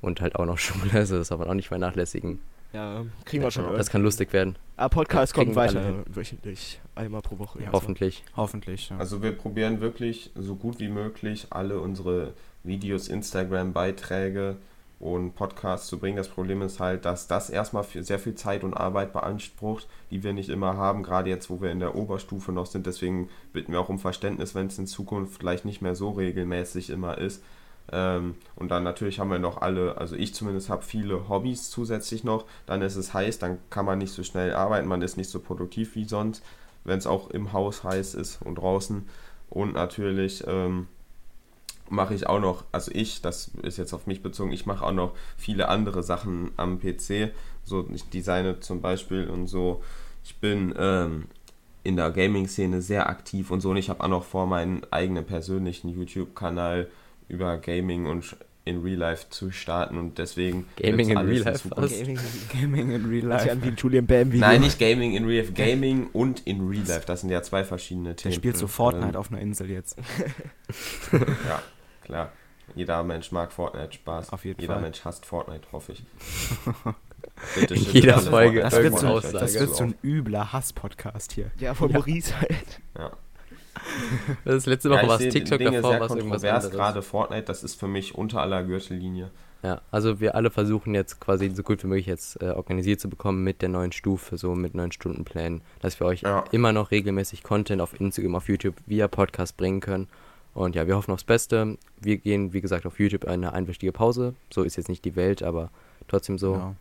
Und 0.00 0.20
halt 0.20 0.36
auch 0.36 0.46
noch 0.46 0.58
Schule, 0.58 0.92
also 0.92 1.18
das 1.18 1.28
soll 1.28 1.38
man 1.38 1.48
auch 1.48 1.54
nicht 1.54 1.68
vernachlässigen. 1.68 2.40
Ja, 2.74 3.06
kriegen 3.24 3.42
wir 3.42 3.50
schon. 3.52 3.72
Das 3.76 3.88
kann 3.88 4.02
lustig 4.02 4.32
werden, 4.32 4.56
Ah, 4.76 4.88
Podcast 4.88 5.32
kriegen 5.32 5.54
kommt 5.54 5.56
weiter 5.56 6.04
wöchentlich. 6.12 6.80
Einmal 6.96 7.22
pro 7.22 7.38
Woche. 7.38 7.60
Ja, 7.60 7.66
Ja, 7.66 7.72
hoffentlich. 7.72 8.24
Hoffentlich. 8.36 8.90
Ja. 8.90 8.98
Also 8.98 9.22
wir 9.22 9.32
probieren 9.32 9.80
wirklich 9.80 10.32
so 10.34 10.56
gut 10.56 10.80
wie 10.80 10.88
möglich 10.88 11.46
alle 11.50 11.78
unsere 11.80 12.32
Videos, 12.64 13.06
Instagram-Beiträge 13.08 14.56
und 14.98 15.34
Podcasts 15.34 15.86
zu 15.86 15.98
bringen. 15.98 16.16
Das 16.16 16.28
Problem 16.28 16.62
ist 16.62 16.80
halt, 16.80 17.04
dass 17.04 17.28
das 17.28 17.50
erstmal 17.50 17.84
sehr 17.84 18.18
viel 18.18 18.34
Zeit 18.34 18.64
und 18.64 18.74
Arbeit 18.74 19.12
beansprucht, 19.12 19.86
die 20.10 20.22
wir 20.22 20.32
nicht 20.32 20.48
immer 20.48 20.76
haben, 20.76 21.02
gerade 21.02 21.30
jetzt, 21.30 21.50
wo 21.50 21.60
wir 21.60 21.70
in 21.70 21.78
der 21.80 21.94
Oberstufe 21.94 22.52
noch 22.52 22.66
sind. 22.66 22.86
Deswegen 22.86 23.28
bitten 23.52 23.72
wir 23.72 23.80
auch 23.80 23.88
um 23.88 23.98
Verständnis, 23.98 24.54
wenn 24.54 24.66
es 24.66 24.78
in 24.78 24.86
Zukunft 24.86 25.38
vielleicht 25.38 25.64
nicht 25.64 25.82
mehr 25.82 25.94
so 25.94 26.10
regelmäßig 26.10 26.90
immer 26.90 27.18
ist. 27.18 27.42
Ähm, 27.94 28.34
und 28.56 28.72
dann 28.72 28.82
natürlich 28.82 29.20
haben 29.20 29.30
wir 29.30 29.38
noch 29.38 29.62
alle, 29.62 29.96
also 29.98 30.16
ich 30.16 30.34
zumindest 30.34 30.68
habe 30.68 30.82
viele 30.82 31.28
Hobbys 31.28 31.70
zusätzlich 31.70 32.24
noch. 32.24 32.44
Dann 32.66 32.82
ist 32.82 32.96
es 32.96 33.14
heiß, 33.14 33.38
dann 33.38 33.58
kann 33.70 33.86
man 33.86 33.98
nicht 33.98 34.12
so 34.12 34.24
schnell 34.24 34.52
arbeiten, 34.52 34.88
man 34.88 35.00
ist 35.00 35.16
nicht 35.16 35.30
so 35.30 35.38
produktiv 35.38 35.94
wie 35.94 36.04
sonst, 36.04 36.42
wenn 36.82 36.98
es 36.98 37.06
auch 37.06 37.30
im 37.30 37.52
Haus 37.52 37.84
heiß 37.84 38.14
ist 38.14 38.42
und 38.42 38.56
draußen. 38.56 39.08
Und 39.48 39.74
natürlich 39.74 40.42
ähm, 40.48 40.88
mache 41.88 42.14
ich 42.14 42.26
auch 42.26 42.40
noch, 42.40 42.64
also 42.72 42.90
ich, 42.92 43.22
das 43.22 43.52
ist 43.62 43.78
jetzt 43.78 43.92
auf 43.94 44.08
mich 44.08 44.22
bezogen, 44.22 44.50
ich 44.50 44.66
mache 44.66 44.84
auch 44.84 44.92
noch 44.92 45.14
viele 45.36 45.68
andere 45.68 46.02
Sachen 46.02 46.50
am 46.56 46.80
PC. 46.80 47.30
So, 47.62 47.88
ich 47.94 48.10
designe 48.10 48.58
zum 48.58 48.80
Beispiel 48.80 49.28
und 49.28 49.46
so. 49.46 49.82
Ich 50.24 50.40
bin 50.40 50.74
ähm, 50.76 51.26
in 51.84 51.94
der 51.94 52.10
Gaming-Szene 52.10 52.82
sehr 52.82 53.08
aktiv 53.08 53.52
und 53.52 53.60
so. 53.60 53.70
Und 53.70 53.76
ich 53.76 53.88
habe 53.88 54.02
auch 54.02 54.08
noch 54.08 54.24
vor, 54.24 54.46
meinen 54.46 54.82
eigenen 54.90 55.24
persönlichen 55.24 55.90
YouTube-Kanal 55.90 56.88
über 57.28 57.58
Gaming 57.58 58.06
und 58.06 58.36
in 58.66 58.80
Real 58.82 58.96
Life 58.98 59.26
zu 59.28 59.50
starten 59.50 59.98
und 59.98 60.16
deswegen 60.16 60.66
Gaming 60.76 61.10
in 61.10 61.18
Real 61.18 61.42
Life? 61.42 61.68
Gaming, 61.68 62.18
Gaming 62.50 62.90
in 62.92 63.04
Real 63.04 63.26
Life. 63.26 63.50
An 63.50 63.62
wie 63.62 63.68
ein 63.68 63.76
Julian 63.76 64.06
Bam 64.06 64.32
Video. 64.32 64.46
Nein, 64.46 64.62
nicht 64.62 64.78
Gaming 64.78 65.12
in 65.14 65.26
Real 65.26 65.40
Life, 65.44 65.52
Gaming 65.54 66.08
und 66.14 66.46
in 66.46 66.66
Real 66.66 66.82
Life. 66.86 67.04
Das 67.06 67.20
sind 67.20 67.28
ja 67.30 67.42
zwei 67.42 67.62
verschiedene 67.64 68.10
Der 68.10 68.16
Themen. 68.16 68.34
spielt 68.34 68.56
so 68.56 68.64
Ähm, 68.64 68.70
Fortnite 68.70 69.18
auf 69.18 69.30
einer 69.30 69.40
Insel 69.40 69.70
jetzt. 69.70 69.98
Ja, 71.12 71.62
klar. 72.02 72.32
Jeder 72.74 73.02
Mensch 73.04 73.30
mag 73.32 73.52
Fortnite, 73.52 73.92
Spaß. 73.92 74.30
Auf 74.32 74.44
jeden 74.46 74.60
Jeder 74.60 74.74
Fall. 74.74 74.82
Mensch 74.82 75.04
hasst 75.04 75.26
Fortnite, 75.26 75.66
hoffe 75.72 75.92
ich. 75.92 76.02
Bitte 77.54 77.74
In 77.74 77.82
jeder 77.82 78.18
Folge 78.18 78.60
Fortnite- 78.62 78.70
Das 78.70 78.82
wird, 78.82 78.98
so, 78.98 79.38
das 79.38 79.54
wird 79.60 79.76
so 79.76 79.84
ein 79.84 79.94
übler 80.02 80.52
Hass-Podcast 80.52 81.32
hier. 81.32 81.50
Ja, 81.58 81.74
von 81.74 81.90
Ja. 81.90 81.98
Maurice 81.98 82.40
halt. 82.40 82.80
Ja. 82.98 83.12
Das 84.44 84.54
ist 84.56 84.66
letzte 84.66 84.88
Ja, 84.88 84.94
Woche 84.96 85.02
ich 85.02 85.08
war 85.08 85.20
es 85.20 85.32
TikTok, 85.32 85.58
Dinge 85.58 85.72
davor 85.82 86.00
war 86.00 86.06
es 86.10 86.14
irgendwas 86.16 86.44
anderes. 86.44 86.70
gerade 86.70 87.02
Fortnite, 87.02 87.44
das 87.44 87.64
ist 87.64 87.78
für 87.78 87.88
mich 87.88 88.14
unter 88.14 88.40
aller 88.40 88.62
Gürtellinie. 88.62 89.30
Ja, 89.62 89.80
also 89.90 90.20
wir 90.20 90.34
alle 90.34 90.50
versuchen 90.50 90.94
jetzt 90.94 91.20
quasi 91.20 91.48
so 91.50 91.62
gut 91.62 91.82
wie 91.82 91.86
möglich 91.86 92.06
jetzt 92.06 92.40
äh, 92.42 92.50
organisiert 92.50 93.00
zu 93.00 93.08
bekommen 93.08 93.42
mit 93.42 93.62
der 93.62 93.70
neuen 93.70 93.92
Stufe, 93.92 94.36
so 94.36 94.54
mit 94.54 94.74
neuen 94.74 94.92
Stundenplänen, 94.92 95.62
dass 95.80 95.98
wir 96.00 96.06
euch 96.06 96.20
Ja. 96.22 96.44
immer 96.52 96.72
noch 96.72 96.90
regelmäßig 96.90 97.42
Content 97.42 97.80
auf 97.80 97.98
Instagram, 97.98 98.34
auf 98.34 98.48
YouTube 98.48 98.74
via 98.86 99.08
Podcast 99.08 99.56
bringen 99.56 99.80
können. 99.80 100.08
Und 100.52 100.74
ja, 100.76 100.86
wir 100.86 100.96
hoffen 100.96 101.12
aufs 101.12 101.24
Beste. 101.24 101.78
Wir 102.00 102.18
gehen, 102.18 102.52
wie 102.52 102.60
gesagt, 102.60 102.84
auf 102.86 103.00
YouTube 103.00 103.24
eine 103.24 103.54
einwöchige 103.54 103.90
Pause. 103.90 104.34
So 104.52 104.62
ist 104.62 104.76
jetzt 104.76 104.88
nicht 104.88 105.04
die 105.04 105.16
Welt, 105.16 105.42
aber 105.42 105.70
trotzdem 106.08 106.36
so. 106.38 106.52
Genau. 106.52 106.74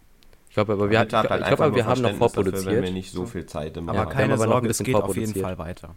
Ich 0.49 0.53
glaube, 0.55 0.73
aber 0.73 0.89
wir, 0.91 0.99
habt 0.99 1.11
ich, 1.11 1.17
halt 1.17 1.41
ich 1.41 1.47
glaube, 1.47 1.63
aber 1.63 1.75
wir 1.75 1.85
haben 1.85 2.01
noch 2.01 2.09
Verständnis 2.11 2.31
dafür, 2.33 2.43
vorproduziert. 2.43 2.75
wenn 2.75 2.83
wir 2.83 2.91
nicht 2.91 3.11
so 3.11 3.25
viel 3.25 3.45
Zeit 3.47 3.75
immer 3.77 3.93
Aber 3.93 3.97
Ja, 3.97 4.05
haben. 4.05 4.09
wir 4.09 4.13
haben 4.13 4.21
keine 4.21 4.33
aber 4.33 4.45
noch 4.45 4.51
ein 4.51 4.55
Sorge, 4.55 4.67
es 4.69 4.77
geht 4.83 4.95
auf 4.95 5.15
jeden 5.15 5.33
vorproduziert. 5.33 5.45
Fall 5.45 5.57
weiter. 5.57 5.95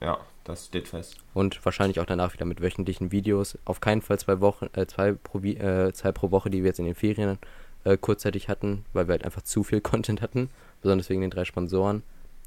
Ja, 0.00 0.18
das 0.44 0.66
steht 0.66 0.88
fest. 0.88 1.16
Und 1.32 1.64
wahrscheinlich 1.64 1.98
auch 2.00 2.04
danach 2.06 2.32
wieder 2.34 2.44
mit 2.44 2.60
wöchentlichen 2.60 3.10
Videos. 3.10 3.58
Auf 3.64 3.80
keinen 3.80 4.02
Fall 4.02 4.18
zwei 4.18 4.40
Wochen, 4.40 4.68
äh, 4.74 4.86
zwei, 4.86 5.12
pro, 5.12 5.40
äh, 5.40 5.92
zwei 5.92 6.12
pro 6.12 6.30
Woche, 6.30 6.50
die 6.50 6.62
wir 6.62 6.68
jetzt 6.68 6.78
in 6.78 6.84
den 6.84 6.94
Ferien 6.94 7.38
äh, 7.84 7.96
kurzzeitig 7.96 8.48
hatten, 8.48 8.84
weil 8.92 9.08
wir 9.08 9.12
halt 9.12 9.24
einfach 9.24 9.42
zu 9.42 9.64
viel 9.64 9.80
Content 9.82 10.20
hatten. 10.20 10.50
Besonders 10.82 11.08
wegen 11.08 11.22
den 11.22 11.30
drei 11.30 11.44
Sponsoren. 11.44 12.02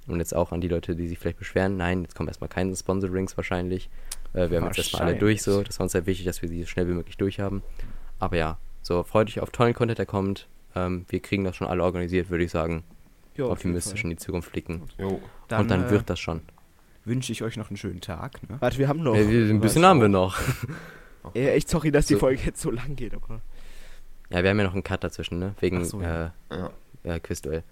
Und 0.08 0.20
jetzt 0.20 0.34
auch 0.34 0.52
an 0.52 0.62
die 0.62 0.70
Leute, 0.70 0.96
die 0.96 1.08
sich 1.08 1.20
vielleicht 1.20 1.40
beschweren. 1.40 1.76
Nein, 1.76 2.04
jetzt 2.04 2.16
kommen 2.16 2.30
erstmal 2.30 2.50
keine 2.50 2.74
Sponsorings 2.76 3.36
wahrscheinlich. 3.36 3.90
Äh, 4.34 4.50
wir 4.50 4.60
haben 4.60 4.68
jetzt 4.68 4.78
erstmal 4.78 5.02
alle 5.04 5.16
durch 5.16 5.42
so. 5.42 5.64
Das 5.64 5.80
war 5.80 5.84
uns 5.86 5.92
sehr 5.92 6.06
wichtig, 6.06 6.26
dass 6.26 6.42
wir 6.42 6.48
sie 6.48 6.62
so 6.62 6.68
schnell 6.68 6.88
wie 6.88 6.94
möglich 6.94 7.18
durchhaben. 7.18 7.62
Aber 8.20 8.38
ja, 8.38 8.58
so 8.82 9.04
freut 9.04 9.28
euch 9.28 9.42
auf 9.42 9.50
tollen 9.50 9.74
Content, 9.74 10.00
der 10.00 10.06
kommt. 10.06 10.48
Ähm, 10.76 11.06
wir 11.10 11.20
kriegen 11.20 11.44
das 11.44 11.56
schon 11.56 11.68
alle 11.68 11.84
organisiert, 11.84 12.30
würde 12.30 12.46
ich 12.46 12.52
sagen. 12.52 12.84
Ja, 13.36 13.44
jeden 13.44 13.52
optimistisch 13.52 14.04
in 14.04 14.12
die 14.12 14.16
Zukunft 14.16 14.52
blicken. 14.52 14.84
Jo, 14.98 15.20
Und 15.58 15.70
dann 15.70 15.86
äh, 15.86 15.90
wird 15.90 16.10
das 16.10 16.20
schon. 16.20 16.42
Wünsche 17.08 17.32
ich 17.32 17.42
euch 17.44 17.58
noch 17.58 17.70
einen 17.70 17.78
schönen 17.78 18.02
Tag. 18.02 18.48
Ne? 18.50 18.58
Warte, 18.60 18.78
wir 18.78 18.88
haben 18.88 19.02
noch. 19.04 19.16
Äh, 19.16 19.30
wir- 19.30 19.50
ein 19.50 19.60
bisschen 19.62 19.86
haben 19.86 20.02
wir 20.02 20.10
noch. 20.10 20.38
Ja, 21.34 21.50
echt 21.50 21.68
sorry, 21.68 21.92
dass 21.92 22.06
die 22.06 22.14
So. 22.14 22.20
Folge 22.20 22.42
jetzt 22.46 22.62
so 22.62 22.72
lang 22.72 22.96
geht, 22.96 23.14
aber. 23.14 23.42
Ja, 24.30 24.44
wir 24.44 24.50
haben 24.50 24.60
ja 24.60 24.64
noch 24.64 24.74
einen 24.74 24.84
Cut 24.84 25.04
dazwischen, 25.04 25.40
ne? 25.40 25.56
Wegen 25.60 25.84
so, 25.84 26.02
ja. 26.02 26.28
äh, 26.50 26.56
ja. 26.58 27.16
äh, 27.16 27.20
Quizduell. 27.20 27.64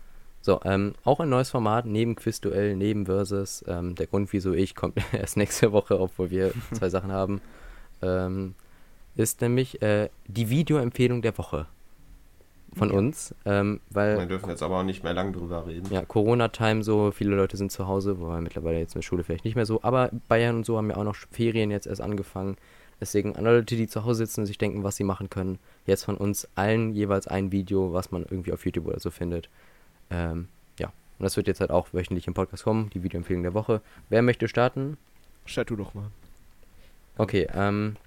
So, 0.42 0.60
ähm, 0.66 0.94
auch 1.06 1.22
ein 1.22 1.30
neues 1.30 1.52
Format 1.52 1.86
neben 1.86 2.16
Quizduell, 2.16 2.76
neben 2.76 3.06
Versus. 3.06 3.64
Ähm, 3.66 3.96
der 3.96 4.08
Grund, 4.08 4.34
wieso 4.34 4.52
ich, 4.52 4.76
kommt 4.76 4.98
erst 5.14 5.38
nächste 5.38 5.72
Woche, 5.72 5.98
obwohl 6.02 6.32
wir 6.32 6.52
zwei 6.74 6.90
Sachen 6.90 7.14
haben, 7.14 7.40
ähm, 8.02 8.56
ist 9.16 9.40
nämlich 9.40 9.82
äh, 9.82 10.10
die 10.28 10.50
Videoempfehlung 10.50 11.22
der 11.22 11.38
Woche 11.38 11.68
von 12.76 12.92
uns. 12.92 13.34
Ähm, 13.46 13.80
weil 13.90 14.18
Wir 14.18 14.26
dürfen 14.26 14.50
jetzt 14.50 14.62
aber 14.62 14.80
auch 14.80 14.84
nicht 14.84 15.04
mehr 15.04 15.14
lang 15.14 15.34
drüber 15.34 15.66
reden. 15.66 15.92
ja, 15.92 16.04
Corona-Time 16.04 16.84
so, 16.84 17.12
viele 17.12 17.36
Leute 17.36 17.58
sind 17.58 17.72
zu 17.72 17.88
Hause, 17.88 18.20
wobei 18.20 18.42
mittlerweile 18.42 18.80
jetzt 18.80 18.96
mit 18.96 19.04
Schule 19.04 19.24
vielleicht 19.24 19.46
nicht 19.46 19.56
mehr 19.56 19.66
so, 19.66 19.82
aber 19.84 20.10
Bayern 20.28 20.58
und 20.58 20.66
so 20.66 20.78
haben 20.78 20.90
ja 20.90 20.98
auch 20.98 21.04
noch 21.04 21.16
Ferien 21.32 21.72
jetzt 21.72 21.88
erst 21.88 22.02
angefangen. 22.02 22.58
Deswegen 23.00 23.36
an 23.36 23.46
alle 23.46 23.60
Leute, 23.60 23.76
die 23.76 23.88
zu 23.88 24.06
Hause 24.06 24.26
sitzen 24.26 24.42
und 24.42 24.46
sich 24.46 24.58
denken, 24.58 24.84
was 24.84 24.96
sie 24.96 25.04
machen 25.04 25.30
können, 25.30 25.60
jetzt 25.86 26.06
von 26.06 26.16
uns 26.16 26.48
allen 26.56 26.94
jeweils 26.94 27.28
ein 27.28 27.52
Video, 27.52 27.94
was 27.94 28.12
man 28.12 28.24
irgendwie 28.24 28.54
auf 28.54 28.66
YouTube 28.66 28.88
oder 28.88 29.00
so 29.00 29.10
findet. 29.10 29.50
Ähm, 30.10 30.48
ja, 30.80 30.88
und 30.88 31.24
das 31.24 31.36
wird 31.36 31.48
jetzt 31.48 31.60
halt 31.60 31.72
auch 31.72 31.90
wöchentlich 31.92 32.28
im 32.28 32.34
Podcast 32.34 32.64
kommen, 32.64 32.90
die 32.92 33.04
Videoempfehlung 33.04 33.44
der 33.44 33.54
Woche. 33.54 33.82
Wer 34.10 34.22
möchte 34.22 34.48
starten? 34.48 34.98
Start 35.46 35.70
du 35.70 35.76
doch 35.76 35.94
mal. 35.94 36.10
Okay, 37.18 37.48
ähm, 37.54 37.98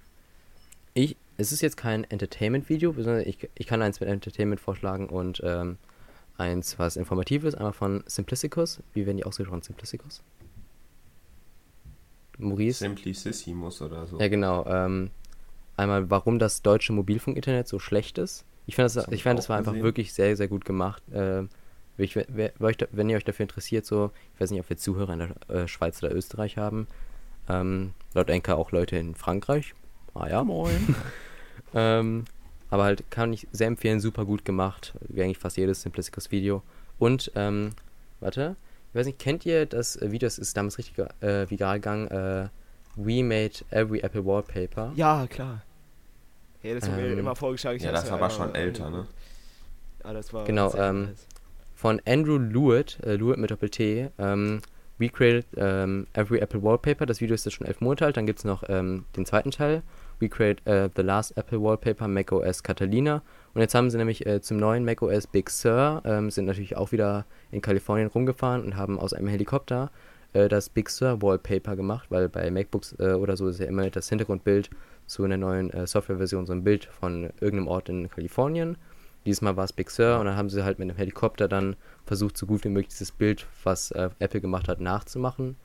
ich, 0.93 1.15
es 1.39 1.51
ist 1.53 1.61
jetzt 1.61 1.77
kein 1.77 2.03
Entertainment-Video, 2.03 2.93
sondern 2.93 3.21
ich, 3.21 3.49
ich 3.55 3.65
kann 3.65 3.81
eins 3.81 3.99
mit 3.99 4.09
Entertainment 4.09 4.59
vorschlagen 4.59 5.07
und 5.07 5.41
ähm, 5.43 5.77
eins, 6.37 6.77
was 6.77 6.97
informativ 6.97 7.45
ist, 7.45 7.55
einmal 7.55 7.73
von 7.73 8.03
Simplisticus. 8.07 8.81
Wie 8.93 9.05
werden 9.05 9.17
die 9.17 9.23
ausgesprochen? 9.23 9.61
Simplisticus? 9.61 10.21
Maurice? 12.37 12.79
Simplicissimus 12.79 13.81
oder 13.81 14.05
so. 14.05 14.19
Ja, 14.19 14.27
genau. 14.27 14.65
Ähm, 14.65 15.11
einmal, 15.77 16.09
warum 16.09 16.39
das 16.39 16.61
deutsche 16.61 16.91
Mobilfunkinternet 16.93 17.67
so 17.67 17.79
schlecht 17.79 18.17
ist. 18.17 18.45
Ich 18.65 18.75
finde, 18.75 18.85
das, 18.93 19.05
Das 19.05 19.13
ich 19.13 19.23
fand, 19.23 19.39
das 19.39 19.49
war 19.49 19.57
einfach 19.57 19.71
gesehen. 19.71 19.83
wirklich 19.83 20.13
sehr, 20.13 20.35
sehr 20.35 20.47
gut 20.47 20.65
gemacht. 20.65 21.01
Ähm, 21.13 21.49
ich, 21.97 22.15
wenn 22.15 23.09
ihr 23.09 23.17
euch 23.17 23.25
dafür 23.25 23.43
interessiert, 23.43 23.85
so, 23.85 24.11
ich 24.35 24.41
weiß 24.41 24.51
nicht, 24.51 24.59
ob 24.61 24.69
wir 24.69 24.77
Zuhörer 24.77 25.13
in 25.13 25.19
der 25.19 25.63
äh, 25.63 25.67
Schweiz 25.67 26.01
oder 26.03 26.13
Österreich 26.13 26.57
haben. 26.57 26.87
Ähm, 27.49 27.93
laut 28.13 28.29
Enka 28.29 28.53
auch 28.55 28.71
Leute 28.71 28.97
in 28.97 29.15
Frankreich. 29.15 29.73
Ah 30.13 30.27
ja. 30.29 30.43
Moin. 30.43 30.95
Ähm, 31.73 32.25
aber 32.69 32.83
halt 32.83 33.09
kann 33.09 33.33
ich 33.33 33.47
sehr 33.51 33.67
empfehlen, 33.67 33.99
super 33.99 34.25
gut 34.25 34.45
gemacht. 34.45 34.93
Wie 35.07 35.23
eigentlich 35.23 35.37
fast 35.37 35.57
jedes 35.57 35.81
Simplisticus 35.81 36.31
Video. 36.31 36.61
Und, 36.97 37.31
ähm, 37.35 37.71
warte, 38.19 38.55
ich 38.89 38.95
weiß 38.95 39.05
nicht, 39.05 39.19
kennt 39.19 39.45
ihr 39.45 39.65
das 39.65 39.95
äh, 39.95 40.11
Video, 40.11 40.27
das 40.27 40.37
ist 40.37 40.55
damals 40.57 40.77
richtig 40.77 40.97
äh, 41.21 41.49
viral 41.49 41.77
gegangen, 41.79 42.07
äh, 42.07 42.49
We 42.95 43.23
made 43.23 43.53
every 43.69 43.99
Apple 43.99 44.25
Wallpaper. 44.25 44.91
Ja, 44.95 45.25
klar. 45.27 45.61
Ja, 46.63 46.75
das 46.75 46.89
mir 46.89 47.05
Ähm, 47.05 47.19
immer 47.19 47.35
vorgeschlagen. 47.35 47.77
ich 47.77 47.83
ja, 47.83 47.91
das 47.91 48.09
war 48.09 48.17
aber 48.17 48.29
schon 48.29 48.53
älter, 48.53 48.89
ne? 48.89 49.07
Ja, 50.03 50.13
das 50.13 50.33
war 50.33 50.45
Genau, 50.45 50.73
ähm. 50.75 51.09
Von 51.75 52.01
Andrew 52.05 52.37
Lewitt, 52.37 52.99
äh, 53.05 53.15
Lewitt 53.15 53.37
mit 53.37 53.51
Doppel-T, 53.51 54.09
ähm, 54.17 54.61
We 54.97 55.07
created 55.07 55.45
ähm, 55.55 56.07
every 56.11 56.39
Apple 56.39 56.61
Wallpaper. 56.61 57.05
Das 57.05 57.21
Video 57.21 57.33
ist 57.33 57.45
jetzt 57.45 57.53
schon 57.53 57.65
elf 57.65 57.79
Monate 57.79 58.05
alt. 58.05 58.17
Dann 58.17 58.25
gibt 58.25 58.39
es 58.39 58.45
noch 58.45 58.63
ähm, 58.67 59.05
den 59.15 59.25
zweiten 59.25 59.51
Teil. 59.51 59.81
We 60.19 60.29
created 60.29 60.65
äh, 60.67 60.89
the 60.95 61.01
last 61.01 61.37
Apple 61.37 61.61
Wallpaper, 61.61 62.07
macOS 62.07 62.61
Catalina. 62.61 63.21
Und 63.53 63.61
jetzt 63.61 63.73
haben 63.73 63.89
sie 63.89 63.97
nämlich 63.97 64.25
äh, 64.25 64.41
zum 64.41 64.57
neuen 64.57 64.85
macOS 64.85 65.27
Big 65.27 65.49
Sur, 65.49 66.01
ähm, 66.05 66.29
sind 66.29 66.45
natürlich 66.45 66.75
auch 66.75 66.91
wieder 66.91 67.25
in 67.51 67.61
Kalifornien 67.61 68.07
rumgefahren 68.07 68.63
und 68.63 68.75
haben 68.75 68.99
aus 68.99 69.13
einem 69.13 69.27
Helikopter 69.27 69.91
äh, 70.33 70.47
das 70.47 70.69
Big 70.69 70.89
Sur 70.89 71.21
Wallpaper 71.21 71.75
gemacht, 71.75 72.07
weil 72.09 72.29
bei 72.29 72.49
MacBooks 72.51 72.95
äh, 72.99 73.13
oder 73.13 73.37
so 73.37 73.47
ist 73.47 73.59
ja 73.59 73.65
immer 73.65 73.89
das 73.89 74.09
Hintergrundbild 74.09 74.69
zu 75.07 75.23
einer 75.23 75.37
neuen 75.37 75.71
äh, 75.71 75.87
Softwareversion 75.87 76.45
so 76.45 76.53
ein 76.53 76.63
Bild 76.63 76.85
von 76.85 77.31
irgendeinem 77.39 77.67
Ort 77.67 77.89
in 77.89 78.09
Kalifornien. 78.09 78.77
Diesmal 79.25 79.57
war 79.57 79.65
es 79.65 79.73
Big 79.73 79.89
Sur 79.89 80.19
und 80.19 80.25
dann 80.25 80.37
haben 80.37 80.49
sie 80.49 80.63
halt 80.63 80.79
mit 80.79 80.89
einem 80.89 80.97
Helikopter 80.97 81.47
dann 81.47 81.75
versucht, 82.05 82.37
so 82.37 82.45
gut 82.45 82.63
wie 82.63 82.69
möglich 82.69 82.89
dieses 82.89 83.11
Bild, 83.11 83.47
was 83.63 83.91
äh, 83.91 84.09
Apple 84.19 84.41
gemacht 84.41 84.67
hat, 84.67 84.79
nachzumachen. 84.79 85.55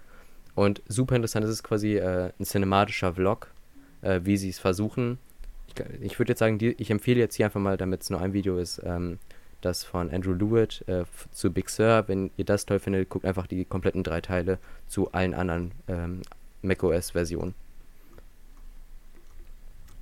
Und 0.54 0.82
super 0.88 1.16
interessant, 1.16 1.44
es 1.44 1.50
ist 1.50 1.64
quasi 1.64 2.00
ein 2.00 2.32
cinematischer 2.44 3.14
Vlog, 3.14 3.48
äh, 4.04 4.20
wie 4.24 4.36
sie 4.36 4.50
es 4.50 4.58
versuchen. 4.58 5.18
Ich, 5.68 5.74
ich 6.00 6.18
würde 6.18 6.32
jetzt 6.32 6.38
sagen, 6.38 6.58
die, 6.58 6.74
ich 6.78 6.90
empfehle 6.90 7.18
jetzt 7.18 7.34
hier 7.34 7.46
einfach 7.46 7.60
mal, 7.60 7.76
damit 7.76 8.02
es 8.02 8.10
nur 8.10 8.20
ein 8.20 8.32
Video 8.32 8.58
ist, 8.58 8.80
ähm, 8.84 9.18
das 9.60 9.82
von 9.82 10.10
Andrew 10.10 10.32
Lewitt 10.32 10.84
äh, 10.86 11.04
zu 11.32 11.50
Big 11.50 11.70
Sur. 11.70 12.04
Wenn 12.06 12.30
ihr 12.36 12.44
das 12.44 12.66
toll 12.66 12.78
findet, 12.78 13.08
guckt 13.08 13.24
einfach 13.24 13.46
die 13.46 13.64
kompletten 13.64 14.02
drei 14.02 14.20
Teile 14.20 14.58
zu 14.86 15.10
allen 15.12 15.34
anderen 15.34 15.72
ähm, 15.88 16.22
macOS-Versionen. 16.62 17.54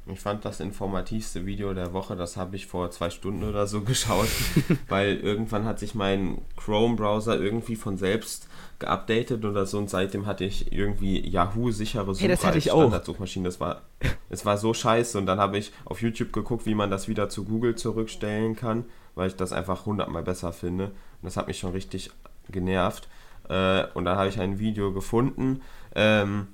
Ich 0.07 0.19
fand 0.19 0.45
das 0.45 0.59
informativste 0.59 1.47
Video 1.47 1.75
der 1.75 1.93
Woche, 1.93 2.17
das 2.17 2.37
habe 2.37 2.57
ich 2.57 2.67
vor 2.67 2.91
zwei 2.91 3.09
Stunden 3.09 3.45
oder 3.45 3.67
so 3.67 3.81
geschaut, 3.85 4.29
weil 4.89 5.17
irgendwann 5.19 5.65
hat 5.65 5.79
sich 5.79 5.95
mein 5.95 6.43
Chrome-Browser 6.57 7.39
irgendwie 7.39 7.77
von 7.77 7.97
selbst 7.97 8.49
geupdatet 8.81 9.45
oder 9.45 9.65
so 9.65 9.79
und 9.79 9.89
seitdem 9.89 10.27
hatte 10.27 10.45
ich 10.45 10.73
irgendwie 10.73 11.21
Yahoo-sichere 11.29 12.15
Hey, 12.17 12.29
das 12.29 12.41
Suche 12.41 12.49
hatte 12.49 12.59
ich 12.59 12.73
auch. 12.73 12.81
Standardsuchmaschine. 12.81 13.45
Das 13.45 13.61
war, 13.61 13.83
es 14.29 14.45
war 14.45 14.59
so 14.59 14.75
scheiße 14.75 15.17
und 15.19 15.27
dann 15.27 15.39
habe 15.39 15.57
ich 15.57 15.73
auf 15.85 16.03
YouTube 16.03 16.33
geguckt, 16.33 16.67
wie 16.67 16.75
man 16.75 16.91
das 16.91 17.07
wieder 17.07 17.29
zu 17.29 17.45
Google 17.45 17.77
zurückstellen 17.77 18.57
kann, 18.57 18.85
weil 19.15 19.29
ich 19.29 19.37
das 19.37 19.53
einfach 19.53 19.87
hundertmal 19.87 20.25
besser 20.25 20.53
finde. 20.53 20.87
Und 20.87 21.25
das 21.25 21.37
hat 21.37 21.47
mich 21.47 21.61
schon 21.61 21.71
richtig 21.71 22.11
genervt. 22.51 23.09
Äh, 23.49 23.85
und 23.95 24.05
dann 24.05 24.17
habe 24.17 24.29
ich 24.29 24.41
ein 24.41 24.59
Video 24.59 24.93
gefunden. 24.93 25.63
Ähm, 25.95 26.49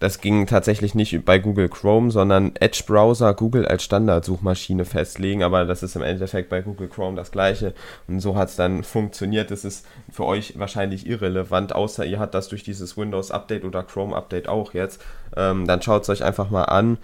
das 0.00 0.20
ging 0.20 0.46
tatsächlich 0.46 0.94
nicht 0.94 1.24
bei 1.24 1.38
Google 1.38 1.68
Chrome, 1.68 2.10
sondern 2.10 2.52
Edge-Browser 2.56 3.32
Google 3.34 3.66
als 3.66 3.84
Standardsuchmaschine 3.84 4.84
festlegen, 4.84 5.42
aber 5.42 5.64
das 5.64 5.82
ist 5.82 5.96
im 5.96 6.02
Endeffekt 6.02 6.48
bei 6.48 6.62
Google 6.62 6.88
Chrome 6.88 7.16
das 7.16 7.30
gleiche. 7.30 7.74
Und 8.08 8.20
so 8.20 8.36
hat 8.36 8.48
es 8.48 8.56
dann 8.56 8.82
funktioniert. 8.82 9.50
Das 9.50 9.64
ist 9.64 9.86
für 10.10 10.24
euch 10.24 10.58
wahrscheinlich 10.58 11.06
irrelevant, 11.06 11.74
außer 11.74 12.04
ihr 12.04 12.18
habt 12.18 12.34
das 12.34 12.48
durch 12.48 12.64
dieses 12.64 12.96
Windows-Update 12.96 13.64
oder 13.64 13.82
Chrome-Update 13.82 14.48
auch 14.48 14.74
jetzt. 14.74 15.00
Ähm, 15.36 15.66
dann 15.66 15.80
schaut 15.80 16.02
es 16.02 16.08
euch 16.08 16.24
einfach 16.24 16.50
mal 16.50 16.64
an. 16.64 16.98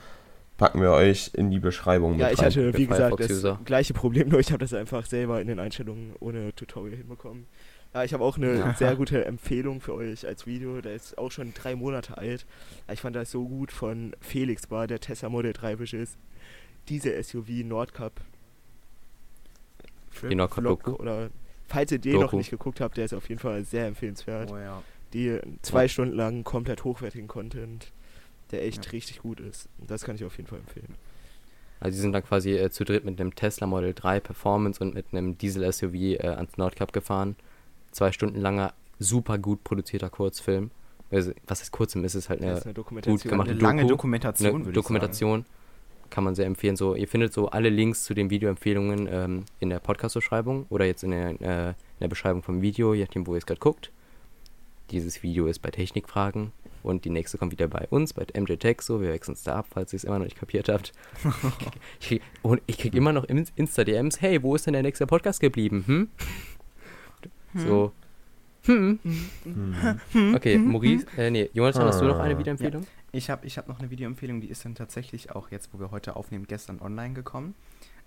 Packen 0.58 0.82
wir 0.82 0.90
euch 0.90 1.30
in 1.32 1.50
die 1.50 1.58
Beschreibung 1.58 2.18
Ja, 2.18 2.26
mit 2.26 2.34
ich 2.34 2.40
rein. 2.40 2.46
hatte, 2.46 2.76
wie 2.76 2.86
gesagt, 2.86 3.18
das 3.18 3.56
gleiche 3.64 3.94
Problem, 3.94 4.28
nur 4.30 4.40
ich 4.40 4.52
habe 4.52 4.58
das 4.58 4.74
einfach 4.74 5.06
selber 5.06 5.40
in 5.40 5.46
den 5.46 5.58
Einstellungen 5.58 6.14
ohne 6.20 6.54
Tutorial 6.54 6.98
hinbekommen. 6.98 7.46
Ja, 7.92 8.04
ich 8.04 8.12
habe 8.14 8.22
auch 8.24 8.36
eine 8.36 8.74
sehr 8.78 8.94
gute 8.94 9.24
Empfehlung 9.24 9.80
für 9.80 9.94
euch 9.94 10.24
als 10.26 10.46
Video. 10.46 10.80
Der 10.80 10.94
ist 10.94 11.18
auch 11.18 11.32
schon 11.32 11.52
drei 11.54 11.74
Monate 11.74 12.16
alt. 12.16 12.46
Ja, 12.86 12.94
Ich 12.94 13.00
fand 13.00 13.16
das 13.16 13.30
so 13.32 13.48
gut 13.48 13.72
von 13.72 14.14
Felix 14.20 14.70
war, 14.70 14.86
der 14.86 15.00
Tesla 15.00 15.28
Model 15.28 15.52
3 15.52 15.72
ist. 15.74 16.16
Diese 16.88 17.20
SUV 17.22 17.48
Nordcup 17.64 18.20
Die 20.22 20.34
Nordcup 20.34 20.62
Vlog 20.62 20.84
Doku. 20.84 21.02
oder 21.02 21.30
falls 21.66 21.90
ihr 21.92 21.98
den 21.98 22.14
noch 22.14 22.22
Doku. 22.22 22.36
nicht 22.36 22.50
geguckt 22.50 22.80
habt, 22.80 22.96
der 22.96 23.04
ist 23.06 23.12
auf 23.12 23.28
jeden 23.28 23.40
Fall 23.40 23.64
sehr 23.64 23.86
empfehlenswert. 23.86 24.50
Oh 24.52 24.56
ja. 24.58 24.82
Die 25.12 25.38
zwei 25.62 25.82
Ja. 25.82 25.88
Stunden 25.88 26.14
lang 26.16 26.44
komplett 26.44 26.84
hochwertigen 26.84 27.26
Content, 27.28 27.92
der 28.52 28.64
echt 28.64 28.86
Ja. 28.86 28.90
richtig 28.92 29.18
gut 29.20 29.40
ist. 29.40 29.68
Das 29.78 30.04
kann 30.04 30.14
ich 30.14 30.24
auf 30.24 30.36
jeden 30.36 30.48
Fall 30.48 30.60
empfehlen. 30.60 30.94
Also 31.80 31.96
die 31.96 32.00
sind 32.02 32.12
dann 32.12 32.22
quasi 32.22 32.52
äh, 32.56 32.70
zu 32.70 32.84
dritt 32.84 33.04
mit 33.04 33.20
einem 33.20 33.34
Tesla 33.34 33.66
Model 33.66 33.94
3 33.94 34.20
Performance 34.20 34.80
und 34.82 34.94
mit 34.94 35.06
einem 35.12 35.36
Diesel-SUV 35.38 35.94
äh, 35.94 36.18
ans 36.28 36.56
Nordkap 36.56 36.92
gefahren. 36.92 37.36
Zwei 37.90 38.12
Stunden 38.12 38.40
langer, 38.40 38.72
super 38.98 39.38
gut 39.38 39.64
produzierter 39.64 40.10
Kurzfilm. 40.10 40.70
Also, 41.10 41.32
was 41.46 41.62
ist 41.62 41.72
Kurzfilm? 41.72 42.04
Ist 42.04 42.14
es 42.14 42.28
halt 42.28 42.42
eine 42.42 42.52
ist 42.52 42.64
eine 42.64 42.74
Dokumentation. 42.74 43.30
gemacht. 43.30 43.48
Eine 43.48 43.58
Doku, 43.58 43.66
lange 43.66 43.86
Dokumentation, 43.86 44.62
eine 44.62 44.72
Dokumentation. 44.72 45.44
Kann 46.08 46.24
man 46.24 46.34
sehr 46.34 46.46
empfehlen. 46.46 46.76
So, 46.76 46.94
ihr 46.94 47.08
findet 47.08 47.32
so 47.32 47.50
alle 47.50 47.68
Links 47.68 48.04
zu 48.04 48.14
den 48.14 48.30
Videoempfehlungen 48.30 49.08
ähm, 49.10 49.44
in 49.60 49.70
der 49.70 49.78
Podcast-Beschreibung 49.78 50.66
oder 50.68 50.84
jetzt 50.84 51.04
in 51.04 51.12
der, 51.12 51.40
äh, 51.40 51.68
in 51.68 52.00
der 52.00 52.08
Beschreibung 52.08 52.42
vom 52.42 52.62
Video, 52.62 52.94
je 52.94 53.04
nachdem, 53.04 53.26
wo 53.26 53.34
ihr 53.34 53.38
es 53.38 53.46
gerade 53.46 53.60
guckt. 53.60 53.92
Dieses 54.90 55.22
Video 55.22 55.46
ist 55.46 55.60
bei 55.60 55.70
Technikfragen 55.70 56.50
und 56.82 57.04
die 57.04 57.10
nächste 57.10 57.38
kommt 57.38 57.52
wieder 57.52 57.68
bei 57.68 57.86
uns, 57.90 58.12
bei 58.12 58.26
MJ 58.38 58.54
Tech. 58.54 58.80
So, 58.80 59.00
wir 59.00 59.10
wechseln 59.10 59.34
es 59.34 59.44
da 59.44 59.56
ab, 59.56 59.66
falls 59.70 59.92
ihr 59.92 59.98
es 59.98 60.04
immer 60.04 60.18
noch 60.18 60.24
nicht 60.24 60.38
kapiert 60.38 60.68
habt. 60.68 60.92
ich 62.00 62.06
krieg, 62.08 62.22
und 62.42 62.60
ich 62.66 62.78
krieg 62.78 62.94
immer 62.94 63.12
noch 63.12 63.24
Insta-DMs, 63.24 64.20
hey, 64.20 64.42
wo 64.42 64.56
ist 64.56 64.66
denn 64.66 64.72
der 64.72 64.82
nächste 64.82 65.06
Podcast 65.06 65.40
geblieben? 65.40 65.84
Hm? 65.86 66.08
So. 67.55 67.93
Hm. 68.64 68.98
Hm. 70.12 70.35
Okay, 70.35 70.59
Maurice, 70.59 71.06
äh, 71.16 71.31
nee, 71.31 71.51
Jonathan, 71.55 71.85
hast 71.85 72.01
du 72.01 72.05
noch 72.05 72.18
eine 72.18 72.39
Videoempfehlung? 72.39 72.86
Ich 73.12 73.31
habe 73.31 73.47
ich 73.47 73.59
hab 73.59 73.68
noch 73.68 73.78
eine 73.78 73.90
Videoempfehlung, 73.90 74.40
die 74.40 74.48
ist 74.48 74.64
dann 74.64 74.74
tatsächlich 74.74 75.32
auch 75.32 75.51
jetzt, 75.51 75.72
wo 75.72 75.81
wir 75.81 75.90
heute 75.90 76.14
aufnehmen, 76.14 76.47
gestern 76.47 76.81
online 76.81 77.14
gekommen. 77.14 77.55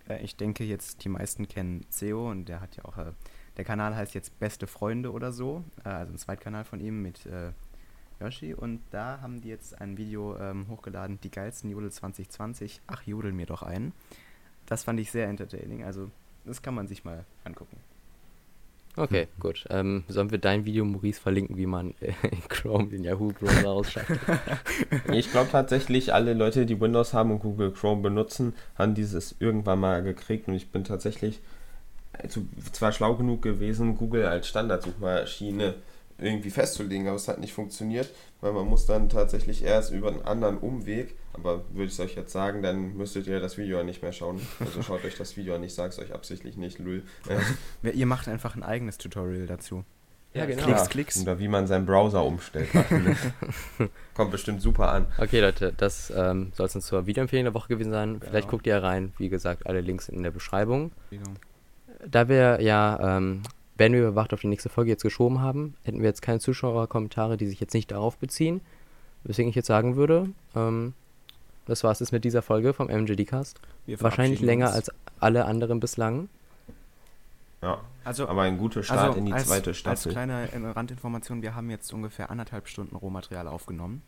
Äh, 0.07 0.23
ich 0.23 0.35
denke 0.35 0.63
jetzt, 0.63 1.03
die 1.03 1.09
meisten 1.09 1.47
kennen 1.47 1.85
Ceo 1.89 2.29
und 2.29 2.45
der 2.45 2.61
hat 2.61 2.75
ja 2.75 2.85
auch, 2.85 2.97
äh, 2.97 3.11
der 3.57 3.65
Kanal 3.65 3.95
heißt 3.95 4.13
jetzt 4.13 4.39
Beste 4.39 4.67
Freunde 4.67 5.11
oder 5.11 5.31
so, 5.31 5.63
äh, 5.83 5.89
also 5.89 6.13
ein 6.13 6.17
Zweitkanal 6.17 6.63
von 6.63 6.79
ihm 6.79 7.01
mit 7.01 7.25
äh, 7.25 7.51
Yoshi 8.19 8.53
und 8.53 8.81
da 8.91 9.19
haben 9.21 9.41
die 9.41 9.49
jetzt 9.49 9.81
ein 9.81 9.97
Video 9.97 10.37
ähm, 10.37 10.67
hochgeladen, 10.69 11.19
die 11.21 11.31
geilsten 11.31 11.69
Jodel 11.69 11.91
2020, 11.91 12.81
ach 12.87 13.01
jodel 13.03 13.33
mir 13.33 13.47
doch 13.47 13.63
ein. 13.63 13.91
Das 14.67 14.83
fand 14.83 14.99
ich 14.99 15.11
sehr 15.11 15.27
entertaining, 15.27 15.83
also 15.83 16.09
das 16.45 16.61
kann 16.61 16.75
man 16.75 16.87
sich 16.87 17.03
mal 17.03 17.25
angucken. 17.43 17.77
Okay, 18.95 19.27
gut. 19.39 19.65
Ähm, 19.69 20.03
sollen 20.07 20.29
wir 20.29 20.37
dein 20.37 20.65
Video, 20.65 20.85
Maurice, 20.85 21.19
verlinken, 21.19 21.57
wie 21.57 21.65
man 21.65 21.95
äh, 21.99 22.13
in 22.31 22.47
Chrome 22.47 22.89
den 22.89 23.03
Yahoo-Browser 23.03 23.69
ausschaltet? 23.69 24.19
Ich 25.11 25.31
glaube 25.31 25.49
tatsächlich, 25.51 26.13
alle 26.13 26.33
Leute, 26.33 26.65
die 26.65 26.79
Windows 26.79 27.13
haben 27.13 27.31
und 27.31 27.39
Google 27.39 27.71
Chrome 27.71 28.01
benutzen, 28.01 28.53
haben 28.75 28.93
dieses 28.93 29.35
irgendwann 29.39 29.79
mal 29.79 30.03
gekriegt 30.03 30.47
und 30.47 30.53
ich 30.53 30.71
bin 30.71 30.83
tatsächlich 30.83 31.39
also, 32.13 32.41
zwar 32.71 32.91
schlau 32.91 33.15
genug 33.15 33.41
gewesen, 33.41 33.97
Google 33.97 34.25
als 34.25 34.47
Standardsuchmaschine 34.47 35.75
irgendwie 36.19 36.49
festzulegen, 36.49 37.07
aber 37.07 37.15
es 37.15 37.27
hat 37.27 37.39
nicht 37.39 37.53
funktioniert, 37.53 38.09
weil 38.41 38.53
man 38.53 38.67
muss 38.67 38.85
dann 38.85 39.09
tatsächlich 39.09 39.63
erst 39.63 39.91
über 39.91 40.09
einen 40.09 40.21
anderen 40.21 40.57
Umweg, 40.57 41.15
aber 41.33 41.63
würde 41.71 41.85
ich 41.85 41.93
es 41.93 41.99
euch 41.99 42.15
jetzt 42.15 42.31
sagen, 42.31 42.61
dann 42.61 42.95
müsstet 42.95 43.27
ihr 43.27 43.39
das 43.39 43.57
Video 43.57 43.77
ja 43.77 43.83
nicht 43.83 44.01
mehr 44.01 44.11
schauen. 44.13 44.39
Also 44.59 44.81
schaut 44.83 45.03
euch 45.05 45.17
das 45.17 45.35
Video 45.37 45.55
an, 45.55 45.63
ich 45.63 45.73
sage 45.73 45.89
es 45.89 45.99
euch 45.99 46.13
absichtlich 46.13 46.55
nicht, 46.57 46.79
Lul. 46.79 47.03
Ja, 47.83 47.91
Ihr 47.91 48.05
macht 48.05 48.27
einfach 48.27 48.55
ein 48.55 48.63
eigenes 48.63 48.97
Tutorial 48.97 49.47
dazu. 49.47 49.83
Ja, 50.35 50.47
genau. 50.47 50.63
Klicks, 50.63 50.89
Klicks. 50.89 51.21
Oder 51.21 51.37
wie 51.37 51.47
man 51.47 51.67
seinen 51.67 51.85
Browser 51.85 52.23
umstellt. 52.25 52.67
Kommt 54.15 54.31
bestimmt 54.31 54.63
super 54.63 54.91
an. 54.91 55.05
Okay, 55.19 55.39
Leute, 55.39 55.73
das 55.77 56.11
ähm, 56.15 56.51
soll 56.55 56.65
es 56.65 56.75
uns 56.75 56.87
zur 56.87 57.05
Videoempfehlung 57.05 57.45
der 57.45 57.53
Woche 57.53 57.67
gewesen 57.67 57.91
sein. 57.91 58.19
Vielleicht 58.19 58.47
Genau. 58.47 58.51
guckt 58.51 58.65
ihr 58.65 58.81
rein. 58.81 59.13
Wie 59.19 59.29
gesagt, 59.29 59.67
alle 59.67 59.81
Links 59.81 60.09
in 60.09 60.23
der 60.23 60.31
Beschreibung. 60.31 60.91
Da 62.07 62.27
wir 62.29 62.61
ja, 62.61 63.17
ähm, 63.17 63.43
wenn 63.77 63.93
wir 63.93 64.01
überwacht 64.01 64.33
auf 64.33 64.41
die 64.41 64.47
nächste 64.47 64.69
Folge 64.69 64.91
jetzt 64.91 65.03
geschoben 65.03 65.41
haben, 65.41 65.75
hätten 65.83 65.99
wir 65.99 66.07
jetzt 66.07 66.21
keine 66.21 66.39
Zuschauerkommentare, 66.39 67.37
die 67.37 67.47
sich 67.47 67.59
jetzt 67.59 67.73
nicht 67.73 67.91
darauf 67.91 68.17
beziehen. 68.17 68.61
Weswegen 69.23 69.49
ich 69.49 69.55
jetzt 69.55 69.67
sagen 69.67 69.95
würde, 69.95 70.29
ähm, 70.55 70.93
das 71.65 71.83
war 71.83 71.91
es 71.91 71.99
jetzt 71.99 72.11
mit 72.11 72.23
dieser 72.23 72.41
Folge 72.41 72.73
vom 72.73 72.87
MJD-Cast. 72.87 73.59
Wahrscheinlich 73.87 74.41
länger 74.41 74.67
uns. 74.67 74.75
als 74.75 74.91
alle 75.19 75.45
anderen 75.45 75.79
bislang. 75.79 76.29
Ja, 77.61 77.79
Also, 78.03 78.27
aber 78.27 78.41
ein 78.41 78.57
guter 78.57 78.83
Start 78.83 78.99
also 78.99 79.17
in 79.19 79.25
die 79.25 79.33
als, 79.33 79.47
zweite 79.47 79.69
Als 79.69 79.79
Staffel. 79.79 80.11
kleine 80.11 80.51
äh, 80.51 80.57
Randinformation, 80.57 81.41
wir 81.41 81.55
haben 81.55 81.69
jetzt 81.69 81.93
ungefähr 81.93 82.29
anderthalb 82.29 82.67
Stunden 82.67 82.95
Rohmaterial 82.95 83.47
aufgenommen. 83.47 84.01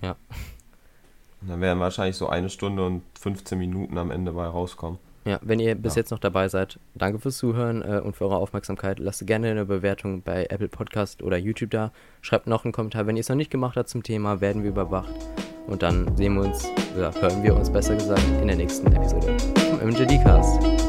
Und 0.00 1.50
dann 1.50 1.60
werden 1.60 1.78
wahrscheinlich 1.78 2.16
so 2.16 2.28
eine 2.28 2.48
Stunde 2.48 2.86
und 2.86 3.02
15 3.20 3.58
Minuten 3.58 3.98
am 3.98 4.10
Ende 4.10 4.32
bei 4.32 4.46
rauskommen. 4.46 4.98
Ja, 5.26 5.38
wenn 5.42 5.58
ihr 5.58 5.74
bis 5.74 5.94
Ja. 5.94 6.00
jetzt 6.00 6.10
noch 6.10 6.18
dabei 6.18 6.48
seid, 6.48 6.78
danke 6.94 7.18
fürs 7.18 7.38
Zuhören 7.38 7.80
äh, 7.82 8.00
und 8.04 8.14
für 8.14 8.24
eure 8.24 8.36
Aufmerksamkeit. 8.36 8.98
Lasst 8.98 9.26
gerne 9.26 9.50
eine 9.50 9.64
Bewertung 9.64 10.20
bei 10.22 10.46
Apple 10.50 10.68
Podcast 10.68 11.22
oder 11.22 11.38
YouTube 11.38 11.70
da. 11.70 11.92
Schreibt 12.20 12.46
noch 12.46 12.64
einen 12.64 12.72
Kommentar, 12.72 13.06
wenn 13.06 13.16
ihr 13.16 13.20
es 13.20 13.28
noch 13.30 13.36
nicht 13.36 13.50
gemacht 13.50 13.76
habt 13.76 13.88
zum 13.88 14.02
Thema, 14.02 14.40
werden 14.42 14.62
wir 14.62 14.70
überwacht. 14.70 15.14
Und 15.66 15.82
dann 15.82 16.14
sehen 16.16 16.34
wir 16.34 16.42
uns, 16.42 16.68
oder 16.94 17.10
hören 17.22 17.42
wir 17.42 17.56
uns 17.56 17.70
besser 17.70 17.94
gesagt, 17.94 18.22
in 18.42 18.48
der 18.48 18.56
nächsten 18.56 18.86
Episode 18.92 19.34
vom 19.70 19.88
MJD 19.88 20.22
Cast. 20.22 20.83